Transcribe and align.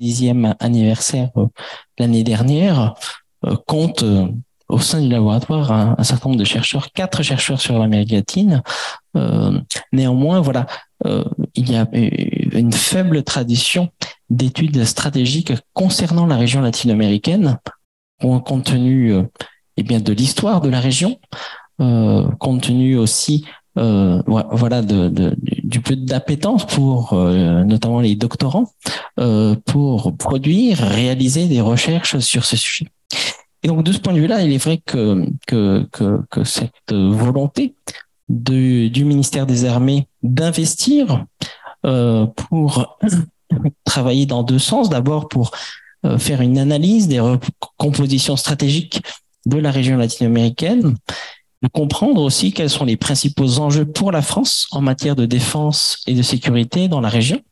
dixième 0.00 0.54
anniversaire 0.58 1.30
l'année 1.98 2.24
dernière, 2.24 2.94
compte 3.66 4.04
au 4.68 4.78
sein 4.78 5.00
du 5.00 5.08
laboratoire 5.08 5.72
un, 5.72 6.02
certain 6.02 6.30
nombre 6.30 6.40
de 6.40 6.44
chercheurs, 6.44 6.92
quatre 6.92 7.22
chercheurs 7.22 7.60
sur 7.60 7.78
l'Amérique 7.78 8.12
latine. 8.12 8.62
néanmoins, 9.92 10.40
voilà, 10.40 10.66
il 11.54 11.70
y 11.70 11.76
a 11.76 11.86
une 11.92 12.72
faible 12.72 13.22
tradition 13.22 13.90
d'études 14.30 14.84
stratégiques 14.84 15.52
concernant 15.74 16.26
la 16.26 16.36
région 16.36 16.60
latino-américaine, 16.60 17.58
compte 18.20 18.64
tenu 18.64 19.14
eh 19.76 19.82
bien, 19.82 20.00
de 20.00 20.12
l'histoire 20.12 20.60
de 20.60 20.68
la 20.68 20.80
région, 20.80 21.18
compte 21.78 22.62
tenu 22.62 22.96
aussi 22.96 23.44
euh, 23.78 24.22
voilà 24.26 24.82
du 24.82 25.80
peu 25.80 25.96
d'appétence 25.96 26.66
pour 26.66 27.12
euh, 27.12 27.62
notamment 27.64 28.00
les 28.00 28.16
doctorants 28.16 28.70
euh, 29.18 29.54
pour 29.66 30.16
produire, 30.16 30.78
réaliser 30.78 31.46
des 31.46 31.60
recherches 31.60 32.18
sur 32.18 32.44
ce 32.44 32.56
sujet. 32.56 32.86
Et 33.62 33.68
donc 33.68 33.84
de 33.84 33.92
ce 33.92 33.98
point 33.98 34.14
de 34.14 34.20
vue-là, 34.20 34.42
il 34.42 34.52
est 34.52 34.58
vrai 34.62 34.78
que 34.78 35.24
que, 35.46 35.86
que, 35.92 36.20
que 36.30 36.44
cette 36.44 36.92
volonté 36.92 37.74
du 38.28 39.04
ministère 39.04 39.46
des 39.46 39.64
Armées 39.64 40.06
d'investir 40.22 41.24
euh, 41.84 42.26
pour 42.26 42.98
travailler 43.84 44.26
dans 44.26 44.42
deux 44.42 44.58
sens. 44.58 44.88
D'abord 44.88 45.28
pour 45.28 45.50
euh, 46.06 46.18
faire 46.18 46.40
une 46.40 46.58
analyse 46.58 47.08
des 47.08 47.20
compositions 47.76 48.36
stratégiques 48.36 49.02
de 49.46 49.58
la 49.58 49.70
région 49.70 49.96
latino-américaine 49.96 50.94
de 51.62 51.68
comprendre 51.68 52.22
aussi 52.22 52.52
quels 52.52 52.70
sont 52.70 52.84
les 52.84 52.96
principaux 52.96 53.58
enjeux 53.58 53.84
pour 53.84 54.12
la 54.12 54.22
France 54.22 54.66
en 54.70 54.80
matière 54.80 55.16
de 55.16 55.26
défense 55.26 56.02
et 56.06 56.14
de 56.14 56.22
sécurité 56.22 56.88
dans 56.88 57.00
la 57.00 57.08
région. 57.08 57.42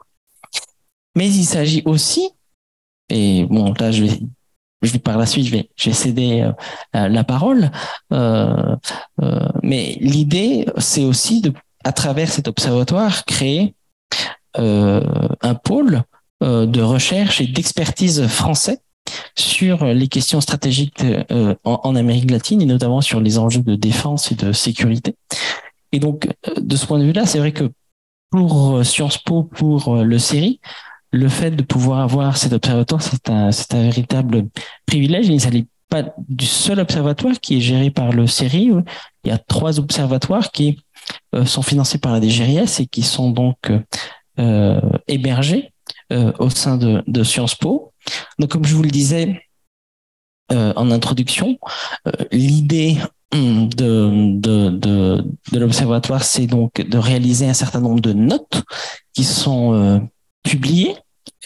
Mais 1.14 1.28
il 1.28 1.44
s'agit 1.44 1.82
aussi, 1.84 2.30
et 3.08 3.44
bon 3.46 3.74
là 3.78 3.90
je 3.90 4.04
vais, 4.04 4.20
je 4.82 4.92
vais 4.92 4.98
par 4.98 5.18
la 5.18 5.26
suite 5.26 5.46
je 5.46 5.50
vais, 5.88 5.92
céder 5.92 6.50
euh, 6.94 7.08
la 7.08 7.24
parole, 7.24 7.70
euh, 8.12 8.76
euh, 9.22 9.48
mais 9.62 9.96
l'idée 10.00 10.66
c'est 10.78 11.04
aussi 11.04 11.40
de, 11.40 11.52
à 11.84 11.92
travers 11.92 12.30
cet 12.30 12.48
observatoire, 12.48 13.24
créer 13.24 13.74
un 14.54 15.54
pôle 15.62 16.02
de 16.40 16.80
recherche 16.80 17.40
et 17.40 17.46
d'expertise 17.46 18.26
français 18.26 18.80
sur 19.36 19.84
les 19.84 20.08
questions 20.08 20.40
stratégiques 20.40 21.02
euh, 21.02 21.54
en, 21.64 21.96
Amérique 21.96 22.30
latine 22.30 22.62
et 22.62 22.66
notamment 22.66 23.00
sur 23.00 23.20
les 23.20 23.38
enjeux 23.38 23.62
de 23.62 23.74
défense 23.74 24.32
et 24.32 24.34
de 24.34 24.52
sécurité. 24.52 25.14
Et 25.92 25.98
donc, 25.98 26.28
euh, 26.48 26.54
de 26.60 26.76
ce 26.76 26.86
point 26.86 26.98
de 26.98 27.04
vue-là, 27.04 27.26
c'est 27.26 27.38
vrai 27.38 27.52
que 27.52 27.70
pour 28.30 28.76
euh, 28.76 28.84
Sciences 28.84 29.18
Po, 29.18 29.42
pour 29.42 29.96
le 29.96 30.18
CERI, 30.18 30.60
le 31.12 31.28
fait 31.28 31.52
de 31.52 31.62
pouvoir 31.62 32.00
avoir 32.00 32.36
cet 32.36 32.52
observatoire, 32.52 33.02
c'est 33.02 33.30
un, 33.30 33.50
c'est 33.52 33.74
un 33.74 33.84
véritable 33.84 34.46
privilège. 34.86 35.28
Il 35.28 35.34
ne 35.34 35.38
s'agit 35.38 35.66
pas 35.88 36.04
du 36.28 36.44
seul 36.44 36.80
observatoire 36.80 37.40
qui 37.40 37.56
est 37.56 37.60
géré 37.60 37.90
par 37.90 38.12
le 38.12 38.26
CERI. 38.26 38.70
Il 39.24 39.28
y 39.28 39.30
a 39.30 39.38
trois 39.38 39.78
observatoires 39.78 40.50
qui 40.50 40.80
sont 41.46 41.62
financés 41.62 41.96
par 41.96 42.12
la 42.12 42.20
DGRIS 42.20 42.80
et 42.80 42.86
qui 42.86 43.02
sont 43.02 43.30
donc 43.30 43.72
euh, 44.38 44.80
hébergés 45.06 45.72
au 46.10 46.50
sein 46.50 46.76
de, 46.76 47.02
de 47.06 47.22
Sciences 47.22 47.54
Po. 47.54 47.94
Donc, 48.38 48.50
comme 48.50 48.64
je 48.64 48.74
vous 48.74 48.82
le 48.82 48.90
disais 48.90 49.40
euh, 50.50 50.72
en 50.76 50.90
introduction, 50.90 51.58
euh, 52.06 52.12
l'idée 52.32 52.96
hum, 53.34 53.68
de, 53.68 55.22
l'observatoire, 55.52 56.24
c'est 56.24 56.46
donc 56.46 56.80
de 56.80 56.96
réaliser 56.96 57.46
un 57.46 57.54
certain 57.54 57.80
nombre 57.80 58.00
de 58.00 58.14
notes 58.14 58.62
qui 59.12 59.24
sont 59.24 59.74
euh, 59.74 59.98
publiées 60.42 60.94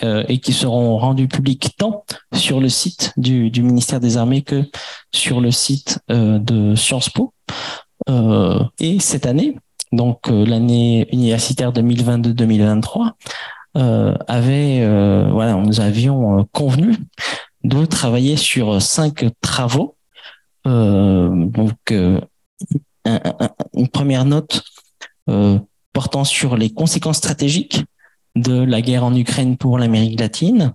et 0.00 0.38
qui 0.38 0.52
seront 0.52 0.96
rendues 0.96 1.28
publiques 1.28 1.76
tant 1.76 2.04
sur 2.32 2.60
le 2.60 2.68
site 2.68 3.12
du, 3.18 3.50
du 3.50 3.62
ministère 3.62 4.00
des 4.00 4.16
Armées 4.16 4.42
que 4.42 4.64
sur 5.12 5.40
le 5.40 5.50
site 5.50 5.98
de 6.08 6.74
Sciences 6.74 7.10
Po. 7.10 7.34
et 8.80 8.98
cette 9.00 9.26
année, 9.26 9.54
donc 9.92 10.28
l'année 10.28 11.06
universitaire 11.12 11.72
2022-2023, 11.72 13.06
euh, 13.06 13.10
avait, 13.74 14.80
euh, 14.82 15.28
voilà, 15.30 15.54
nous 15.54 15.80
avions 15.80 16.40
euh, 16.40 16.42
convenu 16.52 16.96
de 17.64 17.84
travailler 17.84 18.36
sur 18.36 18.82
cinq 18.82 19.24
travaux. 19.40 19.96
donc, 20.64 21.74
une 23.74 23.88
première 23.92 24.24
note 24.24 24.62
portant 25.92 26.24
sur 26.24 26.56
les 26.56 26.70
conséquences 26.70 27.18
stratégiques 27.18 27.84
de 28.36 28.62
la 28.62 28.80
guerre 28.80 29.04
en 29.04 29.14
Ukraine 29.14 29.56
pour 29.56 29.78
l'Amérique 29.78 30.18
latine. 30.18 30.72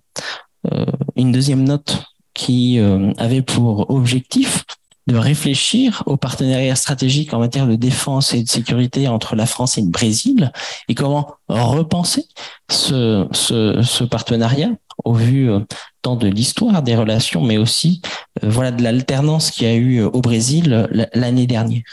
une 1.16 1.32
deuxième 1.32 1.64
note 1.64 2.04
qui 2.34 2.80
avait 3.18 3.42
pour 3.42 3.90
objectif 3.90 4.64
de 5.08 5.18
réfléchir 5.18 6.04
au 6.06 6.18
partenariat 6.18 6.76
stratégique 6.76 7.34
en 7.34 7.40
matière 7.40 7.68
de 7.68 7.76
défense 7.76 8.34
et 8.34 8.44
de 8.44 8.50
sécurité 8.50 9.08
entre 9.08 9.36
la 9.36 9.46
France 9.46 9.78
et 9.78 9.82
le 9.82 9.90
Brésil 9.90 10.52
et 10.90 10.96
comment 10.96 11.36
repenser 11.48 12.26
ce, 12.70 13.28
ce, 13.32 14.04
partenariat 14.04 14.70
au 15.06 15.14
vu 15.14 15.50
euh, 15.50 15.60
tant 16.02 16.16
de 16.16 16.28
l'histoire 16.28 16.82
des 16.82 16.96
relations, 16.96 17.42
mais 17.42 17.58
aussi 17.58 18.02
euh, 18.44 18.50
voilà 18.50 18.72
de 18.72 18.84
l'alternance 18.84 19.52
qu'il 19.52 19.68
y 19.68 19.70
a 19.70 19.76
eu 19.76 20.00
euh, 20.00 20.10
au 20.10 20.22
Brésil 20.22 20.88
l'année 21.14 21.48
dernière. 21.48 21.84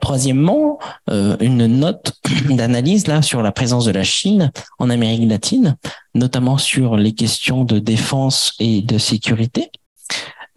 Troisièmement, 0.00 0.80
une 1.08 1.66
note 1.66 2.14
d'analyse 2.50 3.06
là 3.06 3.22
sur 3.22 3.42
la 3.42 3.52
présence 3.52 3.84
de 3.84 3.92
la 3.92 4.02
Chine 4.02 4.50
en 4.80 4.90
Amérique 4.90 5.28
latine, 5.28 5.76
notamment 6.16 6.58
sur 6.58 6.96
les 6.96 7.12
questions 7.12 7.62
de 7.62 7.78
défense 7.78 8.54
et 8.58 8.82
de 8.82 8.98
sécurité. 8.98 9.70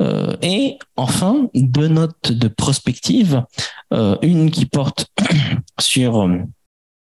Euh, 0.04 0.36
et 0.42 0.78
enfin, 0.96 1.48
deux 1.54 1.88
notes 1.88 2.32
de 2.32 2.48
prospective, 2.48 3.44
euh, 3.94 4.18
une 4.22 4.52
qui 4.52 4.66
porte 4.66 5.08
sur 5.80 6.24
euh, 6.24 6.40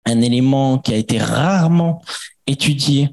un 0.04 0.20
élément 0.20 0.78
qui 0.78 0.92
a 0.92 0.96
été 0.96 1.18
rarement 1.18 2.02
étudié 2.46 3.10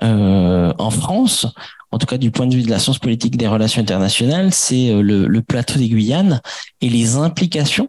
en 0.00 0.90
France, 0.90 1.46
en 1.92 1.98
tout 1.98 2.06
cas 2.06 2.18
du 2.18 2.32
point 2.32 2.46
de 2.46 2.56
vue 2.56 2.62
de 2.62 2.70
la 2.70 2.80
science 2.80 2.98
politique 2.98 3.36
des 3.36 3.46
relations 3.46 3.80
internationales, 3.80 4.52
c'est 4.52 4.92
le, 5.00 5.40
plateau 5.42 5.78
des 5.78 5.88
Guyanes 5.88 6.40
et 6.80 6.88
les 6.88 7.14
implications 7.14 7.88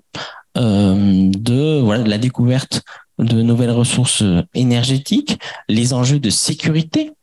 de, 0.55 2.07
la 2.07 2.17
découverte 2.19 2.83
de 3.17 3.41
nouvelles 3.41 3.71
ressources 3.71 4.23
énergétiques, 4.53 5.39
les 5.69 5.93
enjeux 5.93 6.19
de 6.19 6.29
sécurité 6.29 7.13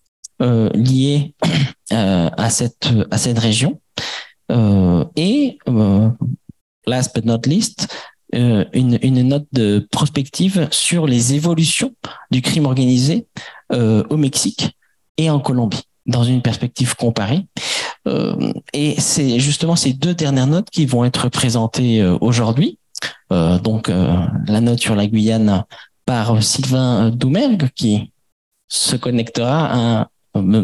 liés 0.41 1.35
à 1.93 2.51
cette 2.51 3.39
région 3.39 3.80
et 5.17 5.59
euh, 5.69 6.11
last 6.87 7.15
but 7.15 7.25
not 7.25 7.43
least, 7.47 7.89
euh, 8.35 8.65
une, 8.73 9.23
note 9.29 9.47
de 9.53 9.87
prospective 9.91 10.69
sur 10.71 11.07
les 11.07 11.35
évolutions 11.35 11.95
du 12.31 12.43
crime 12.43 12.67
organisé 12.67 13.27
au 13.71 14.17
Mexique 14.17 14.77
et 15.17 15.31
en 15.31 15.39
Colombie 15.39 15.83
dans 16.07 16.25
une 16.25 16.43
perspective 16.43 16.97
comparée. 16.97 17.47
Euh, 18.09 18.53
et 18.73 18.99
c'est 18.99 19.39
justement 19.39 19.77
ces 19.77 19.93
deux 19.93 20.15
dernières 20.15 20.47
notes 20.47 20.71
qui 20.71 20.87
vont 20.87 21.05
être 21.05 21.29
présentées 21.29 22.05
aujourd'hui. 22.21 22.79
Euh, 23.33 23.59
donc 23.59 23.89
la 23.89 24.61
note 24.61 24.81
sur 24.81 24.97
la 24.97 25.07
Guyane 25.07 25.65
par 26.07 26.43
Sylvain 26.43 27.11
Doumergue 27.11 27.69
qui 27.75 28.13
se 28.69 28.97
connectera 28.97 30.01
à, 30.01 30.09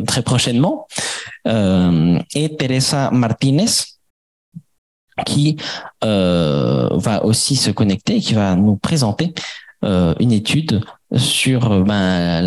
très 0.07 0.23
prochainement, 0.23 0.87
euh, 0.89 1.26
et 1.47 2.57
Teresa 2.57 3.11
Martinez, 3.11 3.71
qui 5.25 5.57
euh, 6.05 6.91
va 6.93 7.25
aussi 7.25 7.57
se 7.57 7.71
connecter, 7.71 8.21
qui 8.21 8.35
va 8.35 8.55
nous 8.55 8.77
présenter 8.77 9.33
euh, 9.85 10.15
une 10.21 10.33
étude 10.33 10.83
sur 11.17 11.85
ben, 11.85 12.43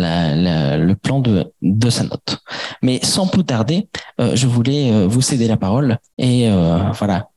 le 0.78 0.94
plan 0.94 1.20
de, 1.20 1.52
de 1.62 1.90
sa 1.90 2.04
note. 2.04 2.38
Mais 2.82 3.00
sans 3.02 3.26
plus 3.26 3.44
tarder, 3.44 3.88
euh, 4.20 4.36
je 4.36 4.46
voulais 4.46 4.92
euh, 4.92 5.06
vous 5.06 5.22
céder 5.22 5.48
la 5.48 5.56
parole 5.56 5.98
et 6.18 6.48
euh, 6.50 6.78
voilà 6.92 7.28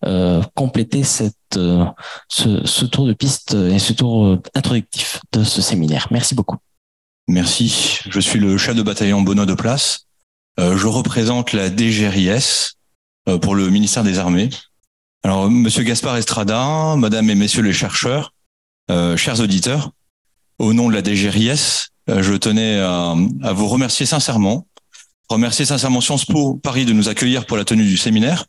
compléter 0.54 1.04
cette, 1.04 1.58
ce, 2.28 2.66
ce 2.66 2.86
tour 2.86 3.08
de 3.08 3.14
piste 3.14 3.54
et 3.54 3.80
ce 3.80 3.94
tour 3.94 4.38
introductif 4.54 5.22
de 5.32 5.44
ce 5.44 5.62
séminaire. 5.62 6.08
Merci 6.12 6.36
beaucoup. 6.36 6.58
Merci. 7.28 8.00
Je 8.10 8.20
suis 8.20 8.40
le 8.40 8.58
chef 8.58 8.76
de 8.76 8.84
bataillon 8.84 9.22
Bonneau 9.22 9.46
de 9.46 9.54
Place. 9.54 10.08
Euh, 10.60 10.78
je 10.78 10.88
représente 10.88 11.54
la 11.54 11.70
DGRIS 11.70 12.74
euh, 13.28 13.38
pour 13.38 13.56
le 13.56 13.70
ministère 13.70 14.04
des 14.04 14.20
Armées. 14.20 14.50
Alors, 15.24 15.50
Monsieur 15.50 15.84
Gaspard 15.84 16.18
Estrada, 16.18 16.96
Madame 16.98 17.30
et 17.30 17.36
Messieurs 17.36 17.64
les 17.64 17.74
chercheurs, 17.74 18.34
euh, 18.92 19.16
chers 19.18 19.40
auditeurs, 19.40 19.92
au 20.60 20.74
nom 20.74 20.90
de 20.90 20.94
la 20.94 21.02
DGRIS, 21.02 21.90
je 22.08 22.34
tenais 22.34 22.80
à, 22.80 23.16
vous 23.54 23.68
remercier 23.68 24.06
sincèrement, 24.06 24.68
remercier 25.30 25.64
sincèrement 25.64 26.02
Sciences 26.02 26.26
Po 26.26 26.56
Paris 26.56 26.86
de 26.86 26.92
nous 26.92 27.08
accueillir 27.08 27.46
pour 27.46 27.56
la 27.56 27.64
tenue 27.64 27.86
du 27.86 27.96
séminaire, 27.96 28.46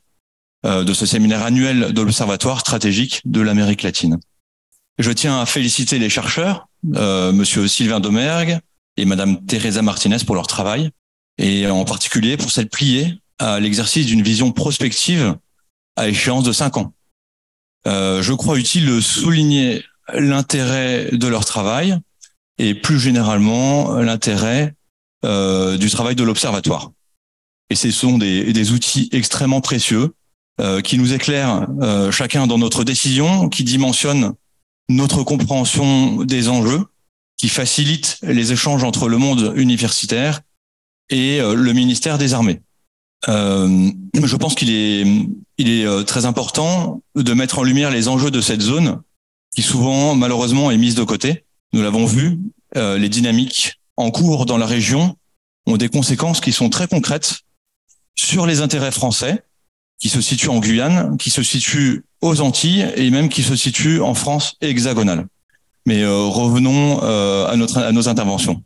de 0.64 0.92
ce 0.92 1.06
séminaire 1.06 1.44
annuel 1.44 1.92
de 1.92 2.02
l'Observatoire 2.02 2.58
stratégique 2.58 3.22
de 3.24 3.40
l'Amérique 3.40 3.82
latine. 3.82 4.18
Je 4.98 5.10
tiens 5.10 5.40
à 5.40 5.46
féliciter 5.46 5.98
les 5.98 6.08
chercheurs, 6.08 6.68
euh, 6.94 7.32
Monsieur 7.32 7.66
Sylvain 7.66 7.98
Domergue 7.98 8.58
et 8.96 9.04
Madame 9.04 9.44
Teresa 9.44 9.82
Martinez 9.82 10.18
pour 10.24 10.36
leur 10.36 10.46
travail. 10.46 10.90
Et 11.38 11.66
en 11.66 11.84
particulier 11.84 12.36
pour 12.36 12.50
s'être 12.50 12.70
plié 12.70 13.18
à 13.38 13.60
l'exercice 13.60 14.06
d'une 14.06 14.22
vision 14.22 14.52
prospective 14.52 15.36
à 15.96 16.08
échéance 16.08 16.44
de 16.44 16.52
cinq 16.52 16.76
ans. 16.76 16.92
Euh, 17.86 18.22
je 18.22 18.32
crois 18.32 18.58
utile 18.58 18.86
de 18.86 19.00
souligner 19.00 19.84
l'intérêt 20.12 21.10
de 21.12 21.26
leur 21.26 21.44
travail 21.44 21.98
et 22.58 22.74
plus 22.74 23.00
généralement 23.00 23.94
l'intérêt 23.98 24.74
euh, 25.24 25.76
du 25.78 25.90
travail 25.90 26.14
de 26.14 26.22
l'observatoire. 26.22 26.92
Et 27.70 27.74
ce 27.74 27.90
sont 27.90 28.18
des, 28.18 28.52
des 28.52 28.72
outils 28.72 29.08
extrêmement 29.12 29.60
précieux 29.60 30.12
euh, 30.60 30.82
qui 30.82 30.98
nous 30.98 31.12
éclairent 31.14 31.66
euh, 31.80 32.12
chacun 32.12 32.46
dans 32.46 32.58
notre 32.58 32.84
décision, 32.84 33.48
qui 33.48 33.64
dimensionnent 33.64 34.34
notre 34.88 35.24
compréhension 35.24 36.22
des 36.22 36.48
enjeux, 36.48 36.84
qui 37.38 37.48
facilitent 37.48 38.18
les 38.22 38.52
échanges 38.52 38.84
entre 38.84 39.08
le 39.08 39.16
monde 39.16 39.52
universitaire 39.56 40.42
et 41.10 41.40
euh, 41.40 41.54
le 41.54 41.72
ministère 41.72 42.18
des 42.18 42.34
Armées. 42.34 42.60
Euh, 43.28 43.90
je 44.22 44.36
pense 44.36 44.54
qu'il 44.54 44.70
est, 44.70 45.04
il 45.58 45.70
est 45.70 45.86
euh, 45.86 46.02
très 46.02 46.26
important 46.26 47.02
de 47.14 47.32
mettre 47.32 47.58
en 47.58 47.62
lumière 47.62 47.90
les 47.90 48.08
enjeux 48.08 48.30
de 48.30 48.40
cette 48.40 48.60
zone 48.60 49.00
qui 49.54 49.62
souvent, 49.62 50.14
malheureusement, 50.14 50.70
est 50.70 50.76
mise 50.76 50.94
de 50.94 51.04
côté. 51.04 51.44
Nous 51.72 51.82
l'avons 51.82 52.06
vu, 52.06 52.38
euh, 52.76 52.98
les 52.98 53.08
dynamiques 53.08 53.80
en 53.96 54.10
cours 54.10 54.46
dans 54.46 54.58
la 54.58 54.66
région 54.66 55.16
ont 55.66 55.76
des 55.76 55.88
conséquences 55.88 56.40
qui 56.40 56.52
sont 56.52 56.68
très 56.68 56.88
concrètes 56.88 57.40
sur 58.16 58.46
les 58.46 58.60
intérêts 58.60 58.90
français, 58.90 59.44
qui 60.00 60.08
se 60.08 60.20
situent 60.20 60.50
en 60.50 60.58
Guyane, 60.58 61.16
qui 61.18 61.30
se 61.30 61.42
situent 61.42 62.04
aux 62.20 62.40
Antilles 62.40 62.92
et 62.96 63.10
même 63.10 63.28
qui 63.28 63.42
se 63.42 63.54
situent 63.54 64.00
en 64.00 64.14
France 64.14 64.56
hexagonale. 64.60 65.26
Mais 65.86 66.02
euh, 66.02 66.24
revenons 66.24 67.00
euh, 67.02 67.46
à, 67.46 67.56
notre, 67.56 67.78
à 67.78 67.92
nos 67.92 68.08
interventions. 68.08 68.62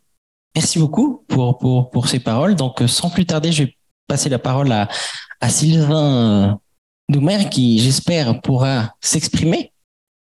Merci 0.55 0.79
beaucoup 0.79 1.23
pour, 1.27 1.57
pour, 1.57 1.89
pour 1.89 2.07
ces 2.07 2.19
paroles. 2.19 2.55
Donc, 2.55 2.81
sans 2.87 3.09
plus 3.09 3.25
tarder, 3.25 3.51
je 3.51 3.63
vais 3.63 3.75
passer 4.07 4.29
la 4.29 4.39
parole 4.39 4.71
à, 4.71 4.87
à 5.41 5.49
Sylvain 5.49 6.59
Doumer, 7.09 7.49
qui, 7.49 7.79
j'espère, 7.79 8.41
pourra 8.41 8.95
s'exprimer. 9.01 9.71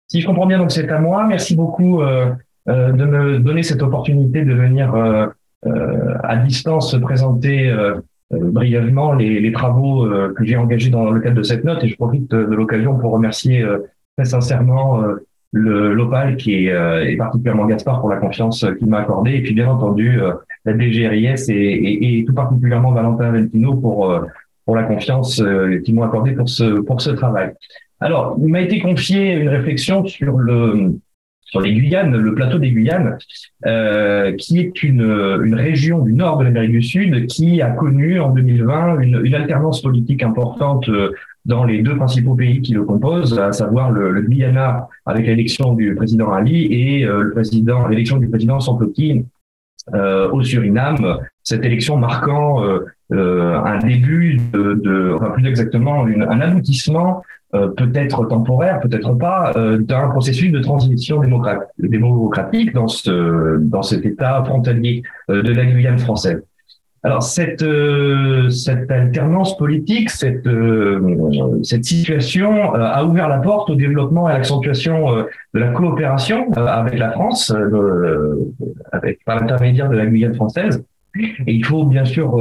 Si 0.08 0.20
je 0.20 0.26
comprends 0.26 0.46
bien, 0.46 0.58
donc 0.58 0.70
c'est 0.70 0.88
à 0.90 0.98
moi. 0.98 1.26
Merci 1.26 1.56
beaucoup 1.56 2.02
euh, 2.02 2.32
euh, 2.68 2.92
de 2.92 3.04
me 3.04 3.38
donner 3.40 3.62
cette 3.62 3.82
opportunité 3.82 4.44
de 4.44 4.54
venir 4.54 4.94
euh, 4.94 5.26
euh 5.66 6.14
à 6.22 6.36
distance 6.36 6.92
se 6.92 6.96
présenter 6.96 7.68
euh, 7.68 8.00
brièvement 8.30 9.12
les, 9.12 9.40
les 9.40 9.52
travaux 9.52 10.08
que 10.34 10.44
j'ai 10.44 10.56
engagés 10.56 10.90
dans 10.90 11.10
le 11.10 11.20
cadre 11.20 11.36
de 11.36 11.42
cette 11.42 11.64
note. 11.64 11.84
Et 11.84 11.88
je 11.88 11.96
profite 11.96 12.30
de, 12.30 12.54
l'occasion 12.54 12.98
pour 12.98 13.12
remercier 13.12 13.64
très 14.16 14.24
sincèrement 14.24 15.02
l'Opal 15.54 16.36
qui 16.36 16.66
est 16.66 17.10
et 17.10 17.16
particulièrement 17.16 17.66
Gaspard 17.66 18.00
pour 18.00 18.10
la 18.10 18.16
confiance 18.16 18.64
qu'il 18.78 18.88
m'a 18.88 19.00
accordée 19.00 19.36
et 19.36 19.42
puis 19.42 19.54
bien 19.54 19.68
entendu 19.68 20.18
la 20.64 20.72
DGRIS 20.76 21.48
et, 21.48 21.54
et, 21.54 22.18
et, 22.18 22.24
tout 22.24 22.34
particulièrement 22.34 22.92
Valentin 22.92 23.30
Valentino 23.30 23.74
pour 23.74 24.20
pour 24.64 24.76
la 24.76 24.82
confiance 24.82 25.42
qu'ils 25.84 25.94
m'ont 25.94 26.02
accordée 26.02 26.32
pour 26.32 26.48
ce 26.48 26.80
pour 26.80 27.00
ce 27.00 27.10
travail. 27.10 27.52
Alors, 28.00 28.36
il 28.40 28.48
m'a 28.48 28.60
été 28.60 28.80
confié 28.80 29.32
une 29.32 29.48
réflexion 29.48 30.04
sur 30.06 30.36
le 30.36 30.98
sur 31.54 31.60
les 31.60 31.72
Guyanes, 31.72 32.16
le 32.16 32.34
plateau 32.34 32.58
des 32.58 32.72
Guyanes, 32.72 33.16
euh, 33.64 34.34
qui 34.34 34.58
est 34.58 34.82
une, 34.82 35.02
une 35.44 35.54
région 35.54 36.00
du 36.00 36.12
nord 36.12 36.38
de 36.38 36.44
l'Amérique 36.44 36.72
du 36.72 36.82
Sud 36.82 37.26
qui 37.28 37.62
a 37.62 37.70
connu 37.70 38.18
en 38.18 38.30
2020 38.30 38.98
une, 39.00 39.20
une 39.24 39.34
alternance 39.36 39.80
politique 39.80 40.24
importante 40.24 40.88
euh, 40.88 41.12
dans 41.44 41.64
les 41.64 41.82
deux 41.82 41.96
principaux 41.96 42.34
pays 42.34 42.62
qui 42.62 42.72
le 42.72 42.84
composent, 42.84 43.38
à 43.38 43.52
savoir 43.52 43.90
le, 43.90 44.10
le 44.10 44.22
Guyana 44.22 44.88
avec 45.04 45.26
l'élection 45.26 45.74
du 45.74 45.94
président 45.94 46.32
Ali 46.32 46.66
et 46.70 47.04
euh, 47.04 47.22
le 47.22 47.30
président 47.32 47.86
l'élection 47.86 48.16
du 48.18 48.28
président 48.28 48.60
Santokine 48.60 49.26
euh, 49.92 50.30
au 50.30 50.42
Suriname, 50.42 51.18
cette 51.42 51.64
élection 51.64 51.96
marquant 51.98 52.64
euh, 52.64 52.86
euh, 53.12 53.58
un 53.62 53.78
début 53.78 54.38
de, 54.52 54.74
de, 54.74 55.12
enfin 55.14 55.30
plus 55.30 55.46
exactement 55.46 56.06
une, 56.06 56.22
un 56.22 56.40
aboutissement 56.40 57.22
euh, 57.54 57.68
peut-être 57.68 58.24
temporaire, 58.24 58.80
peut-être 58.80 59.12
pas, 59.12 59.52
d'un 59.78 60.08
processus 60.08 60.50
de 60.50 60.60
transition 60.60 61.20
démocratique 61.78 62.72
dans 62.72 62.88
ce 62.88 63.58
dans 63.58 63.82
cet 63.82 64.06
État 64.06 64.42
frontalier 64.44 65.02
de 65.28 65.52
la 65.52 65.66
Guyane 65.66 65.98
française. 65.98 66.42
Alors 67.04 67.22
cette 67.22 67.64
cette 68.50 68.90
alternance 68.90 69.56
politique, 69.58 70.10
cette 70.10 70.48
cette 71.62 71.84
situation 71.84 72.74
a 72.74 73.04
ouvert 73.04 73.28
la 73.28 73.38
porte 73.38 73.68
au 73.68 73.74
développement 73.74 74.28
et 74.28 74.32
à 74.32 74.38
l'accentuation 74.38 75.26
de 75.54 75.60
la 75.60 75.68
coopération 75.68 76.50
avec 76.52 76.98
la 76.98 77.12
France, 77.12 77.54
avec 78.90 79.22
par 79.26 79.40
l'intermédiaire 79.40 79.90
de 79.90 79.96
la 79.96 80.06
Guyane 80.06 80.34
française. 80.34 80.82
Et 81.16 81.52
il 81.52 81.64
faut 81.64 81.84
bien 81.84 82.06
sûr 82.06 82.36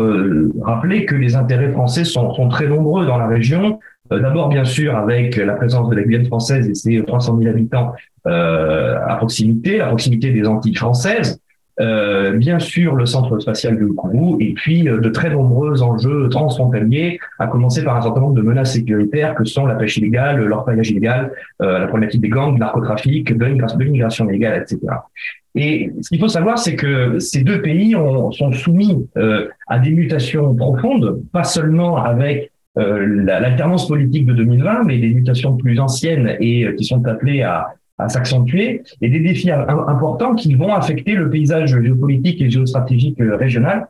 rappeler 0.61 1.05
que 1.05 1.13
les 1.13 1.35
intérêts 1.35 1.71
français 1.71 2.05
sont, 2.05 2.33
sont 2.33 2.47
très 2.47 2.67
nombreux 2.67 3.05
dans 3.05 3.17
la 3.17 3.27
région, 3.27 3.79
euh, 4.11 4.19
d'abord, 4.19 4.49
bien 4.49 4.65
sûr, 4.65 4.95
avec 4.95 5.37
la 5.37 5.53
présence 5.53 5.89
de 5.89 5.95
la 5.95 6.03
Guyane 6.03 6.25
française 6.25 6.67
et 6.67 6.75
ses 6.75 7.03
300 7.03 7.37
000 7.37 7.49
habitants 7.49 7.93
euh, 8.27 8.97
à 9.05 9.15
proximité, 9.15 9.81
à 9.81 9.87
proximité 9.87 10.31
des 10.31 10.45
Antilles 10.45 10.75
françaises. 10.75 11.39
Euh, 11.79 12.33
bien 12.33 12.59
sûr, 12.59 12.95
le 12.95 13.07
centre 13.07 13.39
spatial 13.39 13.79
de 13.79 13.87
Kourou, 13.87 14.37
et 14.39 14.53
puis 14.53 14.87
euh, 14.87 14.99
de 14.99 15.09
très 15.09 15.31
nombreux 15.31 15.81
enjeux 15.81 16.29
transfrontaliers, 16.29 17.19
à 17.39 17.47
commencer 17.47 17.83
par 17.83 17.97
un 17.97 18.01
certain 18.01 18.21
nombre 18.21 18.35
de 18.35 18.43
menaces 18.43 18.73
sécuritaires 18.73 19.33
que 19.33 19.43
sont 19.43 19.65
la 19.65 19.73
pêche 19.73 19.97
illégale, 19.97 20.43
l'orpaillage 20.43 20.91
illégal, 20.91 21.31
euh, 21.63 21.79
la 21.79 21.87
problématique 21.87 22.21
des 22.21 22.29
gangs, 22.29 22.57
narcotrafic, 22.59 23.35
de 23.35 23.45
l'immigration 23.45 24.29
illégale, 24.29 24.61
etc. 24.61 24.79
Et 25.55 25.91
ce 26.01 26.09
qu'il 26.09 26.19
faut 26.19 26.27
savoir, 26.27 26.59
c'est 26.59 26.75
que 26.75 27.17
ces 27.17 27.43
deux 27.43 27.61
pays 27.61 27.95
ont, 27.95 28.31
sont 28.31 28.51
soumis 28.51 29.07
euh, 29.17 29.47
à 29.67 29.79
des 29.79 29.91
mutations 29.91 30.53
profondes, 30.55 31.23
pas 31.31 31.43
seulement 31.43 31.97
avec 31.97 32.51
euh, 32.77 33.23
l'alternance 33.23 33.87
politique 33.87 34.27
de 34.27 34.33
2020, 34.33 34.83
mais 34.83 34.99
des 34.99 35.13
mutations 35.13 35.55
plus 35.57 35.79
anciennes 35.79 36.37
et 36.39 36.67
qui 36.75 36.85
sont 36.85 37.05
appelées 37.07 37.43
à, 37.43 37.67
à 38.03 38.09
s'accentuer, 38.09 38.83
et 39.01 39.09
des 39.09 39.19
défis 39.19 39.51
importants 39.51 40.35
qui 40.35 40.53
vont 40.55 40.73
affecter 40.73 41.13
le 41.13 41.29
paysage 41.29 41.79
géopolitique 41.81 42.41
et 42.41 42.49
géostratégique 42.49 43.19
euh, 43.21 43.35
régional. 43.35 43.87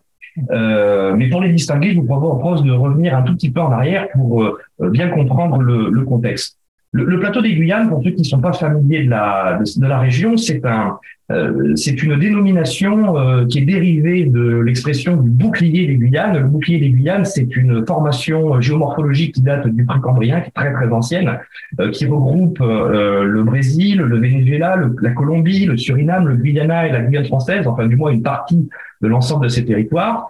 Euh, 0.51 1.13
mais 1.15 1.29
pour 1.29 1.41
les 1.41 1.51
distinguer, 1.51 1.91
je 1.91 1.99
vous 1.99 2.05
propose 2.05 2.63
de 2.63 2.71
revenir 2.71 3.15
un 3.15 3.21
tout 3.21 3.35
petit 3.35 3.51
peu 3.51 3.61
en 3.61 3.71
arrière 3.71 4.07
pour 4.13 4.43
euh, 4.43 4.57
bien 4.89 5.09
comprendre 5.09 5.59
le, 5.61 5.89
le 5.89 6.01
contexte. 6.03 6.57
Le, 6.93 7.19
plateau 7.19 7.41
des 7.41 7.55
Guyanes, 7.55 7.89
pour 7.89 8.03
ceux 8.03 8.11
qui 8.11 8.21
ne 8.21 8.25
sont 8.25 8.39
pas 8.39 8.53
familiers 8.53 9.03
de 9.03 9.09
la, 9.09 9.59
de, 9.63 9.87
la 9.87 9.97
région, 9.97 10.37
c'est 10.37 10.63
un, 10.63 10.99
euh, 11.31 11.75
c'est 11.75 12.03
une 12.03 12.19
dénomination 12.19 13.17
euh, 13.17 13.47
qui 13.47 13.59
est 13.59 13.65
dérivée 13.65 14.25
de 14.25 14.59
l'expression 14.59 15.17
du 15.17 15.27
bouclier 15.27 15.87
des 15.87 15.95
Guyanes. 15.95 16.37
Le 16.37 16.43
bouclier 16.43 16.77
des 16.77 16.91
Guyanes, 16.91 17.25
c'est 17.25 17.55
une 17.55 17.83
formation 17.87 18.61
géomorphologique 18.61 19.33
qui 19.33 19.41
date 19.41 19.67
du 19.67 19.85
Précambrien, 19.85 20.41
qui 20.41 20.49
est 20.49 20.51
très 20.51 20.71
très 20.71 20.87
ancienne, 20.89 21.39
euh, 21.79 21.89
qui 21.89 22.05
regroupe 22.05 22.59
le 22.59 23.43
Brésil, 23.43 23.97
le 23.97 24.19
Venezuela, 24.19 24.79
la 25.01 25.11
Colombie, 25.11 25.65
le 25.65 25.77
Suriname, 25.77 26.27
le 26.27 26.35
Guyana 26.35 26.87
et 26.87 26.91
la 26.91 27.01
Guyane 27.01 27.25
française, 27.25 27.67
enfin 27.67 27.87
du 27.87 27.95
moins 27.95 28.11
une 28.11 28.21
partie 28.21 28.69
de 29.01 29.07
l'ensemble 29.07 29.45
de 29.45 29.49
ces 29.49 29.65
territoires. 29.65 30.27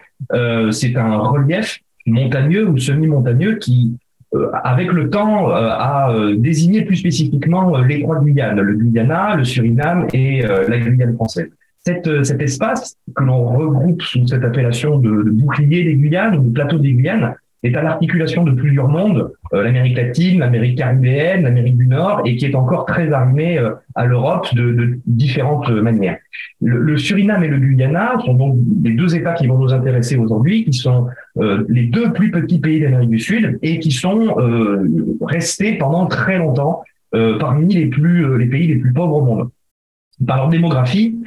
c'est 0.72 0.96
un 0.96 1.18
relief 1.18 1.82
montagneux 2.06 2.68
ou 2.68 2.78
semi-montagneux 2.78 3.56
qui 3.56 3.98
euh, 3.98 4.03
avec 4.64 4.92
le 4.92 5.10
temps, 5.10 5.50
euh, 5.50 5.70
à 5.70 6.12
euh, 6.12 6.36
désigner 6.38 6.84
plus 6.84 6.98
spécifiquement 6.98 7.78
les 7.80 8.02
trois 8.02 8.24
Guyanes, 8.24 8.60
le 8.60 8.74
Guyana, 8.74 9.36
le 9.36 9.44
Suriname 9.44 10.08
et 10.14 10.42
la 10.42 10.78
Guyane 10.80 11.16
française. 11.16 11.50
Cet 11.86 12.42
espace 12.42 12.96
que 13.14 13.24
l'on 13.24 13.44
regroupe 13.44 14.02
sous 14.02 14.26
cette 14.26 14.44
appellation 14.44 15.00
de, 15.00 15.24
de, 15.24 15.30
bouclier 15.30 15.84
des 15.84 15.96
Guyanes 15.96 16.38
ou 16.38 16.44
de 16.44 16.54
plateau 16.54 16.78
des 16.78 16.94
Guyanes 16.94 17.36
est 17.64 17.76
à 17.76 17.82
l'articulation 17.82 18.44
de 18.44 18.52
plusieurs 18.52 18.90
mondes, 18.90 19.32
euh, 19.54 19.64
l'Amérique 19.64 19.98
latine, 19.98 20.40
l'Amérique 20.40 20.78
caribéenne, 20.78 21.44
l'Amérique 21.44 21.78
du 21.78 21.88
Nord, 21.88 22.22
et 22.26 22.36
qui 22.36 22.46
est 22.46 22.56
encore 22.56 22.86
très 22.86 23.12
armé 23.14 23.58
euh, 23.58 23.72
à 23.96 24.06
l'Europe 24.06 24.54
de, 24.54 25.00
différentes 25.06 25.70
manières. 25.70 26.18
Le, 26.62 26.98
Suriname 26.98 27.44
et 27.44 27.48
le 27.48 27.58
Guyana 27.58 28.18
sont 28.26 28.34
donc 28.34 28.58
les 28.84 28.92
deux 28.92 29.16
États 29.16 29.34
qui 29.34 29.48
vont 29.48 29.58
nous 29.58 29.74
intéresser 29.74 30.18
aujourd'hui, 30.18 30.66
qui 30.66 30.74
sont 30.74 31.08
euh, 31.38 31.66
les 31.70 31.84
deux 31.84 32.12
plus 32.12 32.32
petits 32.32 32.60
pays 32.60 32.82
d'Amérique 32.82 33.10
du 33.10 33.20
Sud 33.20 33.60
et 33.62 33.80
qui 33.80 33.92
sont 33.92 34.36
restés 35.22 35.78
pendant 35.78 36.06
très 36.06 36.38
longtemps 36.38 36.84
parmi 37.40 37.74
les 37.76 37.86
plus 37.88 38.38
les 38.40 38.48
pays 38.48 38.68
les 38.68 38.78
plus 38.78 38.92
pauvres 38.92 39.18
au 39.18 39.22
monde. 39.24 39.50
Par 40.26 40.38
leur 40.38 40.50
démographie, 40.50 41.20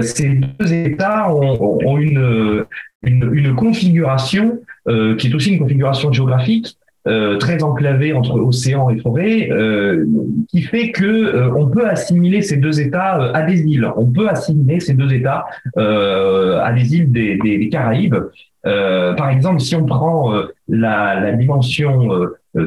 ces 0.00 0.40
deux 0.58 0.72
États 0.72 1.30
ont 1.30 1.98
une, 1.98 2.64
une, 3.06 3.54
configuration 3.54 4.60
euh, 4.88 5.16
qui 5.16 5.28
est 5.28 5.34
aussi 5.34 5.52
une 5.52 5.58
configuration 5.58 6.12
géographique 6.12 6.76
euh, 7.06 7.38
très 7.38 7.62
enclavée 7.62 8.12
entre 8.12 8.40
océan 8.40 8.90
et 8.90 8.98
forêt, 8.98 9.48
euh, 9.50 10.04
qui 10.48 10.62
fait 10.62 10.90
que 10.90 11.50
on 11.54 11.68
peut 11.68 11.88
assimiler 11.88 12.42
ces 12.42 12.56
deux 12.56 12.80
États 12.80 13.30
à 13.32 13.42
des 13.42 13.60
îles. 13.62 13.88
On 13.96 14.06
peut 14.06 14.28
assimiler 14.28 14.80
ces 14.80 14.94
deux 14.94 15.12
États 15.12 15.46
à 15.76 16.72
des 16.72 16.96
îles 16.96 17.12
des, 17.12 17.68
Caraïbes. 17.70 18.16
par 18.64 19.30
exemple, 19.30 19.60
si 19.60 19.76
on 19.76 19.86
prend 19.86 20.32
la, 20.68 21.32
dimension 21.32 22.08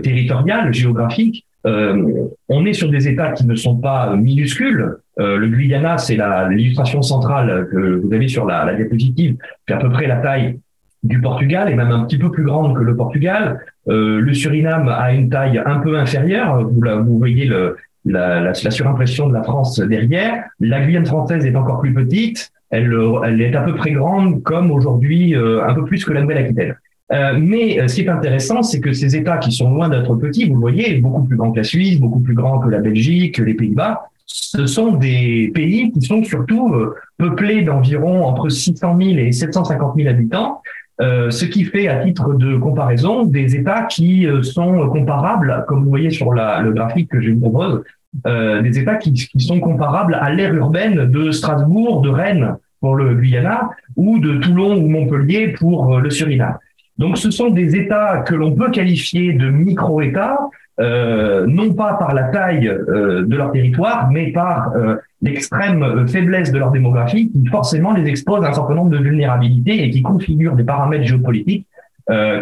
territoriale, 0.02 0.74
géographique, 0.74 1.46
on 1.66 2.66
est 2.66 2.74
sur 2.74 2.90
des 2.90 3.08
États 3.08 3.32
qui 3.32 3.46
ne 3.46 3.56
sont 3.56 3.78
pas 3.78 4.16
minuscules, 4.16 4.98
euh, 5.20 5.38
le 5.38 5.48
Guyana, 5.48 5.98
c'est 5.98 6.18
l'illustration 6.50 7.02
centrale 7.02 7.68
que 7.72 8.00
vous 8.02 8.14
avez 8.14 8.28
sur 8.28 8.46
la, 8.46 8.64
la 8.66 8.76
diapositive, 8.76 9.36
c'est 9.68 9.74
à 9.74 9.78
peu 9.78 9.90
près 9.90 10.08
la 10.08 10.18
taille 10.18 10.60
du 11.04 11.20
Portugal, 11.22 11.70
et 11.70 11.76
même 11.76 11.92
un 11.92 12.06
petit 12.06 12.18
peu 12.18 12.32
plus 12.32 12.44
grande 12.44 12.78
que 12.78 12.84
le 12.84 12.96
Portugal. 12.96 13.60
le 13.88 14.34
Suriname 14.34 14.90
a 14.90 15.14
une 15.14 15.30
taille 15.30 15.62
un 15.66 15.80
peu 15.80 15.98
inférieure. 15.98 16.62
Vous, 16.64 16.82
vous 17.06 17.18
voyez 17.18 17.46
le, 17.46 17.78
la, 18.06 18.42
la, 18.42 18.52
la, 18.52 18.72
surimpression 18.72 19.30
de 19.30 19.34
la 19.34 19.44
France 19.44 19.80
derrière. 19.80 20.44
La 20.60 20.82
Guyane 20.82 21.06
française 21.06 21.46
est 21.46 21.56
encore 21.56 21.80
plus 21.80 21.94
petite. 21.94 22.52
Elle, 22.70 22.94
elle 23.26 23.42
est 23.42 23.56
à 23.56 23.62
peu 23.62 23.76
près 23.76 23.92
grande 23.92 24.44
comme 24.44 24.72
aujourd'hui, 24.72 25.36
un 25.36 25.74
peu 25.74 25.86
plus 25.86 26.04
que 26.04 26.12
la 26.12 26.22
Nouvelle-Aquitaine. 26.22 26.76
Euh, 27.12 27.40
mais 27.40 27.88
ce 27.88 27.96
qui 27.96 28.02
est 28.02 28.10
intéressant, 28.10 28.62
c'est 28.62 28.80
que 28.80 28.94
ces 28.94 29.16
États 29.16 29.38
qui 29.38 29.52
sont 29.52 29.74
loin 29.74 29.90
d'être 29.90 30.16
petits, 30.16 30.46
vous 30.46 30.56
le 30.56 30.60
voyez, 30.60 30.98
beaucoup 30.98 31.24
plus 31.24 31.38
grands 31.38 31.52
que 31.52 31.58
la 31.58 31.64
Suisse, 31.64 32.00
beaucoup 32.00 32.20
plus 32.20 32.36
grands 32.36 32.60
que 32.60 32.70
la 32.70 32.80
Belgique, 32.80 33.36
que 33.36 33.44
les 33.44 33.56
Pays-Bas, 33.56 34.10
ce 34.26 34.68
sont 34.68 34.94
des 34.94 35.52
pays 35.56 35.92
qui 35.92 36.02
sont 36.02 36.24
surtout 36.24 36.74
euh, 36.74 36.96
peuplés 37.18 37.64
d'environ 37.64 38.26
entre 38.26 38.50
600 38.50 38.98
000 39.02 39.18
et 39.18 39.32
750 39.32 39.96
000 39.96 40.08
habitants, 40.08 40.62
euh, 41.02 41.32
ce 41.32 41.46
qui 41.46 41.64
fait, 41.64 41.88
à 41.88 42.04
titre 42.04 42.34
de 42.34 42.58
comparaison, 42.58 43.24
des 43.24 43.56
États 43.56 43.84
qui 43.84 44.28
euh, 44.28 44.44
sont 44.44 44.90
comparables, 44.90 45.64
comme 45.68 45.84
vous 45.84 45.90
voyez 45.90 46.10
sur 46.10 46.34
la, 46.34 46.62
le 46.62 46.74
graphique 46.74 47.10
que 47.10 47.22
je 47.22 47.32
vous 47.32 47.40
propose, 47.40 47.84
euh, 48.28 48.62
des 48.62 48.80
États 48.80 48.96
qui, 48.96 49.14
qui, 49.14 49.40
sont 49.40 49.62
comparables 49.62 50.16
à 50.16 50.30
l'ère 50.30 50.54
urbaine 50.54 51.10
de 51.10 51.32
Strasbourg, 51.32 52.02
de 52.02 52.10
Rennes 52.10 52.58
pour 52.82 52.96
le 52.96 53.16
Guyana, 53.16 53.70
ou 53.96 54.20
de 54.20 54.38
Toulon 54.40 54.76
ou 54.76 54.88
Montpellier 54.88 55.50
pour 55.50 56.00
le 56.00 56.10
Suriname. 56.10 56.58
Donc 57.00 57.18
ce 57.18 57.32
sont 57.32 57.50
des 57.50 57.78
États 57.78 58.24
que 58.28 58.36
l'on 58.36 58.52
peut 58.52 58.70
qualifier 58.72 59.32
de 59.32 59.50
micro-États, 59.50 60.38
euh, 60.82 61.46
non 61.48 61.74
pas 61.74 61.94
par 61.94 62.14
la 62.14 62.24
taille 62.24 62.68
euh, 62.68 63.26
de 63.26 63.36
leur 63.38 63.54
territoire, 63.54 64.10
mais 64.12 64.34
par 64.34 64.74
euh, 64.76 64.98
l'extrême 65.22 66.06
faiblesse 66.10 66.52
de 66.52 66.60
leur 66.60 66.72
démographie, 66.72 67.32
qui 67.32 67.46
forcément 67.48 67.94
les 67.94 68.06
expose 68.10 68.44
à 68.44 68.50
un 68.50 68.54
certain 68.54 68.76
nombre 68.76 68.90
de 68.90 68.98
vulnérabilités 68.98 69.82
et 69.82 69.90
qui 69.90 70.02
configure 70.02 70.56
des 70.56 70.66
paramètres 70.66 71.06
géopolitiques 71.06 71.66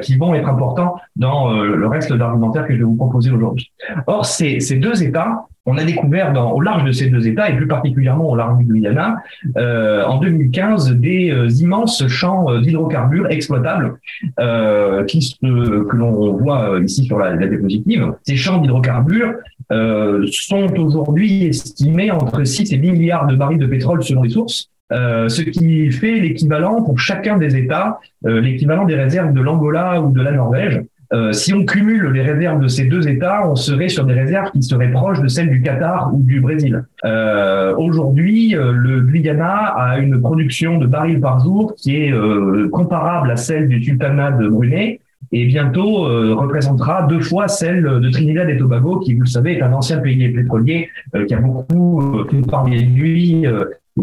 qui 0.02 0.16
vont 0.18 0.34
être 0.34 0.48
importants 0.48 0.96
dans 1.16 1.52
le 1.52 1.88
reste 1.88 2.12
de 2.12 2.18
l'argumentaire 2.18 2.66
que 2.66 2.74
je 2.74 2.80
vais 2.80 2.86
vous 2.86 2.96
proposer 2.96 3.32
aujourd'hui. 3.32 3.72
Or, 4.06 4.26
ces, 4.26 4.60
ces 4.60 4.78
deux 4.78 5.04
États 5.04 5.48
on 5.68 5.78
a 5.78 5.84
découvert 5.84 6.32
dans, 6.32 6.54
au 6.54 6.62
large 6.62 6.86
de 6.86 6.92
ces 6.94 7.10
deux 7.10 7.28
États, 7.28 7.50
et 7.50 7.56
plus 7.56 7.68
particulièrement 7.68 8.30
au 8.30 8.36
large 8.36 8.58
du 8.60 8.64
Guyana, 8.64 9.18
euh, 9.58 10.06
en 10.06 10.18
2015, 10.18 10.94
des 10.94 11.30
euh, 11.30 11.50
immenses 11.50 12.08
champs 12.08 12.50
euh, 12.50 12.62
d'hydrocarbures 12.62 13.30
exploitables 13.30 14.00
euh, 14.40 15.04
qui, 15.04 15.38
que 15.42 15.96
l'on 15.96 16.38
voit 16.38 16.80
ici 16.82 17.04
sur 17.04 17.20
la, 17.20 17.36
la 17.36 17.48
diapositive. 17.48 18.14
Ces 18.24 18.38
champs 18.38 18.60
d'hydrocarbures 18.60 19.34
sont 19.70 20.74
aujourd'hui 20.78 21.48
estimés 21.48 22.12
entre 22.12 22.46
6 22.46 22.72
et 22.72 22.78
10 22.78 22.92
milliards 22.94 23.28
de 23.28 23.36
barils 23.36 23.60
de 23.60 23.68
pétrole 23.68 24.02
selon 24.02 24.24
les 24.24 24.30
sources. 24.30 24.70
Euh, 24.94 25.28
ce 25.28 25.42
qui 25.42 25.92
fait 25.92 26.20
l'équivalent 26.20 26.82
pour 26.82 26.98
chacun 27.00 27.38
des 27.38 27.58
États, 27.58 28.00
euh, 28.26 28.40
l'équivalent 28.40 28.86
des 28.86 28.96
réserves 28.96 29.34
de 29.34 29.42
l'Angola 29.42 30.02
ou 30.02 30.12
de 30.12 30.22
la 30.22 30.32
Norvège. 30.32 30.82
Euh, 31.14 31.32
si 31.32 31.54
on 31.54 31.64
cumule 31.66 32.12
les 32.12 32.22
réserves 32.22 32.62
de 32.62 32.68
ces 32.68 32.86
deux 32.86 33.08
États, 33.08 33.50
on 33.50 33.56
serait 33.56 33.88
sur 33.88 34.06
des 34.06 34.14
réserves 34.14 34.52
qui 34.52 34.62
seraient 34.62 34.92
proches 34.92 35.22
de 35.22 35.28
celles 35.28 35.50
du 35.50 35.62
Qatar 35.62 36.14
ou 36.14 36.22
du 36.22 36.42
Brésil. 36.42 36.84
Euh, 37.06 37.74
Aujourd'hui, 37.78 38.56
euh, 38.56 38.74
le 38.74 39.02
Guyana 39.02 39.74
a 39.78 40.00
une 40.00 40.20
production 40.20 40.78
de 40.78 40.86
barils 40.86 41.22
par 41.22 41.40
jour 41.40 41.76
qui 41.78 41.96
est 41.96 42.12
euh, 42.12 42.68
comparable 42.70 43.32
à 43.32 43.38
celle 43.38 43.70
du 43.70 43.82
sultanat 43.82 44.32
de 44.32 44.48
Brunei 44.50 45.00
et 45.32 45.46
bientôt 45.46 46.04
représentera 46.38 47.04
deux 47.04 47.20
fois 47.20 47.50
celle 47.50 47.84
de 47.84 48.10
Trinidad 48.10 48.50
et 48.50 48.56
Tobago, 48.56 49.00
qui, 49.00 49.14
vous 49.14 49.22
le 49.22 49.26
savez, 49.26 49.58
est 49.58 49.62
un 49.62 49.74
ancien 49.74 49.98
pays 49.98 50.30
pétrolier 50.30 50.90
qui 51.28 51.34
a 51.34 51.42
beaucoup 51.42 52.24
parmi 52.50 52.82
lui 52.86 53.46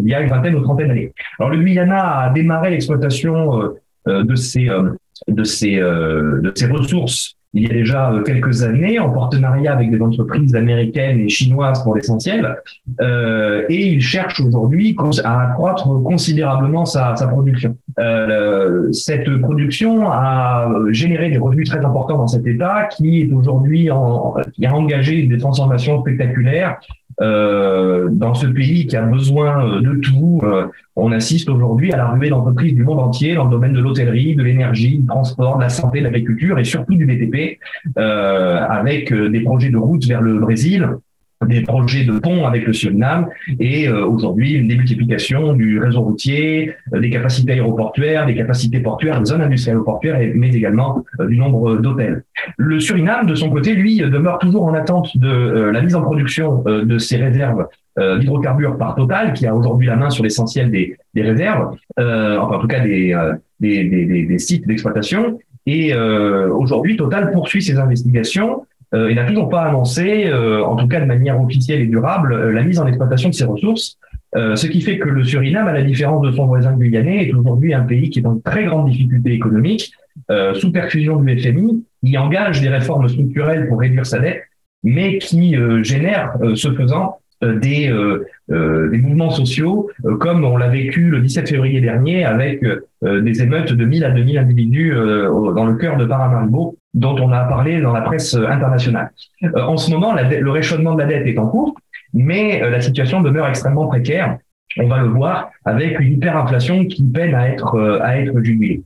il 0.02 0.08
y 0.08 0.14
a 0.14 0.20
une 0.20 0.30
vingtaine 0.30 0.54
ou 0.54 0.60
trentaine 0.60 0.88
d'années. 0.88 1.12
Alors 1.38 1.50
le 1.50 1.58
Guyana 1.58 2.20
a 2.20 2.30
démarré 2.30 2.70
l'exploitation 2.70 3.74
de 4.06 4.34
ces 4.34 4.68
de 5.28 5.44
ces, 5.44 5.78
euh, 5.78 6.40
de 6.40 6.52
ces 6.54 6.66
ressources 6.66 7.36
il 7.54 7.62
y 7.62 7.66
a 7.70 7.72
déjà 7.72 8.12
euh, 8.12 8.22
quelques 8.22 8.64
années 8.64 8.98
en 8.98 9.10
partenariat 9.10 9.72
avec 9.72 9.90
des 9.90 10.00
entreprises 10.02 10.54
américaines 10.56 11.20
et 11.20 11.28
chinoises 11.28 11.82
pour 11.84 11.94
l'essentiel. 11.94 12.56
Euh, 13.00 13.64
et 13.68 13.92
il 13.92 14.00
cherche 14.00 14.40
aujourd'hui 14.40 14.96
à 15.22 15.50
accroître 15.50 15.84
considérablement 16.02 16.84
sa, 16.84 17.14
sa 17.14 17.28
production. 17.28 17.76
Euh, 18.00 18.90
cette 18.90 19.40
production 19.40 20.10
a 20.10 20.68
généré 20.90 21.30
des 21.30 21.38
revenus 21.38 21.68
très 21.68 21.84
importants 21.84 22.18
dans 22.18 22.26
cet 22.26 22.44
État 22.44 22.88
qui 22.96 23.22
est 23.22 23.32
aujourd'hui 23.32 23.88
en, 23.90 24.34
qui 24.52 24.66
a 24.66 24.74
engagé 24.74 25.22
des 25.22 25.38
transformations 25.38 26.00
spectaculaires 26.00 26.80
euh, 26.80 27.03
dans 27.20 28.34
ce 28.34 28.46
pays 28.46 28.86
qui 28.86 28.96
a 28.96 29.02
besoin 29.02 29.66
euh, 29.66 29.80
de 29.80 29.94
tout, 30.00 30.40
euh, 30.44 30.66
on 30.96 31.12
assiste 31.12 31.48
aujourd'hui 31.48 31.92
à 31.92 31.96
l'arrivée 31.96 32.30
d'entreprises 32.30 32.74
du 32.74 32.84
monde 32.84 33.00
entier 33.00 33.34
dans 33.34 33.44
le 33.44 33.50
domaine 33.50 33.72
de 33.72 33.80
l'hôtellerie, 33.80 34.34
de 34.36 34.42
l'énergie, 34.42 34.98
du 34.98 35.06
transport, 35.06 35.56
de 35.56 35.62
la 35.62 35.68
santé, 35.68 36.00
de 36.00 36.04
l'agriculture 36.04 36.58
et 36.58 36.64
surtout 36.64 36.94
du 36.94 37.06
BTP, 37.06 37.58
euh, 37.98 38.66
avec 38.68 39.12
des 39.12 39.40
projets 39.40 39.70
de 39.70 39.76
route 39.76 40.06
vers 40.06 40.20
le 40.20 40.38
Brésil, 40.38 40.88
des 41.46 41.62
projets 41.62 42.04
de 42.04 42.18
pont 42.18 42.46
avec 42.46 42.66
le 42.66 42.72
Suriname 42.72 43.28
et 43.58 43.88
euh, 43.88 44.06
aujourd'hui 44.06 44.52
une 44.52 44.68
démultiplication 44.68 45.52
du 45.52 45.78
réseau 45.78 46.00
routier, 46.00 46.74
euh, 46.92 47.00
des 47.00 47.10
capacités 47.10 47.52
aéroportuaires, 47.52 48.26
des 48.26 48.34
capacités 48.34 48.80
portuaires, 48.80 49.18
des 49.20 49.26
zones 49.26 49.42
industrielles 49.42 49.82
portuaires, 49.84 50.18
mais 50.34 50.48
également 50.48 51.04
euh, 51.20 51.26
du 51.26 51.38
nombre 51.38 51.76
d'hôtels. 51.76 52.24
Le 52.56 52.80
Suriname, 52.80 53.26
de 53.26 53.34
son 53.34 53.50
côté, 53.50 53.74
lui, 53.74 53.98
demeure 53.98 54.38
toujours 54.38 54.64
en 54.64 54.74
attente 54.74 55.16
de 55.16 55.70
la 55.72 55.80
mise 55.82 55.94
en 55.94 56.02
production 56.02 56.62
de 56.64 56.98
ses 56.98 57.16
réserves 57.16 57.66
d'hydrocarbures 57.96 58.76
par 58.76 58.94
Total, 58.96 59.32
qui 59.32 59.46
a 59.46 59.54
aujourd'hui 59.54 59.86
la 59.86 59.96
main 59.96 60.10
sur 60.10 60.24
l'essentiel 60.24 60.70
des, 60.70 60.96
des, 61.14 61.22
réserves, 61.22 61.76
enfin 61.96 62.56
en 62.56 62.58
tout 62.58 62.66
cas 62.66 62.80
des, 62.80 63.16
des, 63.60 63.84
des, 63.84 64.24
des 64.24 64.38
sites 64.38 64.66
d'exploitation. 64.66 65.38
Et 65.66 65.94
aujourd'hui, 65.94 66.96
Total 66.96 67.30
poursuit 67.30 67.62
ses 67.62 67.78
investigations 67.78 68.62
euh, 68.62 68.73
il 69.10 69.16
n'a 69.16 69.24
toujours 69.24 69.48
pas 69.48 69.62
annoncé, 69.62 70.26
euh, 70.26 70.64
en 70.64 70.76
tout 70.76 70.86
cas 70.88 71.00
de 71.00 71.06
manière 71.06 71.40
officielle 71.40 71.80
et 71.80 71.86
durable, 71.86 72.32
euh, 72.32 72.52
la 72.52 72.62
mise 72.62 72.78
en 72.78 72.86
exploitation 72.86 73.28
de 73.28 73.34
ses 73.34 73.44
ressources. 73.44 73.98
ce 74.34 74.66
qui 74.66 74.80
fait 74.80 74.98
que 74.98 75.08
le 75.08 75.22
Suriname, 75.22 75.68
à 75.68 75.72
la 75.72 75.82
différence 75.82 76.22
de 76.26 76.32
son 76.32 76.46
voisin 76.46 76.72
guyanais, 76.76 77.28
est 77.28 77.32
aujourd'hui 77.32 77.72
un 77.72 77.84
pays 77.84 78.10
qui 78.10 78.18
est 78.18 78.26
en 78.26 78.38
très 78.40 78.64
grande 78.64 78.90
difficulté 78.90 79.32
économique, 79.32 79.92
sous 80.54 80.72
perfusion 80.72 81.20
du 81.20 81.38
FMI, 81.38 81.84
qui 82.04 82.18
engage 82.18 82.60
des 82.60 82.68
réformes 82.68 83.08
structurelles 83.08 83.68
pour 83.68 83.78
réduire 83.78 84.04
sa 84.04 84.18
dette, 84.18 84.42
mais 84.82 85.18
qui 85.18 85.56
génère, 85.84 86.36
ce 86.56 86.72
faisant, 86.74 87.20
des, 87.60 87.92
des 88.48 88.98
mouvements 88.98 89.30
sociaux, 89.30 89.90
comme 90.20 90.44
on 90.44 90.56
l'a 90.56 90.68
vécu 90.68 91.10
le 91.10 91.20
17 91.20 91.48
février 91.48 91.80
dernier 91.80 92.24
avec 92.24 92.64
des 93.02 93.42
émeutes 93.42 93.72
de 93.72 93.84
1000 93.84 94.04
à 94.04 94.10
2000 94.10 94.38
individus 94.38 94.94
dans 94.94 95.64
le 95.64 95.74
cœur 95.74 95.96
de 95.96 96.04
Paramaribo, 96.04 96.76
dont 96.94 97.16
on 97.20 97.32
a 97.32 97.44
parlé 97.44 97.80
dans 97.80 97.92
la 97.92 98.00
presse 98.00 98.34
euh, 98.34 98.46
internationale. 98.46 99.10
Euh, 99.42 99.62
en 99.62 99.76
ce 99.76 99.90
moment, 99.90 100.14
le 100.14 100.50
réchaudement 100.50 100.94
de 100.94 101.00
la 101.00 101.06
dette 101.06 101.26
est 101.26 101.38
en 101.38 101.48
cours, 101.48 101.74
mais 102.14 102.62
euh, 102.62 102.70
la 102.70 102.80
situation 102.80 103.20
demeure 103.20 103.48
extrêmement 103.48 103.88
précaire. 103.88 104.38
On 104.78 104.88
va 104.88 105.02
le 105.02 105.08
voir 105.08 105.50
avec 105.64 106.00
une 106.00 106.14
hyperinflation 106.14 106.86
qui 106.86 107.04
peine 107.04 107.34
à 107.34 107.48
être 107.48 108.00
à 108.02 108.18
être 108.18 108.42
jugulée. 108.42 108.82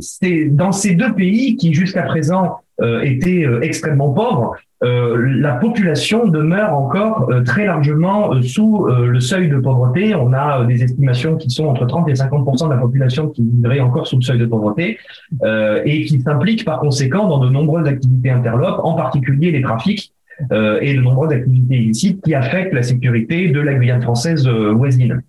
c'est 0.00 0.44
dans 0.50 0.72
ces 0.72 0.94
deux 0.94 1.14
pays 1.14 1.56
qui 1.56 1.72
jusqu'à 1.72 2.02
présent 2.02 2.58
étaient 3.02 3.46
extrêmement 3.62 4.12
pauvres, 4.12 4.56
euh, 4.56 4.69
la 4.82 5.54
population 5.54 6.26
demeure 6.26 6.72
encore 6.72 7.30
euh, 7.30 7.42
très 7.42 7.66
largement 7.66 8.32
euh, 8.32 8.42
sous 8.42 8.86
le 8.86 9.20
seuil 9.20 9.48
de 9.48 9.58
pauvreté. 9.58 10.14
On 10.14 10.32
a 10.32 10.64
des 10.64 10.82
estimations 10.82 11.36
qui 11.36 11.50
sont 11.50 11.66
entre 11.66 11.86
30 11.86 12.08
et 12.08 12.14
50% 12.14 12.68
de 12.68 12.74
la 12.74 12.80
population 12.80 13.28
qui 13.28 13.42
vivrait 13.42 13.80
encore 13.80 14.06
sous 14.06 14.16
le 14.16 14.22
seuil 14.22 14.38
de 14.38 14.46
pauvreté 14.46 14.98
et 15.84 16.04
qui 16.04 16.20
s'impliquent 16.20 16.64
par 16.64 16.80
conséquent 16.80 17.28
dans 17.28 17.38
de 17.38 17.50
nombreuses 17.50 17.86
activités 17.86 18.30
interlopes, 18.30 18.80
en 18.82 18.94
particulier 18.94 19.50
les 19.50 19.62
trafics 19.62 20.12
euh, 20.12 20.19
et 20.50 20.94
de 20.94 21.00
nombreuses 21.00 21.32
activités 21.32 21.76
illicites 21.76 22.22
qui 22.22 22.34
affectent 22.34 22.72
la 22.72 22.82
sécurité 22.82 23.48
de 23.48 23.60
la 23.60 23.74
Guyane 23.74 24.02
française 24.02 24.46
euh, 24.46 24.72
voisine. 24.72 25.22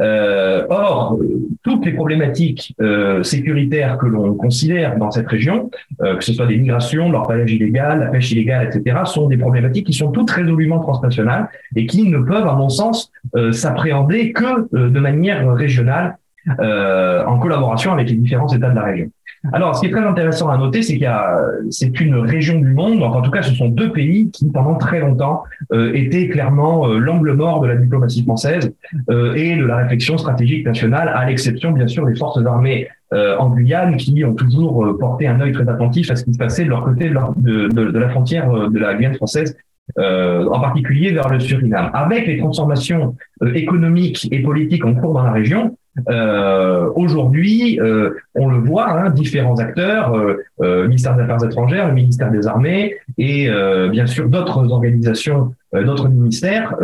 Euh, 0.00 0.66
or, 0.68 1.18
toutes 1.62 1.84
les 1.86 1.92
problématiques 1.92 2.74
sécuritaires 3.22 3.98
que 3.98 4.06
l'on 4.06 4.34
considère 4.34 4.96
dans 4.96 5.10
cette 5.10 5.28
région, 5.28 5.70
que 6.00 6.24
ce 6.24 6.32
soit 6.32 6.46
des 6.46 6.56
migrations, 6.56 7.10
l'orpaillage 7.10 7.52
illégal, 7.52 8.00
la 8.00 8.06
pêche 8.06 8.30
illégale, 8.32 8.68
etc., 8.68 9.00
sont 9.04 9.28
des 9.28 9.36
problématiques 9.36 9.86
qui 9.86 9.92
sont 9.92 10.10
toutes 10.10 10.30
résolument 10.30 10.80
transnationales 10.80 11.48
et 11.76 11.86
qui 11.86 12.08
ne 12.08 12.18
peuvent, 12.18 12.46
à 12.46 12.54
mon 12.54 12.68
sens, 12.68 13.10
s'appréhender 13.52 14.32
que 14.32 14.68
de 14.72 15.00
manière 15.00 15.52
régionale 15.52 16.16
en 16.58 17.38
collaboration 17.38 17.92
avec 17.92 18.08
les 18.08 18.16
différents 18.16 18.48
États 18.48 18.70
de 18.70 18.76
la 18.76 18.84
région. 18.84 19.10
Alors, 19.52 19.76
ce 19.76 19.80
qui 19.80 19.86
est 19.86 19.90
très 19.90 20.04
intéressant 20.04 20.48
à 20.48 20.58
noter, 20.58 20.82
c'est 20.82 20.94
qu'il 20.94 21.02
y 21.02 21.06
a, 21.06 21.38
c'est 21.70 22.00
une 22.00 22.16
région 22.16 22.58
du 22.58 22.72
monde, 22.72 23.02
en 23.02 23.22
tout 23.22 23.30
cas, 23.30 23.42
ce 23.42 23.54
sont 23.54 23.68
deux 23.68 23.92
pays 23.92 24.30
qui, 24.30 24.50
pendant 24.50 24.74
très 24.74 25.00
longtemps, 25.00 25.44
euh, 25.72 25.92
étaient 25.94 26.28
clairement 26.28 26.88
euh, 26.88 26.98
l'angle 26.98 27.32
mort 27.32 27.60
de 27.60 27.68
la 27.68 27.76
diplomatie 27.76 28.22
française 28.22 28.72
euh, 29.10 29.34
et 29.34 29.56
de 29.56 29.64
la 29.64 29.76
réflexion 29.76 30.18
stratégique 30.18 30.66
nationale, 30.66 31.08
à 31.08 31.26
l'exception, 31.26 31.72
bien 31.72 31.86
sûr, 31.86 32.06
des 32.06 32.14
forces 32.14 32.44
armées 32.44 32.88
en 33.10 33.48
Guyane, 33.48 33.96
qui 33.96 34.22
ont 34.22 34.34
toujours 34.34 34.94
porté 35.00 35.26
un 35.26 35.40
œil 35.40 35.52
très 35.52 35.66
attentif 35.66 36.10
à 36.10 36.16
ce 36.16 36.24
qui 36.24 36.34
se 36.34 36.38
passait 36.38 36.64
de 36.64 36.68
leur 36.68 36.84
côté 36.84 37.08
de, 37.08 37.98
la 37.98 38.08
frontière 38.10 38.68
de 38.68 38.78
la 38.78 38.94
Guyane 38.94 39.14
française 39.14 39.56
euh, 39.96 40.46
en 40.48 40.60
particulier 40.60 41.12
vers 41.12 41.28
le 41.28 41.40
Suriname. 41.40 41.90
Avec 41.94 42.26
les 42.26 42.38
transformations 42.38 43.16
économiques 43.54 44.28
et 44.30 44.42
politiques 44.42 44.84
en 44.84 44.94
cours 44.94 45.14
dans 45.14 45.22
la 45.22 45.32
région, 45.32 45.78
Euh, 46.08 46.90
Aujourd'hui, 46.94 47.78
euh, 47.80 48.10
on 48.34 48.48
le 48.48 48.58
voit, 48.58 48.90
hein, 48.90 49.10
différents 49.10 49.58
acteurs, 49.58 50.14
euh, 50.14 50.36
euh, 50.60 50.88
ministère 50.88 51.16
des 51.16 51.22
Affaires 51.22 51.44
étrangères, 51.44 51.88
le 51.88 51.94
ministère 51.94 52.30
des 52.30 52.46
Armées 52.46 52.96
et 53.16 53.48
bien 53.90 54.06
sûr 54.06 54.28
d'autres 54.28 54.70
organisations, 54.70 55.54
d'autres 55.72 56.08
ministères 56.08 56.74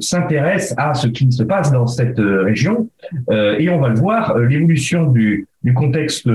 s'intéressent 0.00 0.74
à 0.78 0.94
ce 0.94 1.08
qui 1.08 1.30
se 1.32 1.42
passe 1.42 1.72
dans 1.72 1.86
cette 1.86 2.18
région. 2.18 2.88
Et 3.30 3.68
on 3.70 3.80
va 3.80 3.88
le 3.88 3.96
voir, 3.96 4.38
l'évolution 4.38 5.06
du, 5.06 5.46
du 5.64 5.74
contexte 5.74 6.28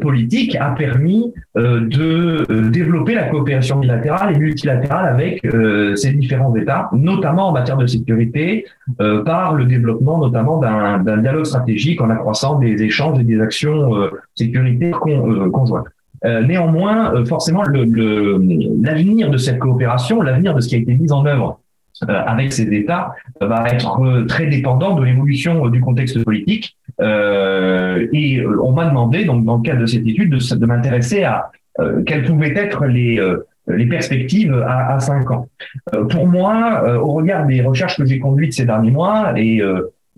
politique 0.00 0.56
a 0.56 0.70
permis 0.70 1.32
de 1.54 2.70
développer 2.70 3.14
la 3.14 3.24
coopération 3.24 3.78
bilatérale 3.78 4.34
et 4.34 4.38
multilatérale 4.38 5.06
avec 5.06 5.46
ces 5.96 6.12
différents 6.12 6.54
États, 6.56 6.88
notamment 6.92 7.48
en 7.48 7.52
matière 7.52 7.76
de 7.76 7.86
sécurité, 7.86 8.64
par 8.98 9.54
le 9.54 9.66
développement 9.66 10.18
notamment 10.18 10.58
d'un 10.58 11.18
dialogue 11.18 11.44
stratégique 11.44 12.00
en 12.00 12.10
accroissant 12.10 12.58
des 12.58 12.82
échanges 12.82 13.18
et 13.20 13.24
des 13.24 13.40
actions 13.40 13.96
euh, 13.96 14.10
sécurité 14.34 14.90
con, 14.90 15.30
euh, 15.30 15.50
conjointes. 15.50 15.86
Euh, 16.24 16.42
néanmoins, 16.42 17.24
forcément, 17.26 17.62
l'avenir 17.62 19.30
de 19.30 19.36
cette 19.36 19.58
coopération, 19.58 20.22
l'avenir 20.22 20.54
de 20.54 20.60
ce 20.60 20.68
qui 20.68 20.76
a 20.76 20.78
été 20.78 20.94
mis 20.94 21.12
en 21.12 21.26
œuvre 21.26 21.60
avec 22.08 22.52
ces 22.52 22.72
États 22.74 23.14
va 23.40 23.68
être 23.68 24.24
très 24.26 24.46
dépendant 24.46 24.94
de 24.94 25.04
l'évolution 25.04 25.68
du 25.68 25.80
contexte 25.80 26.22
politique. 26.24 26.76
et 27.00 28.44
on 28.62 28.72
m'a 28.72 28.86
demandé, 28.86 29.24
donc 29.24 29.44
dans 29.44 29.56
le 29.56 29.62
cadre 29.62 29.80
de 29.82 29.86
cette 29.86 30.06
étude, 30.06 30.30
de, 30.30 30.54
de 30.56 30.66
m'intéresser 30.66 31.24
à 31.24 31.50
quelles 32.06 32.24
pouvaient 32.24 32.56
être 32.56 32.86
les, 32.86 33.20
les 33.68 33.86
perspectives 33.86 34.54
à, 34.66 34.94
à 34.94 35.00
cinq 35.00 35.30
ans. 35.30 35.48
pour 36.10 36.26
moi, 36.26 36.98
au 37.00 37.12
regard 37.12 37.46
des 37.46 37.62
recherches 37.62 37.96
que 37.96 38.04
j'ai 38.04 38.18
conduites 38.18 38.54
ces 38.54 38.64
derniers 38.64 38.90
mois 38.90 39.32
et 39.36 39.62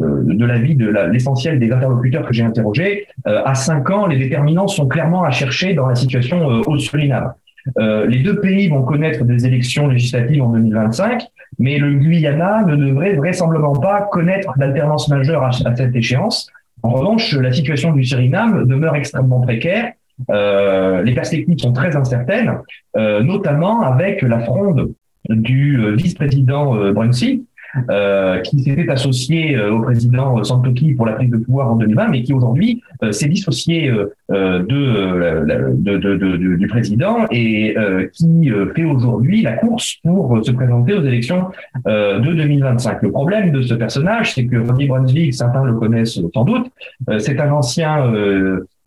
euh, 0.02 0.21
de 0.25 0.45
l'avis 0.45 0.75
de 0.75 0.88
l'essentiel 1.11 1.59
des 1.59 1.73
interlocuteurs 1.73 2.26
que 2.26 2.35
j'ai 2.35 2.42
interrogés, 2.42 3.06
euh, 3.26 3.40
à 3.47 3.54
cinq 3.54 3.88
ans, 3.88 4.06
les 4.06 4.18
déterminants 4.18 4.68
sont 4.68 4.88
clairement 4.88 5.25
à 5.25 5.30
chercher 5.30 5.73
dans 5.73 5.87
la 5.87 5.95
situation 5.95 6.50
euh, 6.50 6.62
au 6.66 6.76
Suriname. 6.76 7.33
Les 7.77 8.23
deux 8.23 8.41
pays 8.41 8.69
vont 8.69 8.83
connaître 8.83 9.25
des 9.25 9.47
élections 9.47 9.89
législatives 9.89 10.43
en 10.43 10.51
2025, 10.51 11.27
mais 11.59 11.79
le 11.79 11.95
Guyana 11.95 12.65
ne 12.65 12.77
devrait 12.77 13.15
vraisemblablement 13.15 13.75
pas 13.75 14.09
connaître 14.13 14.53
d'alternance 14.59 15.09
majeure 15.09 15.45
à, 15.45 15.53
cette 15.53 15.95
échéance. 15.95 16.49
En 16.83 16.91
revanche, 16.91 17.35
la 17.35 17.53
situation 17.53 17.93
du 17.93 18.05
Suriname 18.05 18.67
demeure 18.67 18.95
extrêmement 18.95 19.41
précaire. 19.41 19.93
Euh, 20.31 21.03
les 21.03 21.15
perspectives 21.15 21.59
sont 21.59 21.73
très 21.73 21.97
incertaines, 21.97 22.59
euh, 22.97 23.23
notamment 23.23 23.83
avec 23.83 24.23
la 24.23 24.41
fronde 24.41 24.93
du 25.29 25.95
vice-président 25.97 26.77
euh, 26.77 26.93
Brunswick, 26.93 27.43
euh, 27.91 28.41
qui 28.41 28.61
s'était 28.61 28.89
associé 28.89 29.57
euh, 29.57 29.73
au 29.73 29.81
président 29.81 30.43
Santoki 30.43 30.95
pour 30.95 31.07
la 31.07 31.13
prise 31.13 31.31
de 31.31 31.37
pouvoir 31.37 31.73
en 31.73 31.77
2020, 31.77 32.09
mais 32.09 32.23
qui 32.23 32.33
aujourd'hui 32.33 32.83
euh, 33.03 33.13
s'est 33.13 33.29
dissocié 33.29 33.91
de, 33.91 34.13
de, 34.29 35.97
de, 35.97 36.17
de, 36.17 36.57
du 36.57 36.67
président 36.67 37.27
et 37.31 37.77
qui 38.13 38.51
fait 38.75 38.85
aujourd'hui 38.85 39.43
la 39.43 39.53
course 39.53 39.97
pour 40.03 40.45
se 40.45 40.51
présenter 40.51 40.95
aux 40.95 41.03
élections 41.03 41.47
de 41.85 42.33
2025. 42.33 43.03
Le 43.03 43.11
problème 43.11 43.53
de 43.53 43.63
ce 43.63 43.75
personnage, 43.75 44.35
c'est 44.35 44.47
que 44.47 44.57
Rodney 44.57 44.87
Brunswick, 44.87 45.35
certains 45.35 45.65
le 45.65 45.75
connaissent 45.75 46.19
sans 46.35 46.45
doute, 46.45 46.71
c'est 47.19 47.39
un 47.41 47.53
ancien 47.53 48.13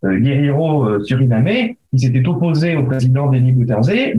guerriero 0.03 1.03
surinamé 1.03 1.77
qui 1.91 1.99
s'était 1.99 2.27
opposé 2.27 2.75
au 2.75 2.83
président 2.83 3.29
Denis 3.29 3.51
Bouterzé, 3.51 4.13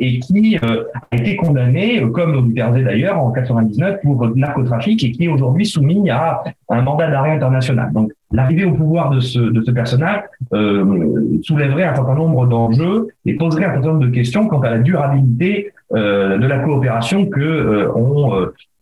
et 0.00 0.18
qui 0.18 0.58
euh, 0.64 0.82
a 1.10 1.16
été 1.16 1.36
condamné, 1.36 2.02
euh, 2.02 2.08
comme 2.08 2.40
Bouterzé 2.40 2.82
d'ailleurs, 2.82 3.22
en 3.22 3.30
99 3.30 4.00
pour 4.02 4.28
narcotrafic 4.36 5.04
et 5.04 5.12
qui 5.12 5.24
est 5.24 5.28
aujourd'hui 5.28 5.64
soumis 5.64 6.10
à 6.10 6.42
un 6.68 6.82
mandat 6.82 7.08
d'arrêt 7.08 7.30
international. 7.30 7.92
Donc, 7.92 8.10
l'arrivée 8.32 8.64
au 8.64 8.72
pouvoir 8.72 9.10
de 9.10 9.20
ce, 9.20 9.38
de 9.38 9.62
ce 9.62 9.70
personnage 9.70 10.22
euh, 10.52 11.38
soulèverait 11.42 11.84
un 11.84 11.94
certain 11.94 12.16
nombre 12.16 12.46
d'enjeux 12.46 13.08
et 13.24 13.34
poserait 13.34 13.66
un 13.66 13.74
certain 13.74 13.88
nombre 13.88 14.06
de 14.06 14.10
questions 14.10 14.48
quant 14.48 14.60
à 14.60 14.70
la 14.70 14.78
durabilité 14.78 15.72
euh, 15.94 16.36
de 16.36 16.46
la 16.46 16.58
coopération 16.58 17.26
que 17.26 17.88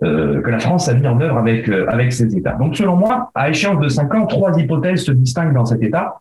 euh, 0.03 0.43
que 0.43 0.51
la 0.51 0.59
France 0.59 0.89
a 0.89 0.95
mis 0.95 1.07
en 1.07 1.21
œuvre 1.21 1.39
avec 1.39 1.69
avec 1.69 2.13
ces 2.13 2.37
États. 2.37 2.53
Donc, 2.53 2.77
selon 2.77 2.97
moi, 2.97 3.31
à 3.35 3.49
échéance 3.49 3.81
de 3.81 3.89
cinq 3.89 4.15
ans, 4.15 4.27
trois 4.27 4.59
hypothèses 4.59 5.05
se 5.05 5.13
distinguent 5.13 5.55
dans 5.55 5.65
cet 5.65 5.83
État 5.83 6.21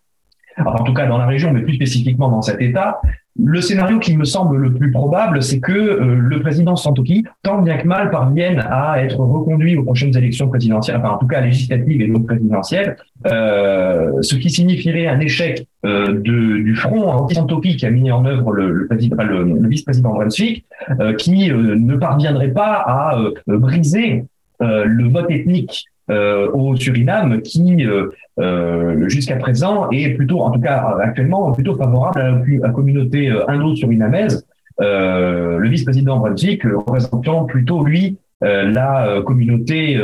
en 0.64 0.84
tout 0.84 0.94
cas 0.94 1.08
dans 1.08 1.18
la 1.18 1.26
région, 1.26 1.52
mais 1.52 1.62
plus 1.62 1.76
spécifiquement 1.76 2.30
dans 2.30 2.42
cet 2.42 2.62
État. 2.62 3.00
Le 3.38 3.60
scénario 3.60 4.00
qui 4.00 4.16
me 4.16 4.24
semble 4.24 4.56
le 4.56 4.74
plus 4.74 4.92
probable, 4.92 5.44
c'est 5.44 5.60
que 5.60 5.74
euh, 5.74 6.16
le 6.16 6.40
président 6.40 6.78
Santoki, 6.78 7.26
tant 7.44 7.62
bien 7.62 7.78
que 7.78 7.86
mal, 7.86 8.10
parvienne 8.10 8.66
à 8.70 9.04
être 9.04 9.20
reconduit 9.20 9.76
aux 9.76 9.84
prochaines 9.84 10.16
élections 10.16 10.48
présidentielles, 10.48 10.96
enfin 10.98 11.10
en 11.10 11.18
tout 11.18 11.28
cas 11.28 11.42
législatives 11.42 12.02
et 12.02 12.08
non 12.08 12.22
présidentielles, 12.22 12.96
euh, 13.28 14.22
ce 14.22 14.36
qui 14.36 14.50
signifierait 14.50 15.08
un 15.08 15.20
échec 15.20 15.68
euh, 15.86 16.14
de, 16.14 16.64
du 16.64 16.76
front 16.76 17.10
anti-Santoki 17.10 17.76
qui 17.76 17.86
a 17.86 17.92
mis 17.92 18.10
en 18.10 18.26
œuvre 18.26 18.54
le, 18.54 18.72
le, 18.72 18.88
le, 18.90 19.68
vice-président 19.68 20.14
Brunswick, 20.14 20.66
euh, 21.02 21.14
qui 21.14 21.50
ne 21.50 21.96
parviendrait 21.98 22.54
pas 22.54 22.86
à 22.88 23.20
briser 23.48 24.24
le 24.62 25.10
vote 25.10 25.30
ethnique 25.30 25.88
euh, 25.88 25.95
au 26.10 26.76
Suriname 26.76 27.42
qui, 27.42 27.86
euh, 27.86 28.10
euh, 28.40 29.08
jusqu'à 29.10 29.38
présent, 29.38 29.90
est 29.92 30.10
plutôt, 30.12 30.42
en 30.42 30.52
tout 30.52 30.62
cas 30.62 30.98
actuellement, 31.02 31.52
plutôt 31.52 31.76
favorable 31.76 32.20
à 32.20 32.32
la, 32.68 32.70
communauté 32.70 33.30
indo-surinamaise. 33.48 34.46
le 34.80 35.68
vice-président 35.68 36.18
Brunswick 36.20 36.64
représentant 36.64 37.46
plutôt, 37.46 37.84
lui, 37.84 38.18
la 38.42 39.22
communauté 39.26 40.00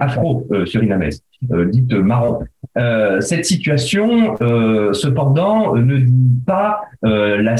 afro-surinamaise, 0.00 1.22
dite 1.70 1.92
marron. 1.92 2.40
Euh, 2.76 3.20
cette 3.20 3.44
situation, 3.44 4.36
euh, 4.40 4.92
cependant, 4.92 5.76
ne 5.76 5.96
dit 5.98 6.40
pas 6.44 6.80
euh, 7.04 7.40
la 7.40 7.54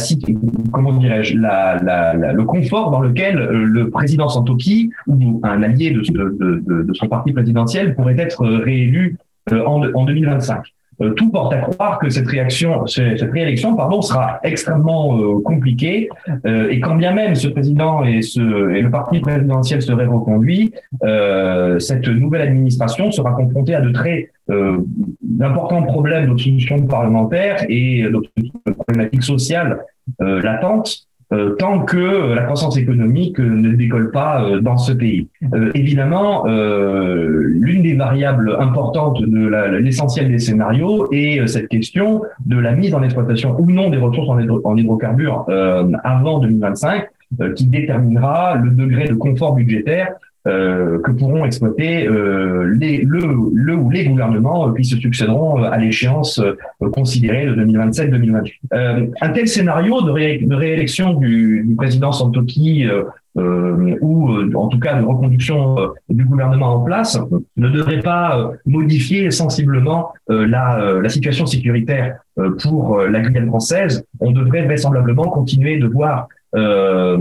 comment 0.72 0.92
dirais-je, 0.92 1.36
le 1.36 2.42
confort 2.42 2.90
dans 2.90 3.00
lequel 3.00 3.36
le 3.36 3.90
président 3.90 4.28
Santoki 4.28 4.90
ou 5.06 5.40
un 5.44 5.62
allié 5.62 5.92
de, 5.92 6.92
son 6.94 7.08
parti 7.08 7.32
présidentiel 7.32 7.94
pourrait 7.94 8.18
être 8.18 8.44
réélu 8.44 9.16
en 9.52 10.04
2025. 10.04 10.64
Euh, 11.00 11.10
tout 11.10 11.30
porte 11.30 11.52
à 11.52 11.58
croire 11.58 11.98
que 11.98 12.08
cette 12.08 12.26
réaction, 12.26 12.86
cette 12.86 13.20
réélection, 13.20 13.74
pardon, 13.74 14.02
sera 14.02 14.40
extrêmement 14.42 15.18
euh, 15.18 15.40
compliquée. 15.40 16.08
Euh, 16.46 16.68
et 16.70 16.80
quand 16.80 16.94
bien 16.94 17.12
même 17.12 17.34
ce 17.34 17.48
président 17.48 18.04
et, 18.04 18.22
ce, 18.22 18.70
et 18.70 18.80
le 18.80 18.90
parti 18.90 19.20
présidentiel 19.20 19.82
seraient 19.82 20.06
reconduits, 20.06 20.72
cette 21.78 22.08
nouvelle 22.08 22.42
administration 22.42 23.10
sera 23.10 23.32
confrontée 23.32 23.74
à 23.74 23.80
de 23.80 23.90
très 23.90 24.30
importants 25.40 25.82
problèmes 25.82 26.26
d'obstruction 26.26 26.86
parlementaire 26.86 27.64
et 27.68 28.04
problématiques 28.78 29.22
sociales 29.22 29.80
latentes 30.18 30.88
euh, 30.88 31.13
tant 31.58 31.80
que 31.80 31.96
euh, 31.96 32.34
la 32.34 32.42
croissance 32.42 32.76
économique 32.76 33.38
euh, 33.40 33.48
ne 33.48 33.72
décolle 33.74 34.10
pas 34.10 34.60
dans 34.60 34.76
ce 34.76 34.92
pays. 34.92 35.28
évidemment, 35.74 36.44
l'une 36.46 37.82
des 37.82 37.94
variables 37.94 38.56
importantes 38.58 39.22
de 39.22 39.78
l'essentiel 39.78 40.30
des 40.30 40.38
scénarios 40.38 41.08
est 41.12 41.46
cette 41.46 41.68
question 41.68 42.22
de 42.44 42.58
la 42.58 42.72
mise 42.72 42.94
en 42.94 43.02
exploitation 43.02 43.56
ou 43.58 43.70
non 43.70 43.90
des 43.90 43.98
ressources 43.98 44.28
en, 44.28 44.76
hydrocarbures 44.76 45.46
avant 46.04 46.38
2025, 46.38 47.06
qui 47.56 47.66
déterminera 47.66 48.56
le 48.56 48.70
degré 48.70 49.08
de 49.08 49.14
confort 49.14 49.54
budgétaire 49.54 50.14
euh, 50.46 50.98
que 51.00 51.10
pourront 51.10 51.46
exploiter 51.46 52.06
euh, 52.06 52.74
les, 52.78 52.98
le, 52.98 53.20
le, 53.54 53.74
ou 53.76 53.88
les 53.88 54.04
gouvernements 54.04 54.70
qui 54.74 54.84
se 54.84 54.94
succéderont 54.96 55.62
à 55.62 55.78
l'échéance 55.78 56.38
considérée 56.92 57.46
de 57.46 57.54
2027-2028. 57.64 59.12
un 59.22 59.28
tel 59.30 59.48
scénario 59.48 60.02
de, 60.02 60.10
réélection 60.10 61.14
du, 61.14 61.64
du, 61.66 61.74
président 61.76 62.12
Santoki 62.12 62.86
euh, 62.86 63.96
ou 64.02 64.28
en 64.54 64.68
tout 64.68 64.78
cas 64.78 65.00
de 65.00 65.06
reconduction 65.06 65.76
du 66.10 66.26
gouvernement 66.26 66.74
en 66.74 66.80
place 66.80 67.18
ne 67.56 67.70
devrait 67.70 68.02
pas 68.02 68.52
modifier 68.66 69.30
sensiblement 69.30 70.12
la, 70.28 71.00
la 71.02 71.08
situation 71.08 71.46
sécuritaire 71.46 72.18
pour 72.62 73.00
la 73.00 73.20
Guyane 73.20 73.48
française. 73.48 74.04
On 74.20 74.30
devrait 74.30 74.66
vraisemblablement 74.66 75.30
continuer 75.30 75.78
de 75.78 75.86
voir 75.86 76.28
euh, 76.54 77.16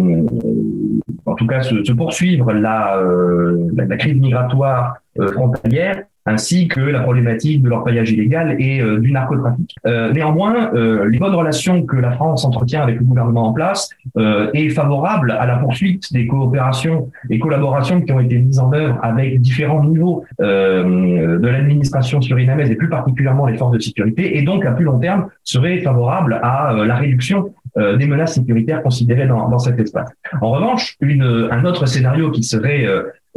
en 1.26 1.36
tout 1.36 1.48
cas 1.48 1.62
se, 1.62 1.92
poursuivre 1.92 2.52
la, 2.54 2.98
euh, 2.98 3.70
la, 3.76 3.98
crise 3.98 4.16
migratoire 4.16 4.98
euh, 5.20 5.32
frontalière 5.32 6.04
ainsi 6.26 6.70
que 6.70 6.80
la 6.80 7.02
problématique 7.02 7.62
de 7.62 7.68
l'employage 7.68 8.10
illégal 8.12 8.56
et 8.58 8.82
du 9.02 9.12
narcotrafic. 9.12 9.76
néanmoins, 10.14 10.72
les 10.74 11.20
bonnes 11.20 11.36
relations 11.36 11.84
que 11.86 11.98
la 11.98 12.14
France 12.14 12.46
entretient 12.46 12.82
avec 12.82 12.98
le 12.98 13.04
gouvernement 13.04 13.50
en 13.50 13.52
place 13.52 13.90
est 14.16 14.70
favorable 14.70 15.32
à 15.32 15.46
la 15.46 15.58
poursuite 15.58 16.14
des 16.14 16.26
coopérations 16.26 17.12
et 17.30 17.40
collaborations 17.40 18.00
qui 18.00 18.14
ont 18.14 18.22
été 18.22 18.40
mises 18.40 18.60
en 18.60 18.72
œuvre 18.72 18.98
avec 19.04 19.42
différents 19.42 19.84
niveaux 19.84 20.24
de 20.40 21.46
l'administration 21.46 22.22
surinamaise 22.22 22.72
et 22.72 22.76
plus 22.76 22.88
particulièrement 22.88 23.46
les 23.46 23.58
forces 23.58 23.74
de 23.74 23.80
sécurité 23.80 24.38
et 24.38 24.44
donc 24.44 24.66
à 24.66 24.72
plus 24.72 24.86
long 24.86 25.00
terme 25.00 25.28
serait 25.44 25.82
favorable 25.82 26.40
à 26.42 26.74
la 26.86 26.96
réduction 26.96 27.54
euh, 27.78 27.98
des 27.98 28.06
menaces 28.06 28.36
sécuritaires 28.36 28.84
considérées 28.84 29.28
dans, 29.28 29.50
dans, 29.50 29.60
cet 29.60 29.80
espace. 29.80 30.10
En 30.42 30.52
revanche, 30.52 30.96
une, 31.02 31.50
un 31.52 31.66
autre 31.66 31.86
scénario 31.86 32.32
qui 32.32 32.44
serait 32.44 32.86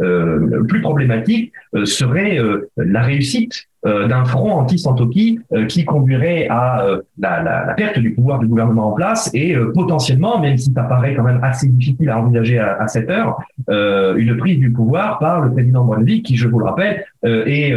euh, 0.01 0.63
plus 0.65 0.83
problématique 0.83 1.53
serait 1.85 2.39
la 2.77 3.03
réussite 3.03 3.55
euh, 3.55 3.76
d'un 4.09 4.25
front 4.25 4.53
anti-Santoki 4.53 5.41
euh, 5.53 5.67
qui 5.67 5.85
conduirait 5.85 6.47
à 6.49 6.85
euh, 6.85 7.03
la, 7.19 7.43
la, 7.43 7.67
la, 7.67 7.75
perte 7.75 7.99
du 7.99 8.15
pouvoir 8.15 8.39
du 8.39 8.47
gouvernement 8.47 8.89
en 8.89 8.93
place 8.93 9.31
et 9.35 9.55
potentiellement, 9.75 10.41
même 10.41 10.57
si 10.57 10.73
ça 10.73 10.83
paraît 10.83 11.15
quand 11.15 11.23
même 11.23 11.41
assez 11.43 11.69
difficile 11.69 12.11
à 12.11 12.19
envisager 12.19 12.59
à, 12.59 12.77
à 12.81 12.89
cette 12.89 13.11
heure, 13.11 13.39
une 13.69 14.37
prise 14.39 14.59
du 14.59 14.71
pouvoir 14.71 15.19
par 15.19 15.41
le 15.41 15.53
président 15.53 15.85
Brunswick 15.85 16.25
qui, 16.25 16.37
je 16.37 16.49
vous 16.49 16.59
le 16.59 16.65
rappelle, 16.65 17.05
est 17.25 17.75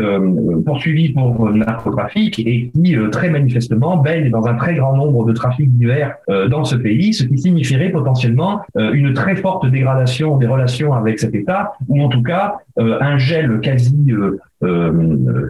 poursuivi 0.66 1.10
pour 1.10 1.50
narcotrafic 1.50 2.40
et 2.40 2.72
qui 2.74 2.96
très 3.12 3.30
manifestement 3.30 3.98
baigne 3.98 4.30
dans 4.30 4.46
un 4.48 4.56
très 4.56 4.76
grand 4.76 4.96
nombre 4.96 5.26
de 5.26 5.34
trafics 5.34 5.72
divers 5.78 6.16
dans 6.50 6.64
ce 6.64 6.76
pays, 6.76 7.14
ce 7.14 7.24
qui 7.24 7.38
signifierait 7.38 7.90
potentiellement 7.90 8.62
une 8.76 9.14
très 9.14 9.36
forte 9.36 9.70
dégradation 9.70 10.38
des 10.38 10.48
relations 10.48 10.94
avec 10.94 11.20
cet 11.20 11.36
État, 11.36 11.74
ou 11.88 12.02
en 12.04 12.10
tout 12.10 12.22
cas 12.22 12.58
un 12.78 13.18
gel 13.18 13.60
quasi 13.62 14.12
euh, 14.12 14.40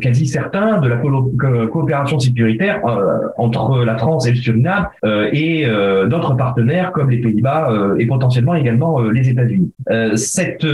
quasi 0.01 0.27
certain 0.27 0.79
de 0.79 0.87
la 0.87 0.97
coopération 0.97 2.19
sécuritaire 2.19 2.85
euh, 2.85 3.17
entre 3.37 3.83
la 3.83 3.97
France 3.97 4.27
et 4.27 4.31
le 4.31 4.37
Suriname 4.37 4.87
euh, 5.03 5.29
et 5.33 5.65
d'autres 6.07 6.35
partenaires 6.35 6.91
comme 6.91 7.09
les 7.09 7.17
Pays-Bas 7.17 7.69
et 7.97 8.05
potentiellement 8.05 8.55
également 8.55 9.01
les 9.01 9.29
États-Unis. 9.29 9.71
cette, 10.15 10.65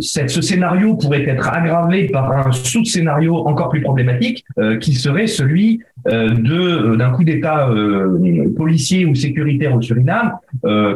cette, 0.00 0.30
ce 0.30 0.42
scénario 0.42 0.94
pourrait 0.94 1.28
être 1.28 1.52
aggravé 1.52 2.08
par 2.08 2.46
un 2.46 2.52
sous-scénario 2.52 3.36
encore 3.46 3.68
plus 3.68 3.80
problématique 3.80 4.44
qui 4.80 4.94
serait 4.94 5.26
celui 5.26 5.80
de 6.06 6.96
d'un 6.96 7.10
coup 7.10 7.24
d'État 7.24 7.68
policier 8.56 9.06
ou 9.06 9.14
sécuritaire 9.14 9.74
au 9.74 9.82
Suriname 9.82 10.32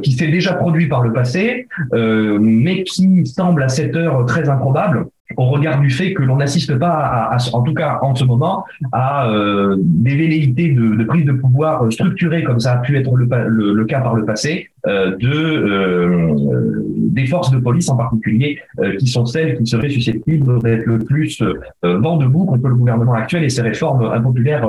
qui 0.02 0.12
s'est 0.12 0.28
déjà 0.28 0.54
produit 0.54 0.88
par 0.88 1.02
le 1.02 1.12
passé, 1.12 1.66
mais 1.92 2.82
qui 2.84 3.26
semble 3.26 3.62
à 3.62 3.68
cette 3.68 3.96
heure 3.96 4.24
très 4.26 4.48
improbable 4.48 5.06
au 5.36 5.46
regard 5.46 5.80
du 5.80 5.90
fait 5.90 6.14
que 6.14 6.22
l'on 6.22 6.36
n'assiste 6.36 6.76
pas, 6.78 7.36
en 7.52 7.62
tout 7.62 7.74
cas 7.74 7.98
en 8.02 8.14
ce 8.14 8.24
moment, 8.24 8.64
à 8.92 9.28
euh, 9.30 9.76
des 9.78 10.16
velléités 10.16 10.72
de, 10.72 11.04
prise 11.04 11.24
de 11.24 11.32
pouvoir 11.32 11.92
structurées 11.92 12.44
comme 12.44 12.60
ça 12.60 12.72
a 12.72 12.76
pu 12.78 12.96
être 12.96 13.14
le, 13.14 13.84
cas 13.84 14.00
par 14.00 14.14
le 14.14 14.24
passé, 14.24 14.70
euh, 14.86 15.16
de 15.16 15.28
euh, 15.28 16.82
des 16.96 17.26
forces 17.26 17.50
de 17.50 17.58
police 17.58 17.88
en 17.88 17.96
particulier, 17.96 18.58
euh, 18.78 18.96
qui 18.96 19.06
sont 19.06 19.26
celles 19.26 19.58
qui 19.58 19.66
seraient 19.66 19.90
susceptibles 19.90 20.62
d'être 20.62 20.86
le 20.86 20.98
plus 20.98 21.42
vent 21.82 22.16
debout 22.16 22.46
contre 22.46 22.68
le 22.68 22.74
gouvernement 22.74 23.14
actuel 23.14 23.44
et 23.44 23.48
ses 23.48 23.62
réformes 23.62 24.04
impopulaires 24.04 24.66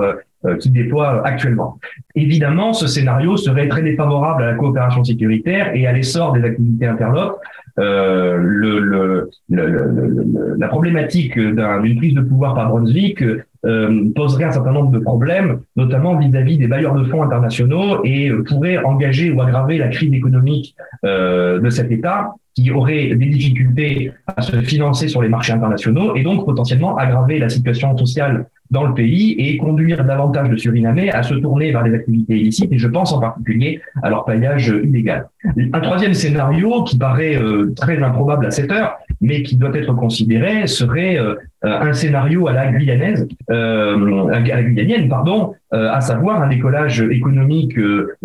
qui 0.60 0.70
déploie 0.70 1.26
actuellement. 1.28 1.80
Évidemment, 2.16 2.74
ce 2.74 2.88
scénario 2.88 3.36
serait 3.36 3.68
très 3.68 3.82
défavorable 3.82 4.44
à 4.44 4.52
la 4.52 4.54
coopération 4.54 5.04
sécuritaire 5.04 5.76
et 5.76 5.86
à 5.86 5.92
l'essor 5.92 6.32
des 6.32 6.44
activités 6.44 6.88
interlopes, 6.88 7.40
euh, 7.80 8.38
le, 8.38 8.80
le, 8.80 9.30
le, 9.50 10.56
la 10.58 10.68
problématique 10.68 11.40
d'une 11.40 11.96
prise 11.98 12.14
de 12.14 12.22
pouvoir 12.22 12.54
par 12.54 12.70
Brunswick 12.70 13.24
euh, 13.66 14.10
poserait 14.16 14.46
un 14.46 14.52
certain 14.52 14.72
nombre 14.72 14.92
de 14.92 15.00
problèmes, 15.00 15.62
notamment 15.76 16.18
vis-à-vis 16.18 16.58
des 16.58 16.68
bailleurs 16.68 16.96
de 16.96 17.04
fonds 17.06 17.24
internationaux 17.24 18.02
et 18.04 18.32
pourrait 18.48 18.78
engager 18.78 19.32
ou 19.32 19.42
aggraver 19.42 19.78
la 19.78 19.90
crise 19.90 20.14
économique 20.14 20.76
euh, 21.06 21.60
de 21.60 21.70
cet 21.70 21.92
État 21.92 22.34
qui 22.56 22.72
aurait 22.72 23.16
des 23.16 23.26
difficultés 23.28 24.12
à 24.28 24.42
se 24.42 24.58
financer 24.58 25.08
sur 25.08 25.22
les 25.22 25.30
marchés 25.30 25.54
internationaux 25.54 26.16
et 26.16 26.24
donc 26.24 26.46
potentiellement 26.46 26.98
aggraver 26.98 27.40
la 27.40 27.50
situation 27.50 27.96
sociale 27.98 28.48
dans 28.72 28.86
le 28.86 28.94
pays 28.94 29.36
et 29.38 29.58
conduire 29.58 30.04
davantage 30.04 30.50
de 30.50 30.58
Surinamais 30.58 31.10
à 31.12 31.24
se 31.24 31.34
tourner 31.34 31.72
vers 31.72 31.84
les 31.84 31.96
activités 31.96 32.38
illicites, 32.38 32.72
et 32.72 32.78
je 32.78 32.88
pense 32.88 33.12
en 33.12 33.20
particulier 33.20 33.82
à 34.04 34.10
leur 34.10 34.26
paillage 34.26 34.68
illégal. 34.84 35.28
Un 35.74 35.80
troisième 35.80 36.14
scénario 36.14 36.84
qui 36.84 36.98
paraît 36.98 37.36
euh, 37.36 37.74
très 37.76 38.02
improbable 38.02 38.46
à 38.46 38.52
cette 38.52 38.72
heure, 38.72 38.98
mais 39.22 39.44
qui 39.44 39.56
doit 39.56 39.76
être 39.76 39.94
considéré, 39.94 40.68
serait 40.68 41.18
euh, 41.18 41.36
un 41.64 41.94
scénario 41.94 42.48
à 42.48 42.54
la 42.54 42.72
guyanaise, 42.72 43.28
euh, 43.50 44.28
à 44.28 44.40
la 44.40 44.64
guyanienne, 44.64 45.10
pardon, 45.10 45.54
euh, 45.54 45.59
à 45.72 46.02
savoir 46.02 46.42
un 46.42 46.50
décollage 46.50 47.02
économique 47.02 47.78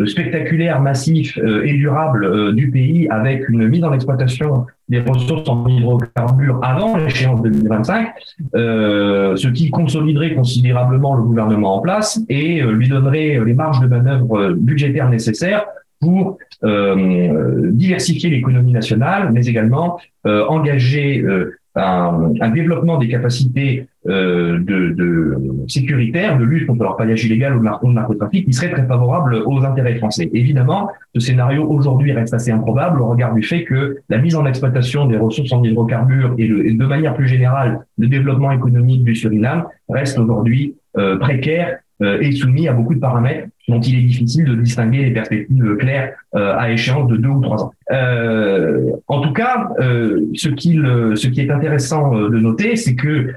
spectaculaire, 0.06 0.80
massif 0.80 1.38
et 1.38 1.74
durable 1.74 2.54
du 2.54 2.70
pays, 2.70 3.06
avec 3.10 3.48
une 3.48 3.68
mise 3.68 3.84
en 3.84 3.92
exploitation 3.92 4.66
des 4.88 5.00
ressources 5.00 5.48
en 5.48 5.66
hydrocarbures 5.68 6.60
avant 6.62 6.96
l'échéance 6.96 7.42
de 7.42 7.50
2025, 7.50 8.08
ce 8.54 9.48
qui 9.48 9.70
consoliderait 9.70 10.34
considérablement 10.34 11.14
le 11.16 11.22
gouvernement 11.22 11.76
en 11.76 11.80
place 11.80 12.20
et 12.28 12.62
lui 12.62 12.88
donnerait 12.88 13.40
les 13.44 13.54
marges 13.54 13.80
de 13.80 13.88
manœuvre 13.88 14.52
budgétaires 14.52 15.10
nécessaires 15.10 15.66
pour 16.04 16.38
euh, 16.64 17.70
diversifier 17.72 18.30
l'économie 18.30 18.72
nationale, 18.72 19.30
mais 19.32 19.46
également 19.46 19.98
euh, 20.26 20.44
engager 20.48 21.20
euh, 21.20 21.56
un, 21.76 22.32
un, 22.40 22.50
développement 22.50 22.98
des 22.98 23.08
capacités 23.08 23.86
euh, 24.06 24.58
de, 24.58 24.90
de 24.90 25.38
sécuritaires, 25.66 26.38
de 26.38 26.44
lutte 26.44 26.66
contre 26.66 26.82
leur 26.82 26.96
paillage 26.96 27.24
illégal 27.24 27.56
ou 27.56 27.60
le 27.60 27.94
narcotrafic, 27.94 28.46
qui 28.46 28.52
serait 28.52 28.70
très 28.70 28.86
favorable 28.86 29.42
aux 29.46 29.64
intérêts 29.64 29.96
français. 29.96 30.30
Évidemment, 30.32 30.88
ce 31.14 31.20
scénario 31.20 31.66
aujourd'hui 31.68 32.12
reste 32.12 32.34
assez 32.34 32.50
improbable 32.50 33.00
au 33.00 33.06
regard 33.06 33.34
du 33.34 33.42
fait 33.42 33.64
que 33.64 33.98
la 34.08 34.18
mise 34.18 34.36
en 34.36 34.46
exploitation 34.46 35.06
des 35.06 35.16
ressources 35.16 35.52
en 35.52 35.62
hydrocarbures 35.64 36.34
et, 36.38 36.44
et 36.44 36.74
de 36.74 36.86
manière 36.86 37.14
plus 37.14 37.28
générale 37.28 37.84
le 37.98 38.08
développement 38.08 38.52
économique 38.52 39.04
du 39.04 39.14
Suriname 39.14 39.64
reste 39.88 40.18
aujourd'hui 40.18 40.76
euh, 40.96 41.18
précaire 41.18 41.78
euh, 42.02 42.20
est 42.20 42.32
soumis 42.32 42.68
à 42.68 42.72
beaucoup 42.72 42.94
de 42.94 43.00
paramètres 43.00 43.48
dont 43.68 43.80
il 43.80 43.98
est 43.98 44.02
difficile 44.02 44.44
de 44.44 44.54
distinguer 44.56 45.04
les 45.04 45.10
perspectives 45.12 45.76
claires 45.76 46.12
euh, 46.34 46.54
à 46.56 46.70
échéance 46.70 47.08
de 47.08 47.16
deux 47.16 47.28
ou 47.28 47.40
trois 47.40 47.64
ans. 47.64 47.72
Euh, 47.90 48.90
en 49.08 49.20
tout 49.20 49.32
cas, 49.32 49.68
ce, 49.78 50.48
qu'il, 50.48 50.82
ce 51.14 51.28
qui 51.28 51.40
est 51.40 51.50
intéressant 51.50 52.14
de 52.14 52.38
noter, 52.38 52.76
c'est 52.76 52.94
que 52.94 53.32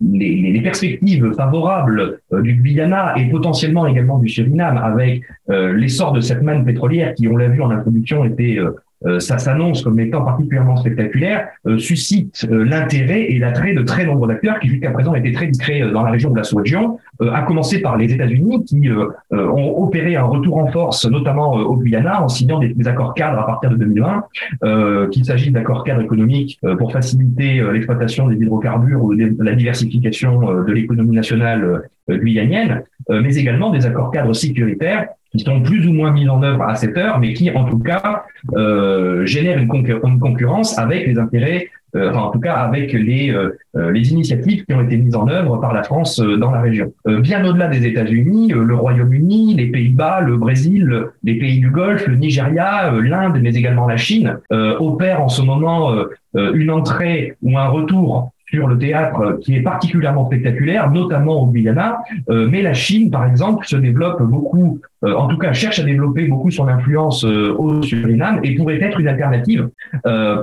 les, 0.00 0.60
perspectives 0.62 1.32
favorables 1.34 2.20
du 2.32 2.54
Guyana 2.54 3.14
et 3.16 3.28
potentiellement 3.30 3.86
également 3.86 4.18
du 4.18 4.28
Suriname, 4.28 4.78
avec 4.78 5.22
l'essor 5.48 6.12
de 6.12 6.20
cette 6.20 6.42
manne 6.42 6.64
pétrolière 6.64 7.14
qui, 7.14 7.28
on 7.28 7.36
l'a 7.36 7.48
vu 7.48 7.62
en 7.62 7.70
introduction, 7.70 8.24
était 8.24 8.58
euh, 8.58 8.70
ça 9.18 9.38
s'annonce 9.38 9.82
comme 9.82 10.00
étant 10.00 10.22
particulièrement 10.22 10.76
spectaculaire, 10.76 11.48
euh, 11.66 11.78
suscite 11.78 12.46
euh, 12.50 12.64
l'intérêt 12.64 13.22
et 13.22 13.38
l'attrait 13.38 13.74
de 13.74 13.82
très 13.82 14.06
nombreux 14.06 14.30
acteurs 14.30 14.58
qui 14.58 14.68
jusqu'à 14.68 14.90
présent 14.90 15.14
étaient 15.14 15.32
très 15.32 15.46
discrets 15.46 15.80
dans 15.92 16.02
la 16.02 16.10
région 16.10 16.30
de 16.30 16.36
la 16.36 16.44
sous-région, 16.44 16.98
à 17.32 17.42
commencer 17.42 17.80
par 17.80 17.96
les 17.96 18.12
États-Unis 18.12 18.64
qui 18.64 18.88
ont 19.30 19.82
opéré 19.82 20.16
un 20.16 20.24
retour 20.24 20.58
en 20.58 20.66
force, 20.66 21.06
notamment 21.06 21.52
au 21.52 21.76
Guyana, 21.76 22.22
en 22.22 22.28
signant 22.28 22.58
des, 22.58 22.74
accords 22.86 23.14
cadres 23.14 23.38
à 23.38 23.46
partir 23.46 23.70
de 23.70 23.76
2020, 23.76 25.08
qu'il 25.10 25.24
s'agisse 25.24 25.52
d'accords 25.52 25.84
cadres 25.84 26.02
économiques 26.02 26.60
pour 26.78 26.92
faciliter 26.92 27.62
l'exploitation 27.72 28.28
des 28.28 28.36
hydrocarbures 28.36 29.02
ou 29.02 29.12
la 29.12 29.54
diversification 29.54 30.62
de 30.62 30.72
l'économie 30.72 31.16
nationale 31.16 31.88
guyanienne, 32.08 32.82
mais 33.08 33.36
également 33.36 33.70
des 33.70 33.86
accords 33.86 34.10
cadres 34.10 34.32
sécuritaires 34.32 35.08
qui 35.36 35.44
sont 35.44 35.60
plus 35.60 35.86
ou 35.86 35.92
moins 35.92 36.12
mis 36.12 36.28
en 36.28 36.42
œuvre 36.42 36.62
à 36.62 36.74
cette 36.74 36.96
heure, 36.96 37.18
mais 37.18 37.32
qui 37.32 37.50
en 37.50 37.64
tout 37.64 37.78
cas 37.78 38.24
euh, 38.56 39.24
génèrent 39.26 39.58
une, 39.58 39.68
concurrence 39.68 40.78
avec 40.78 41.06
les 41.06 41.18
intérêts, 41.18 41.68
euh, 41.94 42.10
enfin 42.10 42.20
en 42.20 42.30
tout 42.30 42.40
cas 42.40 42.54
avec 42.54 42.92
les, 42.92 43.30
euh, 43.30 43.50
les 43.90 44.12
initiatives 44.12 44.64
qui 44.64 44.74
ont 44.74 44.82
été 44.82 44.96
mises 44.96 45.16
en 45.16 45.28
œuvre 45.28 45.58
par 45.58 45.72
la 45.72 45.82
France 45.82 46.18
dans 46.18 46.50
la 46.50 46.60
région. 46.60 46.92
bien 47.06 47.44
au-delà 47.44 47.68
des 47.68 47.86
États-Unis, 47.86 48.52
le 48.52 48.74
Royaume-Uni, 48.74 49.54
les 49.54 49.66
Pays-Bas, 49.66 50.20
le 50.20 50.36
Brésil, 50.36 51.06
les 51.22 51.34
pays 51.34 51.60
du 51.60 51.70
Golfe, 51.70 52.06
le 52.06 52.16
Nigeria, 52.16 52.92
l'Inde, 52.92 53.38
mais 53.42 53.54
également 53.54 53.86
la 53.86 53.96
Chine 53.96 54.38
opèrent 54.50 55.22
en 55.22 55.28
ce 55.28 55.42
moment 55.42 55.94
une 56.34 56.70
entrée 56.70 57.34
ou 57.42 57.58
un 57.58 57.68
retour 57.68 58.32
sur 58.48 58.68
le 58.68 58.78
théâtre 58.78 59.38
qui 59.42 59.56
est 59.56 59.60
particulièrement 59.60 60.26
spectaculaire, 60.26 60.90
notamment 60.90 61.42
au 61.42 61.46
Guyana. 61.46 61.98
Euh, 62.30 62.48
mais 62.48 62.62
la 62.62 62.74
Chine, 62.74 63.10
par 63.10 63.26
exemple, 63.26 63.66
se 63.66 63.76
développe 63.76 64.22
beaucoup, 64.22 64.80
euh, 65.04 65.14
en 65.14 65.26
tout 65.26 65.36
cas 65.36 65.52
cherche 65.52 65.78
à 65.80 65.82
développer 65.82 66.26
beaucoup 66.26 66.50
son 66.50 66.68
influence 66.68 67.24
euh, 67.24 67.54
au 67.58 67.82
Suriname 67.82 68.40
et 68.44 68.54
pourrait 68.54 68.80
être 68.80 69.00
une 69.00 69.08
alternative 69.08 69.68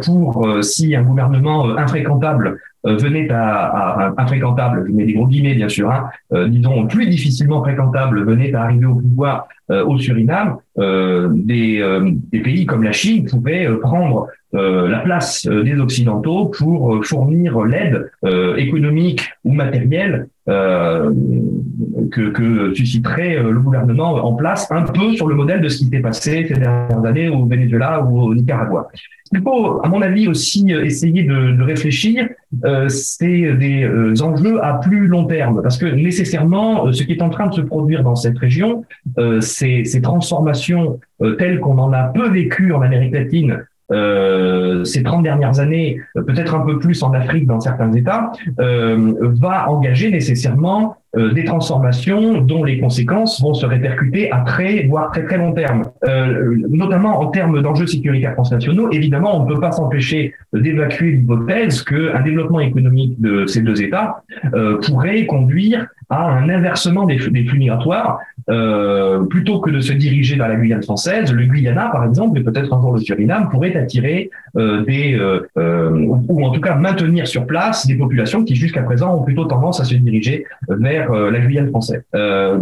pour 0.04 0.48
si 0.62 0.96
un 0.96 1.04
gouvernement 1.04 1.78
infréquentable 1.78 2.60
venait 2.84 3.30
à, 3.32 3.66
à, 3.66 4.14
infréquentable, 4.22 4.86
je 4.88 4.92
mets 4.92 5.06
des 5.06 5.14
gros 5.14 5.28
guillemets 5.28 5.56
bien 5.56 5.70
sûr, 5.70 5.90
hein, 5.90 6.10
disons 6.48 6.86
plus 6.88 7.08
difficilement 7.08 7.64
fréquentable 7.64 8.24
venait 8.24 8.54
à 8.54 8.64
arriver 8.64 8.86
au 8.86 8.96
pouvoir 8.96 9.48
au 9.70 9.98
Suriname, 9.98 10.58
des, 10.78 12.12
des, 12.32 12.40
pays 12.40 12.66
comme 12.66 12.84
la 12.84 12.92
Chine 12.92 13.26
pouvaient 13.26 13.70
prendre 13.82 14.28
euh, 14.56 14.88
la 14.88 15.00
place 15.00 15.48
euh, 15.48 15.64
des 15.64 15.80
Occidentaux 15.80 16.46
pour 16.46 16.96
euh, 16.96 17.02
fournir 17.02 17.60
l'aide 17.62 18.12
économique 18.58 19.28
ou 19.44 19.52
matérielle 19.52 20.28
que, 20.46 22.30
que, 22.30 22.74
susciterait 22.74 23.42
le 23.42 23.60
gouvernement 23.60 24.14
en 24.26 24.34
place, 24.34 24.70
un 24.72 24.84
peu 24.84 25.14
sur 25.16 25.28
le 25.28 25.36
modèle 25.36 25.62
de 25.62 25.70
ce 25.70 25.80
qui 25.80 25.86
s'est 25.86 26.00
passé 26.00 26.46
ces 26.48 26.60
dernières 26.60 27.06
années 27.06 27.30
au 27.30 27.46
Venezuela 27.46 28.04
ou 28.04 28.22
au 28.22 28.36
Nicaragua. 28.36 28.90
Il 29.32 29.42
faut, 29.42 29.82
à 29.84 29.88
mon 29.88 30.02
avis, 30.02 30.28
aussi 30.28 30.70
essayer 30.72 31.24
de, 31.24 31.54
de 31.54 31.64
réfléchir, 31.64 32.28
euh, 32.66 32.88
c'est 32.90 33.54
des 33.54 33.90
enjeux 34.22 34.64
à 34.64 34.76
plus 34.76 35.08
long 35.08 35.26
terme, 35.26 35.62
parce 35.64 35.78
que 35.78 35.86
nécessairement, 35.86 36.92
ce 36.92 37.04
qui 37.04 37.14
est 37.14 37.22
en 37.22 37.30
train 37.30 37.48
de 37.48 37.54
se 37.54 37.62
produire 37.62 38.04
dans 38.04 38.16
cette 38.16 38.38
région, 38.38 38.86
euh, 39.18 39.42
ces, 39.42 39.86
ces 39.86 40.02
transformations 40.02 41.00
telles 41.40 41.62
qu'on 41.62 41.78
en 41.78 41.94
a 41.94 42.04
peu 42.10 42.30
vécu 42.30 42.74
en 42.74 42.82
Amérique 42.82 43.14
latine 43.14 43.66
euh, 43.92 44.84
ces 44.84 45.04
30 45.04 45.24
dernières 45.24 45.60
années, 45.60 46.00
peut-être 46.16 46.56
un 46.56 46.62
peu 46.62 46.80
plus 46.80 47.04
en 47.04 47.14
Afrique 47.14 47.46
dans 47.46 47.60
certains 47.60 47.92
États, 47.94 48.32
euh, 48.60 49.14
va 49.40 49.70
engager 49.70 50.10
nécessairement 50.10 50.98
euh, 51.16 51.32
des 51.32 51.44
transformations 51.44 52.42
dont 52.42 52.64
les 52.64 52.80
conséquences 52.80 53.40
vont 53.40 53.54
se 53.54 53.68
répercuter 53.68 54.32
à 54.32 54.40
très, 54.40 54.88
voire 54.88 55.12
très 55.12 55.24
très 55.24 55.38
long 55.38 55.52
terme. 55.52 55.84
Euh, 56.06 56.56
notamment 56.70 57.20
en 57.20 57.28
termes 57.28 57.62
d'enjeux 57.62 57.86
sécuritaires 57.86 58.34
transnationaux, 58.34 58.90
évidemment, 58.92 59.40
on 59.40 59.46
ne 59.46 59.54
peut 59.54 59.62
pas 59.62 59.72
s'empêcher 59.72 60.34
d'évacuer 60.54 61.12
l'hypothèse 61.12 61.84
qu'un 61.84 62.22
développement 62.22 62.62
économique 62.62 63.22
de 63.22 63.46
ces 63.46 63.62
deux 63.62 63.80
États 63.84 64.24
euh, 64.56 64.80
pourrait 64.80 65.28
conduire 65.28 65.86
un 66.20 66.50
inversement 66.50 67.06
des, 67.06 67.18
des 67.18 67.46
flux 67.46 67.60
migratoires. 67.60 68.20
Euh, 68.50 69.24
plutôt 69.26 69.60
que 69.60 69.70
de 69.70 69.80
se 69.80 69.94
diriger 69.94 70.36
vers 70.36 70.50
la 70.50 70.56
Guyane 70.56 70.84
française, 70.84 71.32
le 71.32 71.46
Guyana, 71.46 71.90
par 71.92 72.04
exemple, 72.06 72.38
et 72.40 72.44
peut-être 72.44 72.68
jour 72.82 72.94
le 72.94 73.00
Suriname, 73.00 73.50
pourrait 73.50 73.76
attirer 73.76 74.30
euh, 74.58 74.84
des, 74.84 75.18
ou 75.56 76.46
en 76.46 76.52
tout 76.52 76.62
cas 76.62 76.76
maintenir 76.76 77.28
sur 77.28 77.46
place 77.46 77.88
des 77.88 77.96
populations 77.96 78.44
qui 78.44 78.56
jusqu'à 78.56 78.84
présent 78.84 79.16
ont 79.16 79.24
plutôt 79.24 79.46
tendance 79.46 79.80
à 79.80 79.86
se 79.86 79.96
diriger 79.96 80.46
vers 80.68 81.12
euh, 81.12 81.32
la 81.32 81.40
Guyane 81.40 81.70
française. 81.70 82.04
Euh, 82.16 82.58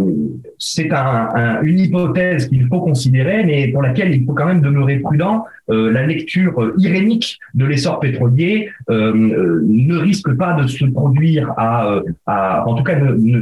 c'est 0.58 0.92
un, 0.92 1.60
une 1.62 1.78
hypothèse 1.78 2.48
qu'il 2.48 2.66
faut 2.66 2.80
considérer, 2.80 3.44
mais 3.44 3.68
pour 3.68 3.82
laquelle 3.82 4.14
il 4.14 4.24
faut 4.24 4.32
quand 4.32 4.46
même 4.46 4.60
demeurer 4.60 4.98
prudent. 4.98 5.44
Euh, 5.70 5.92
la 5.92 6.06
lecture 6.06 6.72
irénique 6.78 7.38
de 7.54 7.64
l'essor 7.64 8.00
pétrolier 8.00 8.70
ne 8.88 9.96
risque 9.96 10.32
pas 10.34 10.54
de 10.54 10.66
se 10.66 10.84
produire 10.84 11.52
à, 11.56 12.00
à 12.26 12.68
en 12.68 12.74
tout 12.74 12.82
cas, 12.82 12.96
ne, 12.96 13.41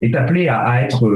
est 0.00 0.14
appelé 0.14 0.48
à, 0.48 0.82
être 0.82 1.10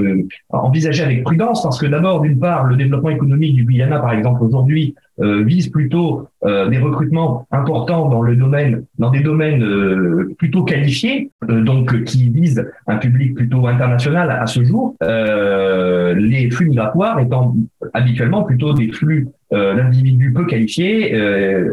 envisagé 0.50 1.02
avec 1.02 1.24
prudence, 1.24 1.62
parce 1.62 1.81
que 1.81 1.87
d'abord, 1.87 2.20
d'une 2.20 2.38
part, 2.38 2.64
le 2.64 2.76
développement 2.76 3.11
économique 3.11 3.55
du 3.55 3.64
Guyana, 3.64 3.98
par 3.98 4.12
exemple, 4.12 4.42
aujourd'hui, 4.42 4.94
euh, 5.18 5.42
vise 5.44 5.68
plutôt 5.68 6.29
euh, 6.44 6.68
des 6.68 6.76
recrutements 6.76 7.46
importants 7.50 8.11
dans 8.11 8.20
le 8.20 8.37
domaine, 8.37 8.85
dans 8.98 9.11
des 9.11 9.20
domaines 9.20 9.62
euh, 9.62 10.35
plutôt 10.37 10.62
qualifiés, 10.62 11.31
donc 11.48 12.05
qui 12.05 12.29
visent 12.29 12.70
un 12.87 12.98
public 12.98 13.35
plutôt 13.35 13.66
international 13.66 14.31
à, 14.31 14.46
ce 14.46 14.62
jour. 14.62 14.94
les 15.00 16.50
flux 16.50 16.68
migratoires 16.68 17.18
étant 17.18 17.55
habituellement 17.94 18.42
plutôt 18.42 18.74
des 18.74 18.92
flux 18.92 19.29
d'individus 19.50 20.33
peu 20.33 20.44
qualifiés, 20.44 21.14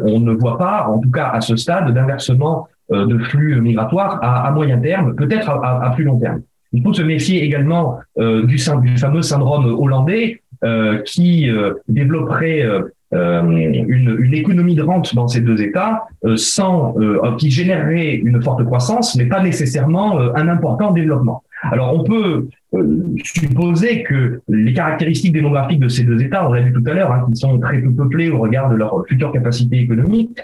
on 0.06 0.20
ne 0.20 0.32
voit 0.32 0.58
pas, 0.58 0.88
en 0.88 1.00
tout 1.00 1.12
cas 1.12 1.28
à 1.28 1.42
ce 1.42 1.56
stade, 1.58 1.94
d'inversement 1.94 2.68
de 2.94 3.18
flux 3.18 3.60
migratoires 3.62 4.20
à, 4.22 4.52
moyen 4.52 4.78
terme, 4.80 5.16
peut-être 5.16 5.50
à, 5.50 5.92
plus 5.96 6.04
long 6.04 6.20
terme. 6.20 6.42
Il 6.72 6.82
faut 6.82 6.94
se 6.94 7.02
méfier 7.02 7.44
également 7.44 8.00
du, 8.18 8.56
du 8.56 8.98
fameux 8.98 9.22
syndrome 9.22 9.66
hollandais 9.66 10.42
qui 11.06 11.50
développerait 11.88 12.66
euh, 13.14 13.42
une, 13.44 14.34
économie 14.34 14.74
de 14.76 14.82
rente 14.82 15.14
dans 15.14 15.28
ces 15.28 15.42
deux 15.42 15.62
États 15.62 16.06
euh, 16.26 16.36
euh, 16.60 17.36
qui 17.38 17.52
générerait 17.52 18.16
une 18.16 18.42
forte 18.42 18.66
croissance, 18.66 19.16
mais 19.16 19.26
pas 19.26 19.44
nécessairement 19.44 20.20
un 20.36 20.48
important 20.48 20.92
développement. 20.92 21.44
Alors 21.62 21.94
on 21.94 22.04
peut 22.04 22.48
supposer 23.24 24.04
que 24.04 24.42
les 24.50 24.74
caractéristiques 24.74 25.32
démographiques 25.32 25.80
de 25.80 25.88
ces 25.88 26.04
deux 26.04 26.22
États, 26.24 26.50
on 26.50 26.54
l'a 26.54 26.62
vu 26.62 26.74
tout 26.74 26.84
à 26.88 26.94
l'heure, 26.94 27.12
hein, 27.12 27.26
qui 27.30 27.38
sont 27.38 27.60
très 27.60 27.80
peu 27.80 27.92
peuplés 27.92 28.32
au 28.32 28.40
regard 28.40 28.70
de 28.70 28.76
leur 28.76 29.06
future 29.08 29.32
capacité 29.32 29.82
économique, 29.82 30.40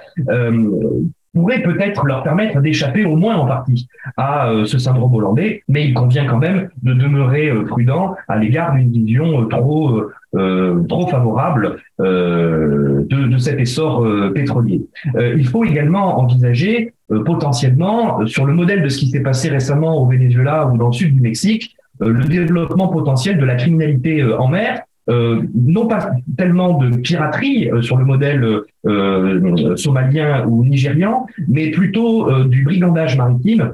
pourrait 1.33 1.61
peut-être 1.61 2.05
leur 2.05 2.23
permettre 2.23 2.59
d'échapper 2.61 3.05
au 3.05 3.15
moins 3.15 3.35
en 3.35 3.45
partie 3.45 3.87
à 4.17 4.51
ce 4.65 4.79
syndrome 4.79 5.13
hollandais, 5.13 5.63
mais 5.67 5.85
il 5.85 5.93
convient 5.93 6.25
quand 6.25 6.37
même 6.37 6.69
de 6.81 6.93
demeurer 6.93 7.51
prudent 7.65 8.15
à 8.27 8.37
l'égard 8.37 8.73
d'une 8.73 8.91
vision 8.91 9.47
trop 9.47 10.09
euh, 10.35 10.83
trop 10.83 11.07
favorable 11.07 11.77
euh, 11.99 13.03
de, 13.09 13.25
de, 13.29 13.37
cet 13.39 13.59
essor 13.59 14.05
euh, 14.05 14.29
pétrolier. 14.29 14.85
il 15.15 15.47
faut 15.47 15.65
également 15.65 16.19
envisager 16.19 16.93
potentiellement, 17.25 18.23
sur 18.27 18.45
le 18.45 18.53
modèle 18.53 18.83
de 18.83 18.89
ce 18.89 18.99
qui 18.99 19.07
s'est 19.07 19.21
passé 19.21 19.49
récemment 19.49 19.99
au 19.99 20.05
Venezuela 20.05 20.67
ou 20.67 20.77
dans 20.77 20.89
le 20.89 20.93
sud 20.93 21.15
du 21.15 21.21
Mexique, 21.21 21.75
le 21.99 22.23
développement 22.25 22.89
potentiel 22.89 23.39
de 23.39 23.45
la 23.45 23.55
criminalité 23.55 24.23
en 24.23 24.47
mer, 24.47 24.81
euh, 24.81 24.88
non 25.09 25.87
pas 25.87 26.11
tellement 26.37 26.77
de 26.77 26.97
piraterie 26.97 27.69
sur 27.81 27.97
le 27.97 28.05
modèle 28.05 28.45
euh, 28.85 29.75
somalien 29.75 30.45
ou 30.45 30.63
nigérian, 30.63 31.25
mais 31.47 31.71
plutôt 31.71 32.43
du 32.45 32.63
brigandage 32.63 33.17
maritime 33.17 33.73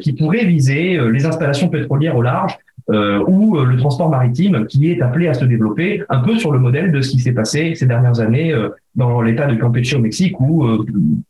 qui 0.00 0.12
pourrait 0.12 0.44
viser 0.44 0.98
les 1.10 1.26
installations 1.26 1.68
pétrolières 1.68 2.16
au 2.16 2.22
large 2.22 2.58
euh, 2.71 2.71
ou 2.88 3.56
euh, 3.56 3.64
le 3.64 3.76
transport 3.76 4.10
maritime 4.10 4.66
qui 4.66 4.90
est 4.90 5.00
appelé 5.00 5.28
à 5.28 5.34
se 5.34 5.44
développer 5.44 6.02
un 6.08 6.20
peu 6.20 6.36
sur 6.36 6.52
le 6.52 6.58
modèle 6.58 6.92
de 6.92 7.00
ce 7.00 7.10
qui 7.10 7.20
s'est 7.20 7.32
passé 7.32 7.74
ces 7.74 7.86
dernières 7.86 8.20
années 8.20 8.52
euh, 8.52 8.70
dans 8.94 9.22
l'état 9.22 9.46
de 9.46 9.54
Campeche 9.54 9.94
au 9.94 10.00
Mexique 10.00 10.38
ou 10.40 10.64
euh, 10.64 10.84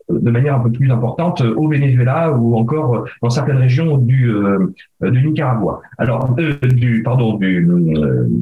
de 0.09 0.31
manière 0.31 0.57
un 0.57 0.61
peu 0.61 0.71
plus 0.71 0.91
importante 0.91 1.41
au 1.43 1.69
Venezuela 1.69 2.33
ou 2.33 2.57
encore 2.57 3.05
dans 3.23 3.31
certaines 3.31 3.59
régions 3.59 3.99
du, 3.99 4.33
du 5.01 5.27
Nicaragua. 5.29 5.81
Alors, 5.99 6.35
du 6.35 7.03
pardon 7.03 7.35
du, 7.35 7.67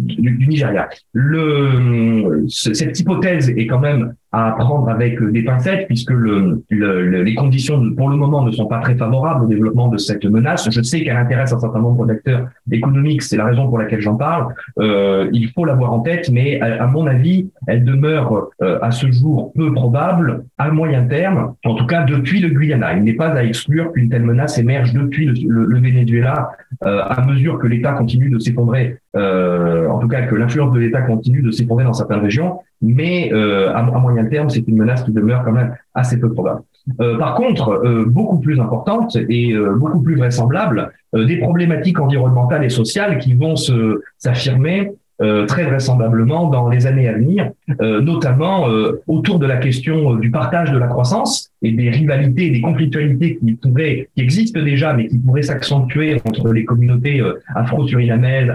du, 0.07 0.31
du 0.31 0.47
Nigeria. 0.49 0.89
Le, 1.13 2.47
cette 2.49 2.99
hypothèse 2.99 3.51
est 3.51 3.67
quand 3.67 3.79
même 3.81 4.15
à 4.33 4.53
prendre 4.53 4.89
avec 4.89 5.21
des 5.23 5.43
pincettes 5.43 5.87
puisque 5.87 6.11
le, 6.11 6.63
le, 6.71 7.23
les 7.23 7.35
conditions 7.35 7.95
pour 7.95 8.09
le 8.09 8.17
moment 8.17 8.45
ne 8.45 8.53
sont 8.53 8.67
pas 8.67 8.79
très 8.79 8.95
favorables 8.95 9.45
au 9.45 9.49
développement 9.49 9.89
de 9.89 9.97
cette 9.97 10.25
menace. 10.25 10.69
Je 10.71 10.83
sais 10.83 11.03
qu'elle 11.03 11.17
intéresse 11.17 11.53
un 11.53 11.59
certain 11.59 11.81
nombre 11.81 12.07
d'acteurs 12.07 12.49
économiques, 12.71 13.23
c'est 13.23 13.37
la 13.37 13.47
raison 13.47 13.69
pour 13.69 13.79
laquelle 13.79 14.01
j'en 14.01 14.15
parle. 14.15 14.55
Euh, 14.79 15.29
il 15.33 15.51
faut 15.51 15.65
l'avoir 15.65 15.93
en 15.93 16.01
tête, 16.01 16.31
mais 16.31 16.61
à, 16.61 16.87
mon 16.87 17.07
avis, 17.07 17.51
elle 17.67 17.85
demeure 17.85 18.51
euh, 18.63 18.79
à 18.83 18.91
ce 18.91 19.11
jour 19.11 19.53
peu 19.55 19.73
probable 19.73 20.45
à 20.59 20.71
moyen 20.71 21.05
terme, 21.05 21.55
en 21.65 21.75
tout 21.75 21.87
cas 21.87 22.05
depuis 22.05 22.41
le 22.41 22.51
Guyana. 22.51 22.97
Il 22.97 23.05
n'est 23.05 23.15
pas 23.15 23.31
à 23.31 23.43
exclure 23.43 23.93
qu'une 23.93 24.09
telle 24.09 24.25
menace 24.25 24.59
émerge 24.59 24.93
depuis 24.93 25.27
le, 25.27 25.65
le 25.65 25.81
Venezuela 25.81 26.51
euh, 26.85 27.03
à 27.05 27.25
mesure 27.27 27.59
que 27.59 27.67
l'État 27.67 27.93
continue 27.93 28.31
de 28.31 28.39
s'effondrer, 28.39 28.99
euh, 29.17 29.89
en 29.89 29.99
tout 29.99 30.09
cas 30.09 30.23
que 30.23 30.35
l'influence 30.35 30.73
de 30.73 30.79
l'État 30.79 31.03
continue 31.03 31.43
de 31.43 31.51
s'effondrer 31.51 31.85
dans 31.85 31.93
certaines 31.93 32.21
régions, 32.21 32.61
mais 32.83 33.31
euh, 33.33 33.75
à, 33.75 33.83
moyen 33.83 34.25
terme, 34.27 34.49
c'est 34.51 34.67
une 34.67 34.77
menace 34.77 35.03
qui 35.03 35.13
demeure 35.13 35.45
quand 35.45 35.53
même 35.53 35.75
assez 35.95 36.19
peu 36.19 36.33
probable. 36.33 36.63
Euh, 37.01 37.19
par 37.19 37.35
contre, 37.35 37.71
euh, 37.85 38.05
beaucoup 38.07 38.39
plus 38.39 38.59
importante 38.61 39.17
et 39.17 39.53
euh, 39.53 39.75
beaucoup 39.75 40.01
plus 40.01 40.17
vraisemblable, 40.17 40.93
des 41.13 41.39
problématiques 41.39 41.99
environnementales 41.99 42.65
et 42.65 42.69
sociales 42.69 43.19
qui 43.19 43.35
vont 43.35 43.57
se 43.57 44.01
s'affirmer 44.19 44.93
euh, 45.23 45.45
très 45.45 45.65
vraisemblablement 45.65 46.49
dans 46.49 46.71
les 46.71 46.87
années 46.87 47.07
à 47.07 47.13
venir, 47.13 47.51
euh, 47.83 48.01
notamment 48.01 48.71
euh, 48.71 49.03
autour 49.07 49.39
de 49.39 49.45
la 49.45 49.59
question 49.59 50.15
du 50.15 50.31
partage 50.31 50.73
de 50.73 50.79
la 50.79 50.87
croissance 50.87 51.51
et 51.61 51.73
des 51.73 51.91
rivalités, 51.91 52.49
des 52.49 52.63
conflictualités 52.63 53.37
qui 53.37 53.53
pourraient, 53.53 54.09
qui 54.17 54.23
existent 54.23 54.63
déjà, 54.63 54.95
mais 54.95 55.09
qui 55.09 55.19
pourraient 55.19 55.43
s'accentuer 55.43 56.23
entre 56.25 56.55
les 56.55 56.65
communautés 56.65 57.23
afro-surinamaises, 57.55 58.51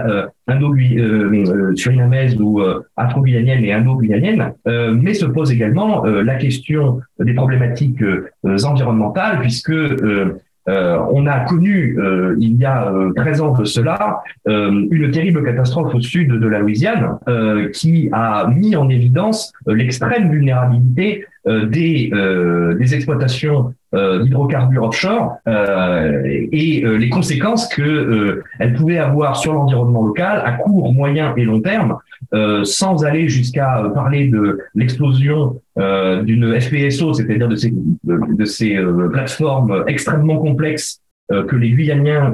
indo-surinamaises 0.48 2.36
ou 2.40 2.60
afro-guyaniennes 2.96 3.64
et 3.64 3.72
indo-guyaniennes. 3.72 4.52
mais 4.66 5.14
se 5.14 5.26
pose 5.26 5.52
également 5.52 6.04
la 6.04 6.34
question 6.34 7.00
des 7.20 7.34
problématiques 7.34 8.02
environnementales, 8.42 9.38
puisque 9.38 9.70
euh, 10.68 10.98
on 11.12 11.26
a 11.26 11.40
connu, 11.40 11.96
euh, 11.98 12.36
il 12.40 12.56
y 12.56 12.64
a 12.64 12.90
euh, 12.90 13.12
13 13.14 13.40
ans 13.40 13.52
de 13.52 13.64
cela, 13.64 14.22
euh, 14.48 14.86
une 14.90 15.10
terrible 15.10 15.44
catastrophe 15.44 15.94
au 15.94 16.00
sud 16.00 16.28
de 16.28 16.48
la 16.48 16.58
Louisiane 16.58 17.18
qui 17.72 18.08
a 18.12 18.46
mis 18.48 18.76
en 18.76 18.88
évidence 18.88 19.52
l'extrême 19.66 20.30
vulnérabilité 20.30 21.26
des, 21.46 22.10
des 22.78 22.94
exploitations 22.94 23.72
d'hydrocarbures 23.92 24.82
offshore 24.84 25.36
et 25.46 26.84
les 26.84 27.08
conséquences 27.08 27.68
que 27.68 28.42
elles 28.58 28.74
pouvaient 28.74 28.98
avoir 28.98 29.36
sur 29.36 29.52
l'environnement 29.52 30.04
local 30.04 30.42
à 30.44 30.52
court, 30.52 30.92
moyen 30.92 31.34
et 31.36 31.44
long 31.44 31.60
terme, 31.60 31.98
sans 32.64 33.04
aller 33.04 33.28
jusqu'à 33.28 33.90
parler 33.94 34.28
de 34.28 34.58
l'explosion 34.74 35.60
euh, 35.78 36.22
d'une 36.22 36.58
FPSO, 36.58 37.12
c'est-à-dire 37.12 37.48
de 37.48 37.56
ces, 37.56 37.70
de, 38.04 38.44
ces 38.46 38.76
euh, 38.76 39.08
plateformes 39.10 39.84
extrêmement 39.86 40.38
complexes 40.38 41.02
euh, 41.02 41.05
que 41.28 41.56
les 41.56 41.70
Guyaniens 41.70 42.32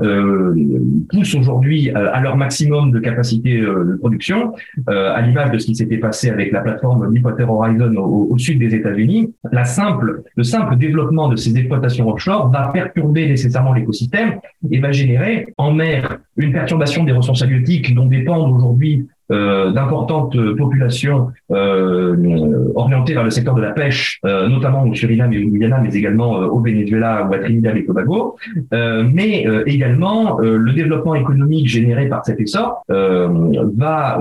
poussent 1.09 1.35
aujourd'hui 1.35 1.91
à 1.91 2.21
leur 2.21 2.37
maximum 2.37 2.91
de 2.91 2.99
capacité 2.99 3.59
de 3.61 3.97
production, 3.99 4.53
à 4.87 5.21
l'image 5.23 5.51
de 5.51 5.59
ce 5.59 5.67
qui 5.67 5.75
s'était 5.75 5.97
passé 5.99 6.29
avec 6.29 6.53
la 6.53 6.61
plateforme 6.61 7.13
Deepwater 7.13 7.51
Horizon 7.51 7.95
au, 7.97 8.29
au 8.31 8.39
sud 8.39 8.59
des 8.59 8.75
États-Unis. 8.75 9.33
La 9.51 9.65
simple, 9.65 10.23
le 10.37 10.43
simple 10.43 10.77
développement 10.77 11.29
de 11.29 11.37
ces 11.37 11.57
exploitations 11.57 12.09
offshore 12.11 12.51
va 12.51 12.69
perturber 12.69 13.29
nécessairement 13.29 13.73
l'écosystème 13.73 14.41
et 14.71 14.79
va 14.79 14.93
générer 14.93 15.47
en 15.57 15.73
mer 15.73 16.19
une 16.37 16.53
perturbation 16.53 17.05
des 17.05 17.13
ressources 17.13 17.43
halieutiques 17.43 17.95
dont 17.95 18.07
dépendent 18.07 18.55
aujourd'hui 18.55 19.07
euh, 19.09 19.22
d'importantes 19.31 20.37
populations 20.57 21.31
euh, 21.51 22.73
orientées 22.75 23.15
vers 23.15 23.25
le 23.25 23.31
secteur 23.31 23.55
de 23.55 23.63
la 23.63 23.71
pêche, 23.71 24.21
euh, 24.25 24.49
notamment 24.49 24.85
au 24.85 24.95
Suriname 24.95 25.33
et 25.33 25.45
au 25.45 25.49
Guyana, 25.49 25.81
mais 25.81 25.95
également 25.95 26.33
au 26.33 26.61
Venezuela 26.61 27.27
ou 27.29 27.35
à 27.35 27.39
Trinidad 27.39 27.77
et 27.77 27.85
Tobago, 27.85 28.37
mais 28.73 29.47
également 29.67 30.39
le 30.39 30.73
développement 30.73 31.15
économique 31.15 31.69
généré 31.69 32.09
par 32.09 32.25
cet 32.25 32.41
essor 32.41 32.83
va 32.89 34.19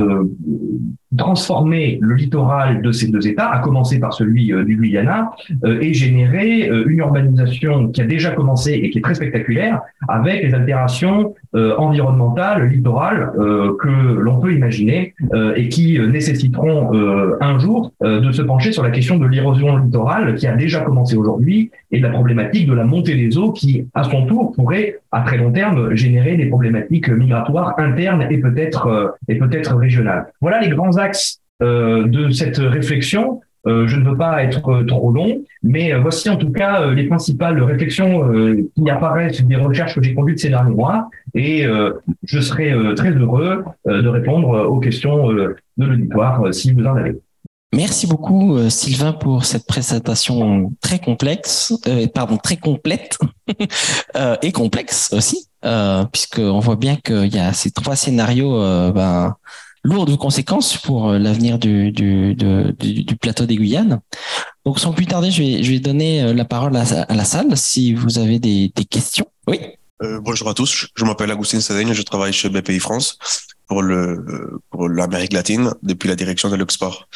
transformer 1.17 1.97
le 2.01 2.15
littoral 2.15 2.81
de 2.81 2.91
ces 2.91 3.07
deux 3.07 3.27
États, 3.27 3.49
à 3.49 3.59
commencer 3.59 3.99
par 3.99 4.13
celui 4.13 4.51
du 4.65 4.75
Guyana, 4.77 5.31
et 5.81 5.93
générer 5.93 6.69
une 6.87 6.99
urbanisation 6.99 7.89
qui 7.89 8.01
a 8.01 8.05
déjà 8.05 8.31
commencé 8.31 8.73
et 8.73 8.89
qui 8.89 8.99
est 8.99 9.01
très 9.01 9.15
spectaculaire, 9.15 9.81
avec 10.07 10.43
les 10.43 10.53
altérations 10.53 11.35
environnementales, 11.53 12.67
littorales 12.67 13.31
que 13.35 13.89
l'on 13.89 14.39
peut 14.39 14.53
imaginer 14.53 15.13
et 15.55 15.69
qui 15.69 15.99
nécessiteront 15.99 16.91
un 17.41 17.59
jour 17.59 17.91
de 18.01 18.31
se 18.31 18.41
pencher 18.41 18.71
sur 18.71 18.83
la 18.83 18.91
question 18.91 19.17
de 19.17 19.25
l'érosion 19.25 19.77
littorale 19.77 20.35
qui 20.35 20.47
a 20.47 20.55
déjà 20.55 20.81
commencé 20.81 21.15
aujourd'hui 21.15 21.71
et 21.91 21.97
de 21.97 22.03
la 22.03 22.09
problématique 22.09 22.67
de 22.67 22.73
la 22.73 22.85
montée 22.85 23.15
des 23.15 23.37
eaux 23.37 23.51
qui, 23.51 23.87
à 23.93 24.03
son 24.03 24.25
tour, 24.25 24.53
pourrait 24.53 24.99
à 25.11 25.21
très 25.21 25.37
long 25.37 25.51
terme 25.51 25.93
générer 25.95 26.37
des 26.37 26.45
problématiques 26.45 27.09
migratoires 27.09 27.75
internes 27.77 28.25
et 28.29 28.37
peut-être 28.37 28.87
euh, 28.87 29.07
et 29.27 29.35
peut-être 29.35 29.75
régionales. 29.75 30.31
Voilà 30.39 30.61
les 30.61 30.69
grands 30.69 30.97
euh, 31.61 32.07
de 32.07 32.29
cette 32.31 32.57
réflexion. 32.57 33.41
Euh, 33.67 33.85
je 33.85 33.97
ne 33.97 34.09
veux 34.09 34.17
pas 34.17 34.43
être 34.43 34.83
trop 34.83 35.11
long, 35.11 35.43
mais 35.61 35.93
voici 35.93 36.29
en 36.29 36.35
tout 36.35 36.51
cas 36.51 36.89
les 36.91 37.03
principales 37.07 37.61
réflexions 37.61 38.27
qui 38.75 38.89
apparaissent 38.89 39.43
des 39.43 39.55
recherches 39.55 39.93
que 39.93 40.01
j'ai 40.01 40.15
conduites 40.15 40.39
ces 40.39 40.49
derniers 40.49 40.73
mois, 40.73 41.09
et 41.35 41.67
je 42.23 42.39
serai 42.39 42.73
très 42.95 43.11
heureux 43.11 43.63
de 43.85 44.07
répondre 44.07 44.67
aux 44.67 44.79
questions 44.79 45.29
de 45.31 45.55
l'auditoire 45.77 46.51
si 46.51 46.73
vous 46.73 46.85
en 46.87 46.95
avez. 46.95 47.21
Merci 47.73 48.05
beaucoup 48.05 48.57
euh, 48.57 48.69
Sylvain 48.69 49.13
pour 49.13 49.45
cette 49.45 49.65
présentation 49.65 50.73
très 50.81 50.99
complexe, 50.99 51.73
euh, 51.87 52.05
pardon 52.13 52.35
très 52.35 52.57
complète 52.57 53.17
euh, 54.17 54.35
et 54.41 54.51
complexe 54.51 55.13
aussi, 55.13 55.47
euh, 55.63 56.03
puisqu'on 56.11 56.59
voit 56.59 56.75
bien 56.75 56.97
qu'il 56.97 57.33
y 57.33 57.39
a 57.39 57.53
ces 57.53 57.71
trois 57.71 57.95
scénarios 57.95 58.59
ben, 58.91 59.37
lourds 59.83 60.05
de 60.05 60.15
conséquences 60.15 60.77
pour 60.77 61.11
l'avenir 61.11 61.57
du, 61.57 61.93
plateau 63.19 63.45
des 63.45 63.55
Guyanes. 63.55 63.99
Donc 64.65 64.79
sans 64.79 64.93
plus 64.93 65.05
tarder, 65.05 65.31
je 65.31 65.41
vais, 65.41 65.79
donner 65.79 66.33
la 66.33 66.45
parole 66.45 66.75
à, 66.75 67.13
la 67.13 67.25
salle 67.25 67.57
si 67.57 67.93
vous 67.93 68.19
avez 68.19 68.39
des, 68.39 68.71
questions. 68.89 69.25
Oui. 69.47 69.59
bonjour 70.21 70.49
à 70.49 70.53
tous, 70.53 70.87
je 70.95 71.05
m'appelle 71.05 71.31
Agustin 71.31 71.59
Sadeigne, 71.59 71.93
je 71.93 72.01
travaille 72.03 72.33
chez 72.33 72.49
BPI 72.49 72.79
France 72.79 73.17
pour 73.65 73.81
l'Amérique 73.81 75.33
latine 75.33 75.73
depuis 75.81 76.09
la 76.09 76.15
direction 76.15 76.49
de 76.49 76.55
l'export. 76.55 77.07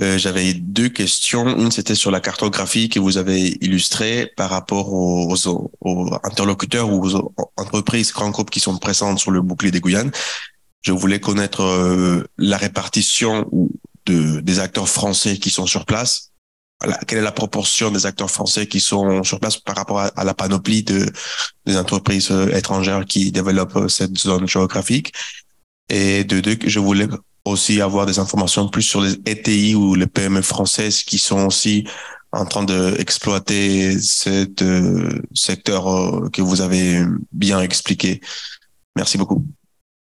Euh, 0.00 0.16
j'avais 0.16 0.54
deux 0.54 0.88
questions. 0.88 1.58
Une, 1.58 1.72
c'était 1.72 1.96
sur 1.96 2.10
la 2.10 2.20
cartographie 2.20 2.88
que 2.88 3.00
vous 3.00 3.18
avez 3.18 3.58
illustrée 3.60 4.32
par 4.36 4.50
rapport 4.50 4.92
aux, 4.92 5.34
aux, 5.80 6.10
interlocuteurs 6.22 6.90
ou 6.90 7.04
aux 7.04 7.32
entreprises, 7.56 8.12
grands 8.12 8.30
groupes 8.30 8.50
qui 8.50 8.60
sont 8.60 8.78
présentes 8.78 9.18
sur 9.18 9.32
le 9.32 9.42
bouclier 9.42 9.72
des 9.72 9.80
Guyanes. 9.80 10.12
Je 10.82 10.92
voulais 10.92 11.20
connaître 11.20 11.62
euh, 11.62 12.24
la 12.38 12.56
répartition 12.56 13.48
de, 14.06 14.40
des 14.40 14.60
acteurs 14.60 14.88
français 14.88 15.38
qui 15.38 15.50
sont 15.50 15.66
sur 15.66 15.84
place. 15.84 16.32
Quelle 17.08 17.18
est 17.18 17.22
la 17.22 17.32
proportion 17.32 17.90
des 17.90 18.06
acteurs 18.06 18.30
français 18.30 18.68
qui 18.68 18.78
sont 18.78 19.24
sur 19.24 19.40
place 19.40 19.56
par 19.56 19.74
rapport 19.74 19.98
à, 19.98 20.24
la 20.24 20.34
panoplie 20.34 20.84
de, 20.84 21.10
des 21.66 21.76
entreprises 21.76 22.30
euh, 22.30 22.54
étrangères 22.54 23.04
qui 23.04 23.32
développent 23.32 23.88
cette 23.88 24.16
zone 24.16 24.46
géographique? 24.46 25.12
Et 25.88 26.22
de 26.24 26.40
deux, 26.40 26.56
je 26.64 26.78
voulais 26.78 27.08
aussi 27.44 27.80
avoir 27.80 28.06
des 28.06 28.18
informations 28.18 28.68
plus 28.68 28.82
sur 28.82 29.00
les 29.00 29.14
ETI 29.26 29.74
ou 29.74 29.94
les 29.94 30.06
PME 30.06 30.42
françaises 30.42 31.02
qui 31.02 31.18
sont 31.18 31.46
aussi 31.46 31.86
en 32.32 32.44
train 32.44 32.64
d'exploiter 32.64 33.98
ce 33.98 34.46
euh, 34.62 35.22
secteur 35.34 35.88
euh, 35.88 36.28
que 36.30 36.42
vous 36.42 36.60
avez 36.60 37.02
bien 37.32 37.60
expliqué. 37.60 38.20
Merci 38.96 39.16
beaucoup. 39.16 39.46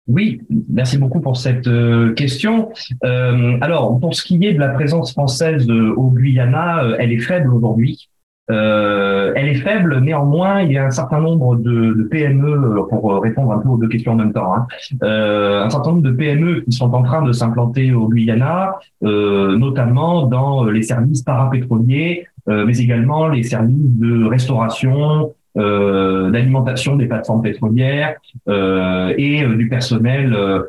Oui, 0.08 0.42
merci 0.70 0.98
beaucoup 0.98 1.22
pour 1.22 1.38
cette 1.38 1.68
euh, 1.68 2.14
question. 2.14 2.72
alors, 3.02 4.00
pour 4.00 4.16
ce 4.16 4.24
qui 4.24 4.46
est 4.46 4.54
de 4.54 4.60
la 4.60 4.70
présence 4.70 5.12
française 5.12 5.70
au 5.70 6.10
Guyana, 6.10 6.84
elle 7.00 7.12
est 7.12 7.20
faible 7.20 7.54
aujourd'hui. 7.54 8.10
Euh, 8.52 9.32
elle 9.36 9.48
est 9.48 9.56
faible, 9.56 10.00
néanmoins, 10.00 10.62
il 10.62 10.74
y 10.74 10.78
a 10.78 10.86
un 10.86 10.92
certain 10.92 11.22
nombre 11.22 11.56
de, 11.56 11.94
de 11.94 12.04
PME, 12.04 12.52
euh, 12.52 12.84
pour 12.84 13.22
répondre 13.22 13.54
un 13.54 13.60
peu 13.60 13.70
aux 13.70 13.78
deux 13.78 13.88
questions 13.88 14.14
en 14.14 14.16
même 14.16 14.34
temps, 14.34 14.54
hein, 14.54 14.68
euh, 15.02 15.64
un 15.64 15.70
certain 15.70 15.92
nombre 15.92 16.04
de 16.04 16.12
PME 16.12 16.62
qui 16.62 16.74
sont 16.74 16.94
en 16.94 17.04
train 17.04 17.22
de 17.22 17.32
s'implanter 17.32 17.94
au 17.94 18.10
Guyana, 18.10 18.80
euh, 19.04 19.58
notamment 19.58 20.26
dans 20.26 20.66
les 20.66 20.84
services 20.84 21.22
parapétroliers, 21.22 22.28
euh, 22.50 22.66
mais 22.66 22.78
également 22.78 23.30
les 23.30 23.44
services 23.44 23.98
de 24.00 24.26
restauration, 24.26 25.34
euh, 25.56 26.32
d'alimentation 26.32 26.96
des 26.96 27.06
plateformes 27.06 27.44
pétrolières 27.44 28.16
euh, 28.48 29.14
et 29.18 29.44
euh, 29.44 29.56
du 29.56 29.70
personnel 29.70 30.34
euh, 30.34 30.64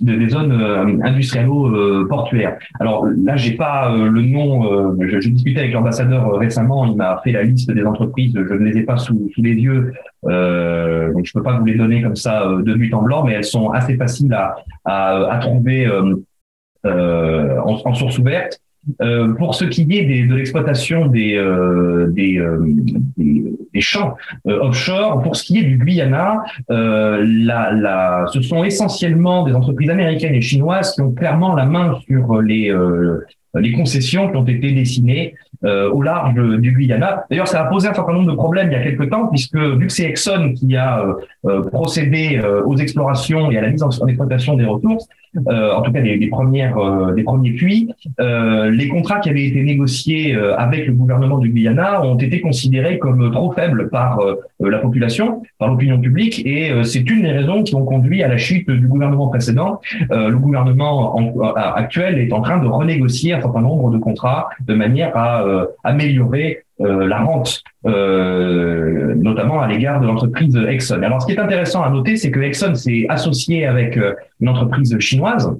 des 0.00 0.28
zones 0.28 1.02
industrialo-portuaires. 1.02 2.58
Alors 2.78 3.06
là, 3.24 3.36
j'ai 3.36 3.56
pas 3.56 3.92
le 3.96 4.22
nom. 4.22 4.96
je, 5.00 5.20
je, 5.20 5.28
discutais 5.28 5.60
avec 5.60 5.72
l'ambassadeur 5.72 6.38
récemment. 6.38 6.86
Il 6.86 6.96
m'a 6.96 7.20
fait 7.24 7.32
la 7.32 7.42
liste 7.42 7.70
des 7.70 7.84
entreprises. 7.84 8.32
Je 8.34 8.54
ne 8.54 8.64
les 8.64 8.78
ai 8.78 8.82
pas 8.82 8.96
sous, 8.96 9.28
sous 9.34 9.42
les 9.42 9.54
yeux, 9.54 9.92
donc 10.22 11.26
je 11.26 11.32
peux 11.32 11.42
pas 11.42 11.58
vous 11.58 11.64
les 11.64 11.74
donner 11.76 12.02
comme 12.02 12.16
ça 12.16 12.48
de 12.62 12.74
but 12.74 12.92
en 12.94 13.02
blanc, 13.02 13.24
mais 13.24 13.32
elles 13.32 13.44
sont 13.44 13.70
assez 13.70 13.96
faciles 13.96 14.32
à, 14.32 14.56
à, 14.84 15.32
à 15.32 15.38
trouver 15.38 15.88
en, 16.84 17.80
en 17.84 17.94
source 17.94 18.18
ouverte. 18.18 18.60
Euh, 19.02 19.34
pour 19.34 19.54
ce 19.54 19.64
qui 19.64 19.82
est 19.82 20.26
de 20.26 20.34
l'exploitation 20.34 21.06
des, 21.06 21.34
euh, 21.36 22.06
euh, 22.06 22.08
des, 22.08 22.42
des, 23.72 23.80
champs 23.80 24.16
offshore, 24.44 25.22
pour 25.22 25.36
ce 25.36 25.44
qui 25.44 25.58
est 25.58 25.62
du 25.62 25.78
Guyana, 25.78 26.42
la, 26.68 27.72
la, 27.72 28.24
ce 28.32 28.40
sont 28.40 28.64
essentiellement 28.64 29.44
des 29.44 29.52
entreprises 29.52 29.90
américaines 29.90 30.34
et 30.34 30.40
chinoises 30.40 30.92
qui 30.94 31.00
ont 31.00 31.12
clairement 31.12 31.54
la 31.54 31.64
main 31.64 31.98
sur 32.06 32.40
les, 32.40 32.74
les 33.54 33.72
concessions 33.72 34.30
qui 34.30 34.36
ont 34.36 34.44
été 34.44 34.72
dessinées 34.72 35.34
au 35.62 36.02
large 36.02 36.34
du 36.34 36.72
Guyana. 36.72 37.24
D'ailleurs, 37.30 37.46
ça 37.46 37.62
a 37.62 37.64
posé 37.66 37.88
un 37.88 37.94
certain 37.94 38.14
nombre 38.14 38.30
de 38.30 38.36
problèmes 38.36 38.68
il 38.68 38.72
y 38.72 38.76
a 38.76 38.82
quelques 38.82 39.10
temps, 39.10 39.28
puisque 39.28 39.56
vu 39.56 39.86
que 39.86 39.92
c'est 39.92 40.04
Exxon 40.04 40.54
qui 40.54 40.76
a 40.76 41.04
procédé 41.70 42.40
aux 42.64 42.76
explorations 42.76 43.52
et 43.52 43.58
à 43.58 43.62
la 43.62 43.70
mise 43.70 43.82
en, 43.82 43.90
exploitation 44.08 44.54
des 44.54 44.64
ressources, 44.64 45.06
en 45.36 45.82
tout 45.82 45.92
cas 45.92 46.00
des, 46.00 46.16
des 46.18 46.28
premières, 46.28 46.76
des 47.14 47.22
premiers 47.22 47.52
puits, 47.52 47.92
les 48.18 48.88
contrats 48.88 49.20
qui 49.20 49.30
avaient 49.30 49.44
été 49.44 49.62
négociés 49.62 50.36
avec 50.56 50.86
le 50.86 50.92
gouvernement 50.92 51.38
du 51.38 51.50
Guyana 51.50 52.02
ont 52.04 52.16
été 52.16 52.40
considérés 52.40 52.98
comme 52.98 53.30
trop 53.32 53.52
faibles 53.52 53.88
par 53.90 54.20
la 54.60 54.78
population, 54.78 55.42
par 55.58 55.68
l'opinion 55.68 56.00
publique, 56.00 56.44
et 56.46 56.72
c'est 56.84 57.08
une 57.08 57.22
des 57.22 57.32
raisons 57.32 57.62
qui 57.62 57.74
ont 57.74 57.84
conduit 57.84 58.22
à 58.22 58.28
la 58.28 58.38
chute 58.38 58.70
du 58.70 58.86
gouvernement 58.86 59.28
précédent. 59.28 59.80
le 60.10 60.36
gouvernement 60.36 61.16
actuel 61.56 62.18
est 62.18 62.32
en 62.32 62.40
train 62.40 62.58
de 62.58 62.66
renégocier 62.66 63.32
un 63.34 63.40
certain 63.40 63.60
nombre 63.60 63.90
de 63.90 63.98
contrats 63.98 64.48
de 64.60 64.74
manière 64.74 65.16
à 65.16 65.42
euh, 65.42 65.66
améliorer 65.84 66.48
euh, 66.48 66.67
la 66.80 67.22
rente, 67.22 67.62
euh, 67.86 69.14
notamment 69.16 69.60
à 69.60 69.66
l'égard 69.66 70.00
de 70.00 70.06
l'entreprise 70.06 70.56
Exxon. 70.56 71.02
Alors, 71.02 71.20
ce 71.22 71.26
qui 71.26 71.32
est 71.32 71.40
intéressant 71.40 71.82
à 71.82 71.90
noter, 71.90 72.16
c'est 72.16 72.30
que 72.30 72.40
Exxon 72.40 72.74
s'est 72.74 73.06
associé 73.08 73.66
avec 73.66 73.98
une 74.40 74.48
entreprise 74.48 74.96
chinoise, 75.00 75.52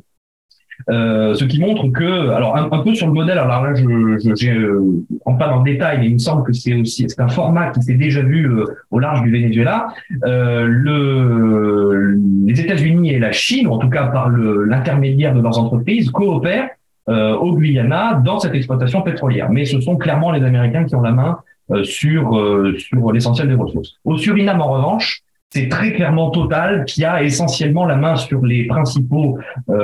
ce 0.88 1.44
qui 1.44 1.60
montre 1.60 1.88
que, 1.88 2.30
alors 2.30 2.56
un, 2.56 2.82
peu 2.82 2.94
sur 2.94 3.08
le 3.08 3.12
modèle, 3.12 3.38
alors 3.38 3.62
là 3.62 3.74
je 3.74 3.84
ne 3.84 5.02
rentre 5.24 5.38
pas 5.38 5.48
dans 5.48 5.58
le 5.62 5.70
détail, 5.70 5.98
mais 5.98 6.06
il 6.06 6.14
me 6.14 6.18
semble 6.18 6.44
que 6.44 6.52
c'est 6.52 6.72
aussi 6.74 7.06
c'est 7.08 7.20
un 7.20 7.28
format 7.28 7.70
qui 7.70 7.82
s'est 7.82 7.94
déjà 7.94 8.22
vu 8.22 8.48
au 8.90 8.98
large 9.00 9.22
du 9.22 9.32
Venezuela. 9.32 9.88
le, 10.22 12.16
les 12.46 12.60
États-Unis 12.60 13.10
et 13.10 13.18
la 13.18 13.32
Chine, 13.32 13.66
en 13.66 13.78
tout 13.78 13.90
cas 13.90 14.06
par 14.06 14.30
l'intermédiaire 14.30 15.34
de 15.34 15.40
leurs 15.42 15.58
entreprises, 15.58 16.10
coopèrent 16.10 16.68
euh, 16.68 16.77
au 17.08 17.56
Guyana 17.56 18.20
dans 18.24 18.38
cette 18.38 18.54
exploitation 18.54 19.02
pétrolière. 19.02 19.50
Mais 19.50 19.64
ce 19.64 19.80
sont 19.80 19.96
clairement 19.96 20.30
les 20.30 20.44
Américains 20.44 20.84
qui 20.84 20.94
ont 20.94 21.00
la 21.00 21.12
main 21.12 21.38
euh, 21.70 21.84
sur, 21.84 22.34
euh, 22.38 22.78
sur 22.78 23.12
l'essentiel 23.12 23.46
des 23.46 23.54
ressources. 23.54 23.96
Au 24.06 24.16
Suriname, 24.16 24.62
en 24.62 24.72
revanche, 24.72 25.20
c'est 25.50 25.68
très 25.68 25.92
clairement 25.92 26.30
Total 26.30 26.86
qui 26.86 27.04
a 27.04 27.22
essentiellement 27.22 27.84
la 27.84 27.96
main 27.96 28.16
sur 28.16 28.44
les 28.44 28.66
principaux, 28.66 29.38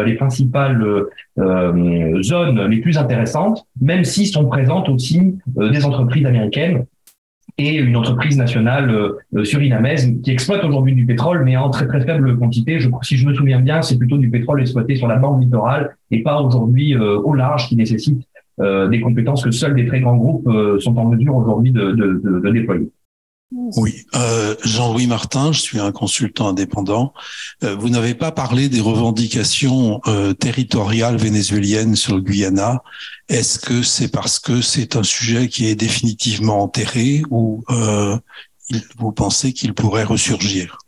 les 0.04 0.14
principales 0.14 1.06
zones 1.38 2.66
les 2.66 2.80
plus 2.82 2.98
intéressantes, 2.98 3.66
même 3.80 4.04
si 4.04 4.26
sont 4.26 4.44
présentes 4.44 4.90
aussi 4.90 5.38
des 5.46 5.86
entreprises 5.86 6.26
américaines 6.26 6.84
et 7.56 7.76
une 7.76 7.96
entreprise 7.96 8.36
nationale 8.36 8.90
euh, 8.90 9.44
surinamaise 9.44 10.12
qui 10.22 10.30
exploite 10.30 10.64
aujourd'hui 10.64 10.94
du 10.94 11.06
pétrole, 11.06 11.44
mais 11.44 11.56
en 11.56 11.70
très 11.70 11.86
très 11.86 12.00
faible 12.00 12.36
quantité. 12.38 12.80
Je, 12.80 12.88
si 13.02 13.16
je 13.16 13.26
me 13.26 13.34
souviens 13.34 13.60
bien, 13.60 13.82
c'est 13.82 13.96
plutôt 13.96 14.18
du 14.18 14.28
pétrole 14.30 14.60
exploité 14.60 14.96
sur 14.96 15.06
la 15.06 15.16
bande 15.16 15.42
littorale 15.42 15.96
et 16.10 16.22
pas 16.22 16.40
aujourd'hui 16.40 16.94
euh, 16.94 17.18
au 17.18 17.34
large 17.34 17.68
qui 17.68 17.76
nécessite 17.76 18.22
euh, 18.60 18.88
des 18.88 19.00
compétences 19.00 19.44
que 19.44 19.50
seuls 19.50 19.74
des 19.74 19.86
très 19.86 20.00
grands 20.00 20.16
groupes 20.16 20.48
sont 20.80 20.96
en 20.96 21.06
mesure 21.06 21.36
aujourd'hui 21.36 21.70
de, 21.70 21.92
de, 21.92 22.20
de, 22.24 22.40
de 22.40 22.50
déployer. 22.50 22.90
Oui, 23.76 24.04
euh, 24.16 24.56
Jean-Louis 24.64 25.06
Martin, 25.06 25.52
je 25.52 25.60
suis 25.60 25.78
un 25.78 25.92
consultant 25.92 26.48
indépendant. 26.48 27.12
Euh, 27.62 27.76
vous 27.76 27.88
n'avez 27.88 28.14
pas 28.14 28.32
parlé 28.32 28.68
des 28.68 28.80
revendications 28.80 30.00
euh, 30.08 30.32
territoriales 30.32 31.16
vénézuéliennes 31.16 31.94
sur 31.94 32.16
le 32.16 32.22
Guyana. 32.22 32.82
Est-ce 33.28 33.58
que 33.58 33.82
c'est 33.82 34.10
parce 34.10 34.38
que 34.38 34.60
c'est 34.60 34.96
un 34.96 35.02
sujet 35.02 35.48
qui 35.48 35.68
est 35.68 35.74
définitivement 35.74 36.62
enterré 36.62 37.22
ou 37.30 37.64
vous 38.98 39.12
pensez 39.12 39.52
qu'il 39.52 39.74
pourrait 39.74 40.04
ressurgir? 40.04 40.78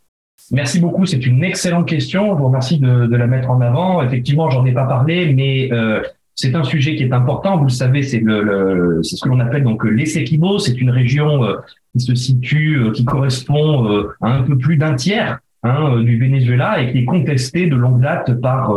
Merci 0.51 0.79
beaucoup, 0.79 1.05
c'est 1.05 1.25
une 1.25 1.43
excellente 1.43 1.87
question. 1.87 2.33
Je 2.33 2.39
vous 2.39 2.47
remercie 2.47 2.79
de, 2.79 3.15
la 3.15 3.27
mettre 3.27 3.49
en 3.49 3.59
avant. 3.59 4.01
Effectivement, 4.01 4.49
j'en 4.49 4.65
ai 4.65 4.71
pas 4.71 4.85
parlé, 4.85 5.33
mais 5.33 5.69
euh, 5.73 6.01
c'est 6.37 6.53
un 6.53 6.63
sujet 6.63 6.95
qui 6.95 7.03
est 7.03 7.13
important. 7.13 7.57
Vous 7.57 7.63
le 7.63 7.69
savez, 7.69 8.03
c'est 8.03 8.19
ce 8.19 9.21
que 9.21 9.29
l'on 9.29 9.39
appelle 9.39 9.63
donc 9.63 9.83
l'Essequibo. 9.83 10.59
C'est 10.59 10.79
une 10.79 10.91
région 10.91 11.43
euh, 11.43 11.55
qui 11.93 12.05
se 12.05 12.13
situe, 12.13 12.77
euh, 12.77 12.91
qui 12.91 13.05
correspond 13.05 13.91
euh, 13.91 14.15
à 14.21 14.33
un 14.33 14.43
peu 14.43 14.55
plus 14.55 14.77
d'un 14.77 14.93
tiers 14.93 15.39
hein, 15.63 15.99
du 15.99 16.19
Venezuela 16.19 16.79
et 16.79 16.91
qui 16.91 16.99
est 16.99 17.05
contestée 17.05 17.65
de 17.65 17.75
longue 17.75 18.01
date 18.01 18.39
par 18.39 18.71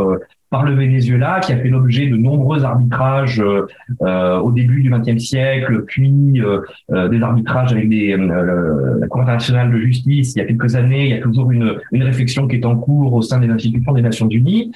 par 0.51 0.63
le 0.63 0.75
Venezuela, 0.75 1.39
qui 1.39 1.53
a 1.53 1.57
fait 1.57 1.69
l'objet 1.69 2.07
de 2.07 2.17
nombreux 2.17 2.65
arbitrages 2.65 3.39
euh, 3.39 3.67
euh 4.01 4.37
au 4.39 4.51
début 4.51 4.81
du 4.81 4.91
XXe 4.91 5.23
siècle, 5.23 5.83
puis 5.87 6.41
euh, 6.41 6.59
euh, 6.91 7.07
des 7.07 7.21
arbitrages 7.21 7.71
avec 7.71 7.87
des, 7.87 8.17
la 8.17 9.07
Cour 9.07 9.21
internationale 9.21 9.71
de 9.71 9.79
justice 9.79 10.35
il 10.35 10.39
y 10.39 10.41
a 10.41 10.45
quelques 10.45 10.75
années. 10.75 11.05
Il 11.05 11.11
y 11.11 11.13
a 11.13 11.21
toujours 11.21 11.51
une, 11.51 11.75
une 11.93 12.03
réflexion 12.03 12.47
qui 12.47 12.57
est 12.57 12.65
en 12.65 12.75
cours 12.75 13.13
au 13.13 13.21
sein 13.21 13.39
des 13.39 13.47
institutions 13.47 13.93
des 13.93 14.01
Nations 14.01 14.27
Unies. 14.27 14.71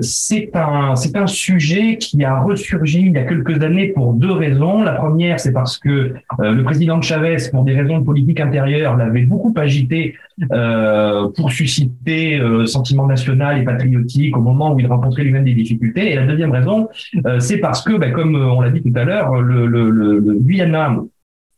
c'est 0.00 0.50
un 0.54 0.94
un 1.14 1.26
sujet 1.26 1.96
qui 1.98 2.24
a 2.24 2.40
ressurgi 2.40 3.00
il 3.00 3.12
y 3.12 3.18
a 3.18 3.24
quelques 3.24 3.62
années 3.62 3.88
pour 3.88 4.14
deux 4.14 4.30
raisons. 4.30 4.82
La 4.82 4.92
première, 4.92 5.40
c'est 5.40 5.52
parce 5.52 5.76
que 5.78 6.14
le 6.38 6.62
président 6.62 7.00
Chavez, 7.02 7.36
pour 7.50 7.64
des 7.64 7.74
raisons 7.74 7.98
de 7.98 8.04
politique 8.04 8.40
intérieure, 8.40 8.96
l'avait 8.96 9.24
beaucoup 9.24 9.52
agité 9.56 10.14
pour 11.36 11.50
susciter 11.50 12.40
sentiment 12.66 13.06
national 13.06 13.60
et 13.60 13.64
patriotique 13.64 14.36
au 14.36 14.40
moment 14.40 14.72
où 14.74 14.77
il 14.80 14.86
rencontrait 14.86 15.24
lui-même 15.24 15.44
des 15.44 15.54
difficultés. 15.54 16.12
Et 16.12 16.14
la 16.14 16.26
deuxième 16.26 16.50
raison, 16.50 16.88
euh, 17.26 17.40
c'est 17.40 17.58
parce 17.58 17.82
que, 17.82 17.96
ben, 17.96 18.12
comme 18.12 18.34
on 18.34 18.60
l'a 18.60 18.70
dit 18.70 18.82
tout 18.82 18.92
à 18.94 19.04
l'heure, 19.04 19.40
le, 19.40 19.66
le, 19.66 19.90
le, 19.90 20.20
Guyana 20.34 20.96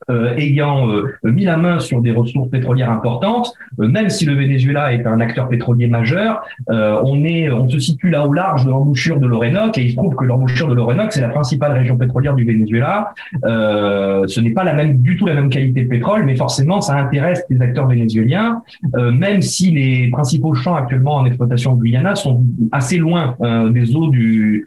euh, 0.09 0.35
ayant 0.37 0.91
euh, 0.91 1.15
mis 1.25 1.45
la 1.45 1.59
main 1.59 1.79
sur 1.79 2.01
des 2.01 2.11
ressources 2.11 2.49
pétrolières 2.49 2.91
importantes, 2.91 3.53
euh, 3.81 3.87
même 3.87 4.09
si 4.09 4.25
le 4.25 4.35
Venezuela 4.35 4.95
est 4.95 5.07
un 5.07 5.21
acteur 5.21 5.49
pétrolier 5.49 5.89
majeur, 5.89 6.43
on 6.69 7.23
est, 7.25 7.51
on 7.51 7.69
se 7.69 7.79
situe 7.79 8.11
là 8.11 8.27
au 8.27 8.33
large 8.33 8.65
de 8.65 8.71
l'embouchure 8.71 9.19
de 9.19 9.27
l'Orénoque 9.27 9.77
et 9.79 9.83
il 9.83 9.91
se 9.91 9.97
trouve 9.97 10.15
que 10.15 10.25
l'embouchure 10.25 10.69
de 10.69 10.75
l'Orénoque 10.75 11.13
c'est 11.13 11.21
la 11.21 11.29
principale 11.29 11.73
région 11.73 11.97
pétrolière 11.97 12.35
du 12.35 12.45
Venezuela. 12.45 13.13
ce 13.43 14.41
n'est 14.41 14.51
pas 14.51 14.65
la 14.65 14.75
même 14.75 14.99
du 14.99 15.17
tout 15.17 15.27
la 15.27 15.35
même 15.35 15.51
qualité 15.51 15.83
de 15.83 15.89
pétrole, 15.89 16.25
mais 16.25 16.37
forcément 16.37 16.81
ça 16.81 16.97
intéresse 16.97 17.45
les 17.51 17.61
acteurs 17.61 17.87
vénézuéliens, 17.87 18.63
même 18.95 19.43
si 19.43 19.71
les 19.71 20.09
principaux 20.11 20.55
champs 20.55 20.75
actuellement 20.75 21.17
en 21.17 21.27
exploitation 21.27 21.73
au 21.73 21.77
Guyana 21.77 22.15
sont 22.15 22.45
assez 22.73 22.99
loin 22.99 23.37
des 23.71 23.97
eaux 23.97 24.09
du 24.09 24.67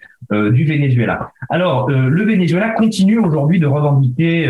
du 0.52 0.66
Venezuela. 0.66 1.32
Alors 1.50 1.90
le 1.90 2.24
Venezuela 2.24 2.70
continue 2.72 3.20
aujourd'hui 3.20 3.60
de 3.60 3.68
revendiquer 3.68 4.50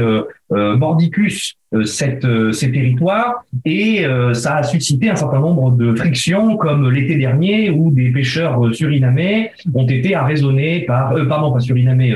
euh, 0.53 0.77
mordicus 0.77 1.55
euh, 1.73 1.83
cette, 1.83 2.25
euh, 2.25 2.51
ces 2.51 2.71
territoires 2.71 3.43
et 3.65 4.05
ça 4.33 4.57
a 4.57 4.63
suscité 4.63 5.09
un 5.09 5.15
certain 5.15 5.39
nombre 5.39 5.71
de 5.71 5.95
frictions 5.95 6.57
comme 6.57 6.91
l'été 6.91 7.15
dernier 7.15 7.71
où 7.71 7.91
des 7.91 8.11
pêcheurs 8.11 8.73
surinamais 8.73 9.51
ont 9.73 9.87
été 9.87 10.13
arraisonnés 10.13 10.81
par 10.81 11.15
pardon 11.27 11.53
pas 11.53 11.59
surinamais 11.59 12.13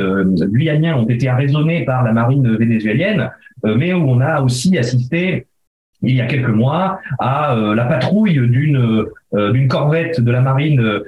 guyaniens 0.49 0.97
ont 0.97 1.07
été 1.07 1.30
arraisonnés 1.30 1.86
par 1.86 2.03
la 2.03 2.11
marine 2.11 2.55
vénézuélienne 2.57 3.32
mais 3.63 3.93
où 3.93 4.07
on 4.07 4.20
a 4.20 4.41
aussi 4.41 4.78
assisté 4.78 5.47
il 6.01 6.15
y 6.15 6.21
a 6.21 6.25
quelques 6.27 6.49
mois 6.49 6.99
à 7.19 7.55
la 7.75 7.85
patrouille 7.85 8.33
d'une 8.47 9.05
d'une 9.33 9.67
corvette 9.67 10.21
de 10.21 10.31
la 10.31 10.41
marine 10.41 11.01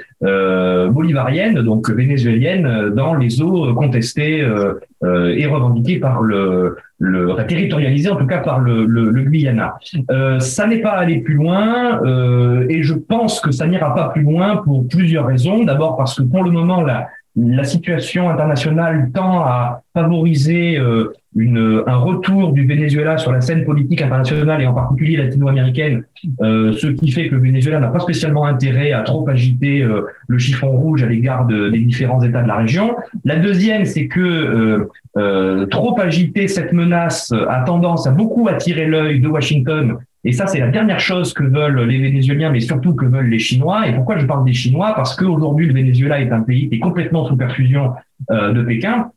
bolivarienne 0.92 1.62
donc 1.62 1.90
vénézuélienne 1.90 2.90
dans 2.90 3.14
les 3.14 3.42
eaux 3.42 3.74
contestées 3.76 4.40
et 4.40 5.46
revendiquées 5.46 6.00
par 6.00 6.22
le 6.22 6.76
le 7.00 7.34
territorialisé 7.48 8.10
en 8.10 8.18
tout 8.18 8.28
cas 8.28 8.40
par 8.40 8.60
le, 8.60 8.86
le, 8.86 9.10
le 9.10 9.22
Guyana. 9.24 9.78
Euh, 10.12 10.40
ça 10.40 10.68
n'est 10.68 10.82
pas 10.82 10.92
allé 10.92 11.20
plus 11.22 11.36
loin 11.36 12.02
euh, 12.04 12.66
et 12.70 12.84
je 12.84 12.94
pense 12.94 13.40
que 13.40 13.52
ça 13.52 13.66
n'ira 13.68 13.96
pas 13.96 14.10
plus 14.10 14.22
loin 14.22 14.58
pour 14.58 14.86
plusieurs 14.88 15.26
raisons. 15.26 15.64
D'abord 15.64 15.96
parce 15.96 16.16
que 16.16 16.24
pour 16.24 16.44
le 16.44 16.52
moment 16.52 16.82
la, 16.82 17.08
la 17.38 17.64
situation 17.64 18.30
internationale 18.30 19.10
tend 19.14 19.40
à 19.42 19.82
favoriser 19.94 20.78
euh, 20.78 21.14
une, 21.36 21.84
un 21.86 21.96
retour 21.98 22.54
du 22.54 22.66
Venezuela 22.66 23.18
sur 23.18 23.32
la 23.32 23.42
scène 23.42 23.64
politique 23.64 24.02
internationale 24.02 24.62
et 24.62 24.68
en 24.68 24.74
particulier 24.74 25.16
latino-américaine, 25.16 26.04
euh, 26.42 26.74
ce 26.74 26.88
qui 26.88 27.12
fait 27.12 27.30
que 27.30 27.36
le 27.36 27.42
Venezuela 27.42 27.80
n'a 27.80 27.90
pas 27.90 28.00
spécialement 28.00 28.46
intérêt 28.46 28.92
à 28.92 29.02
trop 29.02 29.28
agiter 29.30 29.82
euh, 29.84 30.02
le 30.28 30.38
chiffon 30.40 30.72
rouge 30.72 31.04
à 31.04 31.06
l'égard 31.08 31.46
de, 31.46 31.70
des 31.70 31.80
différents 31.80 32.22
États 32.24 32.42
de 32.42 32.48
la 32.48 32.58
région. 32.58 32.96
La 33.26 33.36
deuxième, 33.36 33.86
c'est 33.86 34.08
que 34.08 34.20
euh, 34.20 34.90
euh, 35.18 35.66
trop 35.68 36.00
agiter 36.00 36.48
cette 36.48 36.74
menace 36.74 37.32
a 37.32 37.64
tendance 37.64 38.08
à 38.08 38.12
beaucoup 38.12 38.48
attirer 38.48 38.88
l'œil 38.88 39.20
de 39.20 39.28
Washington 39.28 39.98
et 40.26 40.34
ça, 40.34 40.48
c'est 40.48 40.60
la 40.60 40.68
dernière 40.68 41.00
chose 41.00 41.34
que 41.34 41.44
veulent 41.44 41.82
les 41.84 41.98
Vénézuéliens, 41.98 42.52
mais 42.52 42.60
surtout 42.60 42.94
que 42.94 43.06
veulent 43.06 43.30
les 43.30 43.40
Chinois. 43.40 43.88
Et 43.88 43.94
pourquoi 43.94 44.18
je 44.18 44.26
parle 44.26 44.44
des 44.44 44.54
Chinois? 44.54 44.94
Parce 44.96 45.16
qu'aujourd'hui, 45.16 45.68
le 45.68 45.74
Venezuela 45.74 46.20
est 46.20 46.32
un 46.32 46.42
pays 46.42 46.68
qui 46.68 46.76
est 46.76 46.80
complètement 46.80 47.26
sous 47.26 47.38
perfusion 47.38 47.94
euh, 48.32 48.52
de 48.52 48.62
Pékin. 48.62 49.12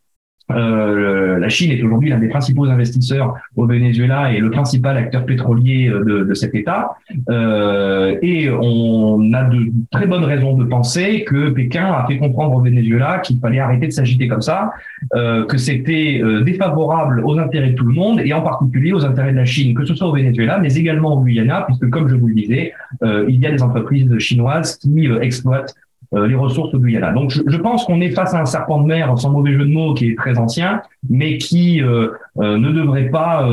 Euh, 0.57 1.39
la 1.39 1.49
Chine 1.49 1.73
est 1.73 1.83
aujourd'hui 1.83 2.11
l'un 2.11 2.19
des 2.19 2.29
principaux 2.29 2.65
investisseurs 2.67 3.35
au 3.57 3.67
Venezuela 3.67 4.33
et 4.33 4.39
le 4.39 4.51
principal 4.51 4.97
acteur 4.97 5.25
pétrolier 5.25 5.89
euh, 5.89 6.25
de, 6.25 6.35
cet 6.35 6.55
État. 6.55 6.93
Euh, 7.29 8.17
et 8.23 8.51
on 8.51 9.33
a 9.33 9.45
de 9.45 9.73
très 9.91 10.07
bonnes 10.07 10.25
raisons 10.25 10.57
de 10.57 10.65
penser 10.65 11.25
que 11.25 11.51
Pékin 11.51 11.85
a 11.85 12.07
fait 12.07 12.19
comprendre 12.19 12.57
au 12.57 12.61
Venezuela 12.61 13.19
qu'il 13.19 13.39
fallait 13.39 13.61
arrêter 13.61 13.87
de 13.87 13.93
s'agiter 13.93 14.29
comme 14.29 14.43
ça, 14.43 14.73
que 15.13 15.59
c'était 15.59 16.23
défavorable 16.45 17.23
aux 17.25 17.39
intérêts 17.39 17.71
de 17.71 17.75
tout 17.75 17.85
le 17.85 17.95
monde 17.95 18.21
et 18.25 18.33
en 18.33 18.43
particulier 18.43 18.93
aux 18.93 19.05
intérêts 19.05 19.33
de 19.33 19.37
la 19.37 19.45
Chine, 19.45 19.75
que 19.75 19.85
ce 19.85 19.95
soit 19.95 20.09
au 20.09 20.15
Venezuela, 20.15 20.59
mais 20.59 20.75
également 20.75 21.17
au 21.17 21.23
Guyana, 21.23 21.63
puisque 21.67 21.89
comme 21.91 22.09
je 22.09 22.15
vous 22.15 22.29
le 22.29 22.35
disais, 22.35 22.73
il 23.03 23.39
y 23.41 23.47
a 23.47 23.51
des 23.51 23.63
entreprises 23.63 24.17
chinoises 24.19 24.77
qui 24.77 25.09
exploitent 25.21 25.75
les 26.13 26.35
ressources 26.35 26.75
au 26.75 26.79
Guyana. 26.79 27.13
Donc 27.13 27.31
je, 27.31 27.43
je 27.47 27.57
pense 27.57 27.85
qu'on 27.85 28.01
est 28.01 28.11
face 28.11 28.35
à 28.35 28.41
un 28.41 28.47
serpent 28.47 28.81
de 28.81 28.87
mer, 28.87 29.19
sans 29.19 29.31
mauvais 29.31 29.53
jeu 29.53 29.65
de 29.65 29.73
mots, 29.73 29.95
qui 29.95 30.11
est 30.11 30.19
très 30.19 30.39
ancien, 30.39 30.83
mais 31.09 31.39
qui 31.39 31.83
euh, 31.83 32.09
euh, 32.41 32.59
ne 32.59 32.71
devrait 32.71 33.09
pas 33.09 33.49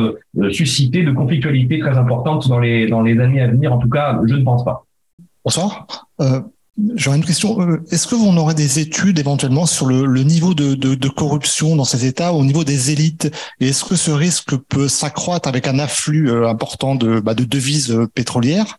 susciter 0.51 1.03
de 1.03 1.12
conflictualité 1.12 1.80
très 1.80 1.97
importante 1.97 2.47
dans 2.47 2.60
les, 2.60 2.88
dans 2.88 3.01
les 3.01 3.20
années 3.20 3.41
à 3.41 3.47
venir. 3.47 3.74
En 3.74 3.78
tout 3.78 3.89
cas, 3.89 4.20
je 4.26 4.36
ne 4.36 4.43
pense 4.43 4.64
pas. 4.64 4.86
Bonsoir. 5.43 5.88
J'aurais 6.95 7.18
une 7.18 7.26
question. 7.26 7.57
Est-ce 7.91 8.07
que 8.07 8.16
vous 8.16 8.28
aurez 8.38 8.53
des 8.53 8.80
études 8.80 9.20
éventuellement 9.20 9.66
sur 9.66 9.86
le, 9.86 10.05
le 10.05 10.24
niveau 10.24 10.53
de, 10.53 10.76
de, 10.76 10.95
de, 10.95 11.10
corruption 11.10 11.76
dans 11.76 11.84
ces 11.84 12.05
États 12.05 12.32
au 12.32 12.45
niveau 12.45 12.64
des 12.64 12.91
élites? 12.91 13.30
Et 13.60 13.70
est-ce 13.70 13.84
que 13.84 13.95
ce 13.95 14.12
risque 14.12 14.55
peut 14.55 14.88
s'accroître 14.88 15.49
avec 15.49 15.68
un 15.68 15.78
afflux 15.78 16.32
important 16.45 16.95
de, 16.95 17.20
bah, 17.20 17.34
de 17.34 17.43
devises 17.43 17.99
pétrolières? 18.16 18.78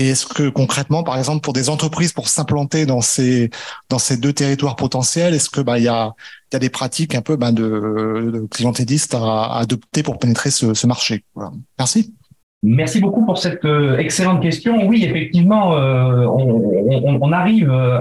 Et 0.00 0.08
est-ce 0.08 0.26
que 0.26 0.48
concrètement, 0.48 1.02
par 1.02 1.18
exemple, 1.18 1.42
pour 1.42 1.52
des 1.52 1.68
entreprises 1.68 2.14
pour 2.14 2.28
s'implanter 2.28 2.86
dans 2.86 3.02
ces 3.02 3.50
dans 3.90 3.98
ces 3.98 4.16
deux 4.16 4.32
territoires 4.32 4.74
potentiels, 4.74 5.34
est-ce 5.34 5.50
que 5.50 5.60
bah 5.60 5.78
il 5.78 5.84
y 5.84 5.88
a 5.88 6.14
il 6.50 6.54
y 6.54 6.56
a 6.56 6.58
des 6.58 6.70
pratiques 6.70 7.14
un 7.14 7.20
peu 7.20 7.36
bah, 7.36 7.52
de, 7.52 8.30
de 8.32 8.46
clientélistes 8.50 9.14
à, 9.14 9.58
adopter 9.58 10.02
pour 10.02 10.18
pénétrer 10.18 10.50
ce, 10.50 10.86
marché? 10.86 11.22
Merci. 11.78 12.14
Merci 12.62 13.00
beaucoup 13.00 13.26
pour 13.26 13.36
cette 13.36 13.66
euh, 13.66 13.98
excellente 13.98 14.40
question. 14.40 14.86
Oui, 14.86 15.04
effectivement, 15.04 15.76
euh, 15.76 16.24
on, 16.26 17.32
arrive 17.32 17.70
euh, 17.70 17.98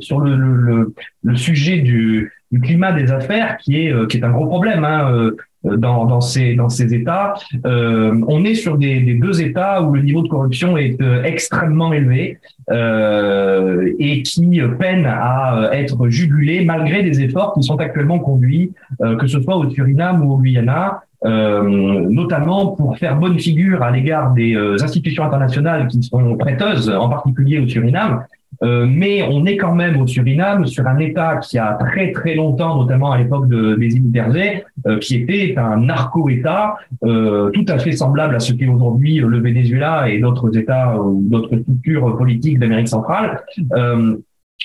sur 0.00 0.20
le, 0.20 0.34
le, 0.34 0.94
le, 1.22 1.36
sujet 1.36 1.80
du, 1.80 2.32
du, 2.50 2.60
climat 2.60 2.92
des 2.92 3.10
affaires, 3.10 3.58
qui 3.58 3.76
est 3.76 4.08
qui 4.08 4.16
est 4.16 4.24
un 4.24 4.32
gros 4.32 4.46
problème. 4.46 4.84
Hein. 4.84 5.32
Euh, 5.64 5.76
dans, 5.76 6.06
dans, 6.06 6.20
ces, 6.20 6.54
dans 6.54 6.68
ces 6.68 6.92
États. 6.92 7.34
Euh, 7.66 8.20
on 8.26 8.44
est 8.44 8.54
sur 8.54 8.76
des, 8.78 9.00
des, 9.00 9.14
deux 9.14 9.40
États 9.42 9.80
où 9.82 9.94
le 9.94 10.02
niveau 10.02 10.22
de 10.22 10.28
corruption 10.28 10.76
est 10.76 11.00
euh, 11.00 11.22
extrêmement 11.22 11.92
élevé 11.92 12.38
euh, 12.70 13.92
et 13.98 14.22
qui 14.22 14.60
peinent 14.78 15.06
à 15.06 15.70
être 15.72 16.08
jugulés 16.08 16.64
malgré 16.64 17.02
des 17.02 17.20
efforts 17.20 17.54
qui 17.54 17.62
sont 17.62 17.76
actuellement 17.76 18.18
conduits, 18.18 18.72
que 19.00 19.26
ce 19.26 19.40
soit 19.40 19.56
au 19.56 19.68
Suriname 19.70 20.24
ou 20.24 20.32
au 20.32 20.38
Guyana, 20.38 21.02
euh, 21.24 22.06
notamment 22.08 22.68
pour 22.68 22.98
faire 22.98 23.16
bonne 23.16 23.38
figure 23.38 23.82
à 23.82 23.90
l'égard 23.90 24.32
des 24.32 24.56
institutions 24.82 25.24
internationales 25.24 25.88
qui 25.88 26.02
sont 26.02 26.36
prêteuses, 26.36 26.90
en 26.90 27.08
particulier 27.08 27.58
au 27.58 27.68
Suriname, 27.68 28.24
euh, 28.62 28.86
mais 28.88 29.22
on 29.22 29.44
est 29.44 29.56
quand 29.56 29.74
même 29.74 30.00
au 30.00 30.06
Suriname 30.06 30.66
sur 30.66 30.86
un 30.86 30.98
État 30.98 31.38
qui 31.38 31.58
a 31.58 31.76
très 31.80 32.12
très 32.12 32.34
longtemps, 32.34 32.76
notamment 32.76 33.12
à 33.12 33.18
l'époque 33.18 33.48
de, 33.48 33.74
des 33.74 33.96
îles 33.96 34.62
euh, 34.86 34.98
qui 34.98 35.16
était 35.16 35.54
un 35.56 35.78
narco-État 35.78 36.76
euh, 37.04 37.50
tout 37.50 37.64
à 37.68 37.78
fait 37.78 37.92
semblable 37.92 38.36
à 38.36 38.40
ce 38.40 38.52
qu'est 38.52 38.68
aujourd'hui 38.68 39.16
le 39.16 39.40
Venezuela 39.40 40.08
et 40.08 40.18
d'autres 40.18 40.56
États 40.56 40.96
ou 41.00 41.22
d'autres 41.28 41.58
structures 41.58 42.16
politiques 42.16 42.58
d'Amérique 42.58 42.88
centrale. 42.88 43.42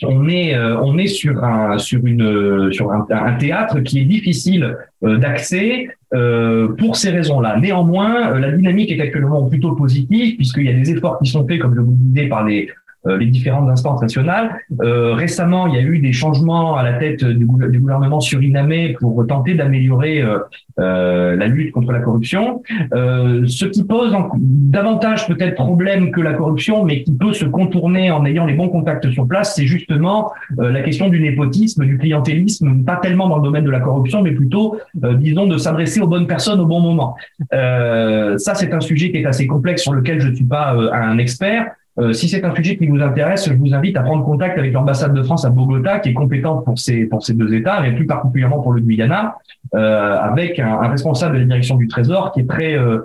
on 0.04 0.30
est 0.30 0.56
on 0.56 0.96
est 1.00 1.08
sur 1.08 1.44
un 1.44 1.80
sur 1.80 2.06
une 2.06 2.72
sur 2.72 2.92
un, 2.92 3.34
théâtre 3.40 3.80
qui 3.80 4.02
est 4.02 4.06
difficile 4.06 4.78
d'accès 5.02 5.88
pour 6.78 6.96
ces 6.96 7.10
raisons-là. 7.10 7.60
Néanmoins, 7.60 8.38
la 8.38 8.52
dynamique 8.52 8.92
est 8.92 9.02
actuellement 9.02 9.44
plutôt 9.46 9.74
positive 9.74 10.36
puisqu'il 10.36 10.66
y 10.66 10.70
a 10.70 10.74
des 10.74 10.92
efforts 10.92 11.18
qui 11.20 11.30
sont 11.32 11.48
faits, 11.48 11.60
comme 11.60 11.74
je 11.74 11.82
vous 11.82 11.92
le 11.92 11.98
disais, 11.98 12.28
par 12.28 12.46
les 12.46 12.70
les 13.20 13.28
différentes 13.28 13.70
instances 13.70 14.02
nationales. 14.02 14.52
récemment, 14.80 15.68
il 15.68 15.76
y 15.76 15.78
a 15.78 15.82
eu 15.82 16.00
des 16.00 16.14
changements 16.14 16.76
à 16.76 16.84
la 16.84 16.94
tête 16.94 17.24
du, 17.24 17.46
gouvernement 17.46 18.20
surinamé 18.20 18.96
pour 19.00 19.26
tenter 19.28 19.54
d'améliorer 19.54 20.24
la 20.78 21.48
lutte 21.48 21.72
contre 21.72 21.92
la 21.92 22.00
corruption, 22.00 22.62
ce 22.92 23.66
qui 23.66 23.84
pose 23.84 24.16
davantage 24.38 25.28
peut-être 25.28 25.56
problème 25.56 26.12
que 26.12 26.22
la 26.22 26.34
corruption, 26.34 26.84
mais 26.84 27.04
qui 27.04 27.14
peut 27.14 27.34
se 27.34 27.46
contourner 27.46 28.12
en 28.12 28.26
ayant 28.26 28.46
les 28.46 28.54
bons 28.54 28.70
contacts 28.70 29.10
sur 29.12 29.28
place, 29.28 29.56
c'est 29.56 29.66
justement 29.66 30.32
la 30.58 30.82
question 30.82 31.10
du 31.10 31.20
népotisme, 31.20 31.86
du 31.86 31.98
clientélisme, 31.98 32.84
pas 32.84 32.98
tellement 32.98 33.28
dans 33.28 33.38
le 33.38 33.44
domaine 33.44 33.66
de 33.66 33.72
la 33.72 33.80
corruption, 33.80 34.22
mais 34.22 34.32
plutôt, 34.32 34.80
disons, 34.96 35.48
de 35.48 35.58
s'adresser 35.58 36.02
aux 36.02 36.08
bonnes 36.08 36.28
personnes 36.28 36.60
au 36.60 36.66
bon 36.66 36.80
moment. 36.80 37.16
Euh, 37.54 38.38
ça, 38.38 38.56
c'est 38.56 38.74
un 38.74 38.80
sujet 38.80 39.12
qui 39.12 39.18
est 39.18 39.26
assez 39.26 39.48
complexe 39.48 39.84
sur 39.84 39.94
lequel 39.94 40.20
je 40.20 40.30
ne 40.30 40.36
suis 40.36 40.46
pas 40.46 40.76
euh, 40.76 40.92
un 40.92 41.18
expert. 41.18 41.72
Euh, 42.00 42.14
si 42.14 42.30
c'est 42.30 42.44
un 42.44 42.54
sujet 42.54 42.78
qui 42.78 42.88
vous 42.88 43.02
intéresse, 43.02 43.50
je 43.50 43.54
vous 43.54 43.74
invite 43.74 43.98
à 43.98 44.02
prendre 44.02 44.24
contact 44.24 44.58
avec 44.58 44.72
l'ambassade 44.74 45.14
de 45.14 45.24
France 45.24 45.46
à 45.46 45.50
Bogota, 45.50 46.00
qui 46.00 46.10
est 46.10 46.14
compétente 46.14 46.64
pour 46.64 46.78
ces 46.78 47.06
pour 47.06 47.24
ces 47.24 47.34
deux 47.34 47.54
États, 47.54 47.82
mais 47.82 47.94
plus 47.94 48.06
particulièrement 48.06 48.60
pour 48.60 48.74
le 48.74 48.82
Guyana, 48.82 49.38
euh, 49.74 50.18
avec 50.20 50.60
un, 50.60 50.80
un, 50.80 50.88
responsable 50.90 51.36
de 51.36 51.40
la 51.40 51.46
direction 51.46 51.76
du 51.76 51.88
Trésor 51.88 52.32
qui 52.32 52.42
est 52.42 52.50
très 52.50 52.78
euh, 52.78 53.00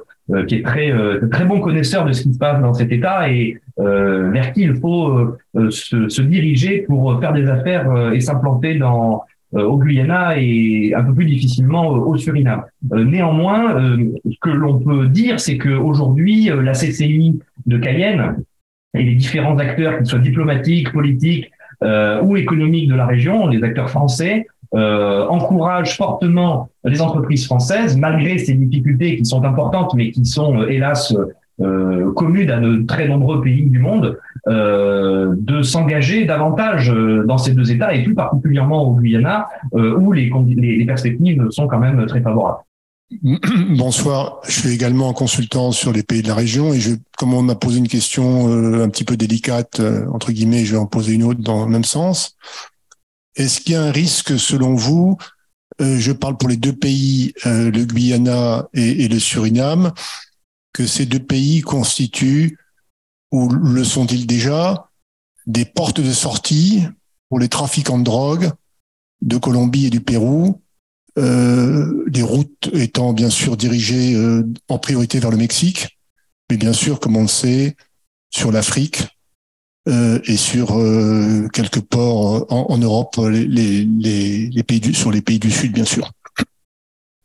qui 0.46 0.56
est 0.56 0.62
très 0.62 0.92
très 1.30 1.44
bon 1.44 1.60
connaisseur 1.60 2.04
de 2.04 2.12
ce 2.12 2.22
qui 2.22 2.32
se 2.32 2.38
passe 2.38 2.60
dans 2.60 2.74
cet 2.74 2.92
État 2.92 3.28
et 3.28 3.60
vers 3.76 4.52
qui 4.52 4.62
il 4.62 4.76
faut 4.76 5.36
se, 5.54 6.08
se, 6.08 6.22
diriger 6.22 6.84
pour 6.88 7.18
faire 7.20 7.32
des 7.32 7.48
affaires 7.48 8.12
et 8.12 8.20
s'implanter 8.20 8.76
dans 8.76 9.24
euh, 9.54 9.64
au 9.64 9.76
Guyana 9.76 10.38
et 10.38 10.94
un 10.94 11.04
peu 11.04 11.14
plus 11.14 11.26
difficilement 11.26 11.94
euh, 11.94 11.98
au 11.98 12.16
Suriname. 12.16 12.64
Euh, 12.92 13.04
néanmoins, 13.04 13.98
ce 14.24 14.36
que 14.40 14.48
l'on 14.48 14.78
peut 14.78 15.08
dire, 15.08 15.38
c'est 15.40 15.58
qu'aujourd'hui, 15.58 16.48
la 16.62 16.72
CCI 16.72 17.38
de 17.66 17.76
Cayenne 17.76 18.36
et 18.94 19.02
les 19.02 19.14
différents 19.14 19.58
acteurs, 19.58 19.96
qu'ils 19.98 20.06
soient 20.06 20.18
diplomatiques, 20.18 20.92
politiques 20.92 21.50
ou 22.22 22.36
économiques 22.36 22.88
de 22.88 22.94
la 22.94 23.06
région, 23.06 23.48
les 23.48 23.64
acteurs 23.64 23.90
français, 23.90 24.46
euh, 24.74 25.26
encouragent 25.26 25.96
fortement 25.96 26.70
les 26.84 27.02
entreprises 27.02 27.44
françaises, 27.44 27.96
malgré 27.96 28.38
ces 28.38 28.54
difficultés 28.54 29.16
qui 29.16 29.24
sont 29.26 29.44
importantes, 29.44 29.92
mais 29.94 30.10
qui 30.10 30.24
sont 30.24 30.62
hélas 30.62 31.14
euh, 31.60 32.10
communes 32.14 32.50
à 32.50 32.58
de 32.58 32.82
très 32.86 33.06
nombreux 33.06 33.42
pays 33.42 33.68
du 33.68 33.78
monde, 33.78 34.18
euh, 34.48 35.34
de 35.36 35.62
s'engager 35.62 36.24
davantage 36.24 36.90
euh, 36.90 37.22
dans 37.26 37.36
ces 37.36 37.52
deux 37.52 37.70
États 37.70 37.94
et 37.94 38.02
plus 38.02 38.14
particulièrement 38.14 38.88
au 38.88 38.94
Guyana, 38.94 39.46
euh, 39.74 39.94
où 39.98 40.12
les, 40.12 40.30
perspectives 40.86 41.50
sont 41.50 41.68
quand 41.68 41.78
même 41.78 42.06
très 42.06 42.22
favorables. 42.22 42.64
Bonsoir, 43.76 44.40
je 44.46 44.52
suis 44.52 44.70
également 44.70 45.12
consultant 45.12 45.72
sur 45.72 45.92
les 45.92 46.02
pays 46.02 46.22
de 46.22 46.28
la 46.28 46.34
région 46.34 46.72
et 46.72 46.80
je, 46.80 46.94
comme 47.18 47.34
on 47.34 47.42
m'a 47.42 47.54
posé 47.54 47.78
une 47.78 47.88
question 47.88 48.46
un 48.82 48.88
petit 48.88 49.04
peu 49.04 49.16
délicate, 49.16 49.80
entre 50.12 50.32
guillemets, 50.32 50.64
je 50.64 50.72
vais 50.72 50.78
en 50.78 50.86
poser 50.86 51.12
une 51.12 51.24
autre 51.24 51.40
dans 51.40 51.64
le 51.64 51.70
même 51.70 51.84
sens. 51.84 52.36
Est-ce 53.36 53.60
qu'il 53.60 53.72
y 53.72 53.76
a 53.76 53.82
un 53.82 53.92
risque, 53.92 54.38
selon 54.38 54.74
vous, 54.74 55.18
je 55.80 56.12
parle 56.12 56.36
pour 56.36 56.48
les 56.48 56.56
deux 56.56 56.72
pays, 56.72 57.34
le 57.44 57.84
Guyana 57.84 58.68
et, 58.72 59.04
et 59.04 59.08
le 59.08 59.18
Suriname, 59.18 59.92
que 60.72 60.86
ces 60.86 61.06
deux 61.06 61.22
pays 61.22 61.60
constituent, 61.60 62.58
ou 63.30 63.48
le 63.48 63.84
sont-ils 63.84 64.26
déjà, 64.26 64.88
des 65.46 65.64
portes 65.64 66.00
de 66.00 66.12
sortie 66.12 66.84
pour 67.28 67.38
les 67.38 67.48
trafiquants 67.48 67.98
de 67.98 68.04
drogue 68.04 68.52
de 69.22 69.36
Colombie 69.36 69.86
et 69.86 69.90
du 69.90 70.00
Pérou, 70.00 70.61
euh, 71.18 72.04
les 72.12 72.22
routes 72.22 72.70
étant 72.72 73.12
bien 73.12 73.28
sûr 73.28 73.56
dirigées 73.56 74.14
euh, 74.16 74.44
en 74.68 74.78
priorité 74.78 75.18
vers 75.18 75.30
le 75.30 75.36
Mexique, 75.36 75.98
mais 76.50 76.56
bien 76.56 76.72
sûr, 76.72 77.00
comme 77.00 77.16
on 77.16 77.22
le 77.22 77.28
sait, 77.28 77.76
sur 78.30 78.50
l'Afrique 78.50 79.08
euh, 79.88 80.18
et 80.24 80.36
sur 80.36 80.68
quelques 81.52 81.82
ports 81.82 82.46
en, 82.50 82.78
Europe, 82.78 83.16
les, 83.30 84.62
pays 84.66 84.94
sur 84.94 85.10
les 85.10 85.20
pays 85.20 85.38
du 85.38 85.50
Sud, 85.50 85.72
bien 85.72 85.84
sûr. 85.84 86.10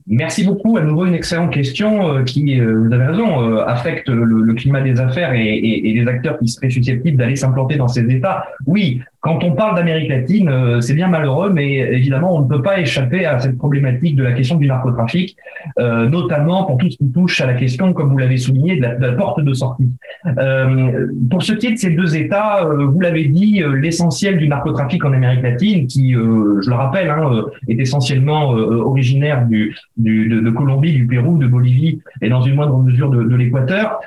Merci 0.09 0.45
beaucoup. 0.45 0.77
À 0.77 0.81
nouveau, 0.81 1.05
une 1.05 1.13
excellente 1.13 1.53
question 1.53 2.23
qui, 2.23 2.59
vous 2.59 2.93
avez 2.93 3.07
raison, 3.07 3.57
affecte 3.59 4.09
le, 4.09 4.53
climat 4.53 4.81
des 4.81 4.99
affaires 4.99 5.33
et, 5.33 5.45
et, 5.45 5.89
et, 5.89 5.93
les 5.93 6.07
acteurs 6.07 6.39
qui 6.39 6.47
seraient 6.47 6.69
susceptibles 6.69 7.17
d'aller 7.17 7.35
s'implanter 7.35 7.75
dans 7.75 7.89
ces 7.89 8.09
États. 8.09 8.45
Oui, 8.65 9.01
quand 9.19 9.43
on 9.43 9.53
parle 9.53 9.75
d'Amérique 9.75 10.09
latine, 10.09 10.47
euh, 10.47 10.79
c'est 10.79 10.93
bien 10.93 11.07
malheureux, 11.07 11.49
mais 11.51 11.73
évidemment, 11.73 12.35
on 12.35 12.41
ne 12.41 12.47
peut 12.47 12.61
pas 12.61 12.79
échapper 12.79 13.25
à 13.25 13.39
cette 13.39 13.57
problématique 13.57 14.15
de 14.15 14.23
la 14.23 14.31
question 14.33 14.57
du 14.57 14.67
narcotrafic, 14.67 15.35
euh, 15.79 16.07
notamment 16.07 16.65
pour 16.65 16.77
tout 16.77 16.89
ce 16.89 16.97
qui 16.97 17.11
touche 17.11 17.41
à 17.41 17.47
la 17.47 17.55
question, 17.55 17.93
comme 17.93 18.09
vous 18.09 18.17
l'avez 18.19 18.37
souligné, 18.37 18.77
de 18.77 18.81
la, 18.81 19.11
porte 19.13 19.41
de 19.41 19.53
sortie. 19.53 19.89
Euh, 20.37 21.07
pour 21.31 21.41
ce 21.41 21.53
qui 21.53 21.67
est 21.67 21.71
de 21.71 21.77
ces 21.77 21.89
deux 21.89 22.15
États, 22.15 22.63
vous 22.63 22.99
l'avez 22.99 23.25
dit, 23.25 23.63
l'essentiel 23.81 24.37
du 24.37 24.47
narcotrafic 24.47 25.03
en 25.03 25.13
Amérique 25.13 25.41
latine, 25.41 25.87
qui, 25.87 26.13
je 26.13 26.69
le 26.69 26.75
rappelle, 26.75 27.09
hein, 27.09 27.45
est 27.67 27.79
essentiellement 27.79 28.49
originaire 28.49 29.47
du, 29.47 29.75
du 29.97 30.29
de, 30.29 30.49
Colombie, 30.51 30.93
du 30.93 31.07
Pérou, 31.07 31.37
de 31.37 31.47
Bolivie 31.47 32.01
et 32.21 32.29
dans 32.29 32.41
une 32.41 32.55
moindre 32.55 32.77
mesure 32.77 33.09
de, 33.09 33.23
de 33.23 33.35
l'Équateur, 33.35 33.99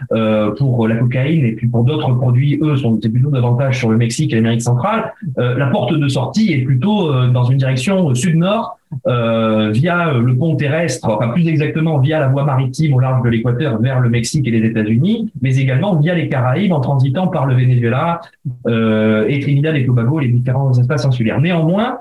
pour 0.56 0.86
la 0.86 0.96
cocaïne 0.96 1.44
et 1.44 1.52
puis 1.52 1.66
pour 1.66 1.84
d'autres 1.84 2.14
produits, 2.14 2.58
eux, 2.62 2.76
sont 2.76 2.96
plutôt 2.96 3.30
davantage 3.30 3.78
sur 3.78 3.90
le 3.90 3.96
Mexique 3.96 4.32
et 4.32 4.36
l'Amérique 4.36 4.62
centrale. 4.62 4.99
Euh, 5.38 5.56
la 5.56 5.66
porte 5.66 5.92
de 5.92 6.08
sortie 6.08 6.52
est 6.52 6.62
plutôt 6.62 7.12
euh, 7.12 7.28
dans 7.28 7.44
une 7.44 7.58
direction 7.58 8.14
sud-nord 8.14 8.79
euh, 9.06 9.70
via 9.70 10.12
le 10.12 10.36
pont 10.36 10.56
terrestre, 10.56 11.08
enfin 11.08 11.28
plus 11.28 11.46
exactement 11.46 11.98
via 11.98 12.18
la 12.18 12.28
voie 12.28 12.44
maritime 12.44 12.94
au 12.94 12.98
large 12.98 13.22
de 13.22 13.28
l'équateur 13.28 13.80
vers 13.80 14.00
le 14.00 14.08
Mexique 14.08 14.46
et 14.48 14.50
les 14.50 14.66
États-Unis, 14.66 15.30
mais 15.40 15.56
également 15.56 15.94
via 15.96 16.14
les 16.14 16.28
Caraïbes 16.28 16.72
en 16.72 16.80
transitant 16.80 17.28
par 17.28 17.46
le 17.46 17.54
Venezuela 17.54 18.20
euh, 18.66 19.26
et 19.28 19.38
Trinidad 19.40 19.76
et 19.76 19.86
Tobago, 19.86 20.18
les 20.18 20.28
différents 20.28 20.72
espaces 20.72 21.04
insulaires. 21.04 21.40
Néanmoins, 21.40 21.98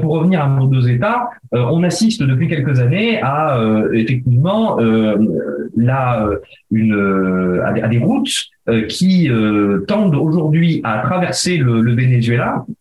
pour 0.00 0.12
revenir 0.12 0.42
à 0.42 0.48
nos 0.48 0.66
deux 0.66 0.88
États, 0.88 1.30
on 1.52 1.82
assiste 1.82 2.22
depuis 2.22 2.48
quelques 2.48 2.80
années 2.80 3.20
à 3.22 3.58
effectivement 3.92 4.78
là 5.76 6.28
une 6.70 7.60
à, 7.64 7.88
des 7.88 7.98
routes 7.98 8.48
qui 8.88 9.30
tendent 9.86 10.14
aujourd'hui 10.14 10.80
à 10.84 10.98
traverser 10.98 11.58
le, 11.58 11.80
le 11.80 11.94
Venezuela 11.94 12.64
euh, 12.68 12.79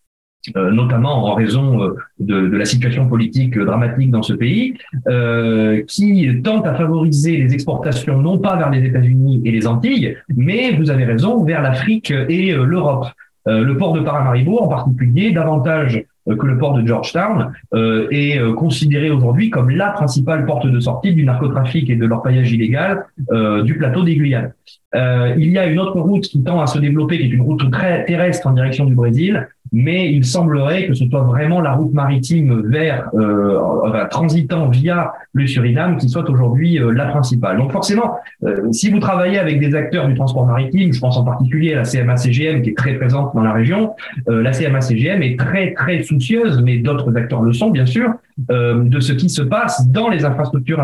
notamment 0.55 1.25
en 1.25 1.35
raison 1.35 1.83
euh, 1.83 1.95
de, 2.19 2.35
la 2.35 2.65
situation 2.65 3.07
politique 3.07 3.57
dramatique 3.57 4.11
dans 4.11 4.23
ce 4.23 4.33
pays, 4.33 4.75
euh, 5.07 5.83
qui 5.87 6.41
tente 6.43 6.65
à 6.67 6.75
favoriser 6.75 7.37
les 7.37 7.53
exportations 7.53 8.19
non 8.19 8.37
pas 8.37 8.55
vers 8.57 8.69
les 8.69 8.85
États-Unis 8.85 9.41
et 9.45 9.51
les 9.51 9.67
Antilles, 9.67 10.17
mais 10.35 10.73
vous 10.73 10.89
avez 10.89 11.05
raison, 11.05 11.43
vers 11.43 11.61
l'Afrique 11.61 12.11
et 12.11 12.53
l'Europe. 12.53 13.07
le 13.45 13.73
port 13.77 13.93
de 13.93 14.01
Paramaribo 14.01 14.59
en 14.59 14.67
particulier, 14.67 15.31
davantage 15.31 16.03
que 16.27 16.45
le 16.45 16.57
port 16.57 16.73
de 16.73 16.85
Georgetown 16.85 17.53
euh, 17.73 18.07
est 18.11 18.39
considéré 18.55 19.09
aujourd'hui 19.09 19.49
comme 19.49 19.69
la 19.69 19.89
principale 19.89 20.45
porte 20.45 20.67
de 20.67 20.79
sortie 20.79 21.13
du 21.13 21.23
narcotrafic 21.23 21.89
et 21.89 21.95
de 21.95 22.05
l'orpaillage 22.05 22.51
illégal 22.51 23.05
euh, 23.31 23.63
du 23.63 23.75
plateau 23.77 24.03
des 24.03 24.15
Guyanes. 24.15 24.53
Euh, 24.95 25.35
il 25.37 25.49
y 25.51 25.57
a 25.57 25.67
une 25.67 25.79
autre 25.79 25.99
route 25.99 26.23
qui 26.23 26.41
tend 26.43 26.59
à 26.61 26.67
se 26.67 26.79
développer, 26.79 27.17
qui 27.17 27.25
est 27.25 27.29
une 27.29 27.41
route 27.41 27.69
très 27.71 28.05
terrestre 28.05 28.47
en 28.47 28.53
direction 28.53 28.85
du 28.85 28.95
Brésil, 28.95 29.47
mais 29.71 30.11
il 30.11 30.25
semblerait 30.25 30.87
que 30.87 30.93
ce 30.93 31.05
soit 31.07 31.21
vraiment 31.21 31.61
la 31.61 31.73
route 31.73 31.93
maritime 31.93 32.63
vers 32.67 33.09
euh, 33.13 34.05
transitant 34.09 34.69
via 34.69 35.13
le 35.33 35.47
Suriname 35.47 35.97
qui 35.97 36.09
soit 36.09 36.29
aujourd'hui 36.29 36.79
euh, 36.79 36.91
la 36.91 37.05
principale. 37.05 37.57
Donc 37.57 37.71
forcément, 37.71 38.17
euh, 38.43 38.71
si 38.71 38.89
vous 38.89 38.99
travaillez 38.99 39.37
avec 39.37 39.59
des 39.59 39.75
acteurs 39.75 40.07
du 40.07 40.15
transport 40.15 40.45
maritime, 40.45 40.91
je 40.93 40.99
pense 40.99 41.17
en 41.17 41.23
particulier 41.23 41.73
à 41.73 41.77
la 41.77 41.83
CMA-CGM 41.83 42.61
qui 42.61 42.71
est 42.71 42.77
très 42.77 42.93
présente 42.93 43.33
dans 43.35 43.43
la 43.43 43.53
région, 43.53 43.93
euh, 44.27 44.41
la 44.41 44.51
CMA-CGM 44.51 45.21
est 45.21 45.39
très 45.39 45.73
très 45.73 46.03
soucieuse, 46.03 46.61
mais 46.63 46.77
d'autres 46.77 47.15
acteurs 47.15 47.41
le 47.41 47.53
sont 47.53 47.69
bien 47.69 47.85
sûr, 47.85 48.13
de 48.47 48.99
ce 48.99 49.13
qui 49.13 49.29
se 49.29 49.41
passe 49.41 49.87
dans 49.89 50.09
les 50.09 50.25
infrastructures 50.25 50.79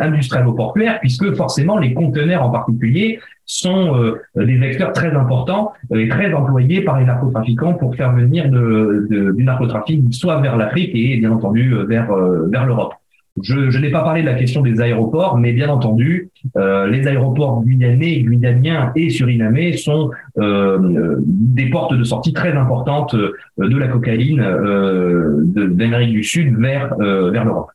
industrielles 0.00 0.46
ou 0.46 0.52
portuaires, 0.52 1.00
puisque 1.00 1.34
forcément 1.34 1.78
les 1.78 1.94
conteneurs 1.94 2.42
en 2.42 2.50
particulier 2.50 3.20
sont 3.46 3.96
euh, 3.96 4.22
des 4.36 4.56
vecteurs 4.56 4.92
très 4.92 5.14
importants 5.14 5.72
et 5.94 6.08
très 6.08 6.32
employés 6.32 6.82
par 6.82 6.98
les 6.98 7.04
narcotrafiquants 7.04 7.74
pour 7.74 7.94
faire 7.94 8.12
venir 8.12 8.48
du 8.48 9.42
narcotrafic 9.42 10.12
soit 10.12 10.40
vers 10.40 10.56
l'Afrique 10.56 10.92
et 10.94 11.16
bien 11.18 11.32
entendu 11.32 11.74
euh, 11.74 11.86
euh, 11.90 12.48
vers 12.48 12.66
l'Europe. 12.66 12.94
Je, 13.42 13.70
je 13.70 13.78
n'ai 13.78 13.90
pas 13.90 14.02
parlé 14.02 14.22
de 14.22 14.26
la 14.26 14.34
question 14.34 14.62
des 14.62 14.80
aéroports, 14.80 15.38
mais 15.38 15.52
bien 15.52 15.68
entendu, 15.68 16.30
euh, 16.56 16.86
les 16.86 17.06
aéroports 17.06 17.64
guyanais, 17.64 18.20
guyaniens 18.20 18.92
et 18.94 19.10
surinamais 19.10 19.76
sont 19.76 20.10
euh, 20.38 21.16
des 21.20 21.68
portes 21.68 21.94
de 21.94 22.04
sortie 22.04 22.32
très 22.32 22.52
importantes 22.52 23.16
de 23.16 23.76
la 23.76 23.88
cocaïne 23.88 24.40
euh, 24.40 25.42
d'Amérique 25.44 26.12
du 26.12 26.22
Sud 26.22 26.56
vers, 26.58 26.96
vers 26.96 27.44
l'Europe. 27.44 27.70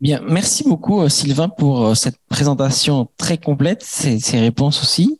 Eh 0.00 0.04
bien, 0.04 0.20
merci 0.28 0.62
beaucoup 0.68 1.00
euh, 1.00 1.08
Sylvain 1.08 1.48
pour 1.48 1.86
euh, 1.86 1.94
cette 1.94 2.18
présentation 2.28 3.08
très 3.16 3.36
complète, 3.36 3.82
ces, 3.82 4.20
ces 4.20 4.38
réponses 4.38 4.80
aussi. 4.82 5.18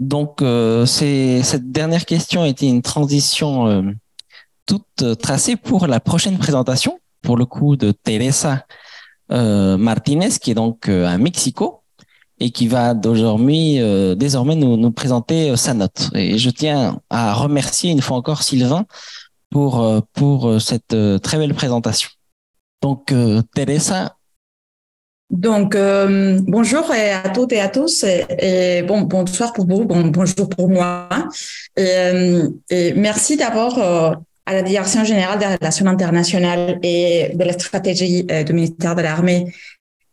Donc, 0.00 0.42
euh, 0.42 0.84
cette 0.84 1.70
dernière 1.70 2.04
question 2.04 2.42
a 2.42 2.48
été 2.48 2.66
une 2.66 2.82
transition 2.82 3.68
euh, 3.68 3.82
toute 4.66 5.18
tracée 5.20 5.54
pour 5.54 5.86
la 5.86 6.00
prochaine 6.00 6.38
présentation, 6.38 6.98
pour 7.24 7.36
le 7.36 7.46
coup 7.46 7.76
de 7.76 7.90
Teresa 7.92 8.64
Martinez, 9.30 10.30
qui 10.40 10.52
est 10.52 10.54
donc 10.54 10.88
à 10.88 11.18
Mexico 11.18 11.82
et 12.38 12.50
qui 12.50 12.68
va 12.68 12.94
désormais, 12.94 14.14
désormais 14.16 14.54
nous, 14.54 14.90
présenter 14.92 15.56
sa 15.56 15.74
note. 15.74 16.10
Et 16.14 16.38
je 16.38 16.50
tiens 16.50 17.00
à 17.10 17.32
remercier 17.32 17.90
une 17.90 18.02
fois 18.02 18.16
encore 18.16 18.42
Sylvain 18.42 18.84
pour, 19.50 19.84
pour 20.12 20.60
cette 20.60 20.96
très 21.22 21.38
belle 21.38 21.54
présentation. 21.54 22.10
Donc, 22.82 23.12
Teresa, 23.54 24.14
donc, 25.30 25.74
euh, 25.74 26.38
bonjour 26.42 26.84
à 26.90 27.28
toutes 27.30 27.52
et 27.52 27.60
à 27.60 27.68
tous 27.68 28.04
et, 28.04 28.82
bon, 28.82 29.00
bonsoir 29.00 29.52
pour 29.52 29.66
vous, 29.66 29.84
bon, 29.84 30.06
bonjour 30.08 30.48
pour 30.48 30.68
moi. 30.68 31.08
Et, 31.76 31.88
euh, 31.88 32.48
merci 32.94 33.36
d'abord 33.36 33.78
euh, 33.78 34.12
à 34.46 34.54
la 34.54 34.62
Direction 34.62 35.04
générale 35.04 35.38
des 35.38 35.46
relations 35.46 35.86
internationales 35.86 36.78
et 36.82 37.30
de 37.34 37.44
la 37.44 37.52
stratégie 37.52 38.24
du 38.24 38.52
ministère 38.52 38.94
de 38.94 39.02
l'Armée 39.02 39.46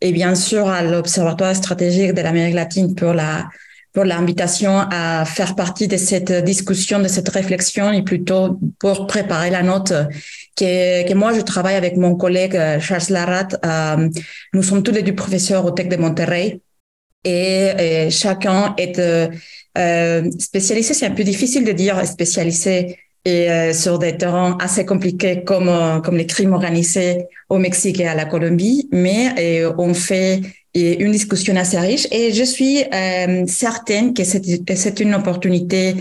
et 0.00 0.12
bien 0.12 0.34
sûr 0.34 0.68
à 0.68 0.82
l'Observatoire 0.82 1.54
stratégique 1.54 2.12
de 2.12 2.22
l'Amérique 2.22 2.54
latine 2.54 2.94
pour 2.94 3.12
la 3.12 3.48
pour 3.92 4.04
l'invitation 4.04 4.78
à 4.90 5.24
faire 5.26 5.54
partie 5.54 5.86
de 5.86 5.98
cette 5.98 6.32
discussion, 6.44 6.98
de 6.98 7.08
cette 7.08 7.28
réflexion 7.28 7.92
et 7.92 8.02
plutôt 8.02 8.58
pour 8.78 9.06
préparer 9.06 9.50
la 9.50 9.62
note 9.62 9.92
que, 10.56 11.06
que 11.06 11.14
moi 11.14 11.34
je 11.34 11.42
travaille 11.42 11.74
avec 11.74 11.96
mon 11.96 12.14
collègue 12.16 12.56
euh, 12.56 12.80
Charles 12.80 13.10
Larat. 13.10 13.48
Euh, 13.64 14.08
nous 14.54 14.62
sommes 14.62 14.82
tous 14.82 14.92
les 14.92 15.02
deux 15.02 15.14
professeurs 15.14 15.64
au 15.66 15.72
Tech 15.72 15.88
de 15.88 15.96
Monterrey 15.96 16.60
et, 17.24 18.08
chacun 18.10 18.74
est 18.78 18.98
euh, 18.98 20.30
spécialisé. 20.38 20.94
C'est 20.94 21.06
un 21.06 21.10
peu 21.10 21.24
difficile 21.24 21.64
de 21.64 21.72
dire 21.72 22.04
spécialisé 22.06 22.98
et 23.24 23.50
euh, 23.50 23.72
sur 23.72 23.98
des 23.98 24.16
terrains 24.16 24.56
assez 24.60 24.84
compliqués 24.84 25.44
comme 25.44 26.00
comme 26.04 26.16
les 26.16 26.26
crimes 26.26 26.52
organisés 26.52 27.26
au 27.48 27.58
Mexique 27.58 28.00
et 28.00 28.08
à 28.08 28.14
la 28.14 28.24
Colombie, 28.24 28.88
mais 28.92 29.72
on 29.78 29.94
fait 29.94 30.40
une 30.74 31.12
discussion 31.12 31.56
assez 31.56 31.78
riche. 31.78 32.06
Et 32.10 32.32
je 32.32 32.44
suis 32.44 32.82
euh, 32.82 33.46
certaine 33.46 34.14
que 34.14 34.24
c'est 34.24 35.00
une 35.00 35.14
opportunité 35.14 35.94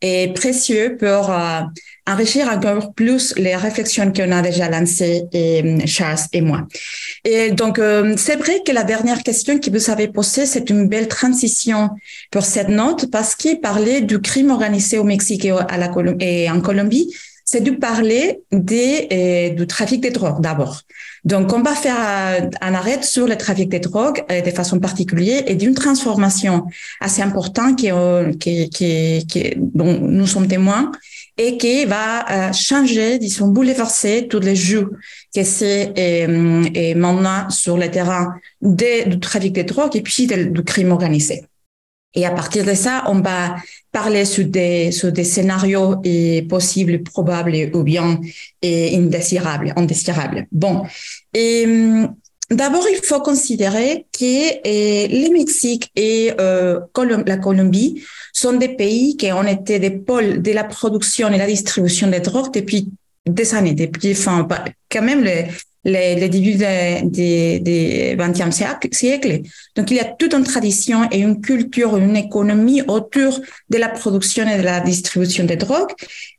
et 0.00 0.32
précieux 0.34 0.96
pour 0.98 1.30
euh, 1.30 1.60
enrichir 2.08 2.48
encore 2.48 2.94
plus 2.94 3.34
les 3.36 3.54
réflexions 3.54 4.10
qu'on 4.12 4.32
a 4.32 4.40
déjà 4.42 4.68
lancées, 4.68 5.24
et, 5.32 5.62
euh, 5.62 5.78
Charles 5.86 6.18
et 6.32 6.40
moi. 6.40 6.66
Et 7.24 7.50
donc, 7.50 7.78
euh, 7.78 8.14
c'est 8.16 8.36
vrai 8.36 8.62
que 8.66 8.72
la 8.72 8.84
dernière 8.84 9.22
question 9.22 9.58
que 9.58 9.70
vous 9.70 9.90
avez 9.90 10.08
posée, 10.08 10.46
c'est 10.46 10.70
une 10.70 10.88
belle 10.88 11.08
transition 11.08 11.90
pour 12.30 12.44
cette 12.44 12.68
note 12.68 13.10
parce 13.10 13.34
qu'il 13.34 13.60
parlait 13.60 14.00
du 14.00 14.20
crime 14.20 14.50
organisé 14.50 14.98
au 14.98 15.04
Mexique 15.04 15.44
et, 15.44 15.50
à 15.50 15.76
la 15.76 15.90
et 16.20 16.50
en 16.50 16.60
Colombie. 16.60 17.14
C'est 17.50 17.62
de 17.62 17.70
parler 17.70 18.42
des, 18.52 19.54
du 19.56 19.66
trafic 19.66 20.02
de 20.02 20.10
drogue 20.10 20.40
d'abord. 20.42 20.82
Donc, 21.24 21.52
on 21.54 21.62
va 21.62 21.74
faire 21.74 21.96
un 22.60 22.74
arrêt 22.74 23.02
sur 23.02 23.26
le 23.26 23.36
trafic 23.36 23.70
de 23.70 23.78
drogue 23.78 24.22
de 24.28 24.50
façon 24.50 24.78
particulière 24.78 25.44
et 25.46 25.54
d'une 25.54 25.74
transformation 25.74 26.66
assez 27.00 27.22
importante 27.22 27.78
qui, 27.78 27.90
qui, 28.38 28.68
qui, 28.68 29.26
qui, 29.26 29.54
dont 29.56 29.98
nous 29.98 30.26
sommes 30.26 30.46
témoins 30.46 30.92
et 31.38 31.56
qui 31.56 31.84
va 31.86 32.48
euh, 32.48 32.52
changer, 32.52 33.18
disons, 33.18 33.48
bouleverser 33.48 34.26
tous 34.28 34.40
les 34.40 34.56
jeux 34.56 34.90
que 35.34 35.44
c'est 35.44 35.92
et, 35.96 36.94
maintenant 36.94 37.48
sur 37.48 37.78
le 37.78 37.88
terrain 37.90 38.34
du 38.60 39.20
trafic 39.20 39.54
de 39.54 39.62
drogue 39.62 39.96
et 39.96 40.02
puis 40.02 40.26
du 40.26 40.64
crime 40.64 40.90
organisé. 40.90 41.44
Et 42.14 42.26
à 42.26 42.30
partir 42.30 42.64
de 42.64 42.74
ça, 42.74 43.04
on 43.06 43.20
va 43.20 43.56
parler 43.92 44.24
sur 44.24 44.46
des, 44.46 44.90
sur 44.92 45.12
des 45.12 45.24
scénarios 45.24 45.96
et 46.04 46.42
possibles, 46.42 47.02
probables 47.02 47.70
ou 47.74 47.82
bien 47.82 48.20
et 48.62 48.96
indésirables, 48.96 49.72
indésirables. 49.76 50.46
Bon. 50.50 50.84
Et 51.34 51.66
D'abord, 52.50 52.86
il 52.90 53.04
faut 53.04 53.20
considérer 53.20 54.06
que 54.10 54.24
le 54.64 55.32
Mexique 55.34 55.90
et 55.94 56.32
euh, 56.40 56.80
la 57.26 57.36
Colombie 57.36 58.02
sont 58.32 58.54
des 58.54 58.70
pays 58.70 59.18
qui 59.18 59.30
ont 59.32 59.46
été 59.46 59.78
des 59.78 59.90
pôles 59.90 60.40
de 60.40 60.52
la 60.52 60.64
production 60.64 61.28
et 61.30 61.36
la 61.36 61.46
distribution 61.46 62.08
des 62.08 62.20
drogues 62.20 62.54
depuis 62.54 62.88
des 63.26 63.54
années, 63.54 63.74
depuis, 63.74 64.12
enfin, 64.12 64.48
quand 64.90 65.02
même 65.02 65.22
les, 65.22 65.48
les, 65.84 66.14
les 66.16 66.28
débuts 66.28 66.56
du 67.10 68.16
XXe 68.16 68.54
siècle. 68.90 69.40
Donc, 69.76 69.90
il 69.90 69.96
y 69.96 70.00
a 70.00 70.04
toute 70.04 70.34
une 70.34 70.44
tradition 70.44 71.08
et 71.10 71.18
une 71.18 71.40
culture, 71.40 71.96
une 71.96 72.16
économie 72.16 72.82
autour 72.82 73.40
de 73.70 73.78
la 73.78 73.88
production 73.88 74.48
et 74.48 74.58
de 74.58 74.62
la 74.62 74.80
distribution 74.80 75.44
des 75.44 75.56
drogues, 75.56 75.92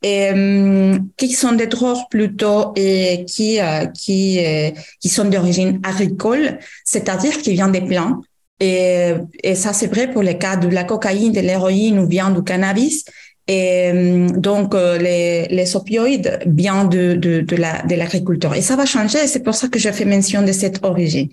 et, 0.04 0.30
euh, 0.34 0.98
qui 1.18 1.32
sont 1.34 1.54
des 1.54 1.68
drogues 1.68 2.04
plutôt 2.10 2.74
et 2.76 3.26
qui 3.28 3.60
euh, 3.60 3.86
qui 3.88 4.40
euh, 4.46 4.72
qui 5.00 5.10
sont 5.10 5.26
d'origine 5.26 5.80
agricole, 5.84 6.60
c'est-à-dire 6.84 7.38
qui 7.38 7.54
viennent 7.54 7.72
des 7.72 7.82
plantes. 7.82 8.24
Et, 8.62 9.14
et 9.42 9.56
ça, 9.56 9.72
c'est 9.72 9.88
vrai 9.88 10.12
pour 10.12 10.22
les 10.22 10.38
cas 10.38 10.58
de 10.58 10.68
la 10.68 10.84
cocaïne, 10.84 11.32
de 11.32 11.40
l'héroïne 11.40 11.98
ou 11.98 12.08
bien 12.08 12.30
du 12.30 12.44
cannabis. 12.44 13.06
Et 13.50 13.92
euh, 13.92 14.30
donc, 14.30 14.76
euh, 14.76 15.00
les, 15.00 15.48
les 15.48 15.76
opioïdes 15.76 16.40
viennent 16.46 16.88
de, 16.88 17.16
de, 17.16 17.56
la, 17.56 17.82
de 17.82 17.96
l'agriculture. 17.96 18.54
Et 18.54 18.62
ça 18.62 18.76
va 18.76 18.86
changer. 18.86 19.26
C'est 19.26 19.42
pour 19.42 19.56
ça 19.56 19.68
que 19.68 19.80
j'ai 19.80 19.92
fait 19.92 20.06
mention 20.06 20.44
de 20.44 20.52
cette 20.52 20.86
origine. 20.86 21.30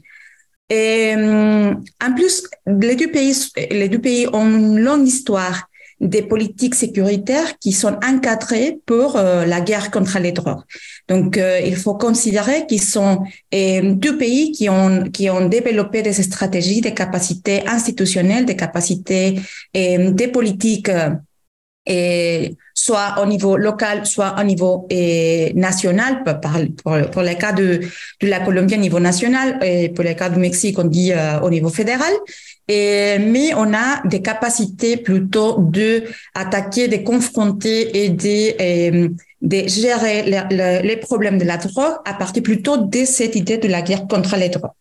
Et 0.71 1.12
euh, 1.14 1.75
en 2.07 2.14
plus, 2.14 2.49
les 2.67 2.97
deux 2.97 3.11
pays, 3.11 3.35
les 3.71 3.91
deux 3.91 4.01
pays 4.01 4.27
ont 4.33 4.49
une 4.49 4.79
longue 4.79 5.07
histoire 5.07 5.69
des 6.01 6.23
politiques 6.23 6.75
sécuritaires 6.75 7.59
qui 7.59 7.73
sont 7.73 7.97
encadrées 8.03 8.79
pour 8.85 9.17
la 9.17 9.61
guerre 9.62 9.91
contre 9.91 10.19
les 10.19 10.33
drogues. 10.33 10.61
Donc, 11.09 11.41
il 11.64 11.75
faut 11.75 11.95
considérer 11.95 12.67
qu'ils 12.67 12.83
sont 12.83 13.25
deux 13.51 14.19
pays 14.19 14.53
qui 14.53 14.69
ont 14.69 15.05
qui 15.05 15.31
ont 15.31 15.49
développé 15.49 16.03
des 16.03 16.12
stratégies, 16.12 16.83
des 16.83 16.93
capacités 16.93 17.67
institutionnelles, 17.67 18.45
des 18.45 18.57
capacités 18.57 19.41
et 19.73 19.97
des 20.11 20.29
politiques 20.29 20.91
et 21.87 22.57
soit 22.74 23.16
au 23.22 23.26
niveau 23.26 23.57
local, 23.57 24.07
soit 24.07 24.34
au 24.39 24.45
niveau 24.45 24.87
et 24.91 25.53
national, 25.55 26.22
pour, 26.24 26.99
pour, 27.11 27.22
le 27.22 27.34
cas 27.34 27.53
de, 27.53 27.80
la 28.22 28.41
Colombie 28.41 28.74
au 28.74 28.78
niveau 28.78 29.01
national, 29.01 29.59
et 29.62 29.89
pour 29.91 30.05
le 30.05 30.14
cas 30.14 30.28
du 30.28 30.39
Mexique, 30.39 30.78
on 30.78 30.84
dit 30.84 31.12
euh, 31.12 31.41
au 31.41 31.51
niveau 31.51 31.68
fédéral. 31.68 32.12
Mais 32.68 33.55
on 33.57 33.72
a 33.72 34.03
des 34.07 34.22
capacités 34.22 34.97
plutôt 34.97 35.59
de 35.61 36.03
attaquer, 36.34 36.89
de 36.89 36.97
confronter 36.97 38.05
et 38.05 38.09
de, 38.09 39.12
de 39.41 39.68
gérer 39.68 40.24
les 40.82 40.97
problèmes 40.97 41.39
de 41.39 41.45
la 41.45 41.59
drogue 41.59 41.95
à 42.05 42.14
partir 42.14 42.43
plutôt 42.43 42.76
de 42.76 43.05
cette 43.05 43.37
idée 43.37 43.59
de 43.59 43.68
la 43.68 43.82
guerre 43.82 44.09
contre 44.09 44.37
les 44.37 44.49
drogues 44.49 44.72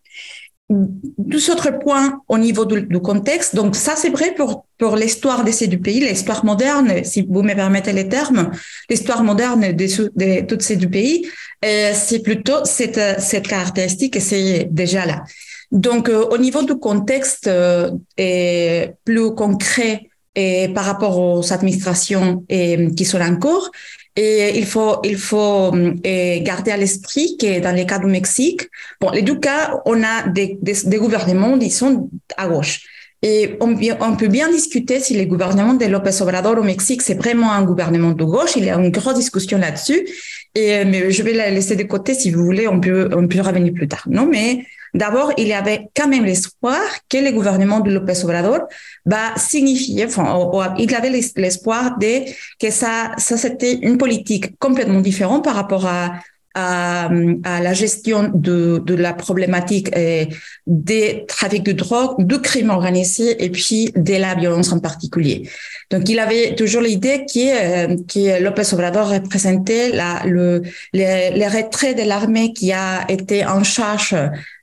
deux 0.70 1.52
autres 1.52 1.78
points 1.80 2.22
au 2.28 2.38
niveau 2.38 2.66
du, 2.66 3.00
contexte. 3.00 3.56
Donc 3.56 3.76
ça, 3.76 3.96
c'est 3.96 4.10
vrai 4.10 4.34
pour, 4.34 4.66
pour 4.80 4.96
l'histoire 4.96 5.44
de 5.44 5.52
ces 5.52 5.68
deux 5.68 5.78
pays, 5.78 6.00
l'histoire 6.00 6.44
moderne, 6.44 7.04
si 7.04 7.22
vous 7.30 7.44
me 7.44 7.54
permettez 7.54 7.94
les 7.94 8.10
termes, 8.10 8.52
l'histoire 8.90 9.24
moderne 9.24 9.74
de, 9.74 9.86
de 10.16 10.46
tous 10.46 10.60
ces 10.62 10.76
deux 10.76 10.90
pays, 10.90 11.28
euh, 11.64 11.92
c'est 11.94 12.20
plutôt 12.20 12.66
cette, 12.66 13.00
cette 13.20 13.48
caractéristique 13.48 14.16
et 14.16 14.20
c'est 14.20 14.68
déjà 14.72 15.06
là. 15.06 15.24
Donc 15.72 16.10
euh, 16.10 16.26
au 16.32 16.38
niveau 16.38 16.64
du 16.64 16.76
contexte 16.76 17.48
euh, 17.48 17.92
plus 18.18 19.36
concret 19.36 20.10
et 20.36 20.70
par 20.70 20.86
rapport 20.86 21.20
aux 21.20 21.54
administrations 21.54 22.44
et, 22.50 22.90
qui 22.96 23.06
sont 23.06 23.22
en 23.22 23.38
cours, 23.38 23.72
et 24.16 24.58
il 24.58 24.66
faut, 24.66 24.98
il 25.04 25.18
faut 25.18 25.74
euh, 25.76 26.40
garder 26.42 26.72
à 26.72 26.78
l'esprit 26.78 27.36
que 27.38 27.60
dans 27.60 27.76
les 27.76 27.86
cas 27.86 28.00
du 28.00 28.06
Mexique, 28.06 28.62
bon, 29.02 29.10
les 29.12 29.22
deux 29.22 29.40
cas, 29.40 29.82
on 29.86 30.02
a 30.04 30.28
des, 30.30 30.58
des, 30.62 30.76
des 30.86 30.98
gouvernements, 30.98 31.60
sont 31.70 32.10
à 32.38 32.48
gauche. 32.48 32.82
Et 33.22 33.58
on, 33.60 33.76
on, 34.02 34.16
peut 34.16 34.28
bien 34.28 34.50
discuter 34.50 35.00
si 35.00 35.18
le 35.18 35.26
gouvernement 35.26 35.74
de 35.74 35.86
López 35.86 36.22
Obrador 36.22 36.60
au 36.60 36.64
Mexique, 36.64 37.02
c'est 37.02 37.16
vraiment 37.16 37.52
un 37.52 37.64
gouvernement 37.64 38.12
de 38.12 38.24
gauche. 38.24 38.56
Il 38.56 38.66
y 38.66 38.70
a 38.70 38.76
une 38.76 38.92
grosse 38.92 39.16
discussion 39.16 39.58
là-dessus. 39.58 40.08
Et, 40.54 40.86
mais 40.86 41.12
je 41.12 41.24
vais 41.24 41.34
la 41.34 41.50
laisser 41.50 41.76
de 41.76 41.84
côté 41.84 42.14
si 42.14 42.32
vous 42.32 42.46
voulez, 42.46 42.68
on 42.68 42.80
peut, 42.80 43.10
on 43.14 43.28
peut 43.28 43.42
revenir 43.42 43.74
plus 43.74 43.88
tard. 43.88 44.04
Non, 44.10 44.28
mais 44.28 44.66
D'abord, 44.96 45.34
il 45.38 45.48
y 45.48 45.54
avait 45.54 45.90
quand 45.94 46.08
même 46.08 46.24
l'espoir 46.24 46.80
que 47.10 47.18
le 47.18 47.32
gouvernement 47.34 47.82
de 47.82 47.92
López 47.92 48.24
Obrador 48.24 48.62
va 49.06 49.36
signifier, 49.36 50.06
enfin, 50.06 50.50
il 50.80 50.96
avait 50.96 51.10
l'espoir 51.36 51.98
de 51.98 52.24
que 52.60 52.72
ça, 52.72 53.12
ça 53.18 53.36
c'était 53.36 53.74
une 53.74 53.98
politique 53.98 54.58
complètement 54.58 55.02
différente 55.02 55.44
par 55.44 55.56
rapport 55.56 55.86
à, 55.86 56.14
à, 56.56 57.10
à, 57.44 57.62
la 57.62 57.74
gestion 57.74 58.32
de, 58.34 58.82
de 58.84 58.96
la 58.96 59.14
problématique 59.14 59.96
euh, 59.96 60.26
des 60.66 61.26
trafics 61.28 61.64
de 61.64 61.74
drogue, 61.74 62.26
du 62.26 62.40
crime 62.40 62.70
organisé 62.70 63.44
et 63.44 63.50
puis 63.50 63.92
de 63.96 64.14
la 64.14 64.36
violence 64.36 64.72
en 64.72 64.80
particulier. 64.80 65.50
Donc, 65.92 66.10
il 66.10 66.18
avait 66.18 66.56
toujours 66.56 66.82
l'idée 66.82 67.26
que, 67.32 67.94
euh, 67.94 67.98
que 68.08 68.42
López 68.42 68.74
Obrador 68.74 69.10
représentait 69.10 69.90
la, 69.90 70.24
le, 70.26 70.62
les, 70.94 71.48
retraits 71.48 71.98
de 71.98 72.04
l'armée 72.04 72.54
qui 72.54 72.72
a 72.72 73.06
été 73.10 73.46
en 73.46 73.64
charge 73.64 74.16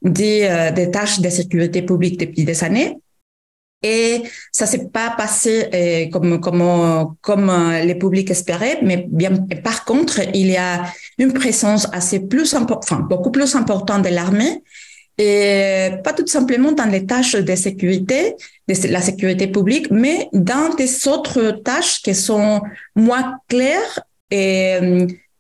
des, 0.02 0.48
euh, 0.50 0.70
des 0.72 0.90
tâches 0.90 1.20
de 1.20 1.28
sécurité 1.28 1.82
publique 1.82 2.18
depuis 2.18 2.44
des 2.44 2.64
années. 2.64 2.96
Et 3.82 4.22
ça 4.52 4.66
s'est 4.66 4.88
pas 4.88 5.10
passé 5.16 5.68
euh, 5.74 6.08
comme 6.10 6.40
comme 6.40 7.14
comme 7.20 7.50
euh, 7.50 7.84
les 7.84 7.96
publics 7.96 8.30
espéraient, 8.30 8.78
mais 8.82 9.06
bien 9.10 9.32
par 9.64 9.84
contre, 9.84 10.20
il 10.34 10.48
y 10.48 10.56
a 10.56 10.84
une 11.18 11.32
présence 11.32 11.88
assez 11.92 12.20
plus 12.20 12.54
enfin 12.54 13.00
beaucoup 13.00 13.32
plus 13.32 13.56
importante 13.56 14.04
de 14.04 14.10
l'armée 14.10 14.62
et 15.18 15.90
pas 16.02 16.12
tout 16.12 16.26
simplement 16.26 16.72
dans 16.72 16.86
les 16.90 17.06
tâches 17.06 17.34
de 17.34 17.54
sécurité, 17.54 18.34
de 18.68 18.88
la 18.88 19.00
sécurité 19.00 19.46
publique, 19.46 19.90
mais 19.90 20.28
dans 20.32 20.74
des 20.74 21.08
autres 21.08 21.60
tâches 21.62 22.00
qui 22.02 22.14
sont 22.14 22.62
moins 22.96 23.38
claires 23.48 24.00
et, 24.30 24.78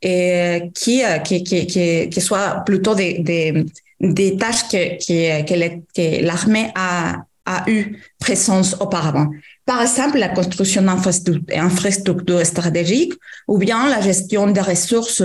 et 0.02 0.70
qui, 0.74 1.02
qui, 1.24 1.42
qui, 1.42 1.66
qui, 1.66 2.08
qui 2.10 2.20
soient 2.20 2.62
plutôt 2.66 2.94
des, 2.94 3.20
des, 3.20 3.64
des 4.00 4.36
tâches 4.36 4.68
que, 4.68 4.98
que, 4.98 5.80
que 5.94 6.24
l'armée 6.24 6.70
a, 6.74 7.24
a 7.44 7.64
eu 7.68 7.98
présence 8.18 8.76
auparavant. 8.80 9.28
Par 9.66 9.82
exemple, 9.82 10.18
la 10.18 10.28
construction 10.28 10.82
d'infrastructures 10.82 12.46
stratégiques 12.46 13.14
ou 13.48 13.58
bien 13.58 13.88
la 13.88 14.00
gestion 14.00 14.46
des 14.46 14.60
ressources 14.60 15.22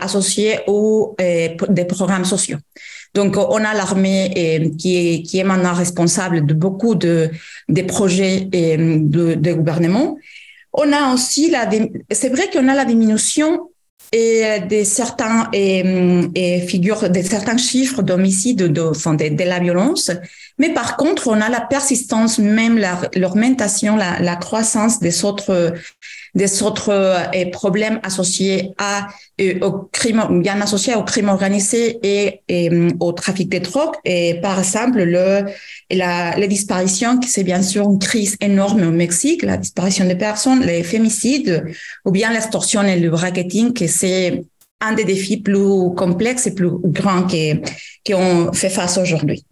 associées 0.00 0.60
aux 0.66 1.16
des 1.18 1.84
programmes 1.84 2.24
sociaux. 2.24 2.58
Donc, 3.14 3.36
on 3.36 3.64
a 3.64 3.74
l'armée 3.74 4.72
qui 4.78 4.96
est, 4.96 5.22
qui 5.22 5.38
est 5.38 5.44
maintenant 5.44 5.72
responsable 5.72 6.44
de 6.44 6.54
beaucoup 6.54 6.94
de, 6.94 7.30
des 7.68 7.84
projets 7.84 8.40
de, 8.40 9.34
de 9.34 9.52
gouvernement. 9.52 10.18
On 10.72 10.92
a 10.92 11.14
aussi 11.14 11.50
la, 11.50 11.68
c'est 12.10 12.28
vrai 12.28 12.50
qu'on 12.52 12.68
a 12.68 12.74
la 12.74 12.84
diminution 12.84 13.70
et 14.12 14.60
de 14.60 14.84
certains 14.84 15.48
et, 15.52 15.84
et 16.34 16.60
figures 16.60 17.10
de 17.10 17.22
certains 17.22 17.56
chiffres 17.56 18.02
d'homicides 18.02 18.58
de, 18.58 18.68
de, 18.68 19.34
de, 19.34 19.44
la 19.44 19.58
violence. 19.58 20.10
Mais 20.58 20.72
par 20.72 20.96
contre 20.96 21.28
on 21.28 21.40
a 21.40 21.48
la 21.48 21.60
persistance 21.60 22.38
même 22.38 22.80
l'augmentation 23.14 23.96
la, 23.96 24.20
la, 24.20 24.36
croissance 24.36 25.00
des 25.00 25.24
autres 25.24 25.74
des 26.36 26.62
autres 26.62 26.90
euh, 26.90 27.50
problèmes 27.50 27.98
associés 28.02 28.72
à 28.78 29.08
euh, 29.40 29.58
au 29.62 29.88
crime 29.90 30.22
bien 30.42 30.60
associés 30.60 30.94
au 30.94 31.02
crime 31.02 31.28
organisé 31.28 31.98
et, 32.02 32.42
euh, 32.50 32.90
au 33.00 33.12
trafic 33.12 33.48
de 33.48 33.58
drogue 33.58 33.94
et 34.04 34.34
par 34.42 34.58
exemple 34.58 35.02
le 35.02 35.46
la 35.90 36.36
les 36.36 36.48
disparitions 36.48 37.18
qui 37.18 37.28
c'est 37.30 37.42
bien 37.52 37.62
sûr 37.62 37.84
une 37.90 37.98
crise 37.98 38.36
énorme 38.40 38.82
au 38.86 38.92
Mexique 38.92 39.42
la 39.42 39.56
disparition 39.56 40.04
des 40.06 40.16
personnes 40.28 40.60
les 40.60 40.82
fémicides 40.84 41.64
ou 42.04 42.10
bien 42.10 42.30
l'extorsion 42.32 42.82
et 42.82 43.00
le 43.00 43.10
bracketing 43.10 43.72
que 43.72 43.86
c'est 43.86 44.44
un 44.82 44.92
des 44.92 45.04
défis 45.04 45.38
plus 45.38 45.94
complexes 45.96 46.46
et 46.46 46.54
plus 46.54 46.70
grands 46.84 47.26
qu'on 48.06 48.52
fait 48.52 48.68
face 48.68 48.98
aujourd'hui. 48.98 49.42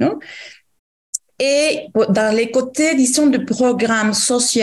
Et 1.41 1.89
dans 2.11 2.35
les 2.35 2.51
côtés, 2.51 2.95
disons, 2.95 3.26
de 3.26 3.39
programmes 3.39 4.14
sociaux, 4.14 4.62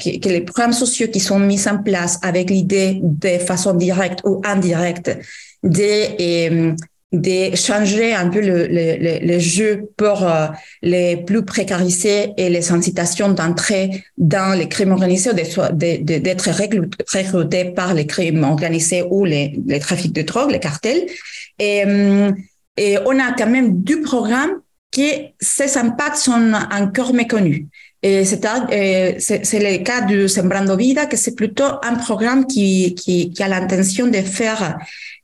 que, 0.00 0.28
les 0.28 0.40
programmes 0.40 0.72
sociaux 0.72 1.08
qui 1.08 1.20
sont 1.20 1.38
mis 1.38 1.68
en 1.68 1.78
place 1.78 2.18
avec 2.22 2.50
l'idée 2.50 2.98
de 3.00 3.38
façon 3.38 3.74
directe 3.74 4.20
ou 4.24 4.40
indirecte 4.44 5.16
de, 5.62 6.74
de 7.12 7.56
changer 7.56 8.14
un 8.14 8.30
peu 8.30 8.40
le, 8.40 8.66
le, 8.66 9.26
le 9.26 9.38
jeu 9.38 9.90
pour 9.96 10.24
euh, 10.24 10.48
les 10.82 11.18
plus 11.18 11.44
précarisés 11.44 12.32
et 12.36 12.50
les 12.50 12.72
incitations 12.72 13.28
d'entrer 13.30 14.04
dans 14.16 14.58
les 14.58 14.68
crimes 14.68 14.92
organisés, 14.92 15.30
d'être 15.34 16.50
recrutés 16.50 17.64
par 17.66 17.94
les 17.94 18.06
crimes 18.08 18.42
organisés 18.42 19.04
ou 19.08 19.24
les, 19.24 19.56
les 19.66 19.78
trafics 19.78 20.12
de 20.12 20.22
drogue, 20.22 20.50
les 20.50 20.60
cartels. 20.60 21.06
Et, 21.60 21.84
et 22.76 22.98
on 23.06 23.18
a 23.20 23.32
quand 23.36 23.48
même 23.48 23.82
du 23.82 24.00
programme 24.00 24.60
que 24.90 25.32
ces 25.40 25.76
impacts 25.78 26.16
sont 26.16 26.52
encore 26.72 27.12
méconnus. 27.12 27.66
Et 28.02 28.24
c'est, 28.24 28.40
le 28.40 29.82
cas 29.82 30.02
du 30.02 30.28
Sembrando 30.28 30.76
Vida, 30.76 31.06
que 31.06 31.16
c'est 31.16 31.34
plutôt 31.34 31.64
un 31.82 31.96
programme 31.96 32.46
qui, 32.46 32.94
qui 32.94 33.42
a 33.42 33.48
l'intention 33.48 34.06
de 34.06 34.18
faire, 34.18 34.78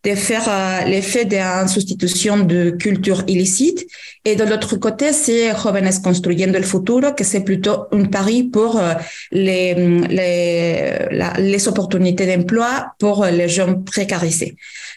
de 0.05 0.15
faire 0.15 0.47
euh, 0.49 0.85
l'effet 0.85 1.25
d'une 1.25 1.69
substitution 1.69 2.39
de 2.39 2.71
culture 2.71 3.25
illicite. 3.27 3.87
Et 4.27 4.37
de 4.37 4.45
l'autre 4.45 4.77
côté, 4.77 5.13
c'est 5.13 5.55
Jóvenes 5.55 6.01
Construyendo 6.03 6.57
el 6.57 6.65
Futuro, 6.65 7.13
que 7.15 7.25
c'est 7.25 7.41
plutôt 7.41 7.87
un 7.93 8.05
pari 8.05 8.45
pour 8.45 8.79
euh, 8.79 8.95
les, 9.33 9.75
les, 10.09 10.99
les 11.39 11.69
opportunités 11.69 12.27
d'emploi 12.27 12.93
pour 12.99 13.25
les 13.25 13.49
jeunes 13.49 13.85
précarisés. 13.85 14.57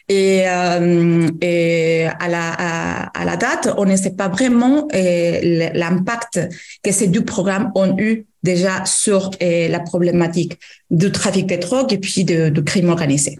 Et, 0.09 0.43
euh, 0.47 1.27
et 1.41 2.05
à, 2.19 2.27
la, 2.29 2.51
à, 2.51 3.25
la 3.25 3.35
date, 3.35 3.73
on 3.77 3.85
ne 3.85 3.97
sait 3.97 4.15
pas 4.15 4.29
vraiment 4.29 4.87
euh, 4.93 5.71
l'impact 5.73 6.39
que 6.81 6.91
ces 6.91 7.07
deux 7.07 7.25
programmes 7.25 7.71
ont 7.75 7.97
eu 7.97 8.25
déjà 8.43 8.85
sur 8.85 9.31
la 9.41 9.79
problématique 9.81 10.57
du 10.89 11.11
trafic 11.11 11.47
de 11.47 11.57
drogue 11.57 11.91
et 11.91 11.97
puis 11.97 12.23
de, 12.23 12.47
de 12.47 12.61
crime 12.61 12.87
organisé. 12.87 13.39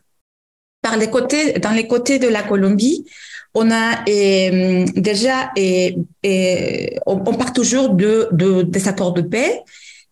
Les 0.96 1.10
côtés, 1.10 1.54
dans 1.54 1.72
les 1.72 1.88
côtés 1.88 2.20
de 2.20 2.28
la 2.28 2.44
Colombie, 2.44 3.06
on 3.54 3.72
a 3.72 4.04
euh, 4.08 4.86
déjà, 4.96 5.52
et, 5.56 5.98
et 6.24 7.00
on, 7.06 7.18
part 7.18 7.54
toujours 7.54 7.90
de, 7.90 8.30
de, 8.32 8.62
des 8.62 8.88
accords 8.88 9.14
de 9.14 9.22
paix 9.22 9.64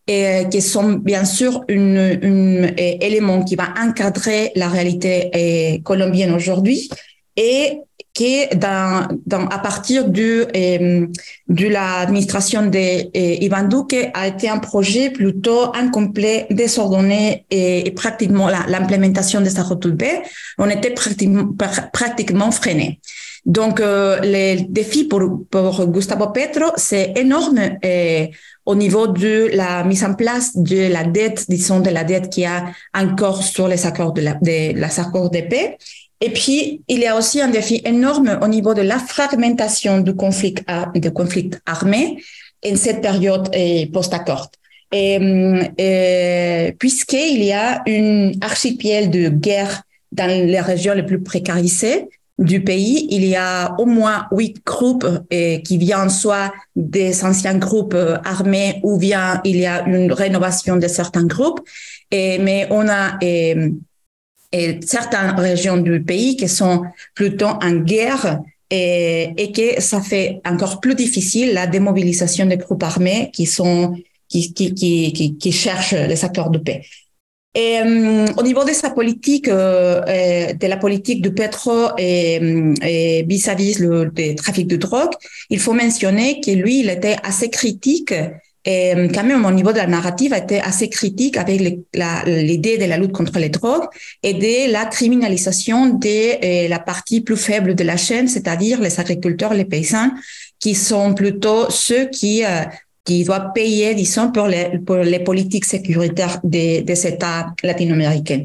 et 0.07 0.25
euh, 0.25 0.43
qui 0.45 0.61
sont 0.61 0.93
bien 0.93 1.25
sûr 1.25 1.63
une, 1.67 2.19
une, 2.21 2.73
élément 2.77 3.43
qui 3.43 3.55
va 3.55 3.73
encadrer 3.79 4.51
la 4.55 4.67
réalité 4.67 5.31
euh, 5.35 5.81
colombienne 5.83 6.33
aujourd'hui. 6.33 6.89
Et 7.37 7.79
qui 8.15 8.47
dans, 8.55 9.07
à 9.51 9.59
partir 9.59 10.09
du, 10.09 10.41
euh, 10.55 11.07
de 11.47 11.67
l'administration 11.67 12.65
de 12.65 13.15
Ivan 13.43 13.67
Duque 13.67 14.09
a 14.13 14.27
été 14.27 14.49
un 14.49 14.57
projet 14.57 15.11
plutôt 15.11 15.75
incomplet, 15.75 16.47
désordonné 16.49 17.45
et, 17.51 17.87
et 17.87 17.91
pratiquement 17.91 18.49
l'implémentation 18.49 19.41
de 19.41 19.49
sa 19.49 19.61
retour 19.61 19.85
on 20.57 20.69
était 20.69 20.91
pratiquement, 20.91 21.47
pratiquement 21.91 22.51
freiné. 22.51 22.99
Donc, 23.45 23.79
euh, 23.79 24.19
les 24.21 24.65
défis 24.69 25.03
pour, 25.03 25.45
pour 25.51 25.85
Gustavo 25.87 26.29
Petro, 26.29 26.71
c'est 26.77 27.13
énorme 27.15 27.77
et 27.83 28.31
au 28.65 28.73
niveau 28.73 29.05
de 29.05 29.51
la 29.53 29.83
mise 29.83 30.03
en 30.03 30.15
place 30.15 30.57
de 30.57 30.91
la 30.91 31.03
dette, 31.03 31.45
disons, 31.47 31.79
de 31.79 31.91
la 31.91 32.03
dette 32.03 32.31
qui 32.31 32.43
a 32.45 32.65
encore 32.95 33.43
sur 33.43 33.67
les 33.67 33.85
accords 33.85 34.13
de 34.13 34.21
la, 34.21 34.33
de, 34.33 34.73
les 34.73 34.99
accords 34.99 35.29
de 35.29 35.41
paix. 35.41 35.77
Et 36.25 36.31
puis, 36.31 36.81
il 36.87 37.01
y 37.01 37.05
a 37.05 37.15
aussi 37.15 37.39
un 37.39 37.49
défi 37.49 37.83
énorme 37.85 38.39
au 38.41 38.47
niveau 38.47 38.73
de 38.73 38.81
la 38.81 38.97
fragmentation 38.97 39.99
du 39.99 40.15
conflit, 40.15 40.55
armé 41.67 42.17
en 42.65 42.75
cette 42.75 43.01
période 43.01 43.55
post-accord. 43.93 44.49
Et, 44.91 45.19
et 45.77 46.73
puisqu'il 46.79 47.43
y 47.43 47.51
a 47.51 47.83
une 47.85 48.33
archipel 48.41 49.11
de 49.11 49.29
guerre 49.29 49.83
dans 50.11 50.25
les 50.25 50.61
régions 50.61 50.95
les 50.95 51.03
plus 51.03 51.21
précarisées, 51.21 52.07
du 52.39 52.63
pays, 52.63 53.07
il 53.11 53.23
y 53.25 53.35
a 53.35 53.75
au 53.79 53.85
moins 53.85 54.25
huit 54.31 54.57
groupes 54.65 55.07
et, 55.29 55.61
qui 55.61 55.77
viennent 55.77 56.09
soit 56.09 56.51
des 56.75 57.23
anciens 57.23 57.57
groupes 57.57 57.93
euh, 57.93 58.17
armés 58.25 58.81
ou 58.83 58.97
bien 58.97 59.39
il 59.45 59.57
y 59.57 59.65
a 59.65 59.85
une 59.87 60.11
rénovation 60.11 60.75
de 60.75 60.87
certains 60.87 61.25
groupes. 61.25 61.61
Mais 62.11 62.67
on 62.71 62.87
a 62.89 63.17
et 64.55 64.79
certaines 64.85 65.31
régions 65.37 65.77
du 65.77 66.01
pays 66.01 66.37
qui 66.37 66.47
sont 66.47 66.83
plutôt 67.13 67.53
en 67.67 67.73
guerre 67.91 68.39
et, 68.69 69.33
et 69.37 69.51
que 69.51 69.81
ça 69.81 70.01
fait 70.01 70.39
encore 70.45 70.79
plus 70.79 70.95
difficile 70.95 71.53
la 71.53 71.67
démobilisation 71.67 72.45
des 72.45 72.57
groupes 72.57 72.83
armés 72.83 73.29
qui 73.33 73.45
sont 73.45 73.95
qui, 74.29 74.53
qui, 74.53 74.73
qui, 74.73 75.37
qui 75.37 75.51
cherchent 75.51 75.93
les 75.93 76.25
accords 76.25 76.49
de 76.49 76.59
paix. 76.59 76.81
Et, 77.53 77.79
euh, 77.79 78.25
au 78.37 78.43
niveau 78.43 78.63
de 78.65 78.73
sa 78.73 78.89
politique, 78.89 79.47
euh, 79.47 80.01
euh 80.07 80.53
de 80.53 80.67
la 80.67 80.77
politique 80.77 81.21
du 81.21 81.31
pétrole 81.31 81.93
et 81.97 83.23
vis-à-vis 83.27 83.79
le, 83.79 84.11
trafic 84.35 84.67
de 84.67 84.77
drogue, 84.77 85.13
il 85.49 85.59
faut 85.59 85.73
mentionner 85.73 86.41
que 86.41 86.51
lui, 86.51 86.79
il 86.79 86.89
était 86.89 87.17
assez 87.23 87.49
critique 87.49 88.13
et 88.65 88.95
euh, 88.95 89.07
quand 89.13 89.23
même 89.23 89.45
au 89.45 89.51
niveau 89.51 89.71
de 89.71 89.77
la 89.77 89.87
narrative 89.87 90.33
était 90.33 90.59
assez 90.59 90.89
critique 90.89 91.37
avec 91.37 91.59
l'idée 91.61 92.77
de 92.77 92.85
la 92.85 92.97
lutte 92.97 93.11
contre 93.11 93.37
les 93.37 93.49
drogues 93.49 93.85
et 94.23 94.33
de 94.33 94.71
la 94.71 94.85
criminalisation 94.85 95.87
de 95.89 96.67
la 96.67 96.79
partie 96.79 97.21
plus 97.21 97.37
faible 97.37 97.75
de 97.75 97.83
la 97.83 97.97
chaîne, 97.97 98.27
c'est-à-dire 98.27 98.81
les 98.81 98.99
agriculteurs, 98.99 99.53
les 99.53 99.65
paysans, 99.65 100.09
qui 100.59 100.73
sont 100.73 101.13
plutôt 101.13 101.69
ceux 101.69 102.05
qui 102.05 102.43
qui 103.05 103.23
doit 103.23 103.51
payer, 103.53 103.93
disons, 103.93 104.31
pour 104.31 104.47
les, 104.47 104.79
pour 104.79 104.97
les 104.97 105.19
politiques 105.19 105.65
sécuritaires 105.65 106.39
des, 106.43 106.81
des 106.81 107.07
États 107.07 107.53
latino-américains. 107.63 108.43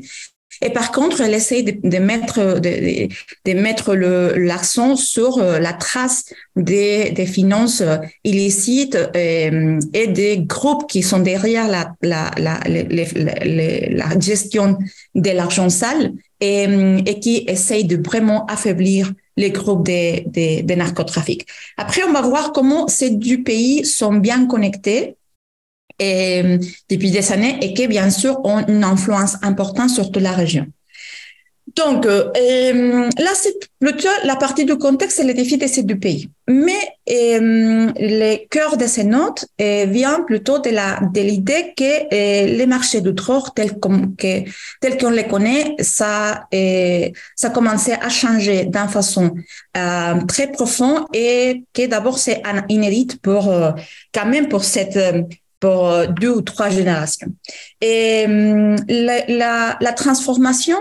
Et 0.62 0.70
par 0.70 0.92
contre, 0.92 1.20
elle 1.22 1.34
essaie 1.34 1.62
de, 1.62 1.88
de 1.88 1.98
mettre, 1.98 2.60
de, 2.60 3.08
de 3.46 3.52
mettre 3.58 3.94
l'accent 3.94 4.94
sur 4.96 5.38
euh, 5.38 5.58
la 5.58 5.72
trace 5.72 6.24
des, 6.54 7.10
des 7.12 7.26
finances 7.26 7.82
illicites 8.24 8.98
et, 9.14 9.50
euh, 9.50 9.78
et, 9.94 10.08
des 10.08 10.38
groupes 10.38 10.88
qui 10.88 11.02
sont 11.02 11.20
derrière 11.20 11.66
la, 11.68 11.92
la, 12.02 12.30
la, 12.36 12.60
la 12.68 14.18
gestion 14.20 14.76
de 15.14 15.30
l'argent 15.30 15.70
sale 15.70 16.12
et, 16.40 16.66
et 17.06 17.20
qui 17.20 17.44
essayent 17.46 17.84
de 17.84 17.96
vraiment 18.02 18.44
affaiblir 18.46 19.12
les 19.36 19.50
groupes 19.50 19.86
de, 19.86 20.28
de, 20.28 20.62
de 20.62 20.74
narcotrafic. 20.74 21.46
Après, 21.78 22.02
on 22.04 22.12
va 22.12 22.20
voir 22.20 22.52
comment 22.52 22.86
ces 22.88 23.10
deux 23.10 23.42
pays 23.42 23.86
sont 23.86 24.14
bien 24.14 24.46
connectés 24.46 25.16
et, 26.00 26.58
depuis 26.88 27.10
des 27.10 27.32
années 27.32 27.58
et 27.60 27.74
qui, 27.74 27.86
bien 27.86 28.10
sûr, 28.10 28.40
ont 28.44 28.66
une 28.66 28.82
influence 28.82 29.36
importante 29.42 29.90
sur 29.90 30.10
toute 30.10 30.22
la 30.22 30.32
région. 30.32 30.66
Donc, 31.76 32.04
euh, 32.06 33.08
là, 33.18 33.30
c'est 33.34 33.54
plutôt 33.78 34.08
la 34.24 34.36
partie 34.36 34.64
du 34.64 34.76
contexte 34.76 35.20
et 35.20 35.24
les 35.24 35.34
défis 35.34 35.56
de 35.56 35.66
ces 35.66 35.82
deux 35.82 35.98
pays. 35.98 36.28
Mais 36.48 36.80
euh, 37.08 37.92
le 37.96 38.46
cœur 38.48 38.76
de 38.76 38.86
ces 38.86 39.04
notes 39.04 39.46
euh, 39.60 39.86
vient 39.88 40.22
plutôt 40.22 40.58
de 40.58 40.70
la 40.70 41.00
de 41.14 41.20
l'idée 41.20 41.72
que 41.76 42.10
les 42.56 42.66
marchés 42.66 43.00
drogue 43.00 43.48
tels 43.54 43.78
qu'on 43.78 45.10
les 45.10 45.26
connaît, 45.28 45.76
ça 45.80 46.46
ça 47.36 47.48
a 47.48 47.50
commencé 47.50 47.92
à 47.92 48.08
changer 48.08 48.64
d'une 48.64 48.88
façon 48.88 49.34
très 50.26 50.50
profonde 50.50 51.04
et 51.14 51.64
que 51.72 51.86
d'abord 51.86 52.18
c'est 52.18 52.42
inédit 52.68 53.16
pour 53.22 53.44
quand 54.12 54.26
même 54.26 54.48
pour 54.48 54.64
cette 54.64 54.98
pour 55.60 55.92
deux 56.08 56.30
ou 56.30 56.40
trois 56.40 56.70
générations. 56.70 57.28
Et 57.80 58.26
la, 58.26 59.26
la, 59.28 59.76
la 59.80 59.92
transformation 59.92 60.78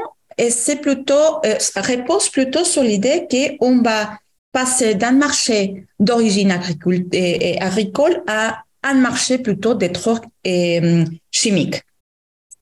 c'est 0.49 0.77
plutôt, 0.77 1.41
euh, 1.45 1.55
repose 1.75 2.29
plutôt 2.29 2.63
sur 2.63 2.83
l'idée 2.83 3.27
qu'on 3.59 3.81
va 3.81 4.17
passer 4.51 4.95
d'un 4.95 5.11
marché 5.11 5.85
d'origine 5.99 6.51
agricole, 6.51 8.23
à 8.27 8.63
un 8.83 8.93
marché 8.93 9.37
plutôt 9.37 9.75
des 9.75 9.89
drogues 9.89 10.25
et, 10.43 11.03
chimiques. 11.29 11.83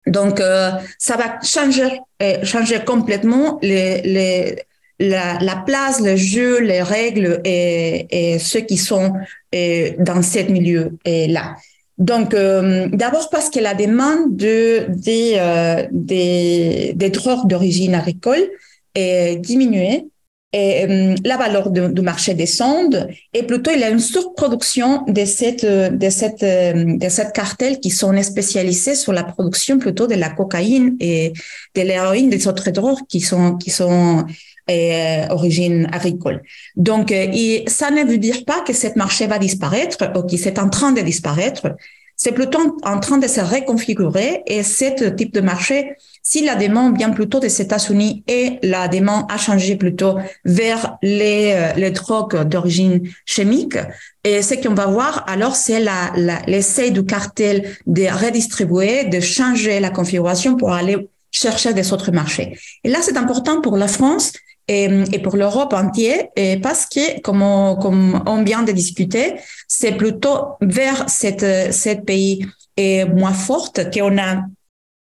Donc, 0.08 0.40
euh, 0.40 0.72
ça 0.98 1.18
va 1.18 1.40
changer, 1.44 2.02
euh, 2.22 2.44
changer 2.44 2.84
complètement 2.84 3.60
les, 3.62 4.02
les, 4.02 4.64
la, 5.00 5.38
la, 5.40 5.58
place, 5.58 6.00
le 6.00 6.16
jeu, 6.16 6.60
les 6.60 6.82
règles 6.82 7.42
et 7.44 8.38
ceux 8.40 8.62
qui 8.62 8.78
sont 8.78 9.14
dans 9.54 10.22
ce 10.24 10.52
milieu-là. 10.52 11.56
Donc, 11.98 12.34
euh, 12.34 12.88
d'abord 12.94 13.30
parce 13.30 13.50
que 13.50 13.60
la 13.60 13.74
demande 13.74 14.36
de, 14.36 14.86
des, 14.90 15.34
euh, 15.38 15.88
des, 15.92 16.94
des 16.96 17.10
drogues 17.10 17.48
d'origine 17.48 17.96
agricole 17.96 18.50
est 18.94 19.38
diminuée 19.38 20.06
et 20.54 20.86
euh, 20.86 21.16
la 21.26 21.38
valeur 21.38 21.72
du 21.72 22.02
marché 22.02 22.34
descend 22.34 23.10
et 23.34 23.44
plutôt 23.44 23.72
il 23.72 23.82
y 23.82 23.84
a 23.84 23.90
une 23.90 24.00
surproduction 24.00 25.04
de 25.06 25.26
cette 25.26 25.66
de 25.66 26.10
cette 26.10 26.42
de 26.42 27.10
cette 27.10 27.34
cartel 27.34 27.80
qui 27.82 27.90
sont 27.90 28.16
spécialisés 28.24 28.96
sur 28.96 29.12
la 29.12 29.26
production 29.26 29.78
plutôt 29.78 30.08
de 30.08 30.16
la 30.16 30.30
cocaïne 30.30 30.96
et 31.02 31.34
de 31.76 31.82
l'héroïne 31.82 32.30
des 32.30 32.48
autres 32.48 32.72
drogues 32.72 33.06
qui 33.10 33.20
sont 33.20 33.58
qui 33.58 33.72
sont 33.72 34.26
euh, 34.70 35.28
origine 35.30 35.88
agricole. 35.92 36.42
Donc, 36.76 37.12
euh, 37.12 37.28
et 37.34 37.64
ça 37.68 37.92
ne 37.92 38.04
veut 38.04 38.18
dire 38.18 38.46
pas 38.46 38.62
que 38.62 38.74
ce 38.74 38.88
marché 38.96 39.28
va 39.28 39.40
disparaître 39.40 40.12
ou 40.16 40.24
qu'il 40.24 40.46
est 40.46 40.60
en 40.60 40.70
train 40.70 40.92
de 40.92 41.02
disparaître. 41.02 41.76
C'est 42.20 42.32
plutôt 42.32 42.78
en 42.82 43.00
train 43.00 43.20
de 43.20 43.28
se 43.28 43.42
reconfigurer 43.42 44.42
et 44.48 44.64
ce 44.64 45.10
type 45.10 45.34
de 45.34 45.40
marché, 45.40 45.94
si 46.24 46.44
la 46.44 46.56
demande 46.56 46.98
vient 46.98 47.12
plutôt 47.12 47.40
des 47.40 47.62
États-Unis 47.62 48.24
et 48.28 48.58
la 48.64 48.88
demande 48.88 49.26
a 49.30 49.38
changé 49.38 49.76
plutôt 49.76 50.18
vers 50.44 50.98
les, 51.04 51.54
euh, 51.54 51.74
les 51.76 51.92
drogues 51.92 52.44
d'origine 52.44 53.08
chimique, 53.26 53.78
et 54.24 54.42
ce 54.42 54.56
qu'on 54.56 54.74
va 54.74 54.88
voir 54.88 55.24
alors, 55.28 55.56
c'est 55.56 55.80
la, 55.80 56.12
l'essai 56.48 56.92
du 56.92 57.06
cartel 57.06 57.78
de 57.86 58.04
redistribuer, 58.04 59.06
de 59.06 59.20
changer 59.22 59.80
la 59.80 59.92
configuration 59.92 60.58
pour 60.58 60.74
aller 60.74 61.08
chercher 61.32 61.74
des 61.74 61.94
autres 61.94 62.12
marchés. 62.12 62.58
Et 62.84 62.90
là, 62.90 63.00
c'est 63.02 63.16
important 63.16 63.62
pour 63.62 63.78
la 63.78 63.88
France 63.88 64.34
et, 64.68 65.20
pour 65.20 65.38
l'Europe 65.38 65.74
entière, 65.74 66.26
et 66.36 66.58
parce 66.58 66.86
que, 66.86 67.22
comme 67.22 67.42
on, 67.42 67.76
comme 67.76 68.22
on 68.26 68.44
vient 68.44 68.64
de 68.64 68.72
discuter, 68.72 69.36
c'est 69.68 69.94
plutôt 69.94 70.56
vers 70.62 71.10
cette, 71.10 71.74
cette 71.74 72.06
pays 72.06 72.46
et 72.76 73.06
moins 73.06 73.34
forte 73.34 73.90
qu'on 73.94 74.18
a, 74.18 74.44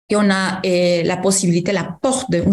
qu'on 0.09 0.29
a 0.29 0.61
la 0.63 1.17
possibilité, 1.17 1.71
la 1.71 1.97
porte, 2.01 2.29
de, 2.31 2.43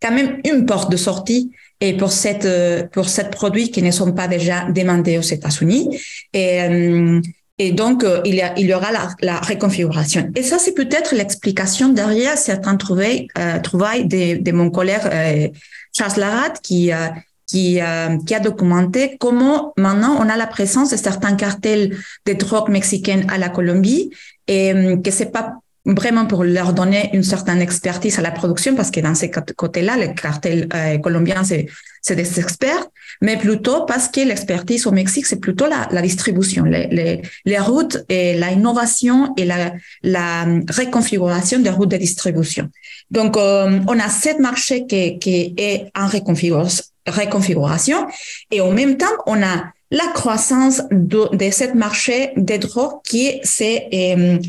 quand 0.00 0.12
même 0.12 0.40
une 0.44 0.66
porte 0.66 0.90
de 0.90 0.96
sortie 0.96 1.50
et 1.80 1.96
pour 1.96 2.12
cette 2.12 2.48
pour 2.92 3.08
cette 3.08 3.30
produit 3.30 3.70
qui 3.70 3.82
ne 3.82 3.90
sont 3.90 4.12
pas 4.12 4.28
déjà 4.28 4.70
demandés 4.70 5.18
aux 5.18 5.22
États-Unis. 5.22 5.98
Euh, 6.36 7.20
et 7.58 7.70
donc, 7.72 8.02
euh, 8.02 8.20
il, 8.24 8.34
y 8.34 8.42
a, 8.42 8.58
il 8.58 8.66
y 8.66 8.74
aura 8.74 8.90
la, 8.90 9.08
la 9.20 9.38
reconfiguration. 9.38 10.30
Et 10.34 10.42
ça, 10.42 10.58
c'est 10.58 10.74
peut-être 10.74 11.14
l'explication 11.14 11.88
derrière 11.90 12.36
certains 12.36 12.76
trouvailles, 12.76 13.28
euh, 13.38 13.60
trouvailles 13.60 14.06
de, 14.06 14.42
de, 14.42 14.52
mon 14.52 14.70
collègue 14.70 15.00
euh, 15.04 15.48
Charles 15.96 16.18
Larat 16.18 16.50
qui, 16.62 16.92
euh, 16.92 17.06
qui, 17.46 17.80
euh, 17.80 18.18
qui, 18.26 18.34
a 18.34 18.40
documenté 18.40 19.16
comment 19.20 19.72
maintenant 19.76 20.16
on 20.18 20.28
a 20.28 20.36
la 20.36 20.48
présence 20.48 20.90
de 20.90 20.96
certains 20.96 21.36
cartels 21.36 21.96
de 22.26 22.32
drogue 22.32 22.70
mexicaines 22.70 23.24
à 23.30 23.38
la 23.38 23.50
Colombie 23.50 24.10
et 24.48 24.72
que 25.02 25.10
c'est 25.10 25.30
pas 25.30 25.54
vraiment 25.86 26.26
pour 26.26 26.44
leur 26.44 26.72
donner 26.72 27.10
une 27.12 27.22
certaine 27.22 27.60
expertise 27.60 28.18
à 28.18 28.22
la 28.22 28.30
production, 28.30 28.74
parce 28.74 28.90
que 28.90 29.00
dans 29.00 29.14
ces 29.14 29.30
côtés-là, 29.30 29.96
les 29.96 30.14
cartels 30.14 30.68
euh, 30.74 30.98
colombiens, 30.98 31.44
c'est, 31.44 31.66
des 32.14 32.38
experts, 32.38 32.86
mais 33.22 33.38
plutôt 33.38 33.86
parce 33.86 34.08
que 34.08 34.20
l'expertise 34.20 34.86
au 34.86 34.90
Mexique, 34.90 35.24
c'est 35.24 35.40
plutôt 35.40 35.66
la, 35.66 35.88
la 35.90 36.02
distribution, 36.02 36.64
les, 36.64 36.86
les, 36.88 37.22
les, 37.46 37.58
routes 37.58 38.04
et 38.10 38.34
la 38.34 38.52
innovation 38.52 39.32
et 39.38 39.46
la, 39.46 39.72
la 40.02 40.44
reconfiguration 40.44 41.60
des 41.60 41.70
routes 41.70 41.90
de 41.90 41.96
distribution. 41.96 42.68
Donc, 43.10 43.38
euh, 43.38 43.80
on 43.88 43.98
a 43.98 44.08
sept 44.10 44.38
marchés 44.38 44.86
qui, 44.86 45.18
qui 45.18 45.54
est 45.56 45.86
en 45.96 46.06
reconfiguration 46.06 48.06
et 48.50 48.60
en 48.60 48.72
même 48.72 48.98
temps, 48.98 49.06
on 49.26 49.42
a 49.42 49.72
la 49.90 50.06
croissance 50.12 50.82
de, 50.90 51.34
de 51.34 51.50
cette 51.50 51.74
marché 51.74 52.32
des 52.36 52.58
drogues 52.58 53.00
qui 53.04 53.40
c'est 53.44 53.88
euh, 53.92 53.92
est 53.92 54.40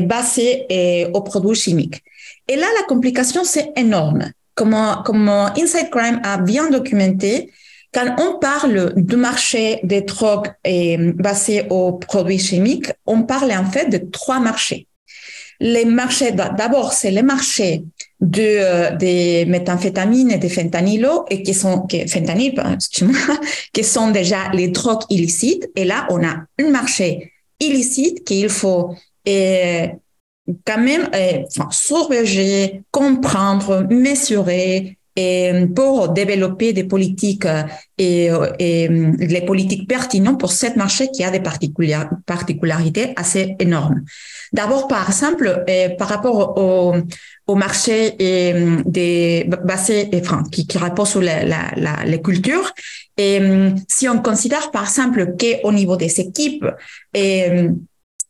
basé 0.00 0.66
euh, 0.70 1.10
aux 1.12 1.22
produits 1.22 1.54
chimiques. 1.54 2.02
Et 2.48 2.56
là, 2.56 2.66
la 2.78 2.86
complication, 2.86 3.44
c'est 3.44 3.72
énorme. 3.76 4.30
Comme, 4.54 4.76
comme 5.04 5.28
Inside 5.28 5.90
Crime 5.90 6.20
a 6.24 6.38
bien 6.38 6.70
documenté, 6.70 7.50
quand 7.92 8.16
on 8.18 8.38
parle 8.38 8.94
du 8.96 9.16
marché 9.16 9.80
des 9.82 10.02
drogues 10.02 10.50
euh, 10.66 11.12
basés 11.14 11.66
aux 11.68 11.92
produits 11.92 12.38
chimiques, 12.38 12.90
on 13.06 13.22
parle 13.24 13.52
en 13.52 13.66
fait 13.66 13.88
de 13.90 13.98
trois 13.98 14.40
marchés. 14.40 14.86
Les 15.60 15.84
marchés, 15.84 16.32
d'abord, 16.32 16.92
c'est 16.92 17.10
les 17.10 17.22
marchés 17.22 17.84
de, 18.20 18.42
euh, 18.42 18.96
des 18.96 19.44
méthamphétamines 19.44 20.30
et 20.30 20.38
des 20.38 20.48
fentanylos, 20.48 21.24
et 21.28 21.42
qui 21.42 21.54
sont, 21.54 21.82
qui, 21.82 22.08
fentanyl, 22.08 22.54
qui 23.72 23.84
sont 23.84 24.10
déjà 24.10 24.50
les 24.52 24.68
drogues 24.68 25.04
illicites. 25.10 25.68
Et 25.76 25.84
là, 25.84 26.06
on 26.10 26.24
a 26.24 26.36
un 26.58 26.70
marché 26.70 27.32
illicite 27.60 28.24
qu'il 28.24 28.48
faut 28.48 28.94
et 29.24 29.90
quand 30.66 30.78
même 30.78 31.08
euh, 31.14 31.42
surveiller, 31.70 32.82
comprendre, 32.90 33.86
mesurer 33.90 34.98
et 35.14 35.66
pour 35.76 36.08
développer 36.08 36.72
des 36.72 36.84
politiques 36.84 37.44
euh, 37.44 37.64
et, 37.98 38.30
et, 38.58 38.88
les 38.88 39.42
politiques 39.44 39.86
pertinentes 39.86 40.40
pour 40.40 40.50
ce 40.50 40.74
marché 40.76 41.08
qui 41.10 41.22
a 41.22 41.30
des 41.30 41.42
particularités 42.26 43.12
assez 43.16 43.54
énormes. 43.58 44.04
D'abord, 44.54 44.88
par 44.88 45.08
exemple, 45.08 45.64
euh, 45.68 45.90
par 45.98 46.08
rapport 46.08 46.56
au, 46.56 46.94
au 47.46 47.54
marché 47.54 48.14
et, 48.18 48.54
des 48.86 49.46
basés, 49.64 50.08
enfin, 50.14 50.44
qui, 50.50 50.66
qui 50.66 50.78
repose 50.78 51.10
sur 51.10 51.20
la, 51.20 51.44
la, 51.44 51.72
la, 51.76 52.04
les 52.06 52.22
cultures, 52.22 52.72
et 53.18 53.38
si 53.88 54.08
on 54.08 54.18
considère 54.22 54.70
par 54.70 54.84
exemple 54.84 55.34
qu'au 55.38 55.72
niveau 55.72 55.96
des 55.96 56.20
équipes, 56.20 56.64
et, 57.12 57.68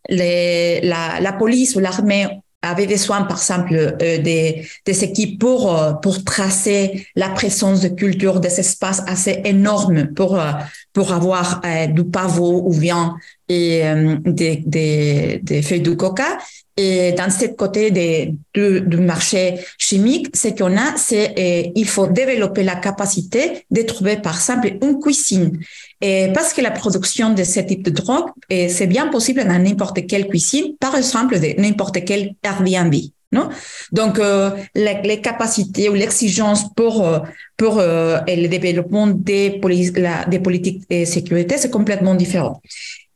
la, 0.09 1.21
la 1.21 1.33
police 1.33 1.77
ou 1.77 1.81
l'armée 1.81 2.27
avait 2.63 2.87
besoin, 2.87 3.23
par 3.23 3.39
exemple, 3.39 3.75
euh, 3.75 4.19
des, 4.19 4.67
des 4.87 5.05
équipes 5.05 5.39
pour, 5.41 5.77
euh, 5.77 5.93
pour 5.95 6.25
tracer 6.25 7.07
la 7.17 7.29
présence 7.29 7.81
de 7.81 7.89
culture 7.89 8.39
des 8.41 8.61
espaces 8.61 9.03
assez 9.07 9.43
énormes 9.45 10.15
pour, 10.15 10.39
euh, 10.39 10.53
pour 10.93 11.13
avoir 11.13 11.61
du 11.89 12.05
pavot 12.05 12.63
ou 12.67 12.79
bien 12.79 13.17
et, 13.53 13.83
des, 14.25 15.63
feuilles 15.63 15.81
de 15.81 15.95
coca. 15.95 16.39
Et 16.77 17.13
dans 17.13 17.31
ce 17.31 17.47
côté 17.47 17.91
du, 17.91 18.97
marché 18.97 19.59
chimique, 19.77 20.35
ce 20.35 20.49
qu'on 20.49 20.77
a, 20.77 20.97
c'est 20.97 21.73
il 21.75 21.87
faut 21.87 22.07
développer 22.07 22.63
la 22.63 22.77
capacité 22.77 23.65
de 23.71 23.83
trouver, 23.83 24.17
par 24.17 24.37
exemple, 24.37 24.73
une 24.83 24.99
cuisine. 24.99 25.59
Et 26.01 26.29
parce 26.35 26.53
que 26.55 26.63
la 26.63 26.71
production 26.71 27.35
de 27.35 27.45
ce 27.45 27.61
type 27.61 27.83
de 27.83 27.91
drogue, 27.91 28.31
c'est 28.49 28.87
bien 28.87 29.09
possible 29.09 29.45
dans 29.45 29.63
n'importe 29.63 30.07
quelle 30.07 30.29
cuisine, 30.29 30.75
par 30.81 30.97
exemple, 30.97 31.39
de 31.39 31.61
n'importe 31.61 32.05
quel 32.05 32.35
Airbnb. 32.43 32.95
Non? 33.33 33.49
Donc, 33.93 34.19
euh, 34.19 34.51
les, 34.75 35.21
capacités 35.23 35.89
ou 35.89 35.95
l'exigence 35.95 36.73
pour, 36.75 37.07
euh, 37.07 37.21
pour 37.57 37.79
euh, 37.79 38.19
le 38.29 38.47
développement 38.47 39.07
des, 39.07 39.59
des 40.29 40.39
politiques 40.39 40.83
de 40.91 41.05
sécurité, 41.07 41.57
c'est 41.57 41.71
complètement 41.71 42.15
différent. 42.15 42.61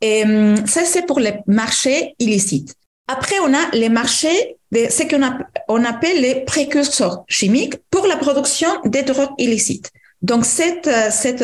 Et 0.01 0.23
ça, 0.65 0.81
c'est 0.85 1.05
pour 1.05 1.19
les 1.19 1.33
marchés 1.47 2.15
illicites. 2.19 2.75
Après, 3.07 3.35
on 3.43 3.53
a 3.53 3.69
les 3.73 3.89
marchés 3.89 4.57
de 4.71 4.87
ce 4.89 5.03
qu'on 5.03 5.23
on 5.69 5.83
appelle 5.85 6.21
les 6.21 6.41
précurseurs 6.41 7.23
chimiques 7.27 7.75
pour 7.89 8.05
la 8.05 8.17
production 8.17 8.67
des 8.85 9.03
drogues 9.03 9.33
illicites. 9.37 9.89
Donc, 10.21 10.45
cette, 10.45 10.89
cette 11.11 11.43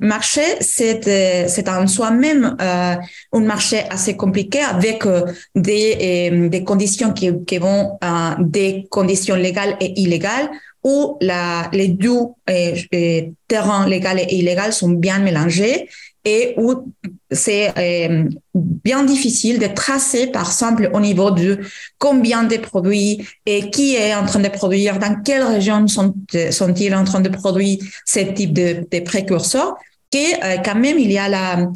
marché, 0.00 0.42
c'est, 0.60 1.48
c'est 1.48 1.68
en 1.68 1.86
soi-même 1.86 2.56
un 2.58 2.98
marché 3.40 3.82
assez 3.90 4.16
compliqué 4.16 4.60
avec 4.60 5.04
des, 5.54 6.48
des 6.50 6.64
conditions 6.64 7.12
qui, 7.12 7.30
qui 7.46 7.58
vont 7.58 7.98
des 8.40 8.86
conditions 8.90 9.36
légales 9.36 9.76
et 9.80 10.00
illégales 10.00 10.50
où 10.82 11.16
la, 11.20 11.68
les 11.72 11.88
deux 11.88 12.20
terrains 13.48 13.88
légaux 13.88 14.08
et 14.18 14.34
illégaux 14.34 14.72
sont 14.72 14.90
bien 14.90 15.18
mélangés 15.18 15.88
et 16.24 16.54
où 16.56 16.92
c'est 17.30 17.72
euh, 17.78 18.28
bien 18.54 19.04
difficile 19.04 19.58
de 19.58 19.66
tracer, 19.66 20.28
par 20.28 20.46
exemple, 20.46 20.90
au 20.92 21.00
niveau 21.00 21.30
de 21.30 21.60
combien 21.98 22.44
de 22.44 22.56
produits 22.56 23.26
et 23.44 23.70
qui 23.70 23.94
est 23.94 24.14
en 24.14 24.24
train 24.24 24.40
de 24.40 24.48
produire, 24.48 24.98
dans 24.98 25.20
quelle 25.22 25.42
région 25.42 25.86
sont, 25.86 26.14
sont-ils 26.50 26.94
en 26.94 27.04
train 27.04 27.20
de 27.20 27.28
produire 27.28 27.78
ce 28.06 28.20
type 28.20 28.52
de, 28.52 28.86
de 28.90 29.00
précurseurs 29.00 29.74
que 30.10 30.16
euh, 30.16 30.58
quand 30.64 30.76
même 30.76 30.98
il 30.98 31.10
y 31.10 31.18
a 31.18 31.28
la, 31.28 31.70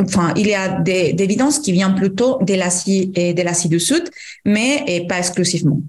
enfin 0.00 0.32
il 0.36 0.48
y 0.48 0.54
a 0.54 0.80
des, 0.80 1.12
des 1.12 1.24
évidences 1.24 1.58
qui 1.58 1.72
viennent 1.72 1.94
plutôt 1.94 2.38
de 2.40 2.54
l'Asie 2.54 3.12
et 3.14 3.34
de 3.34 3.42
l'Asie 3.42 3.68
du 3.68 3.78
Sud, 3.78 4.08
mais 4.44 5.04
pas 5.08 5.18
exclusivement. 5.18 5.80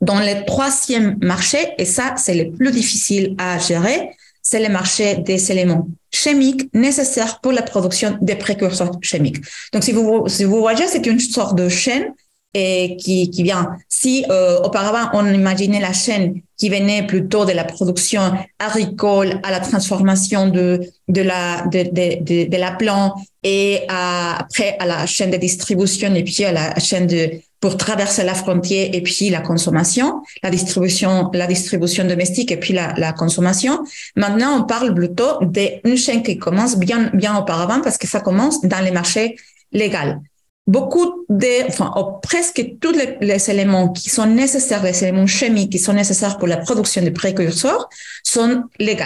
Dans 0.00 0.18
le 0.18 0.46
troisième 0.46 1.18
marché, 1.20 1.58
et 1.76 1.84
ça 1.84 2.14
c'est 2.16 2.34
le 2.34 2.50
plus 2.50 2.70
difficile 2.70 3.34
à 3.36 3.58
gérer, 3.58 4.10
c'est 4.50 4.58
le 4.58 4.68
marché 4.68 5.18
des 5.18 5.52
éléments 5.52 5.86
chimiques 6.10 6.74
nécessaires 6.74 7.38
pour 7.40 7.52
la 7.52 7.62
production 7.62 8.18
des 8.20 8.34
précurseurs 8.34 8.98
chimiques. 9.00 9.40
Donc, 9.72 9.84
si 9.84 9.92
vous, 9.92 10.26
si 10.26 10.42
vous 10.42 10.58
voyez, 10.58 10.88
c'est 10.88 11.06
une 11.06 11.20
sorte 11.20 11.56
de 11.56 11.68
chaîne 11.68 12.06
et 12.54 12.96
qui, 12.96 13.30
qui 13.30 13.42
vient. 13.42 13.76
Si 13.88 14.24
euh, 14.30 14.60
auparavant 14.60 15.10
on 15.12 15.26
imaginait 15.32 15.80
la 15.80 15.92
chaîne 15.92 16.40
qui 16.56 16.68
venait 16.68 17.06
plutôt 17.06 17.44
de 17.44 17.52
la 17.52 17.64
production 17.64 18.32
agricole 18.58 19.40
à 19.42 19.50
la 19.50 19.60
transformation 19.60 20.48
de 20.48 20.80
de 21.08 21.22
la 21.22 21.66
de, 21.66 21.84
de, 21.84 22.48
de, 22.48 22.56
la 22.56 22.72
plante 22.72 23.14
et 23.42 23.82
après 23.88 24.76
à 24.80 24.86
la 24.86 25.06
chaîne 25.06 25.30
de 25.30 25.36
distribution 25.36 26.12
et 26.14 26.24
puis 26.24 26.44
à 26.44 26.52
la 26.52 26.78
chaîne 26.78 27.06
de 27.06 27.40
pour 27.60 27.76
traverser 27.76 28.24
la 28.24 28.34
frontière 28.34 28.88
et 28.92 29.02
puis 29.02 29.28
la 29.28 29.42
consommation, 29.42 30.22
la 30.42 30.50
distribution, 30.50 31.30
la 31.34 31.46
distribution 31.46 32.06
domestique 32.06 32.50
et 32.50 32.56
puis 32.56 32.72
la, 32.72 32.94
la 32.96 33.12
consommation. 33.12 33.84
Maintenant, 34.16 34.58
on 34.58 34.64
parle 34.64 34.94
plutôt 34.94 35.38
d'une 35.42 35.96
chaîne 35.96 36.22
qui 36.22 36.38
commence 36.38 36.78
bien, 36.78 37.10
bien 37.12 37.36
auparavant 37.36 37.82
parce 37.82 37.98
que 37.98 38.06
ça 38.06 38.20
commence 38.20 38.62
dans 38.62 38.82
les 38.82 38.90
marchés 38.90 39.36
légaux. 39.72 40.22
Beaucoup 40.66 41.24
de, 41.28 41.66
enfin, 41.66 41.92
presque 42.22 42.64
tous 42.80 42.92
les, 43.20 43.50
éléments 43.50 43.88
qui 43.88 44.08
sont 44.08 44.26
nécessaires, 44.26 44.82
les 44.82 45.02
éléments 45.02 45.26
chimiques 45.26 45.72
qui 45.72 45.78
sont 45.78 45.92
nécessaires 45.92 46.38
pour 46.38 46.46
la 46.46 46.58
production 46.58 47.02
de 47.02 47.10
précurseurs 47.10 47.88
sont 48.22 48.64
légaux. 48.78 49.04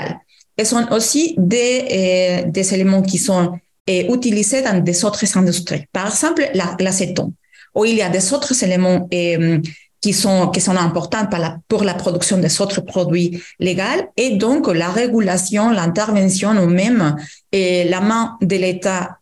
Et 0.59 0.65
sont 0.65 0.87
aussi 0.93 1.35
des, 1.37 2.45
euh, 2.47 2.51
des 2.51 2.75
éléments 2.75 3.03
qui 3.03 3.19
sont 3.19 3.59
euh, 3.91 4.15
utilisés 4.15 4.63
dans 4.63 4.83
des 4.83 5.05
autres 5.05 5.25
industries. 5.37 5.87
Par 5.93 6.07
exemple, 6.07 6.49
l'acétone 6.79 7.33
où 7.75 7.85
il 7.85 7.97
y 7.97 8.03
a 8.03 8.09
des 8.09 8.33
autres 8.33 8.63
éléments 8.63 9.09
euh, 9.13 9.61
qui 10.05 10.13
sont 10.13 10.49
qui 10.49 10.61
sont 10.61 10.77
importants 10.77 11.25
pour 11.31 11.39
la, 11.39 11.57
pour 11.67 11.83
la 11.83 11.95
production 11.95 12.37
des 12.37 12.61
autres 12.61 12.83
produits 12.83 13.43
légaux 13.59 14.03
et 14.19 14.37
donc 14.37 14.63
la 14.69 14.91
régulation, 14.91 15.71
l'intervention 15.71 16.51
ou 16.63 16.67
même 16.67 17.17
et 17.51 17.85
la 17.85 18.03
main 18.03 18.37
de 18.43 18.57
l'État 18.57 19.17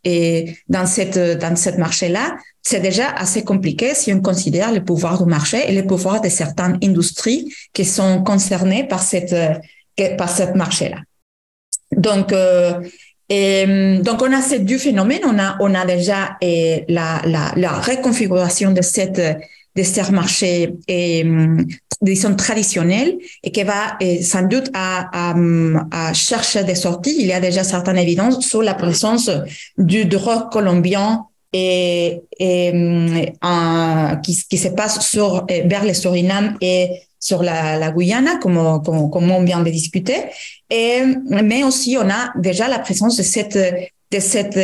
dans 0.74 0.86
cette 0.94 1.20
dans 1.38 1.54
cette 1.54 1.78
marché 1.78 2.08
là, 2.08 2.36
c'est 2.68 2.80
déjà 2.80 3.10
assez 3.10 3.44
compliqué 3.44 3.94
si 3.94 4.12
on 4.12 4.20
considère 4.20 4.72
le 4.72 4.82
pouvoir 4.82 5.22
du 5.22 5.28
marché 5.30 5.58
et 5.68 5.72
le 5.80 5.86
pouvoir 5.86 6.20
de 6.20 6.28
certaines 6.28 6.78
industries 6.82 7.42
qui 7.72 7.84
sont 7.84 8.24
concernées 8.24 8.82
par 8.92 9.02
cette 9.04 9.36
par 10.18 10.30
cette 10.36 10.56
marché 10.56 10.88
là. 10.88 10.98
Donc 11.96 12.32
euh, 12.32 12.80
donc, 14.02 14.20
on 14.20 14.30
a 14.30 14.42
ces 14.42 14.58
deux 14.58 14.76
phénomènes. 14.76 15.24
On 15.24 15.38
a, 15.38 15.56
on 15.60 15.74
a 15.74 15.86
déjà 15.86 16.36
la, 16.88 17.22
la 17.24 17.72
reconfiguration 17.90 18.72
de 18.72 18.82
cette 18.82 19.22
de 19.74 19.82
ces 19.82 20.10
marchés 20.10 20.74
et, 20.86 21.24
disons, 22.02 22.36
et 23.42 23.50
qui 23.50 23.62
va 23.62 23.96
et, 24.00 24.22
sans 24.22 24.42
doute 24.42 24.70
à, 24.74 25.30
à, 25.30 25.34
à, 25.90 26.12
chercher 26.12 26.64
des 26.64 26.74
sorties. 26.74 27.16
Il 27.18 27.26
y 27.26 27.32
a 27.32 27.40
déjà 27.40 27.64
certaines 27.64 27.98
évidences 27.98 28.46
sur 28.46 28.62
la 28.62 28.74
présence 28.74 29.30
du 29.78 30.04
droit 30.04 30.50
colombien 30.50 31.24
et, 31.52 32.20
et 32.38 32.70
hum, 32.72 34.20
qui, 34.22 34.34
se 34.34 34.68
passe 34.68 35.06
sur, 35.06 35.46
vers 35.48 35.84
le 35.84 35.94
Suriname 35.94 36.56
et 36.60 37.02
sur 37.20 37.42
la, 37.42 37.78
la 37.78 37.90
Guyana, 37.92 38.36
comme, 38.38 38.82
comme, 38.82 39.10
comme, 39.10 39.30
on 39.30 39.44
vient 39.44 39.62
de 39.62 39.70
discuter. 39.70 40.16
Et, 40.68 41.02
mais 41.28 41.62
aussi, 41.62 41.96
on 41.98 42.10
a 42.10 42.32
déjà 42.36 42.68
la 42.68 42.80
présence 42.80 43.16
de 43.16 43.22
cette, 43.22 43.58
de 44.10 44.18
cette 44.18 44.58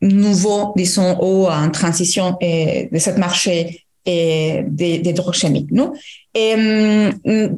nouveau, 0.00 0.72
disons, 0.76 1.18
eau 1.20 1.46
en 1.48 1.70
transition 1.70 2.36
et 2.40 2.88
de 2.90 2.98
cette 2.98 3.18
marché 3.18 3.84
et 4.06 4.62
des, 4.66 4.98
des 4.98 5.12
drogues 5.12 5.34
chimiques. 5.34 5.70
Non? 5.70 5.92
Et, 6.34 6.54
euh, 6.56 7.48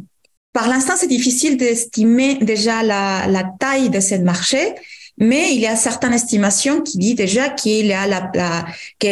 par 0.52 0.68
l'instant, 0.68 0.94
c'est 0.96 1.08
difficile 1.08 1.56
d'estimer 1.56 2.34
déjà 2.36 2.82
la, 2.82 3.26
la 3.26 3.44
taille 3.58 3.88
de 3.88 4.00
ce 4.00 4.16
marché, 4.16 4.74
mais 5.16 5.54
il 5.54 5.60
y 5.60 5.66
a 5.66 5.76
certaines 5.76 6.12
estimations 6.12 6.82
qui 6.82 6.98
disent 6.98 7.14
déjà 7.14 7.48
qu'il 7.48 7.86
y 7.86 7.92
a 7.92 8.06
la, 8.06 8.30
la, 8.34 8.66
que 8.98 9.06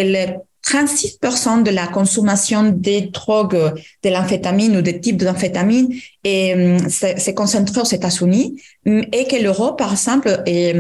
36% 0.66 1.62
de 1.62 1.70
la 1.70 1.87
consommation 1.87 2.64
des 2.64 3.03
drogues, 3.03 3.74
de 4.03 4.11
l'amphétamine 4.11 4.76
ou 4.76 4.83
des 4.83 5.01
types 5.01 5.16
d'amphétamine 5.16 5.89
s'est 6.22 7.35
concentré 7.35 7.81
aux 7.81 7.85
États-Unis 7.85 8.61
et 8.85 9.26
que 9.26 9.43
l'euro, 9.43 9.72
par 9.72 9.93
exemple, 9.93 10.43
est, 10.47 10.74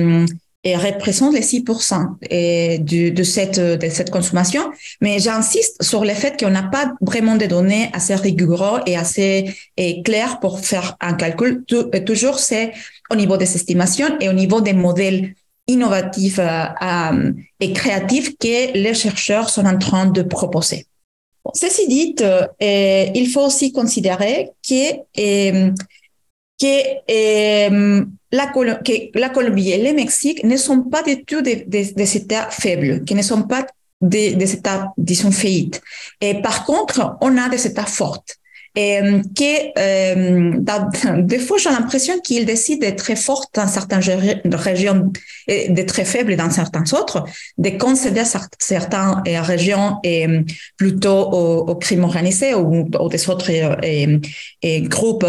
et 0.62 0.76
représente 0.76 1.32
les 1.34 1.40
6% 1.40 2.16
et 2.28 2.78
de, 2.78 3.10
de, 3.10 3.22
cette, 3.22 3.58
de 3.58 3.88
cette 3.88 4.10
consommation. 4.10 4.62
Mais 5.00 5.18
j'insiste 5.18 5.82
sur 5.82 6.04
le 6.04 6.12
fait 6.12 6.38
qu'on 6.38 6.50
n'a 6.50 6.64
pas 6.64 6.92
vraiment 7.00 7.36
de 7.36 7.46
données 7.46 7.88
assez 7.94 8.14
rigoureuses 8.14 8.82
et 8.86 8.96
assez 8.96 9.54
et 9.76 10.02
claires 10.02 10.38
pour 10.38 10.60
faire 10.60 10.96
un 11.00 11.14
calcul. 11.14 11.64
toujours, 12.04 12.38
c'est 12.38 12.72
au 13.10 13.16
niveau 13.16 13.36
des 13.36 13.54
estimations 13.54 14.18
et 14.20 14.28
au 14.28 14.34
niveau 14.34 14.60
des 14.60 14.74
modèles 14.74 15.34
innovatifs 15.70 16.38
euh, 16.38 16.64
euh, 16.82 17.32
et 17.60 17.72
créatifs 17.72 18.36
que 18.38 18.72
les 18.76 18.94
chercheurs 18.94 19.48
sont 19.48 19.66
en 19.66 19.78
train 19.78 20.06
de 20.06 20.22
proposer. 20.22 20.86
ceci 21.54 21.88
dit, 21.88 22.14
euh, 22.20 22.46
il 23.14 23.28
faut 23.28 23.46
aussi 23.46 23.72
considérer 23.72 24.50
que, 24.66 25.72
que, 26.60 28.04
la, 28.32 28.46
que 28.46 29.18
la 29.18 29.28
Colombie 29.30 29.70
et 29.70 29.82
le 29.82 29.94
Mexique 29.94 30.44
ne 30.44 30.56
sont 30.56 30.82
pas 30.82 31.02
du 31.02 31.24
tout 31.24 31.42
des, 31.42 32.16
États 32.16 32.50
faibles, 32.50 33.04
qui 33.04 33.14
ne 33.14 33.22
sont 33.22 33.42
pas 33.42 33.66
des, 34.00 34.34
des 34.34 34.54
États, 34.54 34.92
disons, 34.96 35.30
faillites. 35.30 35.80
Et 36.20 36.34
par 36.40 36.64
contre, 36.64 37.16
on 37.20 37.36
a 37.36 37.48
des 37.48 37.66
États 37.66 37.86
forts 37.86 38.24
et 38.76 39.00
que 39.36 39.78
euh, 39.78 41.22
des 41.22 41.38
fois 41.38 41.58
j'ai 41.58 41.70
l'impression 41.70 42.20
qu'il 42.20 42.46
décide 42.46 42.80
d'être 42.80 43.02
très 43.02 43.16
fort 43.16 43.46
dans 43.52 43.66
certaines 43.66 44.00
régions 44.52 45.12
et 45.48 45.70
d'être 45.70 45.88
très 45.88 46.04
faible 46.04 46.36
dans 46.36 46.50
certaines 46.50 46.94
autres, 46.94 47.24
de 47.58 47.70
concéder 47.70 48.22
certaines 48.58 49.22
euh, 49.26 49.42
régions 49.42 49.96
et 50.04 50.26
plutôt 50.76 51.32
au, 51.32 51.70
au 51.70 51.74
crime 51.76 52.04
organisé 52.04 52.54
ou, 52.54 52.88
des 53.08 53.28
autres 53.28 53.50
groupes 54.88 55.26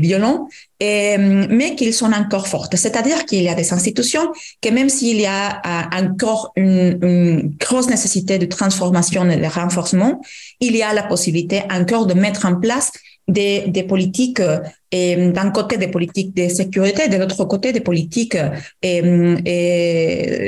violents 0.00 0.48
mais 0.80 1.74
qu'ils 1.76 1.94
sont 1.94 2.12
encore 2.12 2.46
fortes. 2.46 2.76
C'est-à-dire 2.76 3.24
qu'il 3.24 3.42
y 3.42 3.48
a 3.48 3.54
des 3.54 3.72
institutions 3.72 4.32
que 4.60 4.68
même 4.70 4.88
s'il 4.88 5.20
y 5.20 5.26
a 5.26 5.60
encore 5.92 6.52
une, 6.56 7.54
grosse 7.58 7.88
nécessité 7.88 8.38
de 8.38 8.46
transformation 8.46 9.28
et 9.30 9.36
de 9.36 9.46
renforcement, 9.46 10.20
il 10.60 10.76
y 10.76 10.82
a 10.82 10.92
la 10.92 11.02
possibilité 11.02 11.62
encore 11.70 12.06
de 12.06 12.14
mettre 12.14 12.46
en 12.46 12.56
place 12.56 12.92
des, 13.26 13.84
politiques, 13.86 14.40
et 14.90 15.16
d'un 15.32 15.50
côté 15.50 15.76
des 15.76 15.88
politiques 15.88 16.34
de 16.34 16.48
sécurité, 16.48 17.08
de 17.08 17.16
l'autre 17.16 17.44
côté 17.44 17.72
des 17.72 17.80
politiques 17.80 18.38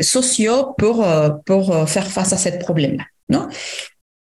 sociaux 0.02 0.74
pour, 0.78 1.06
pour 1.44 1.88
faire 1.88 2.10
face 2.10 2.32
à 2.32 2.36
ce 2.36 2.50
problème-là. 2.50 3.04
Non? 3.28 3.48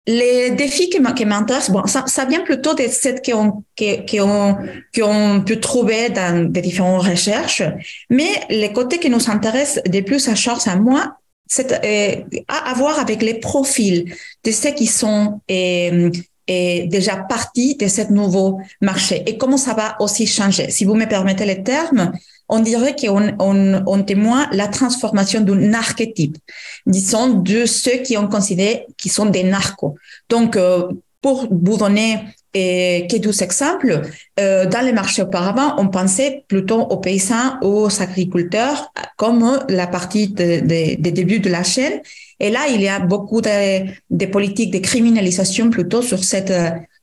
Les 0.07 0.51
défis 0.51 0.89
qui 0.89 0.99
m'intéressent, 1.01 1.71
bon, 1.71 1.85
ça, 1.85 2.25
vient 2.25 2.39
plutôt 2.39 2.73
de 2.73 2.83
ceux 2.87 3.15
qu'on 3.23 3.63
qu 3.75 4.21
ont 4.21 5.41
pu 5.41 5.59
trouver 5.59 6.09
dans 6.09 6.49
des 6.49 6.61
différentes 6.61 7.03
recherches, 7.03 7.61
mais 8.09 8.29
les 8.49 8.71
côtés 8.71 8.99
qui 8.99 9.09
nous 9.09 9.29
intéressent 9.29 9.83
de 9.83 9.99
plus 10.01 10.27
à 10.29 10.35
Charles 10.35 10.61
à 10.65 10.77
moi, 10.77 11.17
c'est 11.45 11.71
euh, 11.71 12.39
à 12.47 12.73
voir 12.73 12.99
avec 12.99 13.21
les 13.21 13.35
profils 13.35 14.13
de 14.43 14.51
ceux 14.51 14.71
qui 14.71 14.87
sont 14.87 15.41
euh, 15.51 16.09
euh, 16.49 16.87
déjà 16.87 17.17
partis 17.17 17.75
de 17.75 17.87
ce 17.87 18.11
nouveau 18.11 18.59
marché 18.81 19.23
et 19.25 19.37
comment 19.37 19.57
ça 19.57 19.73
va 19.73 19.97
aussi 19.99 20.25
changer. 20.27 20.69
Si 20.69 20.85
vous 20.85 20.95
me 20.95 21.05
permettez 21.05 21.45
les 21.45 21.63
termes, 21.63 22.13
on 22.49 22.59
dirait 22.59 22.95
qu'on 22.95 23.35
on, 23.39 24.03
témoigne 24.03 24.47
la 24.51 24.67
transformation 24.67 25.41
d'un 25.41 25.73
archétype, 25.73 26.37
disons, 26.85 27.33
de 27.33 27.65
ceux 27.65 27.97
qui 27.97 28.17
ont 28.17 28.27
considéré 28.27 28.85
qui 28.97 29.09
sont 29.09 29.25
des 29.25 29.43
narcos. 29.43 29.95
Donc, 30.29 30.55
euh, 30.55 30.87
pour 31.21 31.47
vous 31.49 31.77
donner 31.77 32.19
et 32.53 33.07
que 33.09 33.17
deux 33.17 33.43
exemples. 33.43 34.01
Euh, 34.39 34.65
dans 34.65 34.81
les 34.81 34.93
marchés 34.93 35.21
auparavant, 35.21 35.75
on 35.77 35.87
pensait 35.89 36.43
plutôt 36.47 36.81
aux 36.81 36.97
paysans, 36.97 37.59
aux 37.61 37.89
agriculteurs 38.01 38.91
comme 39.17 39.59
la 39.69 39.87
partie 39.87 40.29
des 40.29 40.61
de, 40.97 41.09
débuts 41.09 41.39
de 41.39 41.49
la 41.49 41.63
chaîne. 41.63 42.01
Et 42.39 42.49
là, 42.49 42.67
il 42.69 42.81
y 42.81 42.87
a 42.87 42.99
beaucoup 42.99 43.41
de, 43.41 44.25
politiques 44.25 44.71
de 44.71 44.79
criminalisation 44.79 45.69
plutôt 45.69 46.01
sur 46.01 46.23
cette 46.23 46.53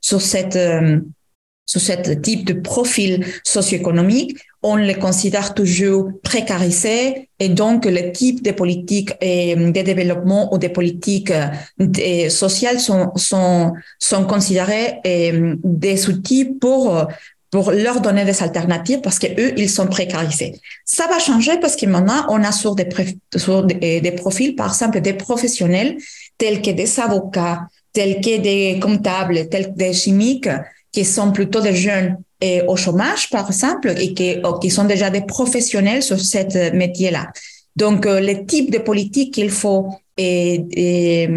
sur 0.01 0.21
cette 0.21 0.55
euh, 0.55 0.99
sur 1.65 1.81
ce 1.81 2.11
type 2.13 2.45
de 2.45 2.53
profil 2.53 3.25
socio-économique, 3.43 4.37
on 4.65 4.77
les 4.77 4.95
considère 4.95 5.53
toujours 5.53 6.09
précarisés 6.23 7.29
et 7.39 7.49
donc 7.49 7.85
le 7.85 8.11
type 8.11 8.41
de 8.43 8.51
politiques 8.51 9.13
de 9.21 9.81
développement 9.81 10.51
ou 10.51 10.57
politiques 10.57 11.31
euh, 11.31 12.29
sociales 12.29 12.79
sont, 12.79 13.11
sont, 13.15 13.73
sont 13.99 14.25
considérés 14.25 14.95
euh, 15.05 15.55
des 15.63 16.09
outils 16.09 16.45
pour 16.45 17.07
pour 17.51 17.71
leur 17.71 18.01
donner 18.01 18.25
des 18.25 18.41
alternatives 18.41 19.01
parce 19.01 19.19
que 19.19 19.27
eux 19.27 19.53
ils 19.55 19.69
sont 19.69 19.87
précarisés. 19.87 20.59
Ça 20.83 21.05
va 21.07 21.19
changer 21.19 21.57
parce 21.59 21.75
que 21.75 21.85
maintenant 21.85 22.25
on 22.29 22.43
a 22.43 22.51
sur 22.51 22.73
des 22.75 22.85
profils 24.17 24.55
par 24.55 24.69
exemple 24.69 24.99
des 24.99 25.13
professionnels 25.13 25.95
tels 26.39 26.61
que 26.61 26.71
des 26.71 26.99
avocats, 26.99 27.67
tels 27.93 28.19
que 28.19 28.39
des 28.39 28.79
comptables, 28.81 29.47
tels 29.47 29.67
que 29.67 29.77
des 29.77 29.93
chimiques 29.93 30.49
qui 30.91 31.05
sont 31.05 31.31
plutôt 31.31 31.61
des 31.61 31.75
jeunes 31.75 32.17
et 32.41 32.61
au 32.67 32.75
chômage, 32.75 33.29
par 33.29 33.47
exemple, 33.47 33.93
et 33.97 34.13
qui, 34.13 34.37
oh, 34.43 34.59
qui 34.59 34.69
sont 34.69 34.85
déjà 34.85 35.09
des 35.09 35.21
professionnels 35.21 36.03
sur 36.03 36.19
ce 36.19 36.71
métier-là. 36.73 37.27
Donc, 37.75 38.05
euh, 38.05 38.19
les 38.19 38.45
types 38.45 38.71
de 38.71 38.77
politiques 38.77 39.33
qu'il 39.33 39.49
faut 39.49 39.89
et, 40.17 41.27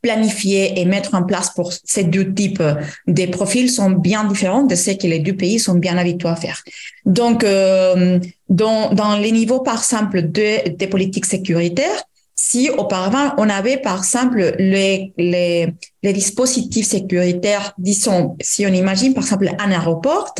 planifier 0.00 0.80
et 0.80 0.84
mettre 0.84 1.14
en 1.14 1.24
place 1.24 1.50
pour 1.50 1.72
ces 1.72 2.04
deux 2.04 2.32
types 2.32 2.62
de 3.06 3.26
profils 3.26 3.68
sont 3.70 3.90
bien 3.90 4.24
différents 4.24 4.62
de 4.62 4.76
ce 4.76 4.92
que 4.92 5.08
les 5.08 5.18
deux 5.18 5.34
pays 5.34 5.58
sont 5.58 5.74
bien 5.74 5.96
habitués 5.98 6.28
à 6.28 6.36
faire. 6.36 6.62
Donc, 7.04 7.42
euh, 7.42 8.20
dans, 8.48 8.94
dans 8.94 9.16
les 9.16 9.32
niveaux, 9.32 9.60
par 9.60 9.78
exemple, 9.78 10.22
de, 10.22 10.68
des 10.70 10.86
politiques 10.86 11.26
sécuritaires, 11.26 12.04
si 12.40 12.70
auparavant 12.70 13.34
on 13.36 13.48
avait 13.50 13.78
par 13.78 13.98
exemple 13.98 14.54
les, 14.60 15.12
les, 15.18 15.74
les, 16.04 16.12
dispositifs 16.12 16.86
sécuritaires, 16.86 17.74
disons, 17.78 18.36
si 18.40 18.64
on 18.64 18.72
imagine 18.72 19.12
par 19.12 19.24
exemple 19.24 19.50
un 19.58 19.72
aéroport, 19.72 20.32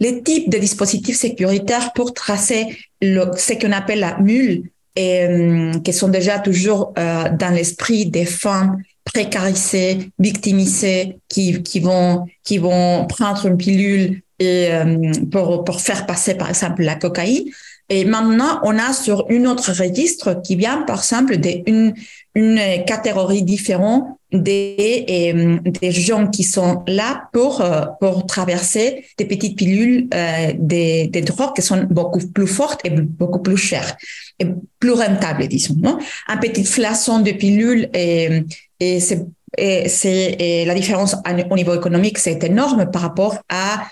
les 0.00 0.20
types 0.24 0.50
de 0.50 0.58
dispositifs 0.58 1.16
sécuritaires 1.16 1.92
pour 1.92 2.12
tracer 2.12 2.76
le, 3.00 3.30
ce 3.36 3.52
qu'on 3.52 3.70
appelle 3.70 4.00
la 4.00 4.18
mule, 4.18 4.64
et, 4.96 5.22
euh, 5.22 5.78
qui 5.78 5.92
sont 5.92 6.08
déjà 6.08 6.40
toujours 6.40 6.92
euh, 6.98 7.28
dans 7.38 7.54
l'esprit 7.54 8.06
des 8.06 8.24
femmes 8.24 8.82
précarisées, 9.04 10.10
victimisées, 10.18 11.18
qui, 11.28 11.62
qui, 11.62 11.78
vont, 11.78 12.26
qui 12.42 12.58
vont 12.58 13.06
prendre 13.06 13.46
une 13.46 13.56
pilule 13.56 14.22
et, 14.40 14.72
euh, 14.72 15.12
pour, 15.30 15.62
pour 15.62 15.80
faire 15.80 16.04
passer 16.04 16.34
par 16.34 16.48
exemple 16.48 16.82
la 16.82 16.96
cocaïne. 16.96 17.44
Et 17.88 18.04
maintenant, 18.04 18.60
on 18.62 18.78
a 18.78 18.92
sur 18.92 19.26
une 19.28 19.46
autre 19.46 19.72
registre 19.72 20.40
qui 20.42 20.56
vient, 20.56 20.82
par 20.82 20.98
exemple, 20.98 21.36
d'une 21.36 21.94
une 22.34 22.60
catégorie 22.84 23.42
différente 23.42 24.18
des, 24.32 25.32
des 25.80 25.92
gens 25.92 26.26
qui 26.26 26.42
sont 26.42 26.82
là 26.88 27.28
pour, 27.32 27.60
euh, 27.60 27.82
pour 28.00 28.26
traverser 28.26 29.04
des 29.16 29.24
petites 29.24 29.56
pilules, 29.56 30.08
euh, 30.12 30.52
des, 30.58 31.06
des 31.06 31.20
drogues 31.20 31.54
qui 31.54 31.62
sont 31.62 31.84
beaucoup 31.84 32.18
plus 32.18 32.48
fortes 32.48 32.80
et 32.84 32.90
beaucoup 32.90 33.38
plus 33.38 33.56
chères 33.56 33.96
et 34.40 34.46
plus 34.80 34.90
rentables, 34.90 35.46
disons. 35.46 35.76
Non? 35.78 35.98
Un 36.26 36.36
petit 36.38 36.64
flasson 36.64 37.20
de 37.20 37.30
pilules 37.30 37.88
et, 37.94 38.42
et 38.80 39.00
c'est 39.00 39.24
et 39.56 39.88
c'est 39.88 40.64
la 40.66 40.74
différence 40.74 41.14
au 41.48 41.54
niveau 41.54 41.74
économique, 41.76 42.18
c'est 42.18 42.42
énorme 42.42 42.90
par 42.90 43.02
rapport 43.02 43.38
à 43.48 43.84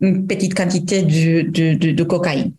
une 0.00 0.26
petite 0.26 0.54
quantité 0.54 1.02
de, 1.02 1.42
de, 1.42 1.92
de, 1.92 2.04
cocaïne. 2.04 2.52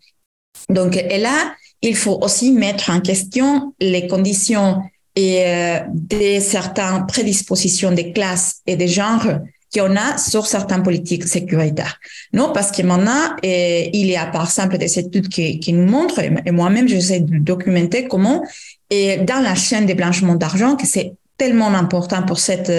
Donc, 0.68 0.96
et 0.96 1.18
là, 1.18 1.54
il 1.82 1.96
faut 1.96 2.18
aussi 2.22 2.52
mettre 2.52 2.90
en 2.90 3.00
question 3.00 3.74
les 3.80 4.06
conditions 4.06 4.82
et 5.14 5.44
euh, 5.46 6.40
certaines 6.40 7.06
prédispositions 7.06 7.92
des 7.92 8.12
classes 8.12 8.60
et 8.66 8.76
des 8.76 8.88
genres 8.88 9.40
qu'on 9.74 9.96
a 9.96 10.16
sur 10.16 10.46
certaines 10.46 10.82
politiques 10.82 11.24
sécuritaires. 11.24 11.98
Non, 12.32 12.52
parce 12.54 12.70
que 12.70 12.82
maintenant, 12.82 13.36
il 13.42 14.06
y 14.06 14.16
a 14.16 14.26
par 14.26 14.44
exemple 14.44 14.78
des 14.78 14.98
études 14.98 15.28
qui, 15.28 15.60
qui 15.60 15.72
nous 15.72 15.86
montrent, 15.86 16.20
et 16.20 16.50
moi-même, 16.50 16.88
j'essaie 16.88 17.20
de 17.20 17.38
documenter 17.38 18.08
comment, 18.08 18.42
et 18.90 19.18
dans 19.18 19.42
la 19.42 19.54
chaîne 19.54 19.86
des 19.86 19.94
blanchiments 19.94 20.36
d'argent, 20.36 20.76
que 20.76 20.86
c'est 20.86 21.12
tellement 21.38 21.68
important 21.68 22.22
pour 22.24 22.38
cette 22.38 22.72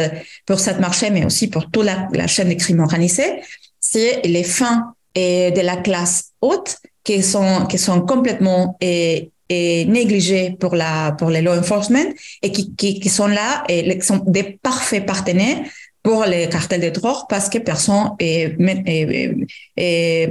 pour 0.46 0.60
cette 0.60 0.80
marché, 0.80 1.10
mais 1.10 1.26
aussi 1.26 1.48
pour 1.48 1.72
toute 1.72 1.86
la, 1.86 2.28
chaîne 2.28 2.50
des 2.50 2.58
crimes 2.58 2.82
organisés, 2.82 3.42
c'est 3.80 4.22
les 4.26 4.44
fins 4.44 4.94
et 5.16 5.52
de 5.52 5.62
la 5.62 5.78
classe 5.78 6.34
haute 6.42 6.78
qui 7.04 7.24
sont 7.24 7.66
qui 7.66 7.80
sont 7.80 8.02
complètement 8.02 8.78
et, 8.82 9.32
et 9.48 9.86
négligés 9.86 10.56
pour 10.60 10.76
la 10.76 11.14
pour 11.18 11.30
les 11.32 11.42
law 11.42 11.54
enforcement 11.58 12.08
et 12.44 12.52
qui 12.52 12.76
qui, 12.76 13.00
qui 13.00 13.10
sont 13.10 13.28
là 13.28 13.64
et 13.68 13.98
qui 13.98 14.06
sont 14.06 14.22
des 14.28 14.60
parfaits 14.62 15.06
partenaires 15.06 15.60
pour 16.04 16.26
les 16.26 16.48
cartels 16.50 16.82
de 16.82 16.90
drogue 16.90 17.26
parce 17.28 17.50
que 17.50 17.58
personne 17.58 18.12
et, 18.20 18.56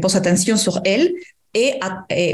pose 0.01 0.17
attention 0.17 0.57
sur 0.57 0.81
elles 0.85 1.13
et, 1.55 1.75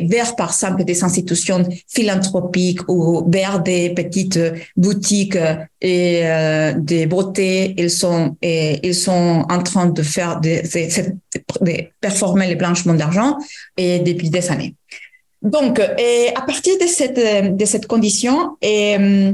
vers, 0.06 0.36
par 0.36 0.50
exemple, 0.50 0.84
des 0.84 1.04
institutions 1.04 1.66
philanthropiques 1.88 2.88
ou 2.88 3.24
vers 3.28 3.60
des 3.60 3.90
petites 3.90 4.40
boutiques 4.76 5.38
et 5.80 6.20
euh, 6.24 6.74
des 6.76 7.06
beautés, 7.06 7.74
ils 7.78 7.90
sont, 7.90 8.36
ils 8.42 8.94
sont 8.94 9.44
en 9.48 9.62
train 9.62 9.86
de 9.86 10.02
faire 10.02 10.40
des, 10.40 10.62
de, 10.62 11.72
performer 12.00 12.48
les 12.48 12.56
blanchiments 12.56 12.94
d'argent 12.94 13.38
et 13.76 14.00
depuis 14.00 14.30
des 14.30 14.50
années. 14.50 14.74
Donc, 15.42 15.78
à 15.78 16.40
partir 16.42 16.74
de 16.80 16.86
cette, 16.86 17.56
de 17.56 17.64
cette 17.64 17.86
condition, 17.86 18.56
et, 18.62 18.96
euh, 18.98 19.32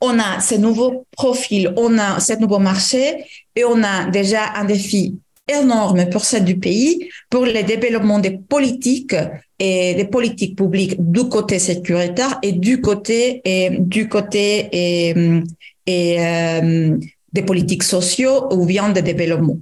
on 0.00 0.18
a 0.18 0.40
ce 0.40 0.54
nouveau 0.54 1.06
profil, 1.12 1.72
on 1.76 1.98
a 1.98 2.20
ce 2.20 2.32
nouveau 2.34 2.58
marché 2.58 3.26
et 3.54 3.64
on 3.64 3.82
a 3.82 4.06
déjà 4.06 4.52
un 4.54 4.64
défi 4.64 5.18
énorme 5.50 6.08
pour 6.10 6.24
celle 6.24 6.44
du 6.44 6.58
pays, 6.58 7.08
pour 7.28 7.44
le 7.44 7.62
développement 7.62 8.18
des 8.18 8.38
politiques 8.38 9.16
et 9.58 9.94
des 9.94 10.06
politiques 10.06 10.56
publiques 10.56 10.96
du 10.98 11.28
côté 11.28 11.58
sécuritaire 11.58 12.38
et 12.42 12.52
du 12.52 12.80
côté 12.80 13.42
du 13.78 14.08
côté 14.08 15.42
euh, 15.88 16.96
des 17.32 17.42
politiques 17.42 17.84
sociaux 17.84 18.52
ou 18.52 18.66
bien 18.66 18.88
de 18.88 19.00
développement. 19.00 19.58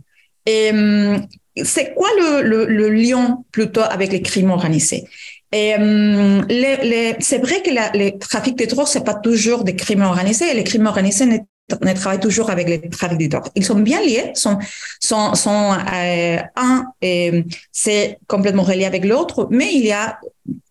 Et 0.46 0.70
euh, 0.72 1.18
c'est 1.62 1.94
quoi 1.94 2.08
le, 2.18 2.88
lien 2.88 3.42
plutôt 3.52 3.82
avec 3.82 4.10
les 4.12 4.22
crimes 4.22 4.50
organisés? 4.50 5.04
Et 5.52 5.74
euh, 5.78 7.14
c'est 7.20 7.38
vrai 7.38 7.62
que 7.62 7.70
la, 7.70 7.90
les 7.92 8.18
trafics 8.18 8.56
de 8.56 8.64
drogue 8.64 8.86
c'est 8.86 9.04
pas 9.04 9.14
toujours 9.14 9.64
des 9.64 9.76
crimes 9.76 10.02
organisés. 10.02 10.54
Les 10.54 10.64
crimes 10.64 10.86
organisés 10.86 11.26
on 11.72 11.94
travaille 11.94 12.20
toujours 12.20 12.50
avec 12.50 12.68
les 12.68 13.28
drogue. 13.28 13.44
Ils 13.54 13.64
sont 13.64 13.78
bien 13.78 14.00
liés, 14.00 14.32
sont, 14.34 14.58
sont, 15.00 15.34
sont 15.34 15.72
euh, 15.72 16.38
un, 16.56 16.84
et 17.02 17.44
c'est 17.72 18.18
complètement 18.26 18.62
relié 18.62 18.84
avec 18.84 19.04
l'autre, 19.04 19.48
mais 19.50 19.70
il 19.74 19.84
y 19.84 19.92
a 19.92 20.18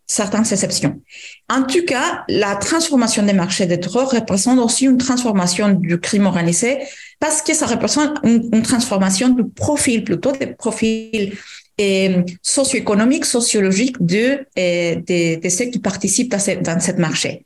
certaines 0.08 0.46
exceptions. 0.50 1.02
En 1.50 1.64
tout 1.64 1.84
cas, 1.86 2.24
la 2.30 2.56
transformation 2.56 3.24
des 3.24 3.34
marchés 3.34 3.66
de 3.66 3.76
drogue 3.76 4.08
représente 4.08 4.60
aussi 4.60 4.86
une 4.86 4.98
transformation 4.98 5.70
du 5.70 6.00
crime 6.00 6.26
organisé 6.26 6.80
parce 7.20 7.42
que 7.42 7.54
ça 7.54 7.66
représente 7.66 8.18
une, 8.24 8.62
transformation 8.62 9.30
du 9.30 9.44
profil, 9.46 10.04
plutôt 10.04 10.32
des 10.32 10.48
profils 10.48 11.34
euh, 11.80 12.24
socio-économiques, 12.42 13.26
sociologiques 13.26 13.98
de, 14.00 14.46
euh, 14.58 14.96
de, 15.42 15.50
ceux 15.50 15.66
qui 15.66 15.80
participent 15.80 16.32
dans 16.32 16.40
ce, 16.80 16.92
marché. 16.94 17.46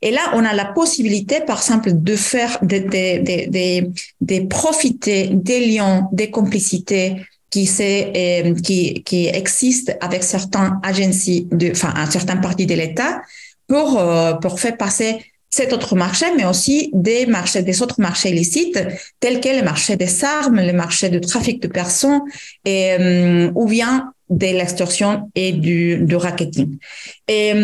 Et 0.00 0.10
là, 0.10 0.20
on 0.34 0.44
a 0.44 0.54
la 0.54 0.66
possibilité, 0.66 1.40
par 1.40 1.58
exemple, 1.58 1.90
de 1.92 2.16
faire, 2.16 2.58
de, 2.62 2.78
de, 2.78 3.50
de, 3.50 3.90
de 4.20 4.46
profiter 4.46 5.28
des 5.32 5.66
liens, 5.66 6.08
des 6.12 6.30
complicités 6.30 7.16
qui, 7.50 7.68
euh, 7.80 8.54
qui, 8.54 9.02
qui 9.02 9.26
existent 9.26 9.92
avec 10.00 10.22
certaines 10.22 10.78
agences, 10.82 11.28
de, 11.50 11.70
enfin, 11.72 11.92
un 11.96 12.10
certain 12.10 12.36
parti 12.36 12.66
de 12.66 12.74
l'État 12.74 13.22
pour, 13.66 13.98
euh, 13.98 14.34
pour 14.34 14.60
faire 14.60 14.76
passer 14.76 15.18
cet 15.50 15.72
autre 15.72 15.96
marché, 15.96 16.26
mais 16.36 16.44
aussi 16.44 16.90
des 16.92 17.24
marchés, 17.26 17.62
des 17.62 17.80
autres 17.82 18.00
marchés 18.00 18.28
illicites, 18.30 18.78
tels 19.18 19.40
que 19.40 19.48
le 19.48 19.62
marché 19.62 19.96
des 19.96 20.24
armes, 20.24 20.60
le 20.60 20.74
marché 20.74 21.08
du 21.08 21.20
trafic 21.20 21.62
de 21.62 21.68
personnes, 21.68 22.20
et, 22.66 22.92
euh, 23.00 23.50
ou 23.54 23.66
bien 23.66 24.12
de 24.28 24.46
l'extorsion 24.46 25.30
et 25.34 25.52
du, 25.52 25.98
du 26.02 26.16
racketing. 26.16 26.76
Et, 27.26 27.54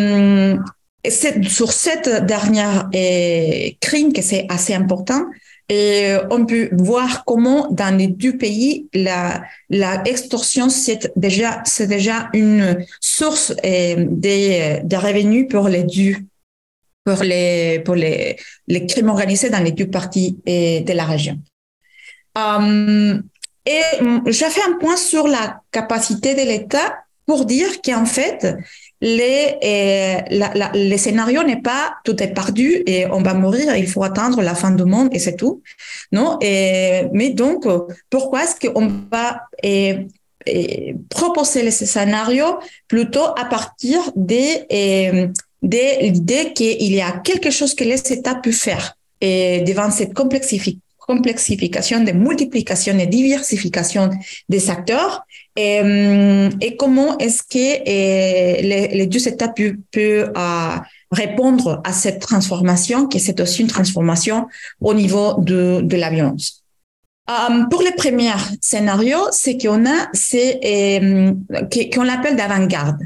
euh, 1.07 1.43
sur 1.49 1.73
cette 1.73 2.27
dernière 2.27 2.89
euh, 2.95 3.71
crime 3.81 4.13
que 4.13 4.23
c'est 4.23 4.47
assez 4.49 4.75
important, 4.75 5.25
et 5.69 6.09
euh, 6.09 6.27
on 6.31 6.45
peut 6.45 6.69
voir 6.73 7.25
comment 7.25 7.69
dans 7.71 7.97
les 7.97 8.09
deux 8.09 8.37
pays 8.37 8.89
la 8.93 9.43
la 9.71 10.03
extorsion 10.05 10.69
c'est 10.69 11.11
déjà 11.17 11.63
c'est 11.65 11.87
déjà 11.87 12.29
une 12.35 12.85
source 13.01 13.55
euh, 13.65 14.07
des 14.11 14.81
de 14.85 14.97
revenus 14.97 15.49
pour 15.49 15.69
les 15.69 15.85
deux 15.85 16.17
pour 17.05 17.23
les 17.23 17.81
pour 17.81 17.95
les 17.95 18.37
les 18.69 18.87
crimes 18.87 19.09
organisés 19.09 19.49
dans 19.49 19.63
les 19.63 19.73
deux 19.73 19.89
parties 19.89 20.39
euh, 20.47 20.81
de 20.81 20.93
la 20.93 21.05
région. 21.05 21.39
Euh, 22.37 23.19
et 23.65 23.83
j'ai 24.27 24.51
fait 24.51 24.63
un 24.69 24.75
point 24.75 24.97
sur 24.97 25.27
la 25.27 25.61
capacité 25.71 26.35
de 26.35 26.43
l'État 26.43 26.99
pour 27.27 27.47
dire 27.47 27.81
qu'en 27.83 28.05
fait, 28.05 28.55
les, 29.01 29.57
euh, 29.65 30.69
les 30.75 30.99
scénarios 30.99 31.43
n'est 31.43 31.61
pas 31.61 31.97
tout 32.05 32.23
est 32.23 32.33
perdu 32.33 32.83
et 32.87 33.07
on 33.07 33.23
va 33.23 33.35
mourir, 33.35 33.77
il 33.77 33.87
faut 33.87 34.03
attendre 34.03 34.43
la 34.43 34.55
fin 34.55 34.71
du 34.71 34.85
monde 34.85 35.09
et 35.13 35.19
c'est 35.19 35.37
tout. 35.37 35.63
Non, 36.13 36.39
et, 36.41 37.03
mais 37.13 37.31
donc, 37.31 37.67
pourquoi 38.11 38.45
est-ce 38.45 38.67
qu'on 38.67 38.91
va 39.11 39.43
et, 39.63 40.07
proposer 41.09 41.71
ces 41.71 41.87
scénarios 41.87 42.59
plutôt 42.87 43.25
à 43.37 43.47
partir 43.47 44.01
des, 44.15 44.67
de 45.63 46.03
l'idée 46.03 46.53
qu'il 46.53 46.95
y 46.95 47.01
a 47.01 47.13
quelque 47.13 47.51
chose 47.51 47.75
que 47.75 47.85
les 47.85 48.01
États 48.13 48.35
peuvent 48.35 48.53
faire 48.53 48.97
et 49.21 49.63
devant 49.63 49.91
cette 49.91 50.13
complexification, 51.07 52.03
de 52.03 52.13
multiplication 52.13 52.99
et 52.99 53.07
diversification 53.07 54.11
des 54.49 54.71
acteurs 54.71 55.25
et, 55.57 55.81
euh, 55.83 56.51
et 56.61 56.77
comment 56.77 57.19
est-ce 57.19 57.43
que 57.43 57.59
euh, 57.59 58.63
les, 58.63 58.89
les, 58.89 59.07
deux 59.07 59.29
États 59.29 59.49
peuvent, 59.49 59.77
euh, 59.97 60.77
répondre 61.11 61.81
à 61.85 61.93
cette 61.93 62.21
transformation, 62.21 63.07
qui 63.07 63.21
c'est 63.21 63.41
aussi 63.41 63.63
une 63.63 63.69
transformation 63.69 64.49
au 64.81 64.95
niveau 64.95 65.35
de, 65.39 65.81
de 65.83 65.97
la 65.97 66.11
violence. 66.11 66.65
Um, 67.27 67.69
pour 67.71 67.81
le 67.83 67.95
premier 67.97 68.33
scénario, 68.61 69.19
c'est 69.31 69.57
qu'on 69.57 69.87
a, 69.87 70.09
c'est 70.13 70.61
euh, 70.65 71.33
qu'on 71.93 72.03
l'appelle 72.03 72.37
d'avant-garde. 72.37 72.99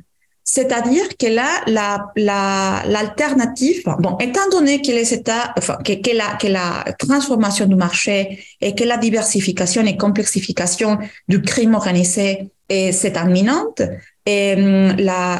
C'est-à-dire 0.51 1.05
que 1.19 1.27
là, 1.27 1.63
la, 1.67 2.83
l'alternative, 2.87 3.83
bon, 3.99 4.17
étant 4.17 4.49
donné 4.51 4.81
que 4.81 4.91
les 4.93 5.05
que, 5.05 6.49
la, 6.49 6.85
transformation 6.99 7.67
du 7.67 7.75
marché 7.75 8.39
et 8.63 8.75
que 8.75 8.83
la 8.83 8.97
diversification 8.97 9.85
et 9.85 9.99
complexification 9.99 10.97
du 11.29 11.43
crime 11.43 11.75
organisé 11.75 12.51
est, 12.71 12.93
c'est 12.93 13.19
imminente, 13.19 13.83
et 14.25 14.57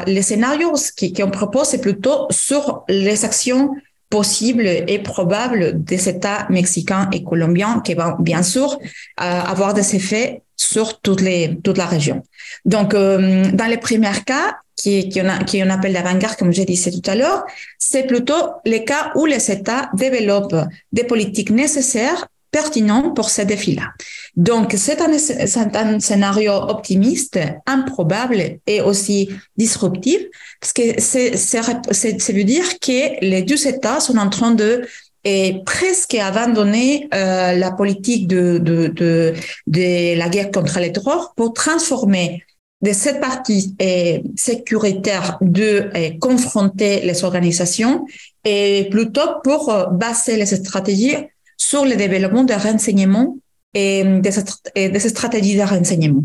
les 0.05 0.21
scénarios 0.21 0.75
qu'on 1.17 1.31
propose, 1.31 1.69
c'est 1.69 1.81
plutôt 1.81 2.27
sur 2.29 2.83
les 2.87 3.25
actions 3.25 3.71
possibles 4.11 4.67
et 4.67 4.99
probables 4.99 5.83
des 5.83 6.07
États 6.07 6.45
mexicains 6.51 7.09
et 7.11 7.23
colombiens 7.23 7.81
qui 7.83 7.95
vont 7.95 8.15
bien 8.19 8.43
sûr 8.43 8.77
euh, 8.77 9.23
avoir 9.23 9.73
des 9.73 9.95
effets 9.95 10.43
sur 10.55 10.99
toute 11.01 11.21
la 11.21 11.85
région. 11.85 12.23
Donc, 12.65 12.93
euh, 12.93 13.49
dans 13.53 13.65
les 13.65 13.77
premiers 13.77 14.23
cas, 14.23 14.57
qui, 14.79 15.09
qui, 15.09 15.21
on, 15.21 15.27
a, 15.27 15.43
qui 15.43 15.61
on 15.61 15.69
appelle 15.69 15.93
l'avant-garde, 15.93 16.37
comme 16.37 16.53
je 16.53 16.63
disais 16.63 16.91
tout 16.91 17.07
à 17.09 17.15
l'heure, 17.15 17.43
c'est 17.77 18.03
plutôt 18.03 18.41
les 18.65 18.85
cas 18.85 19.11
où 19.15 19.25
les 19.25 19.51
États 19.51 19.89
développent 19.93 20.65
des 20.91 21.03
politiques 21.03 21.51
nécessaires 21.51 22.27
pertinentes 22.51 23.15
pour 23.15 23.29
ces 23.29 23.45
défis-là. 23.45 23.87
Donc, 24.35 24.73
c'est 24.75 25.01
un, 25.01 25.11
un, 25.11 25.99
scénario 25.99 26.53
optimiste, 26.53 27.39
improbable 27.67 28.59
et 28.65 28.81
aussi 28.81 29.29
disruptif, 29.57 30.19
parce 30.59 30.73
que 30.73 30.99
c'est, 30.99 32.31
veut 32.31 32.43
dire 32.43 32.79
que 32.79 33.23
les 33.23 33.43
deux 33.43 33.67
États 33.67 33.99
sont 33.99 34.17
en 34.17 34.29
train 34.29 34.51
de 34.51 34.87
et 35.25 35.61
presque 35.65 36.15
abandonner 36.15 37.09
euh, 37.13 37.53
la 37.53 37.71
politique 37.71 38.25
de, 38.27 38.57
de, 38.57 38.87
de, 38.87 39.33
de 39.67 40.17
la 40.17 40.29
guerre 40.29 40.49
contre 40.49 40.79
les 40.79 40.93
terror 40.93 41.33
pour 41.35 41.51
transformer 41.53 42.45
de 42.81 42.93
cette 42.93 43.19
partie 43.19 43.75
euh, 43.81 44.19
sécuritaire 44.35 45.37
de 45.41 45.89
euh, 45.95 46.11
confronter 46.19 47.01
les 47.01 47.23
organisations 47.23 48.05
et 48.45 48.87
plutôt 48.89 49.41
pour 49.43 49.69
euh, 49.69 49.85
baser 49.87 50.37
les 50.37 50.45
stratégies 50.45 51.17
sur 51.57 51.83
le 51.83 51.95
développement 51.95 52.45
de 52.45 52.53
renseignements 52.53 53.37
et 53.73 54.03
des, 54.03 54.89
des 54.89 54.99
stratégies 54.99 55.57
de 55.57 55.61
renseignement. 55.61 56.23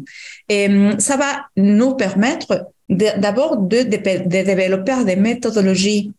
Et 0.49 0.69
ça 0.99 1.17
va 1.17 1.47
nous 1.57 1.95
permettre 1.95 2.71
d'abord 2.89 3.57
de, 3.59 3.83
développer 3.83 5.05
des 5.05 5.17
méthodologies 5.17 6.13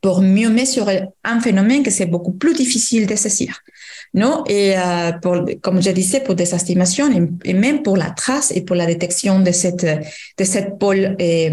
pour 0.00 0.20
mieux 0.20 0.50
mesurer 0.50 1.04
un 1.24 1.40
phénomène 1.40 1.82
que 1.82 1.90
c'est 1.90 2.06
beaucoup 2.06 2.32
plus 2.32 2.54
difficile 2.54 3.06
de 3.06 3.16
saisir. 3.16 3.62
Non? 4.14 4.44
Et 4.48 4.76
euh, 4.76 5.12
pour, 5.22 5.44
comme 5.60 5.82
je 5.82 5.90
disais, 5.90 6.20
pour 6.20 6.34
des 6.34 6.54
estimations 6.54 7.08
et, 7.44 7.54
même 7.54 7.82
pour 7.82 7.96
la 7.96 8.10
trace 8.10 8.52
et 8.54 8.62
pour 8.62 8.76
la 8.76 8.86
détection 8.86 9.40
de 9.40 9.52
cette, 9.52 9.84
de 9.84 10.44
cette 10.44 10.78
pôle 10.78 11.16
et, 11.18 11.50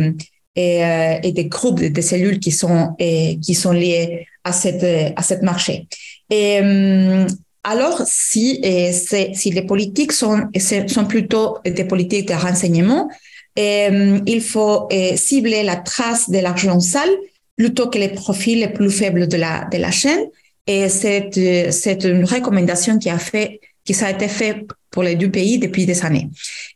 euh, 0.58 1.20
des 1.20 1.46
groupes 1.46 1.82
de, 1.82 2.02
cellules 2.02 2.40
qui 2.40 2.52
sont, 2.52 2.96
et, 3.00 3.40
qui 3.42 3.56
sont 3.56 3.72
liés 3.72 4.28
à 4.44 4.52
cette, 4.52 4.86
à 5.16 5.22
cette 5.24 5.42
marché. 5.42 5.88
Et 6.30 6.60
euh, 6.62 7.26
alors, 7.64 8.02
si, 8.06 8.62
si 8.92 9.52
les 9.52 9.66
politiques 9.66 10.12
sont, 10.12 10.42
sont 10.88 11.06
plutôt 11.06 11.58
des 11.66 11.86
politiques 11.86 12.28
de 12.28 12.34
renseignement, 12.34 13.10
il 13.56 14.42
faut 14.42 14.90
cibler 15.16 15.64
la 15.64 15.78
trace 15.78 16.30
de 16.30 16.40
l'argent 16.40 16.80
sale 16.80 17.10
plutôt 17.56 17.90
que 17.90 17.98
les 17.98 18.10
profils 18.10 18.60
les 18.60 18.70
plus 18.70 18.90
faibles 18.90 19.28
de 19.28 19.38
la, 19.38 19.66
de 19.72 19.78
la 19.78 19.92
chaîne. 19.92 20.26
Et 20.66 20.90
c'est, 20.90 21.72
c'est 21.72 22.04
une 22.06 22.24
recommandation 22.24 22.98
qui 22.98 23.10
a 23.10 23.20
fait, 23.20 23.60
qui 23.84 23.94
ça 23.94 24.08
a 24.08 24.12
été 24.12 24.28
fait 24.28 24.66
pour 24.90 25.04
les 25.04 25.16
deux 25.16 25.30
pays 25.30 25.58
depuis 25.58 25.86
des 25.86 26.06
années. 26.06 26.30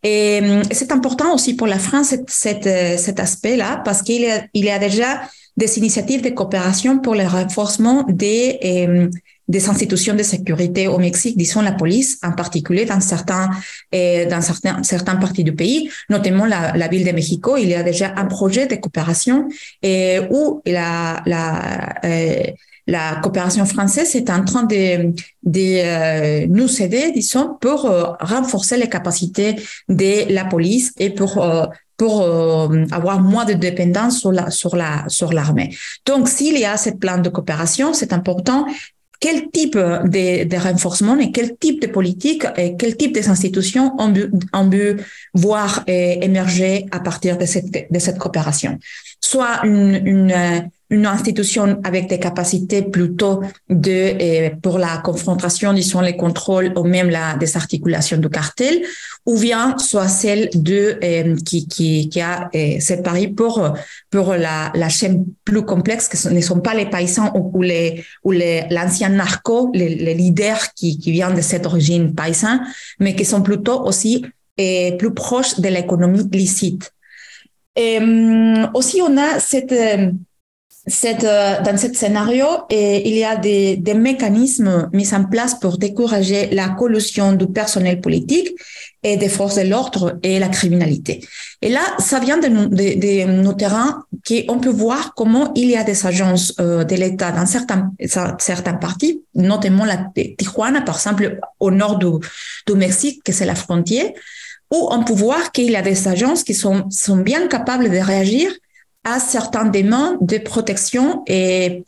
Et 0.04 0.42
c'est 0.72 0.92
important 0.92 1.34
aussi 1.34 1.56
pour 1.56 1.68
la 1.68 1.80
France 1.80 2.14
cet, 2.28 2.64
cet, 3.00 3.20
aspect-là 3.20 3.82
parce 3.86 4.02
qu'il 4.02 4.22
y 4.22 4.30
a, 4.30 4.46
il 4.54 4.66
y 4.66 4.70
a 4.70 4.80
déjà 4.80 5.22
des 5.58 5.78
initiatives 5.78 6.22
de 6.22 6.30
coopération 6.30 7.00
pour 7.00 7.16
le 7.16 7.26
renforcement 7.26 8.06
des, 8.08 9.10
des 9.48 9.70
institutions 9.70 10.16
de 10.16 10.24
sécurité 10.24 10.88
au 10.88 10.98
Mexique, 10.98 11.38
disons 11.38 11.62
la 11.62 11.72
police 11.72 12.20
en 12.24 12.34
particulier 12.34 12.86
dans 12.86 13.00
certains 13.00 13.50
euh, 13.96 14.30
dans 14.30 14.42
certains 14.42 14.84
certains 14.84 15.16
parties 15.16 15.44
du 15.44 15.54
pays, 15.54 15.90
notamment 16.10 16.46
la, 16.46 16.88
ville 16.88 17.06
de 17.06 17.12
Mexico. 17.12 17.58
Il 17.58 17.70
y 17.70 17.76
a 17.76 17.84
déjà 17.84 18.14
un 18.18 18.26
projet 18.26 18.68
de 18.68 18.76
coopération 18.76 19.48
et 19.82 20.20
où 20.30 20.62
la 20.66 21.22
la 21.26 21.96
euh, 22.04 22.44
la 22.90 23.16
coopération 23.22 23.66
française 23.66 24.16
est 24.16 24.30
en 24.30 24.46
train 24.46 24.64
de, 24.64 25.12
de 25.44 25.60
euh, 25.60 26.48
nous 26.48 26.82
aider, 26.82 27.12
disons, 27.12 27.58
pour 27.60 27.86
euh, 27.86 28.14
renforcer 28.22 28.78
les 28.78 28.88
capacités 28.88 29.56
de 29.90 30.34
la 30.34 30.46
police 30.46 30.94
et 30.98 31.10
pour 31.10 31.46
euh, 32.02 32.86
pour 32.88 32.94
avoir 32.94 33.20
moins 33.22 33.46
de 33.46 33.54
dépendance 33.54 34.20
sur 34.20 34.32
la 34.32 34.50
sur 34.52 34.76
la 34.76 35.06
sur 35.08 35.34
l'armée. 35.34 35.76
Donc, 36.06 36.30
s'il 36.30 36.58
y 36.58 36.66
a 36.66 36.78
ce 36.78 36.92
plan 36.92 37.18
de 37.18 37.30
coopération, 37.30 37.94
c'est 37.94 38.14
important 38.14 38.66
quel 39.20 39.50
type 39.50 39.76
de, 39.76 40.44
de, 40.44 40.58
renforcement 40.58 41.18
et 41.18 41.32
quel 41.32 41.58
type 41.58 41.82
de 41.82 41.88
politique 41.88 42.46
et 42.56 42.76
quel 42.78 42.96
type 42.96 43.14
des 43.14 43.30
institutions 43.30 44.00
ont 44.00 44.14
pu, 44.14 44.30
ont 44.54 44.70
pu 44.70 44.98
voir 45.34 45.84
émerger 45.88 46.86
à 46.92 47.00
partir 47.00 47.36
de 47.40 47.46
cette, 47.46 47.92
de 47.92 48.00
cette 48.00 48.20
coopération. 48.20 48.78
Soit 49.20 49.66
une, 49.66 50.00
une, 50.06 50.70
une 50.90 51.06
institution 51.06 51.80
avec 51.84 52.08
des 52.08 52.20
capacités 52.20 52.82
plutôt 52.82 53.42
de 53.70 53.92
eh, 53.92 54.52
pour 54.62 54.78
la 54.78 54.98
confrontation, 54.98 55.74
disons 55.74 56.00
les 56.00 56.16
contrôles 56.16 56.72
ou 56.78 56.84
même 56.84 57.10
la 57.10 57.36
désarticulation 57.36 58.18
du 58.18 58.30
cartel, 58.30 58.82
ou 59.26 59.38
bien 59.38 59.78
soit 59.78 60.08
celle 60.08 60.50
de 60.54 60.98
eh, 61.02 61.36
qui, 61.46 61.68
qui, 61.68 62.08
qui 62.08 62.22
a 62.22 62.50
eh, 62.54 62.80
séparé 62.80 63.28
pour 63.28 63.74
pour 64.10 64.34
la, 64.36 64.72
la 64.76 64.90
chaîne 64.90 65.26
plus 65.44 65.64
complexe 65.64 66.08
que 66.08 66.16
ce 66.16 66.30
ne 66.30 66.40
sont 66.40 66.62
pas 66.62 66.74
les 66.74 66.86
paysans 66.90 67.34
ou, 67.36 67.62
les 67.62 68.06
ou 68.24 68.32
les 68.32 68.64
l'ancien 68.70 69.10
narco, 69.10 69.70
les, 69.74 69.96
les, 69.96 70.14
leaders 70.14 70.74
qui 70.74 70.98
qui 70.98 71.12
viennent 71.12 71.36
de 71.36 71.42
cette 71.42 71.66
origine 71.66 72.16
paysanne, 72.16 72.62
mais 73.00 73.14
qui 73.14 73.26
sont 73.26 73.42
plutôt 73.42 73.82
aussi 73.86 74.26
plus 74.56 75.14
proches 75.14 75.60
de 75.60 75.68
l'économie 75.68 76.28
licite. 76.32 76.92
Et, 77.76 78.00
aussi, 78.74 79.02
on 79.04 79.18
a 79.18 79.40
cette 79.40 79.72
cette, 80.88 81.26
euh, 81.26 81.62
dans 81.64 81.78
ce 81.78 81.94
scénario, 81.94 82.46
il 82.70 83.16
y 83.16 83.26
a 83.26 83.36
des, 83.36 83.76
des, 83.76 83.94
mécanismes 83.94 84.90
mis 84.94 85.14
en 85.14 85.26
place 85.26 85.56
pour 85.56 85.78
décourager 85.78 86.50
la 86.52 86.70
collusion 86.70 87.34
du 87.34 87.48
personnel 87.48 88.00
politique 88.00 88.50
et 89.04 89.18
des 89.18 89.28
forces 89.28 89.56
de 89.56 89.64
l'ordre 89.64 90.18
et 90.24 90.40
la 90.40 90.48
criminalité. 90.48 91.26
Et 91.62 91.70
là, 91.70 91.82
ça 92.00 92.20
vient 92.20 92.38
de, 92.38 92.48
de, 92.48 93.26
de 93.26 93.42
nos 93.44 93.54
terrains 93.54 94.04
qu'on 94.26 94.60
peut 94.60 94.70
voir 94.70 95.14
comment 95.14 95.52
il 95.56 95.70
y 95.70 95.76
a 95.76 95.84
des 95.84 96.06
agences 96.06 96.54
euh, 96.60 96.86
de 96.86 96.96
l'État 96.96 97.32
dans 97.32 97.46
certains, 97.46 97.92
certains 98.40 98.76
parties, 98.76 99.24
notamment 99.36 99.84
la 99.84 99.98
Tijuana, 100.38 100.82
par 100.82 100.96
exemple, 100.96 101.40
au 101.60 101.70
nord 101.70 101.98
du, 101.98 102.08
du 102.66 102.74
Mexique, 102.74 103.24
que 103.24 103.34
c'est 103.34 103.46
la 103.46 103.56
frontière, 103.56 104.10
où 104.72 104.88
on 104.92 105.04
peut 105.04 105.14
voir 105.14 105.52
qu'il 105.52 105.72
y 105.72 105.76
a 105.76 105.82
des 105.82 106.08
agences 106.08 106.44
qui 106.44 106.54
sont, 106.54 106.90
sont 106.90 107.18
bien 107.18 107.48
capables 107.48 107.90
de 107.90 107.98
réagir 107.98 108.52
à 109.08 109.20
certains 109.20 109.66
demandes 109.66 110.18
de 110.22 110.38
protection 110.38 111.24
et 111.28 111.86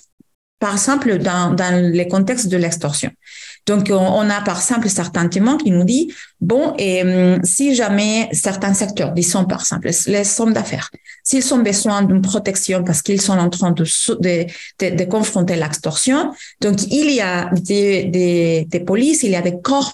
par 0.57 0.73
exemple 0.73 1.17
dans, 1.17 1.53
dans 1.53 1.91
les 1.91 2.07
contextes 2.07 2.47
de 2.47 2.55
l'extorsion. 2.55 3.11
Donc, 3.69 3.91
on, 3.91 4.27
a 4.31 4.41
par 4.41 4.57
exemple 4.57 4.89
certains 4.89 5.27
témoins 5.27 5.57
qui 5.57 5.69
nous 5.69 5.83
disent, 5.83 6.11
bon, 6.41 6.73
et, 6.79 7.03
hum, 7.03 7.39
si 7.43 7.75
jamais 7.75 8.27
certains 8.31 8.73
secteurs, 8.73 9.11
disons 9.11 9.45
par 9.45 9.59
exemple 9.59 9.89
les 10.07 10.23
sommes 10.23 10.53
d'affaires, 10.53 10.89
s'ils 11.23 11.53
ont 11.53 11.59
besoin 11.59 12.01
d'une 12.01 12.23
protection 12.31 12.83
parce 12.83 13.03
qu'ils 13.03 13.21
sont 13.21 13.37
en 13.37 13.49
train 13.57 13.69
de, 13.79 13.83
de, 13.83 14.35
de, 14.79 14.95
de 14.95 15.03
confronter 15.03 15.55
l'extorsion, 15.55 16.19
donc 16.61 16.77
il 16.89 17.11
y 17.11 17.21
a 17.21 17.51
des, 17.69 18.05
des, 18.05 18.65
des, 18.67 18.79
polices, 18.79 19.21
il 19.21 19.31
y 19.31 19.35
a 19.35 19.43
des 19.49 19.61
corps 19.61 19.93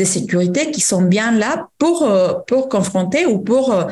de 0.00 0.04
sécurité 0.04 0.72
qui 0.72 0.80
sont 0.80 1.02
bien 1.02 1.30
là 1.30 1.68
pour, 1.78 2.02
euh, 2.02 2.32
pour 2.48 2.68
confronter 2.68 3.26
ou 3.26 3.38
pour 3.38 3.72
euh, 3.72 3.84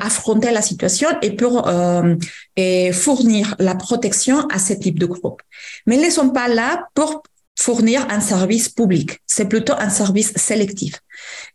affronter 0.00 0.52
la 0.52 0.62
situation 0.62 1.08
et 1.22 1.32
pour 1.32 1.66
euh, 1.66 2.14
et 2.54 2.92
fournir 2.92 3.56
la 3.58 3.74
protection 3.74 4.46
à 4.48 4.58
ce 4.60 4.74
type 4.74 4.98
de 4.98 5.06
groupe. 5.06 5.40
Mais 5.86 5.96
ils 5.96 6.04
ne 6.04 6.10
sont 6.10 6.30
pas 6.30 6.46
là 6.46 6.88
pour 6.94 7.22
fournir 7.60 8.06
un 8.10 8.20
service 8.20 8.68
public. 8.68 9.18
C'est 9.26 9.48
plutôt 9.48 9.74
un 9.86 9.90
service 9.90 10.32
sélectif. 10.36 10.94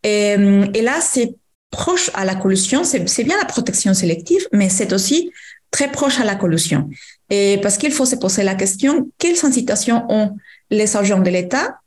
Et, 0.04 0.36
et 0.78 0.82
là, 0.82 0.98
c'est 1.02 1.36
proche 1.72 2.12
à 2.14 2.24
la 2.26 2.36
collusion. 2.36 2.84
C'est 2.84 3.24
bien 3.24 3.38
la 3.38 3.46
protection 3.46 3.94
sélective, 3.94 4.48
mais 4.52 4.70
c'est 4.70 4.94
aussi 4.94 5.32
très 5.72 5.92
proche 5.92 6.20
à 6.20 6.26
la 6.26 6.36
collusion. 6.36 6.90
Et 7.30 7.60
parce 7.62 7.78
qu'il 7.78 7.92
faut 7.92 8.06
se 8.06 8.16
poser 8.16 8.44
la 8.44 8.56
question, 8.56 9.10
quelles 9.18 9.44
incitations 9.44 10.06
ont 10.10 10.38
les 10.70 10.96
agents 10.96 11.20
de 11.28 11.30
l'État 11.30 11.80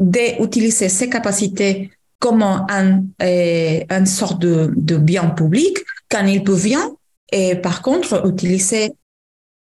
d'utiliser 0.00 0.88
ces 0.88 1.08
capacités 1.08 1.90
comme 2.18 2.42
un, 2.42 3.04
euh, 3.22 3.80
une 3.90 4.06
sorte 4.06 4.40
de 4.40 4.96
bien 4.96 5.26
public 5.30 5.76
quand 6.10 6.24
ils 6.26 6.42
peuvent 6.42 6.64
bien, 6.64 6.90
et 7.30 7.54
par 7.56 7.82
contre, 7.82 8.26
utiliser 8.26 8.94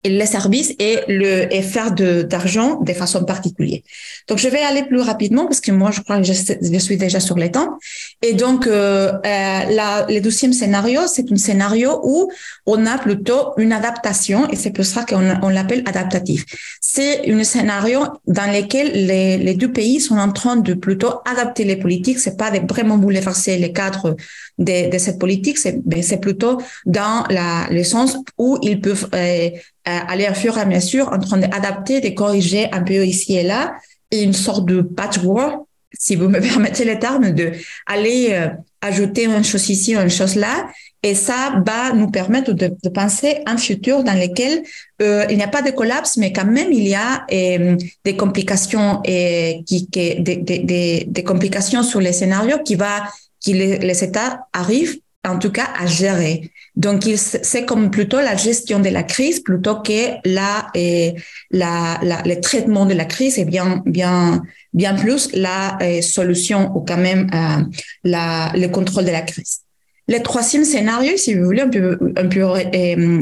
les 0.09 0.25
services 0.25 0.73
et 0.79 0.99
le 1.07 1.53
et 1.53 1.61
faire 1.61 1.91
de 1.91 2.23
d'argent 2.23 2.81
de 2.81 2.93
façon 2.93 3.23
particulière. 3.23 3.79
Donc 4.27 4.37
je 4.37 4.47
vais 4.47 4.61
aller 4.61 4.83
plus 4.83 5.01
rapidement 5.01 5.45
parce 5.45 5.61
que 5.61 5.71
moi 5.71 5.91
je 5.91 6.01
crois 6.01 6.17
que 6.17 6.23
je, 6.23 6.79
suis 6.79 6.97
déjà 6.97 7.19
sur 7.19 7.37
le 7.37 7.49
temps. 7.51 7.77
Et 8.21 8.33
donc 8.33 8.67
euh, 8.67 9.11
euh, 9.13 9.19
la, 9.23 10.05
le 10.09 10.19
deuxième 10.19 10.53
scénario, 10.53 11.01
c'est 11.07 11.31
un 11.31 11.35
scénario 11.35 11.99
où 12.03 12.31
on 12.65 12.85
a 12.85 12.97
plutôt 12.97 13.53
une 13.57 13.73
adaptation 13.73 14.49
et 14.49 14.55
c'est 14.55 14.71
pour 14.71 14.85
ça 14.85 15.03
qu'on 15.05 15.39
on 15.41 15.49
l'appelle 15.49 15.83
adaptatif. 15.85 16.45
C'est 16.81 17.31
un 17.31 17.43
scénario 17.43 18.01
dans 18.27 18.51
lequel 18.51 19.07
les, 19.07 19.37
les 19.37 19.53
deux 19.55 19.71
pays 19.71 19.99
sont 19.99 20.17
en 20.17 20.31
train 20.31 20.55
de 20.55 20.73
plutôt 20.73 21.13
adapter 21.25 21.63
les 21.63 21.75
politiques. 21.75 22.19
C'est 22.19 22.37
pas 22.37 22.51
de 22.51 22.59
vraiment 22.67 22.97
bouleverser 22.97 23.57
les 23.57 23.71
cadres 23.71 24.15
de, 24.57 24.89
de 24.89 24.97
cette 24.97 25.19
politique, 25.19 25.57
c'est 25.57 25.79
c'est 26.01 26.19
plutôt 26.19 26.61
dans 26.85 27.25
la, 27.29 27.67
le 27.69 27.83
sens 27.83 28.17
où 28.37 28.57
ils 28.61 28.79
peuvent 28.79 29.09
euh, 29.13 29.49
aller 29.85 30.25
à 30.25 30.33
fur 30.33 30.57
et 30.57 30.61
à 30.61 30.65
mesure 30.65 31.11
en 31.11 31.19
train 31.19 31.37
d'adapter, 31.37 32.01
de 32.01 32.09
corriger 32.09 32.71
un 32.71 32.81
peu 32.81 33.05
ici 33.05 33.35
et 33.35 33.43
là, 33.43 33.75
et 34.11 34.23
une 34.23 34.33
sorte 34.33 34.65
de 34.65 34.81
patchwork, 34.81 35.65
si 35.97 36.15
vous 36.15 36.27
me 36.27 36.39
permettez 36.49 36.85
le 36.85 36.99
terme, 36.99 37.31
de 37.31 37.51
aller 37.85 38.29
euh, 38.31 38.49
ajouter 38.81 39.25
une 39.25 39.43
chose 39.43 39.69
ici, 39.69 39.95
une 39.95 40.09
chose 40.09 40.35
là, 40.35 40.67
et 41.03 41.13
ça 41.13 41.61
va 41.65 41.93
nous 41.93 42.09
permettre 42.09 42.51
de, 42.53 42.71
de 42.81 42.89
penser 42.89 43.37
un 43.45 43.57
futur 43.57 44.03
dans 44.03 44.13
lequel 44.13 44.63
euh, 45.01 45.25
il 45.29 45.37
n'y 45.37 45.43
a 45.43 45.47
pas 45.47 45.61
de 45.61 45.69
collapse, 45.69 46.17
mais 46.17 46.33
quand 46.33 46.45
même 46.45 46.71
il 46.71 46.87
y 46.87 46.95
a 46.95 47.25
euh, 47.31 47.77
des 48.03 48.15
complications 48.15 49.01
et 49.03 49.61
qui, 49.67 49.87
qui 49.87 50.15
des, 50.19 50.37
des, 50.37 51.05
des, 51.07 51.23
complications 51.23 51.83
sur 51.83 52.01
les 52.01 52.13
scénarios 52.13 52.59
qui 52.63 52.75
va 52.75 53.03
qui 53.39 53.53
les, 53.53 53.77
les 53.77 54.03
États 54.03 54.47
arrivent 54.51 54.97
en 55.25 55.39
tout 55.39 55.51
cas 55.51 55.67
à 55.77 55.85
gérer. 55.85 56.49
Donc, 56.75 57.03
c'est 57.15 57.65
comme 57.65 57.89
plutôt 57.89 58.19
la 58.19 58.35
gestion 58.35 58.79
de 58.79 58.89
la 58.89 59.03
crise 59.03 59.39
plutôt 59.39 59.81
que 59.81 60.15
la, 60.25 60.67
et 60.75 61.15
la, 61.49 61.99
la, 62.03 62.21
le 62.25 62.39
traitement 62.41 62.85
de 62.85 62.93
la 62.93 63.05
crise 63.05 63.39
et 63.39 63.45
bien, 63.45 63.81
bien, 63.85 64.43
bien 64.73 64.93
plus 64.95 65.29
la 65.33 65.77
euh, 65.81 66.01
solution 66.01 66.75
ou 66.75 66.81
quand 66.81 66.97
même 66.97 67.29
euh, 67.33 67.63
la, 68.03 68.51
le 68.55 68.67
contrôle 68.67 69.05
de 69.05 69.11
la 69.11 69.21
crise. 69.21 69.61
Le 70.07 70.19
troisième 70.19 70.65
scénario, 70.65 71.17
si 71.17 71.33
vous 71.33 71.45
voulez 71.45 71.61
un 71.61 71.69
peu, 71.69 71.97
un 72.17 72.27
peu 72.27 72.41
euh, 72.41 73.19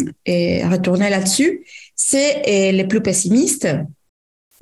retourner 0.69 1.09
là-dessus, 1.09 1.61
c'est 1.95 2.71
le 2.73 2.83
plus 2.87 3.01
pessimiste. 3.01 3.67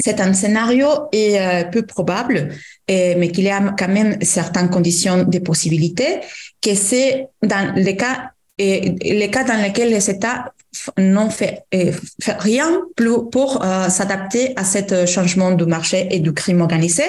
C'est 0.04 0.20
un 0.20 0.34
scénario 0.34 0.88
et, 1.12 1.38
peu 1.72 1.84
probable, 1.84 2.50
mais 2.90 3.32
qu'il 3.32 3.46
y 3.46 3.50
a 3.50 3.62
quand 3.78 3.88
même 3.88 4.18
certaines 4.22 4.70
conditions 4.70 5.24
de 5.24 5.40
possibilité, 5.40 6.20
que 6.62 6.76
c'est 6.76 7.28
dans 7.42 7.74
le 7.76 7.92
cas 7.94 8.32
les 8.58 9.30
cas 9.32 9.44
dans 9.44 9.62
lesquels 9.62 9.90
les 9.90 10.10
États 10.10 10.54
n'ont 10.98 11.30
fait, 11.30 11.64
euh, 11.74 11.92
rien 12.40 12.82
plus 12.96 13.30
pour 13.32 13.64
euh, 13.64 13.90
s'adapter 13.90 14.54
à 14.56 14.64
ce 14.64 15.06
changement 15.06 15.52
du 15.52 15.66
marché 15.66 16.08
et 16.12 16.20
du 16.20 16.34
crime 16.34 16.62
organisé 16.62 17.04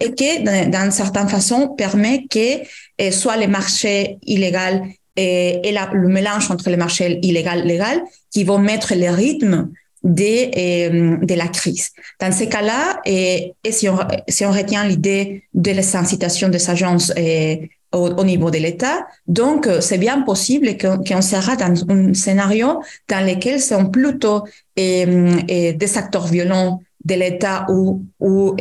et 0.00 0.12
qui, 0.14 0.42
d'une 0.42 0.90
certaine 0.90 1.28
façon, 1.28 1.68
permet 1.68 2.26
que 2.28 2.60
euh, 3.00 3.10
soit 3.10 3.36
les 3.36 3.46
marchés 3.46 4.18
illégaux 4.26 4.84
et, 5.16 5.60
le 5.92 6.08
mélange 6.08 6.50
entre 6.50 6.70
les 6.70 6.76
marchés 6.76 7.18
illégal 7.22 7.60
et 7.60 7.64
légal 7.64 8.02
qui 8.30 8.44
vont 8.44 8.58
mettre 8.58 8.94
le 8.94 9.10
rythme 9.10 9.70
de, 10.02 11.24
de 11.24 11.34
la 11.34 11.48
crise. 11.48 11.90
Dans 12.20 12.32
ces 12.32 12.48
cas-là, 12.48 13.00
et, 13.04 13.54
et 13.64 13.72
si, 13.72 13.88
on, 13.88 13.98
si 14.28 14.44
on 14.44 14.52
retient 14.52 14.84
l'idée 14.84 15.44
de 15.54 15.72
l'incitation 15.72 16.48
des 16.48 16.70
agences 16.70 17.12
et, 17.16 17.70
au, 17.92 18.24
niveau 18.24 18.50
de 18.50 18.58
l'État. 18.58 19.06
Donc, 19.26 19.66
euh, 19.66 19.80
c'est 19.80 19.98
bien 19.98 20.22
possible 20.22 20.76
qu'on 20.76 21.22
sera 21.22 21.56
dans 21.56 21.84
un 21.88 22.14
scénario 22.14 22.82
dans 23.08 23.26
lequel 23.26 23.60
sont 23.60 23.86
plutôt 23.86 24.44
des 24.76 25.96
acteurs 25.96 26.26
violents 26.26 26.80
de 27.04 27.14
l'État 27.14 27.66
ou, 27.70 28.04
ou 28.20 28.54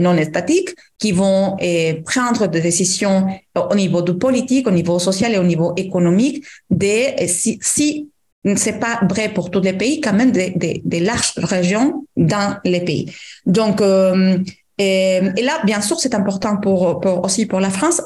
non 0.00 0.16
étatiques 0.16 0.74
qui 0.98 1.12
vont 1.12 1.56
prendre 2.04 2.46
des 2.46 2.60
décisions 2.60 3.26
au 3.54 3.74
niveau 3.74 4.02
du 4.02 4.16
politique, 4.16 4.66
au 4.66 4.70
niveau 4.70 4.98
social 4.98 5.34
et 5.34 5.38
au 5.38 5.44
niveau 5.44 5.74
économique 5.76 6.44
de 6.70 7.26
si 7.26 8.08
c'est 8.56 8.78
pas 8.78 9.00
vrai 9.08 9.28
pour 9.28 9.50
tous 9.50 9.60
les 9.60 9.72
pays, 9.72 10.00
quand 10.00 10.12
même 10.12 10.32
des, 10.32 10.50
des, 10.50 10.82
des 10.84 11.00
larges 11.00 11.34
régions 11.36 12.06
dans 12.16 12.56
les 12.64 12.80
pays. 12.80 13.12
Donc, 13.46 13.80
euh, 13.80 14.38
et, 14.78 15.20
et, 15.36 15.42
là, 15.42 15.60
bien 15.64 15.80
sûr, 15.80 16.00
c'est 16.00 16.14
important 16.14 16.56
pour, 16.56 17.00
pour, 17.00 17.24
aussi 17.24 17.46
pour 17.46 17.60
la 17.60 17.70
France 17.70 18.02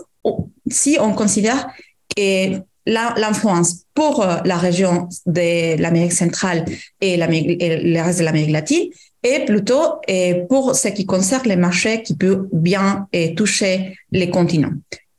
si 0.71 0.99
on 1.01 1.13
considère 1.13 1.69
que 2.15 2.61
l'influence 2.87 3.85
pour 3.95 4.23
euh, 4.23 4.37
la 4.45 4.57
région 4.57 5.09
de 5.27 5.81
l'Amérique 5.81 6.13
centrale 6.13 6.65
et, 7.01 7.17
le 7.17 8.03
reste 8.03 8.19
de 8.21 8.25
l'Amérique 8.25 8.51
latine 8.51 8.91
est 9.23 9.45
plutôt 9.45 10.01
pour 10.49 10.77
ce 10.77 10.89
qui 10.89 11.05
concerne 11.05 11.49
les 11.49 11.57
marchés 11.57 12.03
qui 12.03 12.15
peuvent 12.15 12.47
bien 12.53 13.09
toucher 13.37 13.97
les 14.13 14.31
continents. 14.31 14.71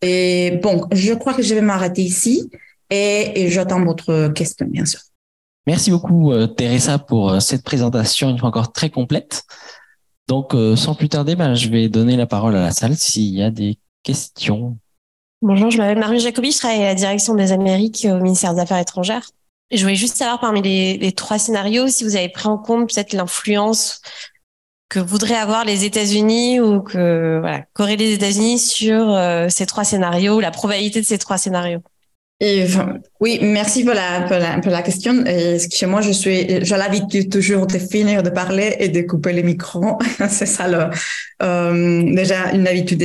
Et 0.02 0.60
bon, 0.61 0.88
je 0.91 1.14
crois 1.14 1.34
que 1.34 1.41
je 1.41 1.56
vais 1.56 1.61
m'arrêter 1.61 2.03
ici 2.03 2.49
et, 2.89 3.49
j'attends 3.49 3.84
votre 3.84 4.30
question, 4.30 4.65
bien 4.69 4.85
sûr. 4.85 4.99
Merci 5.65 5.91
beaucoup, 5.91 6.31
euh, 6.31 6.47
Teresa, 6.47 6.97
pour 6.97 7.30
euh, 7.30 7.39
cette 7.39 7.64
présentation 7.64 8.30
une 8.30 8.38
fois 8.38 8.49
encore 8.49 8.72
très 8.72 8.89
complète. 8.89 9.43
Donc, 10.30 10.53
sans 10.76 10.93
plus 10.93 11.07
tarder, 11.07 11.38
ben, 11.38 11.55
je 11.55 11.69
vais 11.69 11.88
donner 11.88 12.18
la 12.18 12.26
parole 12.26 12.53
à 12.57 12.61
la 12.61 12.72
salle 12.72 12.97
s'il 12.97 13.34
y 13.34 13.41
a 13.41 13.49
des 13.49 13.80
questions. 14.03 14.77
Bonjour, 15.41 15.69
je 15.69 15.77
m'appelle 15.77 15.99
Marie 15.99 16.19
Jacobi, 16.19 16.51
je 16.51 16.57
travaille 16.57 16.84
à 16.84 16.88
la 16.88 16.95
direction 16.95 17.34
des 17.34 17.53
Amériques 17.53 18.05
au 18.09 18.18
ministère 18.18 18.53
des 18.53 18.59
Affaires 18.59 18.80
étrangères. 18.80 19.30
Je 19.69 19.81
voulais 19.81 19.95
juste 19.95 20.15
savoir 20.15 20.39
parmi 20.39 20.61
les, 20.61 21.11
trois 21.11 21.38
scénarios 21.38 21.88
si 21.89 22.03
vous 22.03 22.15
avez 22.15 22.30
pris 22.30 22.47
en 22.47 22.57
compte 22.57 22.93
peut-être 22.93 23.14
l'influence 23.14 24.01
que 24.89 24.99
voudraient 24.99 25.35
avoir 25.35 25.65
les 25.65 25.84
États-Unis 25.84 26.61
ou 26.61 26.81
que 26.81 27.39
voilà 27.41 27.64
qu'auraient 27.73 27.97
les 27.97 28.14
États-Unis 28.14 28.59
sur 28.59 29.14
euh, 29.14 29.49
ces 29.49 29.65
trois 29.65 29.84
scénarios, 29.84 30.39
la 30.39 30.51
probabilité 30.51 31.01
de 31.01 31.05
ces 31.05 31.18
trois 31.18 31.38
scénarios. 31.38 31.81
Et, 32.39 32.65
oui, 33.19 33.39
merci 33.41 33.84
pour 33.84 33.95
la, 33.95 34.22
pour 34.61 34.72
la, 34.72 34.81
question. 34.84 35.26
Et 35.26 35.57
chez 35.72 35.88
moi, 35.88 36.01
je 36.01 36.11
suis, 36.11 36.64
j'ai 36.64 36.77
l'habitude 36.77 37.31
toujours 37.31 37.65
de 37.65 37.80
finir 37.80 38.22
de 38.22 38.30
parler 38.30 38.76
et 38.80 38.89
de 38.89 39.01
couper 39.01 39.34
les 39.34 39.41
micros. 39.41 39.97
C'est 40.30 40.45
ça 40.45 40.68
euh, 41.41 42.14
déjà 42.14 42.51
une 42.53 42.68
habitude 42.68 43.03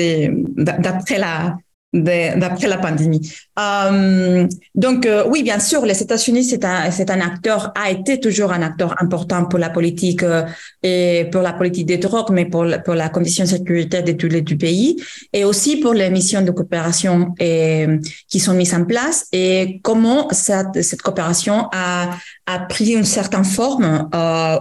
d'après 0.59 1.18
la, 1.18 1.56
d'après 1.93 2.69
la 2.69 2.78
pandémie. 2.78 3.31
Euh, 3.59 4.47
donc 4.74 5.05
euh, 5.05 5.24
oui, 5.28 5.43
bien 5.43 5.59
sûr, 5.59 5.85
les 5.85 6.01
États-Unis 6.02 6.44
c'est 6.44 6.64
un 6.64 6.90
un 7.12 7.20
acteur 7.20 7.73
a 7.74 7.90
été 7.90 8.19
toujours 8.19 8.52
un 8.52 8.62
acteur 8.62 8.94
important 8.98 9.44
pour 9.44 9.59
la 9.59 9.69
politique 9.69 10.23
euh, 10.23 10.44
et 10.82 11.28
pour 11.31 11.43
la 11.43 11.52
politique 11.52 11.85
des 11.86 11.98
drogues, 11.98 12.31
mais 12.31 12.47
pour 12.47 12.64
la, 12.64 12.78
pour 12.78 12.94
la 12.94 13.10
condition 13.10 13.44
sécurité 13.44 14.01
de 14.01 14.12
tous 14.12 14.28
les 14.28 14.40
du 14.40 14.56
pays 14.56 14.97
et 15.35 15.44
aussi 15.44 15.77
pour 15.77 15.93
les 15.93 16.09
missions 16.09 16.40
de 16.40 16.51
coopération 16.51 17.35
et, 17.39 17.86
qui 18.27 18.40
sont 18.40 18.55
mises 18.55 18.74
en 18.74 18.85
place 18.86 19.27
et 19.32 19.81
comment 19.82 20.28
cette, 20.31 20.82
cette 20.82 21.02
coopération 21.02 21.69
a 21.73 22.10
a 22.47 22.59
pris 22.59 22.93
une 22.93 23.05
certaine 23.05 23.44
forme 23.44 24.09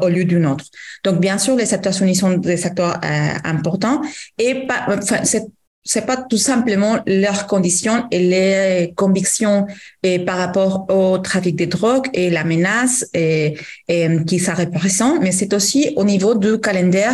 au 0.02 0.08
lieu 0.08 0.24
d'une 0.26 0.46
autre. 0.46 0.66
Donc 1.04 1.20
bien 1.20 1.38
sûr, 1.40 1.56
les 1.56 1.74
États-Unis 1.74 2.16
sont 2.16 2.38
des 2.38 2.66
acteurs 2.66 3.00
importants 3.44 4.02
et 4.38 4.68
pas, 4.68 4.86
enfin, 4.88 5.24
c'est 5.24 5.48
c'est 5.84 6.06
pas 6.06 6.18
tout 6.18 6.38
simplement 6.38 7.00
leurs 7.08 7.48
conditions 7.48 8.06
et 8.12 8.20
les 8.20 8.94
convictions 8.96 9.66
et 10.04 10.20
par 10.20 10.38
rapport 10.38 10.86
au 10.90 11.18
trafic 11.18 11.56
de 11.56 11.66
drogue 11.66 12.08
et 12.14 12.30
la 12.30 12.44
menace 12.44 13.06
et, 13.14 13.58
et 13.88 14.08
qui 14.28 14.40
ça 14.40 14.54
représente, 14.54 15.22
mais 15.22 15.32
c'est 15.32 15.54
aussi 15.54 15.94
au 15.96 16.04
niveau 16.04 16.36
du 16.36 16.60
calendrier 16.60 17.08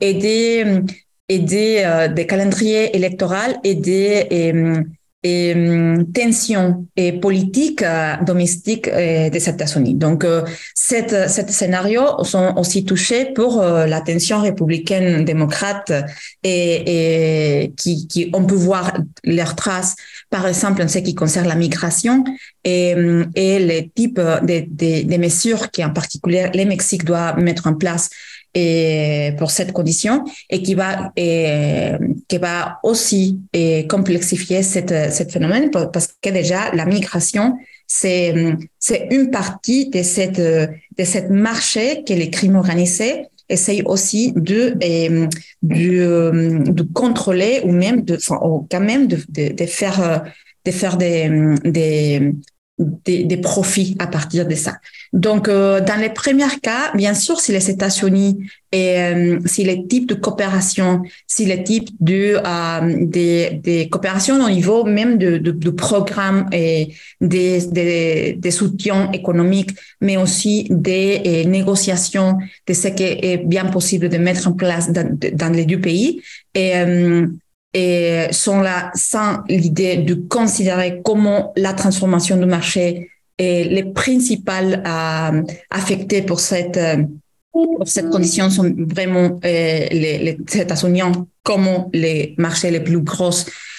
et 0.00 0.14
des 0.14 0.80
et 1.26 1.38
des, 1.38 2.08
des 2.14 2.26
calendriers 2.26 2.94
électoraux 2.94 3.58
et 3.62 3.74
des 3.74 4.84
hum, 5.24 6.12
tensions 6.12 6.86
et 6.96 7.12
politiques 7.12 7.82
euh, 7.82 8.16
domestiques 8.24 8.88
euh, 8.88 9.30
des 9.30 9.48
États-Unis. 9.48 9.94
Donc, 9.94 10.26
cette, 10.74 11.30
cet 11.30 11.50
scénario 11.50 12.22
sont 12.24 12.54
aussi 12.56 12.84
touchés 12.84 13.32
pour 13.34 13.62
la 13.62 14.00
tension 14.00 14.40
républicaine 14.40 15.24
démocrate 15.24 15.92
et, 16.42 17.62
et 17.64 17.72
qui, 17.76 18.06
qui, 18.06 18.30
on 18.32 18.44
peut 18.44 18.54
voir 18.54 18.92
leurs 19.24 19.56
traces, 19.56 19.96
par 20.30 20.46
exemple, 20.46 20.82
en 20.82 20.88
ce 20.88 20.98
qui 20.98 21.14
concerne 21.14 21.48
la 21.48 21.54
migration 21.54 22.24
et, 22.64 22.94
hum, 22.94 23.30
et 23.34 23.58
les 23.58 23.90
types 23.94 24.20
de, 24.20 24.64
de, 24.68 25.06
de 25.06 25.16
mesures 25.16 25.70
qui, 25.70 25.84
en 25.84 25.90
particulier, 25.90 26.50
le 26.54 26.64
Mexique 26.64 27.04
doit 27.04 27.34
mettre 27.36 27.66
en 27.66 27.74
place 27.74 28.10
et 28.54 29.32
pour 29.38 29.50
cette 29.50 29.72
condition 29.72 30.24
et 30.48 30.62
qui 30.62 30.74
va 30.74 31.12
et, 31.16 31.92
qui 32.28 32.38
va 32.38 32.78
aussi 32.82 33.40
et 33.52 33.86
complexifier 33.86 34.62
cette 34.62 35.12
cette 35.12 35.32
phénomène 35.32 35.70
parce 35.70 36.14
que 36.20 36.30
déjà 36.30 36.72
la 36.74 36.86
migration 36.86 37.56
c'est 37.86 38.34
c'est 38.78 39.08
une 39.10 39.30
partie 39.30 39.90
de 39.90 40.02
cette 40.02 40.40
de 40.40 41.04
cette 41.04 41.30
marché 41.30 42.04
que 42.06 42.14
les 42.14 42.30
crimes 42.30 42.56
organisés 42.56 43.26
essayent 43.48 43.82
aussi 43.84 44.32
de 44.36 44.74
de, 45.62 46.70
de 46.70 46.82
contrôler 46.94 47.60
ou 47.64 47.72
même 47.72 48.02
de 48.02 48.16
enfin, 48.16 48.40
quand 48.70 48.80
même 48.80 49.06
de, 49.06 49.18
de, 49.28 49.52
de 49.52 49.66
faire 49.66 50.24
de 50.64 50.70
faire 50.70 50.96
des, 50.96 51.30
des, 51.64 52.32
des, 52.78 53.24
des, 53.24 53.36
profits 53.36 53.94
à 54.00 54.06
partir 54.06 54.46
de 54.46 54.54
ça. 54.54 54.74
Donc, 55.12 55.48
euh, 55.48 55.80
dans 55.80 56.00
les 56.00 56.10
premiers 56.10 56.58
cas, 56.60 56.92
bien 56.94 57.14
sûr, 57.14 57.40
si 57.40 57.52
les 57.52 57.70
États-Unis 57.70 58.38
et 58.72 58.98
euh, 58.98 59.38
si 59.44 59.62
les 59.62 59.86
types 59.86 60.08
de 60.08 60.14
coopération, 60.14 61.02
si 61.28 61.46
les 61.46 61.62
types 61.62 61.90
de 62.00 62.40
euh, 62.44 62.96
des, 63.06 63.60
des, 63.62 63.88
coopérations 63.88 64.44
au 64.44 64.50
niveau 64.50 64.84
même 64.84 65.18
de, 65.18 65.38
de, 65.38 65.70
programmes 65.70 66.48
et 66.50 66.94
des, 67.20 67.64
des, 67.68 68.32
des, 68.32 68.50
soutiens 68.50 69.12
économiques, 69.12 69.70
mais 70.00 70.16
aussi 70.16 70.66
des 70.70 71.22
euh, 71.24 71.48
négociations 71.48 72.38
de 72.66 72.74
ce 72.74 72.88
qui 72.88 73.04
est 73.04 73.46
bien 73.46 73.66
possible 73.66 74.08
de 74.08 74.18
mettre 74.18 74.48
en 74.48 74.52
place 74.52 74.90
dans, 74.90 75.16
dans 75.34 75.52
les 75.52 75.64
deux 75.64 75.80
pays. 75.80 76.20
Et 76.54 76.76
euh, 76.76 77.28
et 77.74 78.28
sont 78.30 78.60
là 78.60 78.92
sans 78.94 79.42
l'idée 79.48 79.96
de 79.96 80.14
considérer 80.14 81.00
comment 81.04 81.52
la 81.56 81.74
transformation 81.74 82.36
du 82.36 82.46
marché 82.46 83.10
et 83.36 83.64
les 83.64 83.84
principales 83.84 84.82
euh, 84.86 85.42
affectées 85.70 86.22
pour 86.22 86.40
cette 86.40 86.76
euh, 86.76 87.02
pour 87.52 87.86
cette 87.86 88.10
condition 88.10 88.50
sont 88.50 88.72
vraiment 88.76 89.38
euh, 89.44 89.86
les, 89.90 90.18
les 90.18 90.60
États-Unis 90.60 91.02
comme 91.44 91.88
les 91.92 92.34
marchés 92.36 92.70
les 92.72 92.80
plus 92.80 93.00
gros 93.00 93.30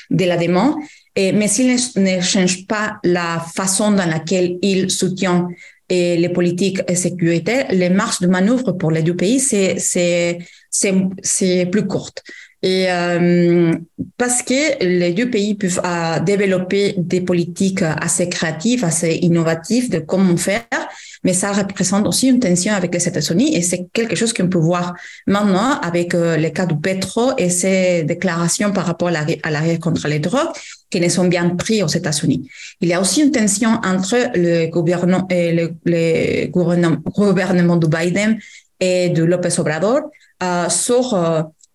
de 0.09 0.25
la 0.25 0.37
demande. 0.37 0.75
Mais 1.17 1.47
s'ils 1.49 1.75
ne, 1.97 2.21
changent 2.21 2.65
pas 2.67 2.99
la 3.03 3.43
façon 3.53 3.91
dans 3.91 4.05
laquelle 4.05 4.57
ils 4.61 4.89
soutiennent 4.89 5.47
les 5.89 6.29
politiques 6.29 6.87
de 6.87 6.95
sécurité, 6.95 7.65
les 7.71 7.89
marges 7.89 8.19
de 8.21 8.27
manœuvre 8.27 8.71
pour 8.73 8.91
les 8.91 9.01
deux 9.01 9.15
pays, 9.15 9.39
c'est 9.41 10.37
plus 11.71 11.87
courte. 11.87 12.23
Et 12.61 12.87
euh, 12.89 13.73
parce 14.17 14.41
que 14.41 14.83
les 14.83 15.13
deux 15.13 15.29
pays 15.29 15.55
peuvent 15.55 15.81
euh, 15.85 16.19
développer 16.19 16.95
des 16.97 17.21
politiques 17.21 17.81
assez 17.81 18.27
créatives, 18.29 18.83
assez 18.83 19.19
innovatives 19.21 19.89
de 19.89 19.99
comment 19.99 20.37
faire, 20.37 20.63
mais 21.23 21.33
ça 21.33 21.51
représente 21.51 22.07
aussi 22.07 22.29
une 22.29 22.39
tension 22.39 22.73
avec 22.73 22.93
les 22.93 23.07
États-Unis 23.07 23.55
et 23.55 23.61
c'est 23.61 23.87
quelque 23.93 24.15
chose 24.15 24.31
qu'on 24.31 24.47
peut 24.47 24.57
voir 24.57 24.93
maintenant 25.27 25.79
avec 25.81 26.15
euh, 26.15 26.37
les 26.37 26.51
cas 26.51 26.65
du 26.65 26.77
pétrole 26.77 27.33
et 27.37 27.49
ses 27.49 28.03
déclarations 28.03 28.71
par 28.71 28.85
rapport 28.85 29.09
à 29.09 29.11
la, 29.11 29.25
guerre 29.25 29.79
contre 29.79 30.07
les 30.07 30.19
drogues 30.19 30.53
qui 30.89 31.01
ne 31.01 31.09
sont 31.09 31.27
bien 31.27 31.49
pris 31.49 31.83
aux 31.83 31.87
États-Unis. 31.87 32.49
Il 32.79 32.87
y 32.87 32.93
a 32.93 33.01
aussi 33.01 33.21
une 33.21 33.31
tension 33.31 33.79
entre 33.83 34.31
le 34.35 34.67
gouvernement 34.67 35.27
et 35.29 35.51
le, 35.51 36.47
gouvernement, 36.47 36.97
gouvernement 37.15 37.77
de 37.77 37.87
Biden 37.87 38.39
et 38.79 39.09
de 39.09 39.23
López 39.23 39.59
Obrador 39.59 40.01
euh, 40.43 40.69
sur 40.69 41.13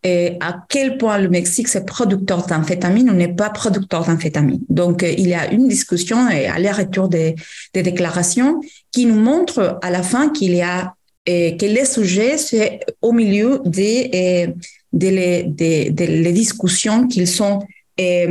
et 0.02 0.36
à 0.40 0.64
quel 0.68 0.96
point 0.98 1.18
le 1.18 1.28
Mexique 1.28 1.68
c'est 1.68 1.84
producteur 1.84 2.46
d'amphétamine 2.46 3.10
ou 3.10 3.14
n'est 3.14 3.34
pas 3.34 3.50
producteur 3.50 4.04
d'amphétamine. 4.04 4.60
Donc 4.68 5.02
euh, 5.02 5.12
il 5.16 5.28
y 5.28 5.34
a 5.34 5.52
une 5.52 5.68
discussion 5.68 6.28
et 6.30 6.46
aller-retour 6.46 7.08
des, 7.08 7.36
des 7.74 7.82
déclarations 7.82 8.60
qui 8.92 9.06
nous 9.06 9.20
montre 9.20 9.78
à 9.82 9.90
la 9.90 10.02
fin 10.02 10.30
qu'il 10.30 10.54
y 10.54 10.62
a 10.62 10.94
que 11.26 11.66
les 11.66 11.84
sujets 11.84 12.38
c'est 12.38 12.80
au 13.02 13.12
milieu 13.12 13.60
des 13.64 14.52
des, 14.92 15.44
des, 15.46 16.32
discussions 16.32 17.06
qu'ils 17.06 17.28
sont 17.28 17.60
et, 17.96 18.26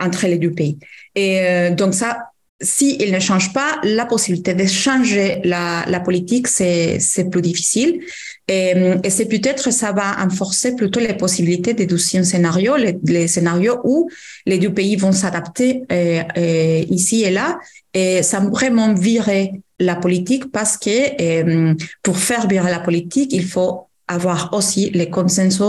entre 0.00 0.26
les 0.26 0.38
deux 0.38 0.52
pays. 0.52 0.78
Et 1.14 1.40
euh, 1.40 1.74
donc 1.74 1.94
ça, 1.94 2.30
s'il 2.60 3.12
ne 3.12 3.20
change 3.20 3.52
pas, 3.52 3.78
la 3.82 4.06
possibilité 4.06 4.54
de 4.54 4.66
changer 4.66 5.40
la, 5.44 6.00
politique, 6.04 6.48
c'est 6.48 7.30
plus 7.30 7.42
difficile. 7.42 8.00
Et, 8.48 8.74
et 9.02 9.10
c'est 9.10 9.26
peut-être 9.26 9.72
ça 9.72 9.90
va 9.90 10.12
renforcer 10.12 10.76
plutôt 10.76 11.00
les 11.00 11.14
possibilités 11.14 11.74
des 11.74 11.86
deuxième 11.86 12.22
scénario, 12.22 12.76
les, 12.76 12.96
les, 13.04 13.26
scénarios 13.26 13.80
où 13.82 14.08
les 14.46 14.58
deux 14.58 14.72
pays 14.72 14.94
vont 14.94 15.10
s'adapter 15.10 15.82
euh, 15.90 16.22
euh, 16.36 16.84
ici 16.88 17.22
et 17.24 17.30
là. 17.30 17.58
Et 17.92 18.22
ça 18.22 18.40
vraiment 18.40 18.94
virer 18.94 19.62
la 19.80 19.96
politique 19.96 20.52
parce 20.52 20.76
que 20.76 21.20
euh, 21.20 21.74
pour 22.02 22.18
faire 22.18 22.46
virer 22.46 22.70
la 22.70 22.78
politique, 22.78 23.32
il 23.32 23.44
faut 23.44 23.88
avoir 24.06 24.52
aussi 24.52 24.90
les 24.90 25.10
consensus 25.10 25.62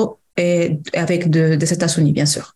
avec 0.93 1.31
de, 1.31 1.55
des 1.55 1.73
États-Unis, 1.73 2.11
bien 2.11 2.27
sûr. 2.27 2.53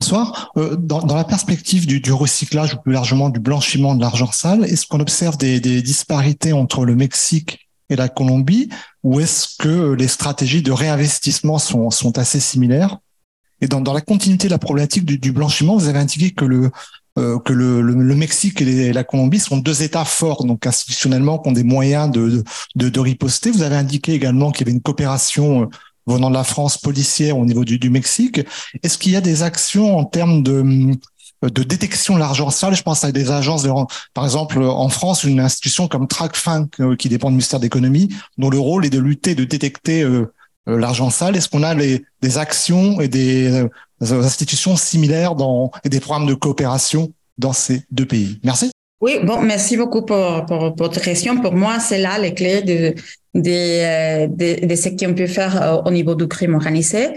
Bonsoir. 0.00 0.52
Dans, 0.56 1.14
la 1.14 1.22
perspective 1.22 1.86
du, 1.86 2.12
recyclage 2.12 2.74
ou 2.74 2.78
plus 2.78 2.92
largement 2.92 3.28
du 3.28 3.38
blanchiment 3.38 3.94
de 3.94 4.00
l'argent 4.00 4.32
sale, 4.32 4.64
est-ce 4.64 4.84
qu'on 4.86 4.98
observe 4.98 5.38
des, 5.38 5.60
disparités 5.60 6.52
entre 6.52 6.84
le 6.84 6.96
Mexique 6.96 7.63
la 7.96 8.08
Colombie 8.08 8.68
ou 9.02 9.20
est-ce 9.20 9.56
que 9.58 9.92
les 9.92 10.08
stratégies 10.08 10.62
de 10.62 10.72
réinvestissement 10.72 11.58
sont, 11.58 12.18
assez 12.18 12.40
similaires? 12.40 12.98
Et 13.60 13.68
dans, 13.68 13.92
la 13.92 14.00
continuité 14.00 14.48
de 14.48 14.52
la 14.52 14.58
problématique 14.58 15.04
du, 15.04 15.32
blanchiment, 15.32 15.76
vous 15.76 15.88
avez 15.88 15.98
indiqué 15.98 16.32
que 16.32 16.44
le, 16.44 16.70
euh, 17.18 18.14
Mexique 18.14 18.60
et, 18.60 18.92
la 18.92 19.04
Colombie 19.04 19.38
sont 19.38 19.58
deux 19.58 19.82
États 19.82 20.04
forts, 20.04 20.44
donc 20.44 20.66
institutionnellement, 20.66 21.38
qui 21.38 21.48
ont 21.48 21.52
des 21.52 21.64
moyens 21.64 22.10
de, 22.10 23.00
riposter. 23.00 23.50
Vous 23.50 23.62
avez 23.62 23.76
indiqué 23.76 24.12
également 24.12 24.50
qu'il 24.50 24.66
y 24.66 24.70
avait 24.70 24.76
une 24.76 24.82
coopération 24.82 25.68
venant 26.06 26.28
de 26.28 26.34
la 26.34 26.44
France 26.44 26.76
policière 26.76 27.38
au 27.38 27.46
niveau 27.46 27.64
du 27.64 27.90
Mexique. 27.90 28.40
Est-ce 28.82 28.98
qu'il 28.98 29.12
y 29.12 29.16
a 29.16 29.22
des 29.22 29.42
actions 29.42 29.96
en 29.96 30.04
termes 30.04 30.42
de 30.42 30.62
de 31.50 31.62
détection 31.62 32.14
de 32.14 32.20
l'argent 32.20 32.50
sale. 32.50 32.74
Je 32.74 32.82
pense 32.82 33.04
à 33.04 33.12
des 33.12 33.30
agences, 33.30 33.66
par 34.12 34.24
exemple, 34.24 34.62
en 34.62 34.88
France, 34.88 35.24
une 35.24 35.40
institution 35.40 35.88
comme 35.88 36.08
TRACFIN, 36.08 36.68
euh, 36.80 36.96
qui 36.96 37.08
dépend 37.08 37.28
du 37.28 37.36
ministère 37.36 37.58
de 37.58 37.64
l'économie, 37.64 38.08
dont 38.38 38.50
le 38.50 38.58
rôle 38.58 38.86
est 38.86 38.90
de 38.90 38.98
lutter, 38.98 39.34
de 39.34 39.44
détecter 39.44 40.02
euh, 40.02 40.32
euh 40.68 40.78
l'argent 40.78 41.10
sale. 41.10 41.36
Est-ce 41.36 41.48
qu'on 41.48 41.62
a 41.62 41.74
des 41.74 42.38
actions 42.38 43.00
et 43.00 43.08
des, 43.08 43.50
euh, 43.52 44.22
institutions 44.22 44.76
similaires 44.76 45.34
et 45.84 45.88
des 45.88 46.00
programmes 46.00 46.26
de 46.26 46.34
coopération 46.34 47.12
dans 47.38 47.52
ces 47.52 47.82
deux 47.90 48.06
pays? 48.06 48.40
Merci. 48.42 48.70
Oui, 49.00 49.18
bon, 49.22 49.40
merci 49.42 49.76
beaucoup 49.76 50.02
pour 50.02 50.46
votre 50.78 51.00
question. 51.00 51.40
Pour 51.40 51.52
moi, 51.52 51.78
c'est 51.78 51.98
là 51.98 52.18
les 52.18 52.32
clés 52.32 52.62
de, 52.62 52.94
de, 53.34 54.26
de, 54.26 54.66
de 54.66 54.74
ce 54.74 54.88
qu'on 54.88 55.14
peut 55.14 55.26
faire 55.26 55.82
au 55.84 55.90
niveau 55.90 56.14
du 56.14 56.26
crime 56.26 56.54
organisé. 56.54 57.08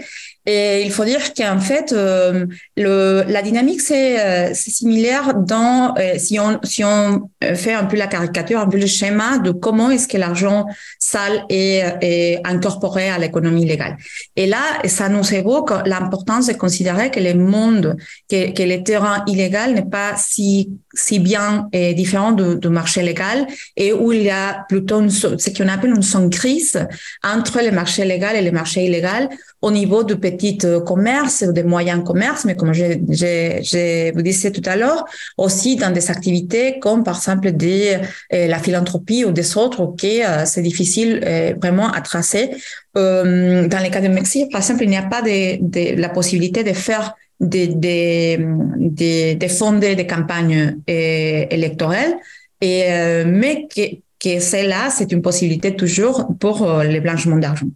Et 0.46 0.82
il 0.82 0.90
faut 0.90 1.04
dire 1.04 1.34
qu'en 1.34 1.60
fait, 1.60 1.92
euh, 1.92 2.46
le, 2.76 3.24
la 3.28 3.42
dynamique, 3.42 3.82
c'est 3.82 4.18
euh, 4.18 4.54
similaire 4.54 5.34
dans, 5.34 5.94
euh, 5.98 6.14
si, 6.16 6.40
on, 6.40 6.58
si 6.62 6.82
on 6.84 7.28
fait 7.54 7.74
un 7.74 7.84
peu 7.84 7.96
la 7.96 8.06
caricature, 8.06 8.58
un 8.58 8.66
peu 8.66 8.78
le 8.78 8.86
schéma 8.86 9.38
de 9.38 9.50
comment 9.50 9.90
est-ce 9.90 10.08
que 10.08 10.16
l'argent 10.16 10.64
sale 10.98 11.44
est, 11.50 11.82
est 12.00 12.40
incorporé 12.44 13.10
à 13.10 13.18
l'économie 13.18 13.66
légale. 13.66 13.98
Et 14.36 14.46
là, 14.46 14.62
ça 14.86 15.08
nous 15.10 15.34
évoque 15.34 15.72
l'importance 15.84 16.46
de 16.46 16.54
considérer 16.54 17.10
que 17.10 17.20
le 17.20 17.34
monde, 17.34 17.96
que, 18.30 18.52
que 18.52 18.62
le 18.62 18.82
terrain 18.82 19.24
illégal 19.26 19.74
n'est 19.74 19.84
pas 19.84 20.14
si, 20.16 20.70
si 20.94 21.18
bien 21.18 21.68
et 21.72 21.92
différent 21.92 22.32
du, 22.32 22.56
du 22.56 22.68
marché 22.68 23.02
légal 23.02 23.46
et 23.76 23.92
où 23.92 24.12
il 24.12 24.22
y 24.22 24.30
a 24.30 24.64
plutôt 24.68 25.06
ce 25.10 25.50
qu'on 25.50 25.68
appelle 25.68 25.90
une 25.94 26.02
zone 26.02 26.30
grise 26.30 26.86
entre 27.22 27.60
les 27.60 27.70
marchés 27.70 28.04
légaux 28.04 28.34
et 28.34 28.40
les 28.40 28.50
marchés 28.50 28.86
illégaux 28.86 29.28
au 29.60 29.70
niveau 29.70 30.04
du 30.04 30.16
petit 30.16 30.27
euh, 30.64 30.80
commerce 30.80 31.44
ou 31.46 31.52
des 31.52 31.62
moyens 31.62 32.02
commerce, 32.04 32.44
mais 32.44 32.54
comme 32.54 32.72
je, 32.72 34.12
vous 34.14 34.22
disais 34.22 34.50
tout 34.50 34.62
à 34.64 34.76
l'heure, 34.76 35.04
aussi 35.36 35.76
dans 35.76 35.90
des 35.90 36.10
activités 36.10 36.78
comme 36.78 37.04
par 37.04 37.16
exemple 37.16 37.52
des, 37.52 37.98
euh, 38.32 38.46
la 38.46 38.58
philanthropie 38.58 39.24
ou 39.24 39.32
des 39.32 39.56
autres, 39.56 39.80
ok, 39.80 40.04
euh, 40.04 40.42
c'est 40.44 40.62
difficile 40.62 41.20
vraiment 41.60 41.90
à 41.90 42.00
tracer. 42.00 42.50
Dans 42.94 43.82
les 43.82 43.90
cas 43.90 44.00
de 44.00 44.08
Mexique, 44.08 44.50
par 44.50 44.60
exemple, 44.60 44.82
il 44.82 44.90
n'y 44.90 44.96
a 44.96 45.02
pas 45.02 45.22
de, 45.22 46.00
la 46.00 46.08
possibilité 46.08 46.64
de 46.64 46.72
faire 46.72 47.14
des, 47.38 47.68
des, 47.68 48.38
des, 48.76 49.36
des 49.36 49.48
fondés 49.48 49.94
des 49.94 50.06
campagnes 50.06 50.78
électorales, 50.86 52.14
mais 52.60 53.68
que 53.74 53.82
que 54.20 54.40
celle-là, 54.40 54.90
c'est 54.90 55.12
une 55.12 55.22
possibilité 55.22 55.76
toujours 55.76 56.26
pour 56.40 56.66
les 56.82 56.98
blanchiments 56.98 57.36
d'argent. 57.36 57.68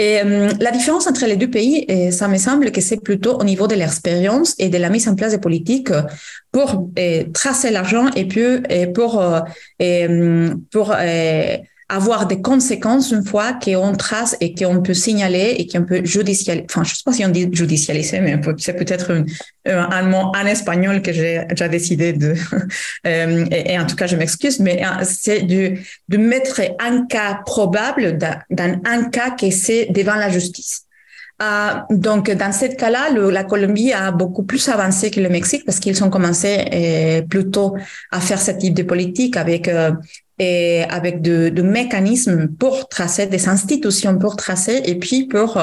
Et 0.00 0.22
euh, 0.24 0.48
la 0.60 0.70
différence 0.70 1.06
entre 1.06 1.26
les 1.26 1.36
deux 1.36 1.50
pays, 1.50 1.84
et 1.86 2.10
ça 2.10 2.26
me 2.26 2.38
semble 2.38 2.72
que 2.72 2.80
c'est 2.80 3.02
plutôt 3.02 3.38
au 3.38 3.44
niveau 3.44 3.66
de 3.66 3.74
l'expérience 3.74 4.54
et 4.58 4.70
de 4.70 4.78
la 4.78 4.88
mise 4.88 5.06
en 5.08 5.14
place 5.14 5.32
des 5.32 5.38
politiques 5.38 5.92
pour 6.52 6.88
tracer 7.34 7.70
l'argent 7.70 8.06
et 8.16 8.26
puis 8.26 8.62
pour 8.94 9.22
pour 10.70 10.94
avoir 11.90 12.26
des 12.26 12.40
conséquences 12.40 13.10
une 13.10 13.24
fois 13.24 13.52
qu'on 13.52 13.92
trace 13.92 14.36
et 14.40 14.54
qu'on 14.54 14.80
peut 14.80 14.94
signaler 14.94 15.56
et 15.58 15.66
qu'on 15.66 15.84
peut 15.84 16.02
judicialiser. 16.04 16.64
Enfin, 16.70 16.84
je 16.84 16.92
ne 16.92 16.94
sais 16.94 17.02
pas 17.04 17.12
si 17.12 17.24
on 17.24 17.28
dit 17.28 17.48
judicialiser, 17.50 18.20
mais 18.20 18.40
c'est 18.58 18.74
peut-être 18.74 19.24
un, 19.66 20.02
mot 20.04 20.32
en 20.36 20.46
espagnol 20.46 21.02
que 21.02 21.12
j'ai 21.12 21.44
déjà 21.50 21.68
décidé 21.68 22.12
de. 22.12 22.34
Euh, 23.06 23.46
et, 23.50 23.78
en 23.78 23.86
tout 23.86 23.96
cas, 23.96 24.06
je 24.06 24.14
m'excuse, 24.14 24.60
mais 24.60 24.84
euh, 24.84 25.04
c'est 25.04 25.42
de, 25.42 25.74
de 26.08 26.16
mettre 26.18 26.60
un 26.78 27.06
cas 27.06 27.40
probable 27.46 28.18
dans 28.18 28.80
un 28.84 29.04
cas 29.04 29.30
qui 29.30 29.52
c'est 29.52 29.86
devant 29.86 30.16
la 30.16 30.28
justice. 30.28 30.82
Euh, 31.42 31.70
donc, 31.88 32.30
dans 32.30 32.52
ce 32.52 32.66
cas-là, 32.66 33.10
la 33.10 33.44
Colombie 33.44 33.92
a 33.92 34.12
beaucoup 34.12 34.42
plus 34.42 34.68
avancé 34.68 35.10
que 35.10 35.20
le 35.20 35.30
Mexique 35.30 35.64
parce 35.64 35.80
qu'ils 35.80 36.04
ont 36.04 36.10
commencé 36.10 37.24
plutôt 37.30 37.74
à 38.10 38.20
faire 38.20 38.40
ce 38.40 38.50
type 38.50 38.74
de 38.74 38.82
politique 38.82 39.38
avec 39.38 39.70
et 40.40 40.84
avec 40.88 41.20
de, 41.20 41.50
de, 41.50 41.60
mécanismes 41.60 42.48
pour 42.48 42.88
tracer, 42.88 43.26
des 43.26 43.46
institutions 43.46 44.16
pour 44.18 44.36
tracer 44.36 44.80
et 44.86 44.94
puis 44.94 45.26
pour, 45.26 45.58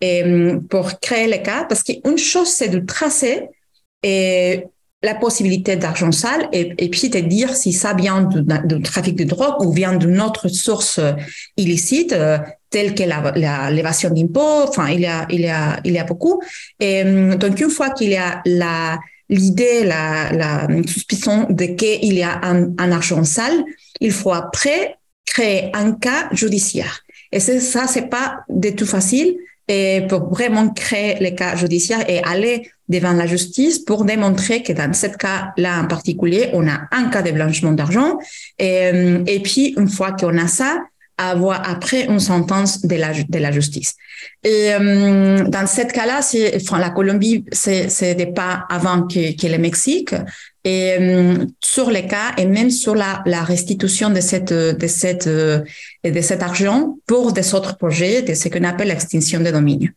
et, 0.00 0.24
pour 0.68 0.98
créer 0.98 1.28
les 1.28 1.42
cas. 1.42 1.64
Parce 1.68 1.84
qu'une 1.84 2.18
chose, 2.18 2.48
c'est 2.48 2.68
de 2.68 2.80
tracer 2.80 3.48
et 4.02 4.64
la 5.00 5.14
possibilité 5.14 5.76
d'argent 5.76 6.10
sale 6.10 6.48
et, 6.52 6.88
puis 6.88 7.08
de 7.08 7.20
dire 7.20 7.54
si 7.54 7.72
ça 7.72 7.94
vient 7.94 8.22
du, 8.22 8.82
trafic 8.82 9.14
de 9.14 9.22
drogue 9.22 9.64
ou 9.64 9.72
vient 9.72 9.94
d'une 9.94 10.20
autre 10.20 10.48
source 10.48 10.98
illicite, 11.56 12.12
euh, 12.12 12.38
telle 12.68 12.96
que 12.96 13.04
l'évasion 13.74 14.10
d'impôts. 14.10 14.64
Enfin, 14.68 14.88
il 14.88 15.02
y 15.02 15.06
a, 15.06 15.26
il 15.30 15.42
y 15.42 15.48
a, 15.48 15.78
il 15.84 15.92
y 15.92 15.98
a 15.98 16.04
beaucoup. 16.04 16.42
Et 16.80 17.04
donc, 17.04 17.60
une 17.60 17.70
fois 17.70 17.90
qu'il 17.90 18.10
y 18.10 18.16
a 18.16 18.42
la, 18.44 18.98
l'idée, 19.28 19.84
la, 19.84 20.66
suspicion 20.86 21.46
de 21.50 21.66
qu'il 21.66 22.14
y 22.14 22.22
a 22.22 22.40
un, 22.42 22.92
argent 22.92 23.24
sale, 23.24 23.64
il 24.00 24.12
faut 24.12 24.32
après 24.32 24.96
créer 25.24 25.70
un 25.74 25.92
cas 25.92 26.28
judiciaire. 26.32 27.00
Et 27.32 27.40
ça, 27.40 27.86
c'est 27.86 28.08
pas 28.08 28.40
du 28.48 28.74
tout 28.74 28.86
facile. 28.86 29.36
Et 29.68 30.02
pour 30.08 30.28
vraiment 30.30 30.68
créer 30.70 31.16
les 31.18 31.34
cas 31.34 31.56
judiciaires 31.56 32.08
et 32.08 32.22
aller 32.22 32.70
devant 32.88 33.12
la 33.12 33.26
justice 33.26 33.80
pour 33.80 34.04
démontrer 34.04 34.62
que 34.62 34.72
dans 34.72 34.92
ce 34.92 35.08
cas-là 35.08 35.80
en 35.82 35.86
particulier, 35.88 36.50
on 36.52 36.68
a 36.68 36.82
un 36.92 37.08
cas 37.08 37.22
de 37.22 37.32
blanchiment 37.32 37.72
d'argent. 37.72 38.18
Et, 38.60 38.92
et 39.26 39.40
puis, 39.40 39.74
une 39.76 39.88
fois 39.88 40.12
qu'on 40.12 40.38
a 40.38 40.46
ça, 40.46 40.78
avoir 41.18 41.68
après 41.68 42.04
une 42.04 42.20
sentence 42.20 42.82
de 42.82 42.96
la, 42.96 43.52
justice. 43.52 43.94
Et 44.44 44.72
euh, 44.72 45.44
dans 45.44 45.66
ce 45.66 45.82
cas-là, 45.82 46.20
la 46.78 46.90
Colombie, 46.90 47.44
c'est, 47.52 48.14
des 48.14 48.26
pas 48.26 48.66
avant 48.68 49.06
que 49.06 49.46
le 49.46 49.58
Mexique. 49.58 50.14
Et 50.66 50.96
euh, 50.98 51.46
sur 51.60 51.90
les 51.90 52.08
cas 52.08 52.34
et 52.36 52.44
même 52.44 52.72
sur 52.72 52.96
la, 52.96 53.22
la 53.24 53.44
restitution 53.44 54.10
de 54.10 54.18
cette, 54.18 54.52
de 54.52 54.86
cette, 54.88 55.28
euh, 55.28 55.60
de 56.02 56.20
cet 56.20 56.42
argent 56.42 56.96
pour 57.06 57.32
des 57.32 57.54
autres 57.54 57.76
projets, 57.76 58.22
de 58.22 58.34
ce 58.34 58.48
qu'on 58.48 58.64
appelle 58.64 58.88
l'extinction 58.88 59.38
des 59.38 59.52
dominies. 59.52 59.90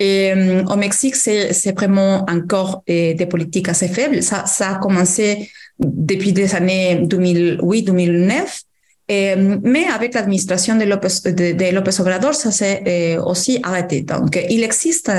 Et 0.00 0.32
euh, 0.32 0.64
au 0.64 0.74
Mexique, 0.74 1.14
c'est, 1.14 1.52
c'est 1.52 1.70
vraiment 1.70 2.26
encore 2.28 2.82
des 2.88 3.28
politiques 3.30 3.68
assez 3.68 3.86
faibles. 3.86 4.20
Ça, 4.20 4.46
ça 4.46 4.70
a 4.70 4.78
commencé 4.78 5.48
depuis 5.78 6.32
les 6.32 6.56
années 6.56 7.02
2008-2009 7.04 8.65
euh, 9.08 9.58
mais 9.62 9.86
avec 9.86 10.14
l'administration 10.14 10.76
de 10.76 10.84
López, 10.84 11.08
de, 11.24 11.52
de 11.52 11.74
López 11.74 12.00
Obrador, 12.00 12.34
ça 12.34 12.50
s'est 12.50 12.82
euh, 12.86 13.22
aussi 13.22 13.60
arrêté. 13.62 14.02
Donc, 14.02 14.38
il 14.50 14.64
existe 14.64 15.12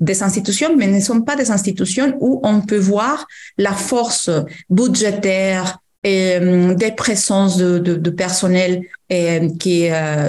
des 0.00 0.22
institutions, 0.22 0.74
mais 0.76 0.86
ne 0.86 1.00
sont 1.00 1.20
pas 1.20 1.36
des 1.36 1.50
institutions 1.50 2.16
où 2.20 2.40
on 2.42 2.62
peut 2.62 2.78
voir 2.78 3.26
la 3.58 3.72
force 3.72 4.30
budgétaire 4.70 5.78
et 6.02 6.38
euh, 6.40 6.74
des 6.74 6.92
présences 6.92 7.58
de, 7.58 7.78
de, 7.78 7.96
de 7.96 8.10
personnel 8.10 8.82
et, 9.10 9.48
qui, 9.58 9.88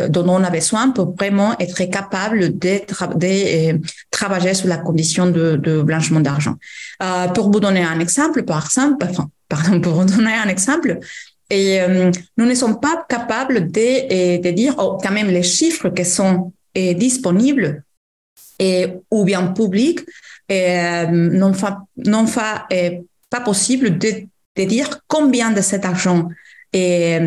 dont 0.09 0.27
on 0.27 0.43
a 0.43 0.49
besoin 0.49 0.89
pour 0.91 1.15
vraiment 1.15 1.57
être 1.59 1.83
capable 1.85 2.59
de, 2.59 2.81
de 3.15 3.79
travailler 4.11 4.53
sur 4.53 4.67
la 4.67 4.77
condition 4.77 5.27
de, 5.27 5.81
blanchiment 5.81 6.19
d'argent. 6.19 6.55
pour 7.33 7.51
vous 7.51 7.59
donner 7.59 7.83
un 7.83 7.99
exemple, 7.99 8.43
par 8.43 8.65
exemple, 8.65 9.07
enfin, 9.09 9.29
pardon, 9.49 9.79
pour 9.81 9.93
vous 9.93 10.05
donner 10.05 10.33
un 10.33 10.49
exemple, 10.49 10.99
et 11.49 11.81
euh, 11.81 12.11
nous 12.37 12.45
ne 12.45 12.55
sommes 12.55 12.79
pas 12.79 13.05
capables 13.07 13.71
de, 13.71 14.41
de 14.41 14.51
dire 14.51 14.75
oh, 14.77 14.97
quand 15.01 15.11
même 15.11 15.27
les 15.27 15.43
chiffres 15.43 15.89
qui 15.89 16.05
sont 16.05 16.51
euh, 16.77 16.93
disponibles 16.93 17.83
et, 18.59 18.87
ou 19.11 19.23
bien 19.23 19.47
publics 19.47 20.01
euh, 20.51 21.07
non, 21.07 21.53
fa, 21.53 21.83
non 21.97 22.25
fa, 22.27 22.67
pas 23.29 23.41
possible 23.41 23.97
de, 23.97 24.23
de, 24.55 24.63
dire 24.63 25.01
combien 25.07 25.51
de 25.51 25.61
cet 25.61 25.85
argent. 25.85 26.29
Est 26.73 27.21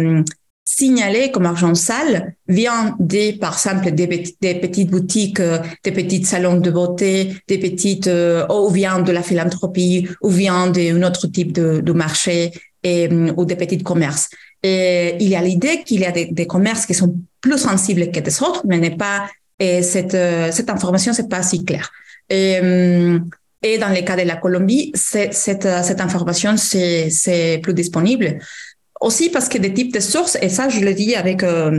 signalé 0.77 1.31
comme 1.31 1.47
argent 1.47 1.75
sale 1.75 2.35
vient 2.49 2.97
des, 2.99 3.33
par 3.33 3.55
exemple, 3.55 3.91
des, 3.93 4.07
petites 4.07 4.91
boutiques, 4.91 5.43
des 5.85 5.93
petits 5.93 6.25
salons 6.25 6.59
de 6.59 6.71
beauté, 6.71 7.37
des 7.49 7.59
petites, 7.59 8.11
ou 8.49 8.71
vient 8.71 9.01
de 9.01 9.13
la 9.13 9.23
philanthropie, 9.23 10.09
ou 10.23 10.29
vient 10.29 10.69
d'un 10.69 11.03
autre 11.03 11.27
type 11.27 11.53
de, 11.53 11.93
marché 11.93 12.53
euh, 12.87 13.31
ou 13.37 13.45
des 13.45 13.57
petits 13.57 13.83
commerces. 13.83 14.31
Et 14.63 15.17
il 15.21 15.29
y 15.29 15.37
a 15.37 15.43
l'idée 15.43 15.83
qu'il 15.85 16.01
y 16.01 16.07
a 16.07 16.13
des, 16.13 16.47
commerces 16.47 16.87
qui 16.87 16.95
sont 16.95 17.15
plus 17.43 17.59
sensibles 17.59 18.11
que 18.11 18.21
des 18.21 18.43
autres, 18.43 18.63
mais 18.67 18.79
n'est 18.79 18.97
pas 18.97 19.29
et 19.59 19.83
cette 19.83 20.15
euh, 20.15 20.51
cette 20.51 20.71
information 20.71 21.13
c'est 21.13 21.29
pas 21.29 21.43
si 21.43 21.63
clair. 21.63 21.91
Et, 22.31 22.59
euh, 22.63 23.19
et 23.63 23.77
dans 23.77 23.91
le 23.91 24.01
cas 24.01 24.17
de 24.17 24.23
la 24.23 24.37
Colombie, 24.37 24.93
cette 24.95 25.69
cette 25.85 26.01
information 26.01 26.57
c'est 26.57 27.61
plus 27.63 27.75
disponible. 27.75 28.39
Aussi 29.01 29.31
parce 29.31 29.49
que 29.49 29.57
des 29.57 29.73
types 29.73 29.95
de 29.95 30.01
sources, 30.01 30.37
et 30.43 30.51
ça 30.51 30.69
je 30.69 30.81
le 30.81 30.93
dis 30.93 31.15
avec, 31.15 31.43
euh, 31.43 31.71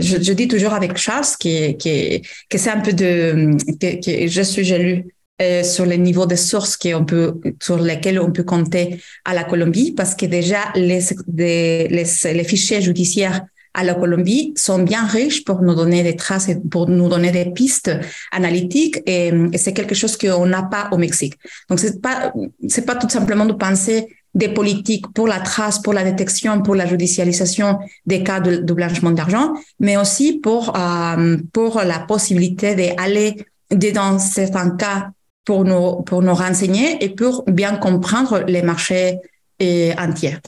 je, 0.00 0.22
je, 0.22 0.32
dis 0.32 0.48
toujours 0.48 0.72
avec 0.72 0.96
Charles, 0.96 1.26
qui, 1.38 1.76
qui, 1.76 2.22
que 2.48 2.56
c'est 2.56 2.70
un 2.70 2.80
peu 2.80 2.94
de, 2.94 3.54
que, 3.78 4.00
que 4.00 4.26
je 4.26 4.42
suis, 4.42 4.64
j'ai 4.64 4.78
lu 4.78 5.04
euh, 5.42 5.62
sur 5.62 5.84
les 5.84 5.98
niveaux 5.98 6.24
de 6.24 6.36
sources 6.36 6.78
qu'on 6.78 7.04
peut, 7.04 7.34
sur 7.62 7.78
lesquels 7.78 8.18
on 8.18 8.32
peut 8.32 8.44
compter 8.44 8.98
à 9.26 9.34
la 9.34 9.44
Colombie, 9.44 9.92
parce 9.92 10.14
que 10.14 10.24
déjà 10.24 10.72
les, 10.74 11.00
les, 11.34 11.88
les, 11.88 12.44
fichiers 12.44 12.80
judiciaires 12.80 13.42
à 13.74 13.84
la 13.84 13.94
Colombie 13.94 14.54
sont 14.56 14.82
bien 14.82 15.06
riches 15.06 15.44
pour 15.44 15.60
nous 15.60 15.74
donner 15.74 16.02
des 16.02 16.16
traces 16.16 16.48
et 16.48 16.56
pour 16.70 16.88
nous 16.88 17.10
donner 17.10 17.30
des 17.30 17.50
pistes 17.50 17.90
analytiques 18.32 19.02
et, 19.06 19.32
et 19.52 19.58
c'est 19.58 19.74
quelque 19.74 19.94
chose 19.94 20.16
qu'on 20.16 20.46
n'a 20.46 20.62
pas 20.62 20.88
au 20.92 20.96
Mexique. 20.96 21.34
Donc 21.68 21.78
c'est 21.78 22.00
pas 22.00 22.32
c'est 22.68 22.86
pas 22.86 22.96
tout 22.96 23.08
simplement 23.08 23.46
de 23.46 23.52
penser 23.52 24.08
des 24.34 24.48
politiques 24.48 25.06
pour 25.12 25.26
la 25.26 25.40
trace, 25.40 25.78
pour 25.80 25.92
la 25.92 26.04
détection, 26.04 26.62
pour 26.62 26.74
la 26.74 26.86
judicialisation 26.86 27.78
des 28.06 28.22
cas 28.22 28.40
de, 28.40 28.72
blanchiment 28.72 29.10
d'argent, 29.10 29.52
mais 29.80 29.96
aussi 29.96 30.38
pour 30.38 30.76
euh, 30.76 31.36
pour 31.52 31.80
la 31.80 31.98
possibilité 32.00 32.74
d'aller 32.74 33.36
dans 33.70 34.18
certains 34.18 34.70
cas 34.70 35.10
pour 35.44 35.64
nous, 35.64 36.02
pour 36.02 36.22
nous 36.22 36.34
renseigner 36.34 37.02
et 37.02 37.08
pour 37.08 37.44
bien 37.46 37.76
comprendre 37.76 38.44
les 38.46 38.62
marchés 38.62 39.18
et 39.58 39.92
entiers. 39.98 40.38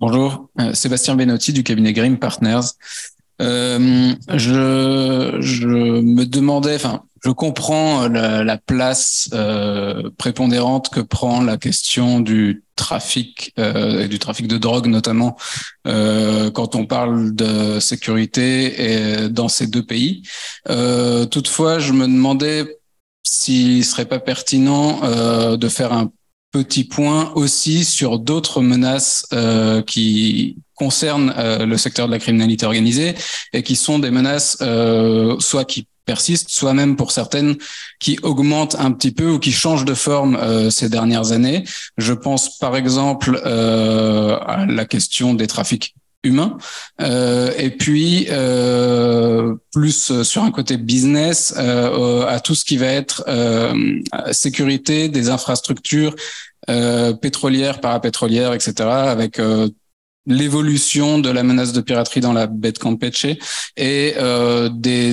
Bonjour, 0.00 0.48
euh, 0.60 0.72
Sébastien 0.72 1.14
Benotti 1.14 1.52
du 1.52 1.62
cabinet 1.62 1.92
Grim 1.92 2.16
Partners. 2.16 2.68
Euh, 3.40 4.12
je, 4.34 5.36
je 5.40 5.66
me 5.66 6.24
demandais, 6.24 6.74
enfin, 6.74 7.02
je 7.24 7.30
comprends 7.30 8.08
la, 8.08 8.44
la 8.44 8.56
place 8.56 9.28
euh, 9.32 10.10
prépondérante 10.16 10.88
que 10.88 11.00
prend 11.00 11.42
la 11.42 11.56
question 11.56 12.20
du 12.20 12.64
trafic 12.76 13.52
euh, 13.58 14.04
et 14.04 14.08
du 14.08 14.18
trafic 14.18 14.48
de 14.48 14.56
drogue 14.56 14.86
notamment 14.86 15.36
euh, 15.86 16.50
quand 16.50 16.74
on 16.74 16.86
parle 16.86 17.34
de 17.34 17.78
sécurité 17.78 19.24
et 19.24 19.28
dans 19.28 19.48
ces 19.48 19.66
deux 19.66 19.84
pays. 19.84 20.22
Euh, 20.70 21.26
toutefois, 21.26 21.78
je 21.78 21.92
me 21.92 22.06
demandais 22.06 22.78
s'il 23.22 23.84
serait 23.84 24.06
pas 24.06 24.18
pertinent 24.18 25.00
euh, 25.02 25.56
de 25.56 25.68
faire 25.68 25.92
un 25.92 26.10
petit 26.52 26.84
point 26.84 27.32
aussi 27.34 27.84
sur 27.84 28.18
d'autres 28.18 28.60
menaces 28.60 29.26
euh, 29.32 29.82
qui 29.82 30.56
concernent 30.74 31.32
euh, 31.36 31.64
le 31.66 31.76
secteur 31.76 32.06
de 32.06 32.12
la 32.12 32.18
criminalité 32.18 32.66
organisée 32.66 33.14
et 33.52 33.62
qui 33.62 33.76
sont 33.76 33.98
des 33.98 34.10
menaces 34.10 34.58
euh, 34.62 35.36
soit 35.38 35.64
qui 35.64 35.86
persistent, 36.14 36.50
soit 36.50 36.74
même 36.80 36.96
pour 36.96 37.10
certaines 37.12 37.54
qui 38.00 38.18
augmentent 38.30 38.76
un 38.86 38.90
petit 38.90 39.12
peu 39.18 39.28
ou 39.34 39.38
qui 39.38 39.52
changent 39.52 39.84
de 39.84 39.98
forme 40.08 40.34
euh, 40.34 40.68
ces 40.68 40.88
dernières 40.96 41.30
années. 41.30 41.62
Je 41.98 42.14
pense 42.24 42.58
par 42.58 42.74
exemple 42.74 43.40
euh, 43.46 44.36
à 44.54 44.66
la 44.66 44.86
question 44.94 45.34
des 45.34 45.46
trafics 45.46 45.94
humain. 46.24 46.58
Euh, 47.00 47.52
et 47.64 47.70
puis 47.70 48.26
euh, 48.30 49.54
plus 49.72 50.22
sur 50.24 50.42
un 50.42 50.50
côté 50.50 50.76
business 50.76 51.54
euh, 51.56 52.26
à 52.26 52.40
tout 52.40 52.56
ce 52.56 52.64
qui 52.64 52.76
va 52.76 52.90
être 53.02 53.22
euh, 53.28 54.00
sécurité 54.32 55.08
des 55.08 55.28
infrastructures 55.28 56.14
euh, 56.68 57.12
pétrolières, 57.14 57.80
parapétrolières, 57.80 58.52
etc. 58.52 58.72
Avec 59.16 59.40
l'évolution 60.26 61.18
de 61.18 61.30
la 61.30 61.42
menace 61.42 61.72
de 61.72 61.80
piraterie 61.80 62.20
dans 62.20 62.32
la 62.32 62.46
baie 62.46 62.72
de 62.72 62.78
Campeche 62.78 63.26
et 63.76 64.14
euh, 64.18 64.68
des, 64.68 65.12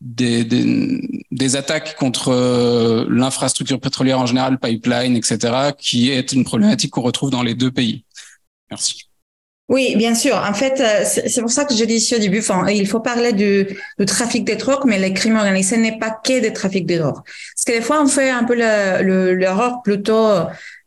des, 0.00 0.44
des, 0.44 1.00
des, 1.30 1.56
attaques 1.56 1.96
contre 1.96 2.28
euh, 2.28 3.06
l'infrastructure 3.08 3.80
pétrolière 3.80 4.20
en 4.20 4.26
général, 4.26 4.58
pipeline, 4.58 5.16
etc., 5.16 5.72
qui 5.78 6.10
est 6.10 6.32
une 6.32 6.44
problématique 6.44 6.90
qu'on 6.90 7.02
retrouve 7.02 7.30
dans 7.30 7.42
les 7.42 7.54
deux 7.54 7.70
pays. 7.70 8.04
Merci. 8.70 9.08
Oui, 9.68 9.96
bien 9.96 10.14
sûr. 10.14 10.36
En 10.36 10.52
fait, 10.52 10.80
euh, 10.80 11.04
c'est 11.04 11.40
pour 11.40 11.50
ça 11.50 11.64
que 11.64 11.74
je 11.74 11.84
dis 11.84 11.94
ici 11.94 12.14
au 12.14 12.18
début, 12.18 12.42
il 12.68 12.86
faut 12.86 13.00
parler 13.00 13.32
du, 13.32 13.66
trafic 14.06 14.44
de 14.44 14.54
drogue, 14.54 14.82
mais 14.84 14.98
les 14.98 15.14
crimes 15.14 15.36
organisés 15.36 15.78
n'est 15.78 15.98
pas 15.98 16.10
que 16.10 16.40
des 16.40 16.52
trafics 16.52 16.84
de 16.84 16.98
drogue. 16.98 17.22
Parce 17.24 17.64
que 17.66 17.72
des 17.72 17.80
fois, 17.80 18.02
on 18.02 18.06
fait 18.06 18.28
un 18.28 18.44
peu 18.44 18.54
l'erreur 18.54 19.80
plutôt 19.82 20.28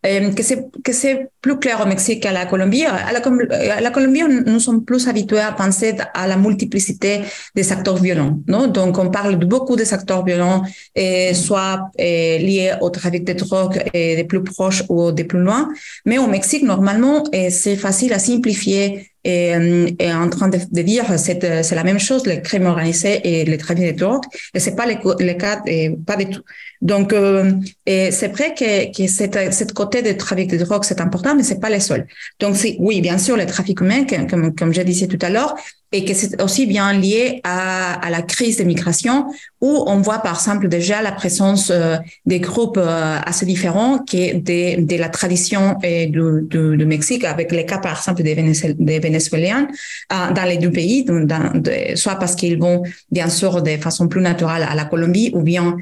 euh, 0.05 0.31
que 0.33 0.43
c'est 0.43 0.67
que 0.83 0.93
c'est 0.93 1.29
plus 1.41 1.57
clair 1.59 1.81
au 1.81 1.87
Mexique 1.87 2.23
qu'à 2.23 2.31
la 2.31 2.45
Colombie. 2.45 2.85
À 2.85 3.11
la, 3.11 3.91
Colombie, 3.91 4.23
nous 4.45 4.59
sommes 4.59 4.83
plus 4.85 5.07
habitués 5.07 5.39
à 5.39 5.51
penser 5.51 5.95
à 6.13 6.27
la 6.27 6.37
multiplicité 6.37 7.21
des 7.55 7.71
acteurs 7.71 7.97
violents. 7.97 8.39
Non 8.47 8.67
Donc, 8.67 8.97
on 8.97 9.09
parle 9.09 9.39
de 9.39 9.45
beaucoup 9.45 9.75
des 9.75 9.93
acteurs 9.93 10.23
violents, 10.23 10.63
et 10.95 11.33
soit 11.33 11.89
et, 11.97 12.39
liés 12.39 12.73
au 12.81 12.89
trafic 12.89 13.23
de 13.23 13.33
drogue 13.33 13.83
et 13.93 14.15
des 14.15 14.23
plus 14.23 14.43
proches 14.43 14.83
ou 14.89 15.11
des 15.11 15.23
plus 15.23 15.39
loin. 15.39 15.69
Mais 16.05 16.17
au 16.17 16.27
Mexique, 16.27 16.63
normalement, 16.63 17.23
c'est 17.49 17.75
facile 17.75 18.13
à 18.13 18.19
simplifier 18.19 19.14
et, 19.25 19.95
et 19.99 20.13
en 20.13 20.29
train 20.29 20.49
de, 20.49 20.81
dire 20.81 21.05
c'est 21.17 21.63
c'est 21.63 21.75
la 21.75 21.83
même 21.83 21.99
chose 21.99 22.25
les 22.27 22.41
crimes 22.41 22.67
organisés 22.67 23.19
et 23.23 23.43
les 23.43 23.57
trafics 23.57 23.93
de 23.93 23.99
drogue 23.99 24.23
et 24.53 24.59
c'est 24.59 24.75
pas 24.75 24.85
le 24.85 25.33
cas 25.33 25.61
et 25.65 25.89
pas 26.05 26.15
du 26.15 26.27
tout. 26.29 26.43
Donc 26.81 27.13
euh, 27.13 27.51
c'est 27.85 28.31
vrai 28.35 28.53
que 28.53 28.69
que 28.95 29.07
cette 29.07 29.53
cette 29.53 29.73
côté 29.73 30.01
de 30.03 30.11
trafic 30.11 30.49
de 30.51 30.57
drogue 30.57 30.83
c'est 30.83 31.01
important 31.01 31.33
mais 31.35 31.43
c'est 31.43 31.59
pas 31.59 31.71
le 31.71 31.79
seul 31.79 32.05
donc 32.39 32.55
oui 32.79 33.01
bien 33.01 33.17
sûr 33.17 33.35
les 33.35 33.47
trafics 33.47 33.81
humains 33.81 34.05
comme 34.29 34.53
comme 34.53 34.73
je 34.73 34.81
disais 34.81 35.07
tout 35.07 35.23
à 35.27 35.29
l'heure 35.29 35.55
et 35.95 36.03
que 36.03 36.13
c'est 36.13 36.41
aussi 36.41 36.65
bien 36.65 36.91
lié 36.91 37.39
à, 37.43 37.93
à 38.05 38.09
la 38.09 38.21
crise 38.21 38.57
de 38.57 38.63
migration 38.63 39.27
où 39.61 39.71
on 39.87 39.97
voit 40.01 40.19
par 40.19 40.35
exemple 40.35 40.67
déjà 40.67 41.01
la 41.01 41.13
présence 41.13 41.71
euh, 41.71 41.95
des 42.25 42.41
groupes 42.41 42.77
euh, 42.77 43.17
assez 43.25 43.45
différents 43.45 43.99
qui 43.99 44.33
de, 44.33 44.85
de 44.85 44.97
la 44.97 45.07
tradition 45.07 45.77
et 45.83 46.07
du, 46.07 46.25
du, 46.49 46.75
du, 46.77 46.85
Mexique 46.85 47.23
avec 47.23 47.51
les 47.53 47.65
cas 47.65 47.77
par 47.77 47.97
exemple 47.97 48.23
des, 48.23 48.35
des 48.35 48.99
Vénézuéliens 48.99 49.67
euh, 50.11 50.33
dans 50.33 50.43
les 50.43 50.57
deux 50.57 50.71
pays, 50.71 51.05
de, 51.05 51.95
soit 51.95 52.15
parce 52.15 52.35
qu'ils 52.35 52.59
vont 52.59 52.83
bien 53.09 53.29
sûr 53.29 53.61
de 53.61 53.77
façon 53.77 54.09
plus 54.09 54.21
naturelle 54.21 54.67
à 54.69 54.75
la 54.75 54.85
Colombie 54.85 55.31
ou 55.33 55.41
bien 55.41 55.77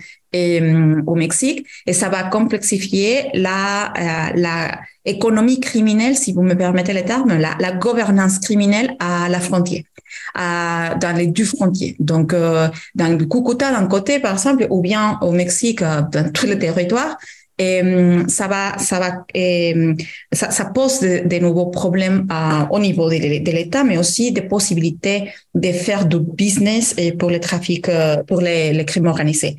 au 1.06 1.16
Mexique 1.16 1.68
et 1.86 1.94
ça 1.94 2.10
va 2.10 2.24
complexifier 2.24 3.30
la, 3.34 3.94
la 4.36 4.80
économie 5.06 5.60
criminelle, 5.60 6.16
si 6.16 6.34
vous 6.34 6.44
me 6.44 6.56
permettez 6.56 6.94
le 6.94 7.04
terme, 7.04 7.38
la, 7.38 7.56
la 7.60 7.72
gouvernance 7.74 8.40
criminelle 8.40 8.96
à 9.00 9.30
la 9.30 9.40
frontière 9.40 9.84
à, 10.36 10.96
dans 11.00 11.16
les 11.16 11.28
deux 11.28 11.46
frontières. 11.46 11.94
Donc, 12.00 12.34
euh, 12.34 12.68
dans 12.96 13.08
le 13.08 13.26
Cucuta 13.26 13.72
d'un 13.72 13.88
côté, 13.88 14.20
par 14.20 14.34
exemple, 14.34 14.68
ou 14.70 14.82
bien 14.82 15.18
au 15.22 15.32
Mexique, 15.32 15.82
euh, 15.82 16.02
dans 16.12 16.32
tout 16.32 16.48
le 16.48 16.58
territoire, 16.58 17.18
et 17.60 17.84
euh, 17.84 18.24
ça 18.28 18.48
va, 18.48 18.80
ça 18.80 19.00
va, 19.00 19.26
et, 19.34 19.76
ça, 20.32 20.50
ça 20.50 20.66
pose 20.66 21.02
de, 21.02 21.28
de, 21.28 21.38
nouveaux 21.38 21.68
problèmes 21.68 22.26
à, 22.30 22.68
au 22.72 22.80
niveau 22.80 23.10
de, 23.10 23.16
de 23.18 23.52
l'État, 23.52 23.84
mais 23.84 23.98
aussi 23.98 24.32
des 24.32 24.42
possibilités 24.42 25.32
de 25.54 25.72
faire 25.72 26.08
du 26.08 26.20
business 26.20 26.96
et 26.98 27.12
pour 27.12 27.30
le 27.30 27.40
trafic, 27.40 27.88
pour 28.28 28.42
les, 28.42 28.74
les 28.74 28.86
crimes 28.86 29.06
organisés. 29.06 29.58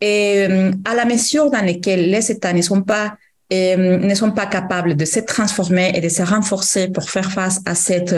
Et 0.00 0.46
à 0.84 0.94
la 0.94 1.04
mesure 1.04 1.50
dans 1.50 1.64
laquelle 1.64 2.10
les 2.10 2.30
États 2.30 2.52
ne 2.52 2.62
sont 2.62 2.82
pas 2.82 3.16
ne 3.52 4.14
sont 4.14 4.30
pas 4.30 4.46
capables 4.46 4.94
de 4.94 5.04
se 5.04 5.18
transformer 5.18 5.90
et 5.96 6.00
de 6.00 6.08
se 6.08 6.22
renforcer 6.22 6.86
pour 6.88 7.10
faire 7.10 7.32
face 7.32 7.60
à 7.66 7.74
cette 7.74 8.14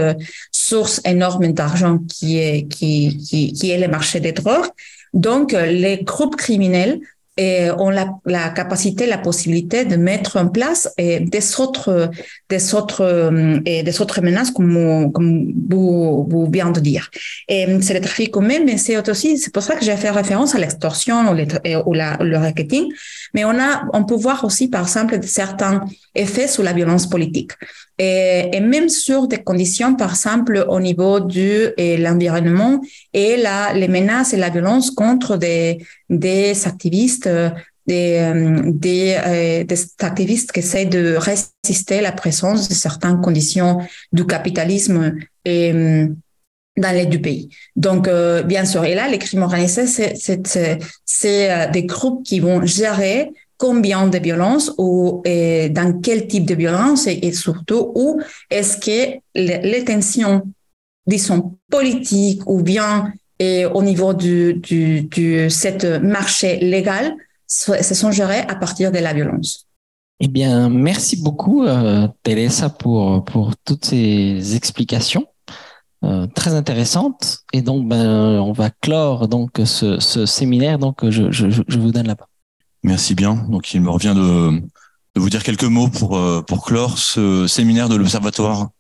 source 0.50 1.00
énorme 1.06 1.52
d'argent 1.52 2.00
qui 2.06 2.38
est, 2.38 2.68
qui, 2.68 3.16
qui, 3.16 3.54
qui 3.54 3.70
est 3.70 3.78
le 3.78 3.88
marché 3.88 4.20
des 4.20 4.32
drogues. 4.32 4.68
Donc, 5.14 5.52
les 5.52 6.02
groupes 6.02 6.36
criminels 6.36 7.00
et 7.38 7.70
ont 7.70 7.88
la, 7.88 8.12
la, 8.26 8.50
capacité, 8.50 9.06
la 9.06 9.16
possibilité 9.16 9.86
de 9.86 9.96
mettre 9.96 10.36
en 10.36 10.48
place 10.48 10.92
et 10.98 11.20
des 11.20 11.60
autres, 11.60 12.10
des 12.50 12.74
autres, 12.74 13.62
et 13.64 13.82
des 13.82 14.00
autres 14.02 14.20
menaces 14.20 14.50
comme, 14.50 15.52
vous, 15.70 16.26
vous 16.28 16.46
venez 16.46 16.72
de 16.72 16.80
dire. 16.80 17.10
Et 17.48 17.66
c'est 17.80 17.94
le 17.94 18.00
trafic 18.00 18.30
commun, 18.30 18.60
mais 18.66 18.76
c'est 18.76 19.09
aussi, 19.09 19.38
c'est 19.38 19.52
pour 19.52 19.62
ça 19.62 19.76
que 19.76 19.84
j'ai 19.84 19.96
fait 19.96 20.10
référence 20.10 20.54
à 20.54 20.59
l'extorsion 20.59 21.32
ou, 21.32 21.36
ou 21.86 21.94
la, 21.94 22.18
le 22.20 22.38
marketing. 22.38 22.92
Mais 23.32 23.44
on 23.46 23.59
a, 23.59 23.84
on 23.94 24.04
peut 24.04 24.14
voir 24.14 24.44
aussi, 24.44 24.68
par 24.68 24.82
exemple, 24.82 25.18
certains 25.22 25.84
effets 26.14 26.48
sur 26.48 26.62
la 26.62 26.74
violence 26.74 27.09
politique. 27.09 27.52
Et, 27.98 28.50
et 28.52 28.60
même 28.60 28.88
sur 28.88 29.26
des 29.26 29.42
conditions, 29.42 29.94
par 29.94 30.10
exemple, 30.10 30.66
au 30.68 30.80
niveau 30.80 31.20
du 31.20 31.68
l'environnement 31.78 32.80
et 33.12 33.36
la, 33.36 33.72
les 33.74 33.88
menaces 33.88 34.32
et 34.34 34.36
la 34.36 34.50
violence 34.50 34.90
contre 34.90 35.36
des, 35.36 35.78
des 36.12 36.66
activistes, 36.66 37.28
des, 37.86 38.18
euh, 38.18 38.62
des, 38.66 39.16
euh, 39.26 39.64
des 39.64 39.76
activistes 40.01 40.52
qui 40.52 40.60
essaient 40.60 40.86
de 40.86 41.16
résister 41.16 41.98
à 41.98 42.02
la 42.02 42.12
présence 42.12 42.68
de 42.68 42.74
certaines 42.74 43.20
conditions 43.20 43.78
du 44.12 44.24
capitalisme 44.26 45.14
euh, 45.48 46.09
dans 46.76 46.94
les 46.94 47.06
deux 47.06 47.20
pays. 47.20 47.48
Donc, 47.76 48.09
euh, 48.09 48.43
bien 48.43 48.64
sûr, 48.64 48.84
et 48.84 48.94
là, 48.94 49.09
les 49.09 49.18
crimes 49.18 49.43
organisés, 49.43 49.86
c'est 49.86 51.70
des 51.72 51.84
groupes 51.84 52.24
qui 52.24 52.40
vont 52.40 52.64
gérer 52.64 53.30
combien 53.59 54.09
de 54.09 54.18
violences 54.18 54.72
ou 54.78 55.22
et 55.24 55.68
dans 55.68 56.01
quel 56.01 56.26
type 56.26 56.47
de 56.47 56.55
violence 56.55 57.06
et, 57.06 57.18
et 57.22 57.32
surtout 57.32 57.93
où 57.94 58.20
est-ce 58.51 58.76
que 58.76 59.18
les, 59.34 59.59
les, 59.59 59.84
tensions, 59.84 60.43
disons, 61.06 61.59
politiques 61.70 62.43
ou 62.47 62.62
bien 62.62 63.12
et 63.43 63.66
au 63.78 63.82
niveau 63.82 64.10
du, 64.14 64.55
du, 64.55 65.02
du 65.02 65.51
cette 65.51 65.85
marché 66.16 66.48
légal 66.74 67.05
se 67.47 68.10
gérées 68.19 68.44
à 68.52 68.55
partir 68.55 68.86
de 68.97 69.01
la 69.06 69.12
violence. 69.12 69.66
Eh 70.24 70.28
bien, 70.28 70.69
merci 70.69 71.14
beaucoup, 71.20 71.64
euh, 71.64 72.06
Teresa, 72.23 72.69
pour, 72.70 73.24
pour 73.24 73.47
toutes 73.66 73.86
ces 73.86 74.55
explications. 74.55 75.27
Euh, 76.05 76.27
très 76.40 76.52
intéressantes. 76.55 77.24
Et 77.52 77.62
donc, 77.62 77.89
ben, 77.89 78.40
on 78.40 78.52
va 78.52 78.70
clore 78.85 79.28
donc 79.28 79.51
ce, 79.64 80.01
ce 80.01 80.27
séminaire. 80.27 80.78
Donc, 80.78 80.97
je, 81.09 81.31
je, 81.31 81.47
je 81.51 81.78
vous 81.78 81.93
donne 81.93 82.09
la 82.09 82.16
parole. 82.16 82.35
Merci 82.82 83.14
bien. 83.14 83.35
Donc, 83.55 83.74
il 83.74 83.81
me 83.81 83.90
revient 83.90 84.14
de, 84.16 84.60
de 85.14 85.20
vous 85.23 85.31
dire 85.31 85.43
quelques 85.43 85.70
mots 85.77 85.89
pour, 85.89 86.16
euh, 86.16 86.43
pour 86.43 86.64
clore 86.64 86.98
ce 86.98 87.47
séminaire 87.47 87.89
de 87.89 87.97
l'Observatoire 87.97 88.70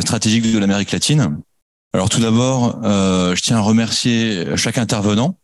stratégique 0.00 0.52
de 0.52 0.58
l'Amérique 0.58 0.90
latine. 0.90 1.22
Alors, 1.96 2.10
tout 2.10 2.20
d'abord, 2.20 2.78
euh, 2.84 3.34
je 3.34 3.40
tiens 3.40 3.56
à 3.56 3.60
remercier 3.60 4.54
chaque 4.58 4.76
intervenant 4.76 5.38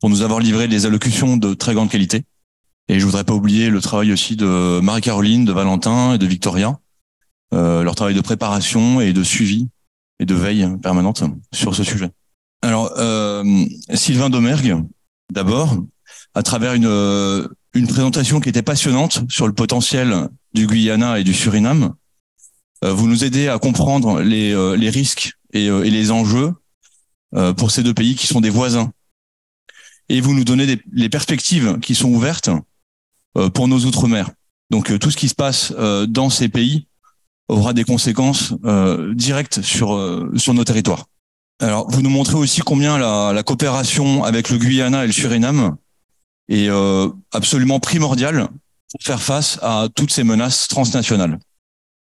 pour 0.00 0.08
nous 0.08 0.22
avoir 0.22 0.40
livré 0.40 0.66
des 0.66 0.86
allocutions 0.86 1.36
de 1.36 1.52
très 1.52 1.74
grande 1.74 1.90
qualité. 1.90 2.24
Et 2.88 2.98
je 2.98 3.04
voudrais 3.04 3.24
pas 3.24 3.34
oublier 3.34 3.68
le 3.68 3.78
travail 3.82 4.10
aussi 4.10 4.34
de 4.34 4.80
Marie-Caroline, 4.80 5.44
de 5.44 5.52
Valentin 5.52 6.14
et 6.14 6.18
de 6.18 6.24
Victoria, 6.24 6.78
euh, 7.52 7.82
leur 7.82 7.94
travail 7.94 8.14
de 8.14 8.22
préparation 8.22 9.02
et 9.02 9.12
de 9.12 9.22
suivi 9.22 9.68
et 10.18 10.24
de 10.24 10.34
veille 10.34 10.66
permanente 10.82 11.24
sur 11.52 11.74
ce 11.74 11.84
sujet. 11.84 12.08
Alors, 12.62 12.94
euh, 12.96 13.44
Sylvain 13.92 14.30
Domergue, 14.30 14.78
d'abord, 15.30 15.76
à 16.32 16.42
travers 16.42 16.72
une, 16.72 16.86
euh, 16.86 17.46
une 17.74 17.86
présentation 17.86 18.40
qui 18.40 18.48
était 18.48 18.62
passionnante 18.62 19.24
sur 19.28 19.46
le 19.46 19.52
potentiel 19.52 20.30
du 20.54 20.66
Guyana 20.66 21.20
et 21.20 21.22
du 21.22 21.34
Suriname. 21.34 21.92
Euh, 22.82 22.94
vous 22.94 23.06
nous 23.06 23.24
aidez 23.24 23.48
à 23.48 23.58
comprendre 23.58 24.22
les, 24.22 24.54
euh, 24.54 24.74
les 24.74 24.88
risques 24.88 25.34
et, 25.52 25.66
et, 25.66 25.90
les 25.90 26.10
enjeux 26.10 26.52
pour 27.56 27.70
ces 27.70 27.82
deux 27.82 27.94
pays 27.94 28.14
qui 28.14 28.26
sont 28.26 28.40
des 28.40 28.50
voisins. 28.50 28.92
Et 30.08 30.20
vous 30.20 30.34
nous 30.34 30.44
donnez 30.44 30.66
des, 30.66 30.82
les 30.92 31.08
perspectives 31.08 31.78
qui 31.80 31.94
sont 31.94 32.10
ouvertes 32.10 32.50
pour 33.54 33.68
nos 33.68 33.80
outre-mer. 33.86 34.30
Donc 34.70 34.98
tout 34.98 35.10
ce 35.10 35.16
qui 35.16 35.28
se 35.28 35.34
passe 35.34 35.72
dans 36.08 36.28
ces 36.28 36.48
pays 36.48 36.86
aura 37.48 37.72
des 37.72 37.84
conséquences 37.84 38.54
directes 39.14 39.62
sur, 39.62 40.28
sur 40.36 40.52
nos 40.52 40.64
territoires. 40.64 41.06
Alors, 41.60 41.88
vous 41.90 42.02
nous 42.02 42.10
montrez 42.10 42.34
aussi 42.34 42.60
combien 42.60 42.98
la, 42.98 43.32
la 43.32 43.42
coopération 43.42 44.24
avec 44.24 44.50
le 44.50 44.58
Guyana 44.58 45.04
et 45.04 45.06
le 45.06 45.12
Suriname 45.12 45.76
est 46.48 46.68
euh, 46.68 47.08
absolument 47.32 47.80
primordial 47.80 48.48
pour 48.90 49.00
faire 49.02 49.22
face 49.22 49.58
à 49.62 49.88
toutes 49.94 50.12
ces 50.12 50.24
menaces 50.24 50.68
transnationales. 50.68 51.38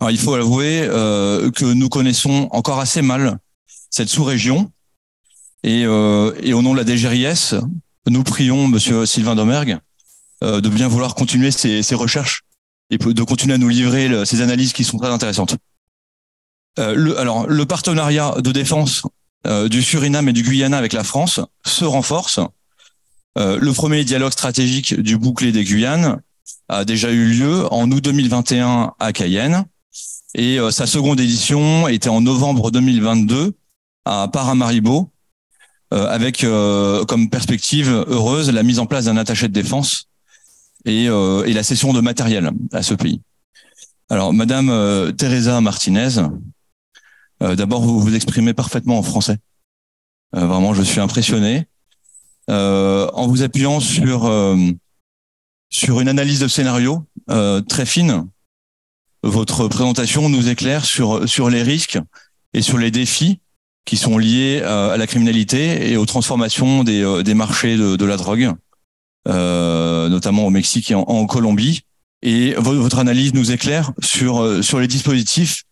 Alors, 0.02 0.10
il 0.10 0.18
faut 0.18 0.34
avouer 0.34 0.82
euh, 0.82 1.52
que 1.52 1.64
nous 1.64 1.88
connaissons 1.88 2.48
encore 2.52 2.80
assez 2.80 3.03
mal 3.03 3.38
cette 3.91 4.10
sous-région. 4.10 4.72
Et, 5.64 5.86
euh, 5.86 6.34
et, 6.41 6.53
au 6.53 6.64
nom 6.64 6.73
de 6.73 6.82
la 6.82 6.86
DGRIS, 6.86 7.53
nous 8.10 8.23
prions 8.23 8.68
Monsieur 8.68 9.06
Sylvain 9.06 9.36
Domergue 9.36 9.78
euh, 10.44 10.60
de 10.60 10.69
bien 10.69 10.88
vouloir 10.88 11.14
continuer 11.14 11.52
ces, 11.52 11.84
ces, 11.84 11.94
recherches 11.94 12.41
et 12.90 12.98
de 12.98 13.23
continuer 13.23 13.53
à 13.53 13.57
nous 13.60 13.69
livrer 13.69 14.07
le, 14.07 14.26
ces 14.26 14.41
analyses 14.41 14.73
qui 14.73 14.84
sont 14.84 14.98
très 14.98 15.11
intéressantes. 15.11 15.56
Euh, 16.80 16.95
le, 16.95 17.19
alors, 17.19 17.48
le 17.48 17.65
partenariat 17.68 18.34
de 18.40 18.52
défense 18.52 19.03
euh, 19.45 19.68
du 19.69 19.84
Suriname 19.84 20.30
et 20.30 20.34
du 20.34 20.41
Guyana 20.41 20.78
avec 20.78 20.94
la 20.94 21.03
France 21.03 21.40
se 21.64 21.86
renforce. 21.86 22.40
Euh, 23.38 23.60
le 23.61 23.72
premier 23.72 24.03
dialogue 24.03 24.32
stratégique 24.32 24.99
du 24.99 25.18
bouclé 25.18 25.52
des 25.52 25.64
Guyanes 25.64 26.22
a 26.69 26.86
déjà 26.86 27.11
eu 27.11 27.26
lieu 27.26 27.72
en 27.72 27.91
août 27.91 28.03
2021 28.03 28.94
à 28.99 29.14
Cayenne 29.14 29.65
Et 30.34 30.59
sa 30.72 30.88
seconde 30.88 31.19
édition 31.19 31.88
était 31.88 32.09
en 32.09 32.22
novembre 32.22 32.72
2022 32.72 33.53
à 34.05 34.30
Paramaribo, 34.31 35.09
avec 35.91 36.45
comme 37.07 37.30
perspective 37.30 37.89
heureuse 38.07 38.49
la 38.49 38.63
mise 38.63 38.80
en 38.80 38.85
place 38.85 39.05
d'un 39.05 39.18
attaché 39.18 39.49
de 39.49 39.53
défense 39.53 40.07
et, 40.85 41.05
et 41.05 41.53
la 41.53 41.63
cession 41.63 41.91
de 41.91 41.99
matériel 41.99 42.49
à 42.72 42.81
ce 42.81 42.93
pays. 42.93 43.22
Alors, 44.09 44.31
Madame 44.31 45.13
Teresa 45.18 45.59
Martinez, 45.59 46.22
d'abord, 47.41 47.81
vous 47.81 47.99
vous 47.99 48.15
exprimez 48.15 48.53
parfaitement 48.53 48.99
en 48.99 49.03
français. 49.03 49.38
vraiment, 50.31 50.73
je 50.73 50.81
suis 50.81 51.01
impressionné. 51.01 51.68
en 52.47 53.27
vous 53.27 53.43
appuyant 53.43 53.81
sur 53.81 54.31
sur 55.72 56.01
une 56.01 56.09
analyse 56.09 56.39
de 56.39 56.47
scénario 56.47 57.03
euh, 57.31 57.61
très 57.61 57.85
fine. 57.85 58.27
Votre 59.23 59.68
présentation 59.68 60.30
nous 60.30 60.49
éclaire 60.49 60.85
sur, 60.85 61.27
sur 61.27 61.49
les 61.49 61.64
risques 61.64 61.99
et 62.53 62.61
sur 62.61 62.77
les 62.77 62.91
défis 62.91 63.39
qui 63.85 63.98
sont 63.98 64.18
liés 64.18 64.61
à, 64.61 64.98
la 64.98 65.07
criminalité 65.07 65.91
et 65.91 65.98
aux 65.98 66.06
transformations 66.06 66.84
des, 66.84 67.02
euh, 67.03 67.23
des 67.23 67.34
marchés 67.34 67.77
de, 67.77 67.95
de 67.95 68.06
la 68.06 68.18
drogue, 68.18 68.52
euh, 69.27 70.10
notamment 70.10 70.45
au 70.45 70.49
Mexique 70.49 70.91
et 70.91 70.95
en, 70.95 71.26
Colombie. 71.26 71.81
Et 72.23 72.53
votre 72.53 72.99
analyse 72.99 73.34
nous 73.34 73.52
éclaire 73.52 73.91
sur, 74.02 74.41
euh, 74.41 74.61
sur 74.61 74.80
les 74.80 74.88
dispositifs 74.88 75.64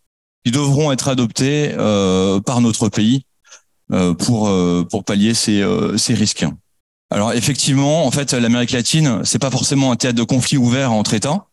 qui 0.44 0.50
devront 0.50 0.90
être 0.90 1.08
adoptés 1.08 1.72
euh, 1.78 2.40
par 2.40 2.60
notre 2.60 2.88
pays 2.88 3.24
euh, 3.92 4.14
pour, 4.14 4.50
pour 4.88 5.04
pallier 5.04 5.34
ces, 5.34 5.64
ces 5.96 6.14
risques. 6.14 6.46
Alors 7.10 7.32
effectivement, 7.32 8.06
en 8.06 8.10
fait, 8.12 8.32
l'Amérique 8.32 8.70
latine, 8.70 9.20
c'est 9.24 9.40
pas 9.40 9.50
forcément 9.50 9.90
un 9.90 9.96
théâtre 9.96 10.16
de 10.16 10.22
conflit 10.22 10.56
ouvert 10.56 10.92
entre 10.92 11.14
États, 11.14 11.46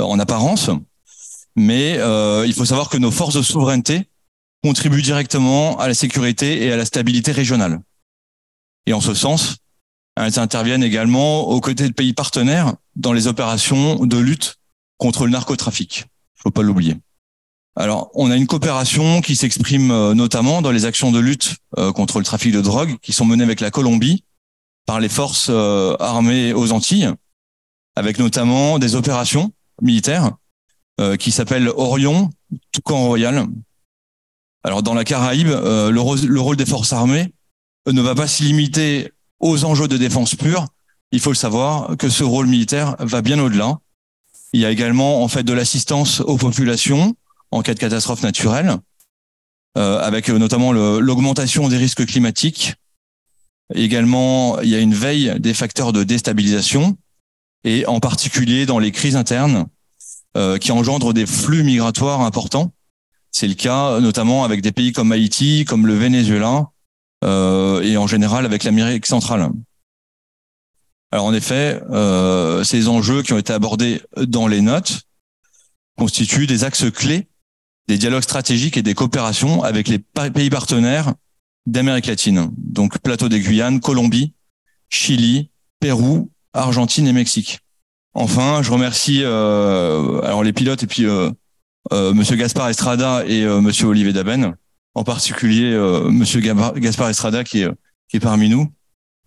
euh, 0.00 0.04
en 0.04 0.18
apparence, 0.18 0.70
mais 1.56 1.96
euh, 1.98 2.44
il 2.46 2.54
faut 2.54 2.64
savoir 2.64 2.88
que 2.88 2.96
nos 2.96 3.10
forces 3.10 3.34
de 3.34 3.42
souveraineté 3.42 4.08
contribuent 4.62 5.02
directement 5.02 5.78
à 5.78 5.88
la 5.88 5.94
sécurité 5.94 6.64
et 6.64 6.72
à 6.72 6.76
la 6.76 6.84
stabilité 6.84 7.32
régionale. 7.32 7.80
Et 8.86 8.92
en 8.92 9.00
ce 9.00 9.14
sens, 9.14 9.56
elles 10.16 10.38
interviennent 10.38 10.82
également 10.82 11.48
aux 11.48 11.60
côtés 11.60 11.88
de 11.88 11.92
pays 11.92 12.12
partenaires 12.12 12.74
dans 12.96 13.12
les 13.12 13.26
opérations 13.26 14.06
de 14.06 14.18
lutte 14.18 14.56
contre 14.98 15.24
le 15.24 15.32
narcotrafic. 15.32 16.04
Faut 16.36 16.50
pas 16.50 16.62
l'oublier. 16.62 16.96
Alors, 17.76 18.10
on 18.14 18.30
a 18.30 18.36
une 18.36 18.46
coopération 18.46 19.20
qui 19.20 19.34
s'exprime 19.34 19.90
euh, 19.90 20.14
notamment 20.14 20.62
dans 20.62 20.70
les 20.70 20.84
actions 20.84 21.10
de 21.10 21.18
lutte 21.18 21.56
contre 21.94 22.20
le 22.20 22.24
trafic 22.24 22.52
de 22.52 22.60
drogue 22.60 22.96
qui 23.02 23.12
sont 23.12 23.24
menées 23.24 23.42
avec 23.42 23.60
la 23.60 23.72
Colombie 23.72 24.22
par 24.86 25.00
les 25.00 25.08
forces 25.08 25.48
euh, 25.50 25.96
armées 25.98 26.52
aux 26.52 26.72
Antilles, 26.72 27.10
avec 27.96 28.18
notamment 28.18 28.78
des 28.78 28.94
opérations 28.94 29.52
militaires 29.80 30.26
euh, 30.26 30.30
qui 31.18 31.30
s'appellent 31.30 31.68
Orion, 31.68 32.30
Toucan 32.72 33.04
Royal. 33.06 33.46
Alors 34.62 34.82
dans 34.82 34.94
la 34.94 35.04
Caraïbe, 35.04 35.48
euh, 35.48 35.90
le, 35.90 36.40
rôle 36.40 36.56
des 36.56 36.66
forces 36.66 36.92
armées 36.92 37.32
ne 37.86 38.00
va 38.00 38.14
pas 38.14 38.26
se 38.26 38.42
limiter 38.42 39.12
aux 39.40 39.64
enjeux 39.64 39.88
de 39.88 39.96
défense 39.96 40.34
pure. 40.34 40.66
Il 41.12 41.20
faut 41.20 41.30
le 41.30 41.36
savoir 41.36 41.96
que 41.96 42.08
ce 42.08 42.24
rôle 42.24 42.46
militaire 42.46 42.96
va 42.98 43.22
bien 43.22 43.38
au-delà. 43.38 43.78
Il 44.52 44.60
y 44.60 44.64
a 44.64 44.70
également 44.70 45.22
en 45.22 45.28
fait 45.28 45.42
de 45.42 45.52
l'assistance 45.52 46.20
aux 46.20 46.36
populations 46.36 47.14
en 47.50 47.62
cas 47.62 47.74
de 47.74 47.78
catastrophe 47.78 48.22
naturelle, 48.22 48.78
avec 49.76 50.28
notamment 50.28 50.72
l'augmentation 50.72 51.68
des 51.68 51.76
risques 51.76 52.06
climatiques, 52.06 52.74
Également, 53.72 54.60
il 54.60 54.68
y 54.68 54.74
a 54.74 54.80
une 54.80 54.94
veille 54.94 55.34
des 55.40 55.54
facteurs 55.54 55.92
de 55.92 56.04
déstabilisation 56.04 56.96
et 57.64 57.86
en 57.86 57.98
particulier 57.98 58.66
dans 58.66 58.78
les 58.78 58.92
crises 58.92 59.16
internes 59.16 59.56
euh, 59.56 59.64
qui 60.60 60.72
engendrent 60.72 61.14
des 61.14 61.26
flux 61.26 61.62
migratoires 61.62 62.20
importants. 62.22 62.72
C'est 63.30 63.48
le 63.48 63.54
cas 63.54 64.00
notamment 64.00 64.44
avec 64.44 64.62
des 64.62 64.72
pays 64.72 64.92
comme 64.92 65.12
Haïti, 65.12 65.64
comme 65.64 65.86
le 65.86 65.94
Venezuela 65.94 66.70
euh, 67.24 67.80
et 67.82 67.96
en 67.96 68.06
général 68.06 68.44
avec 68.44 68.64
l'Amérique 68.64 69.06
centrale. 69.06 69.48
Alors 71.10 71.26
en 71.26 71.32
effet, 71.32 71.80
euh, 71.90 72.64
ces 72.64 72.88
enjeux 72.88 73.22
qui 73.22 73.32
ont 73.32 73.38
été 73.38 73.52
abordés 73.52 74.02
dans 74.16 74.46
les 74.46 74.60
notes 74.60 75.02
constituent 75.96 76.46
des 76.46 76.64
axes 76.64 76.90
clés 76.90 77.28
des 77.86 77.98
dialogues 77.98 78.22
stratégiques 78.22 78.76
et 78.76 78.82
des 78.82 78.94
coopérations 78.94 79.62
avec 79.62 79.88
les 79.88 79.98
pays 79.98 80.48
partenaires 80.48 81.12
d'Amérique 81.66 82.06
latine. 82.06 82.50
Donc 82.56 82.98
plateau 82.98 83.28
des 83.28 83.40
Guyanes, 83.40 83.80
Colombie, 83.80 84.32
Chili, 84.88 85.50
Pérou, 85.80 86.30
Argentine 86.52 87.06
et 87.06 87.12
Mexique. 87.12 87.60
Enfin, 88.14 88.62
je 88.62 88.70
remercie 88.70 89.22
euh, 89.24 90.20
alors 90.22 90.44
les 90.44 90.52
pilotes 90.52 90.84
et 90.84 90.86
puis 90.86 91.04
euh, 91.04 91.30
euh, 91.92 92.14
Monsieur 92.14 92.36
Gaspard 92.36 92.68
Estrada 92.68 93.24
et 93.26 93.42
euh, 93.42 93.60
Monsieur 93.60 93.86
Olivier 93.88 94.12
Daben, 94.12 94.54
en 94.94 95.02
particulier 95.02 95.76
Monsieur 96.10 96.40
Gaspard 96.40 97.08
Estrada 97.08 97.42
qui 97.42 97.62
est, 97.62 98.20
parmi 98.20 98.48
nous. 98.48 98.68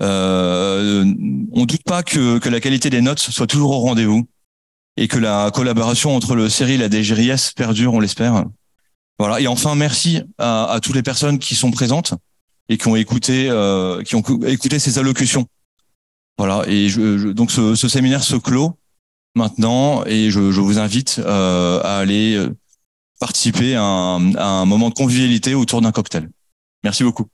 Euh, 0.02 1.04
on 1.52 1.66
doute 1.66 1.84
pas 1.84 2.04
que, 2.04 2.38
que 2.38 2.48
la 2.48 2.62
qualité 2.62 2.90
des 2.90 3.02
notes 3.02 3.20
soit 3.20 3.48
toujours 3.48 3.72
au 3.72 3.80
rendez-vous 3.80 4.26
et 4.96 5.10
que 5.10 5.18
la 5.18 5.52
collaboration 5.52 6.16
entre 6.16 6.36
le 6.36 6.48
série 6.48 6.76
et 6.76 6.78
la 6.78 6.90
DGRIS 6.90 7.52
perdure, 7.54 7.94
on 7.94 8.00
l'espère. 8.00 8.46
Voilà. 9.20 9.42
Et 9.42 9.48
enfin, 9.48 9.76
merci 9.76 10.22
à, 10.38 10.72
à 10.72 10.80
toutes 10.80 10.96
les 10.96 11.04
personnes 11.04 11.40
qui 11.40 11.56
sont 11.56 11.72
présentes 11.72 12.14
et 12.70 12.78
qui 12.78 12.88
ont 12.88 12.96
écouté, 12.96 13.52
qui 14.06 14.16
ont 14.16 14.24
écouté 14.46 14.80
ces 14.80 15.00
allocutions. 15.00 15.46
Voilà. 16.38 16.64
Et 16.68 16.90
je, 16.90 17.32
donc 17.32 17.52
ce, 17.52 17.76
séminaire 17.76 18.24
se 18.24 18.36
clôt 18.36 18.78
maintenant 19.36 20.04
et 20.06 20.30
je, 20.32 20.52
je 20.52 20.62
vous 20.62 20.80
invite 20.80 21.20
euh, 21.20 21.82
à 21.84 21.98
aller 21.98 22.36
euh, 22.36 22.56
participer 23.20 23.76
à 23.76 23.84
un, 23.84 24.36
à 24.36 24.46
un 24.46 24.66
moment 24.66 24.90
de 24.90 24.94
convivialité 24.94 25.56
autour 25.56 25.82
d'un 25.82 25.92
cocktail. 25.92 26.30
Merci 26.84 27.04
beaucoup. 27.04 27.28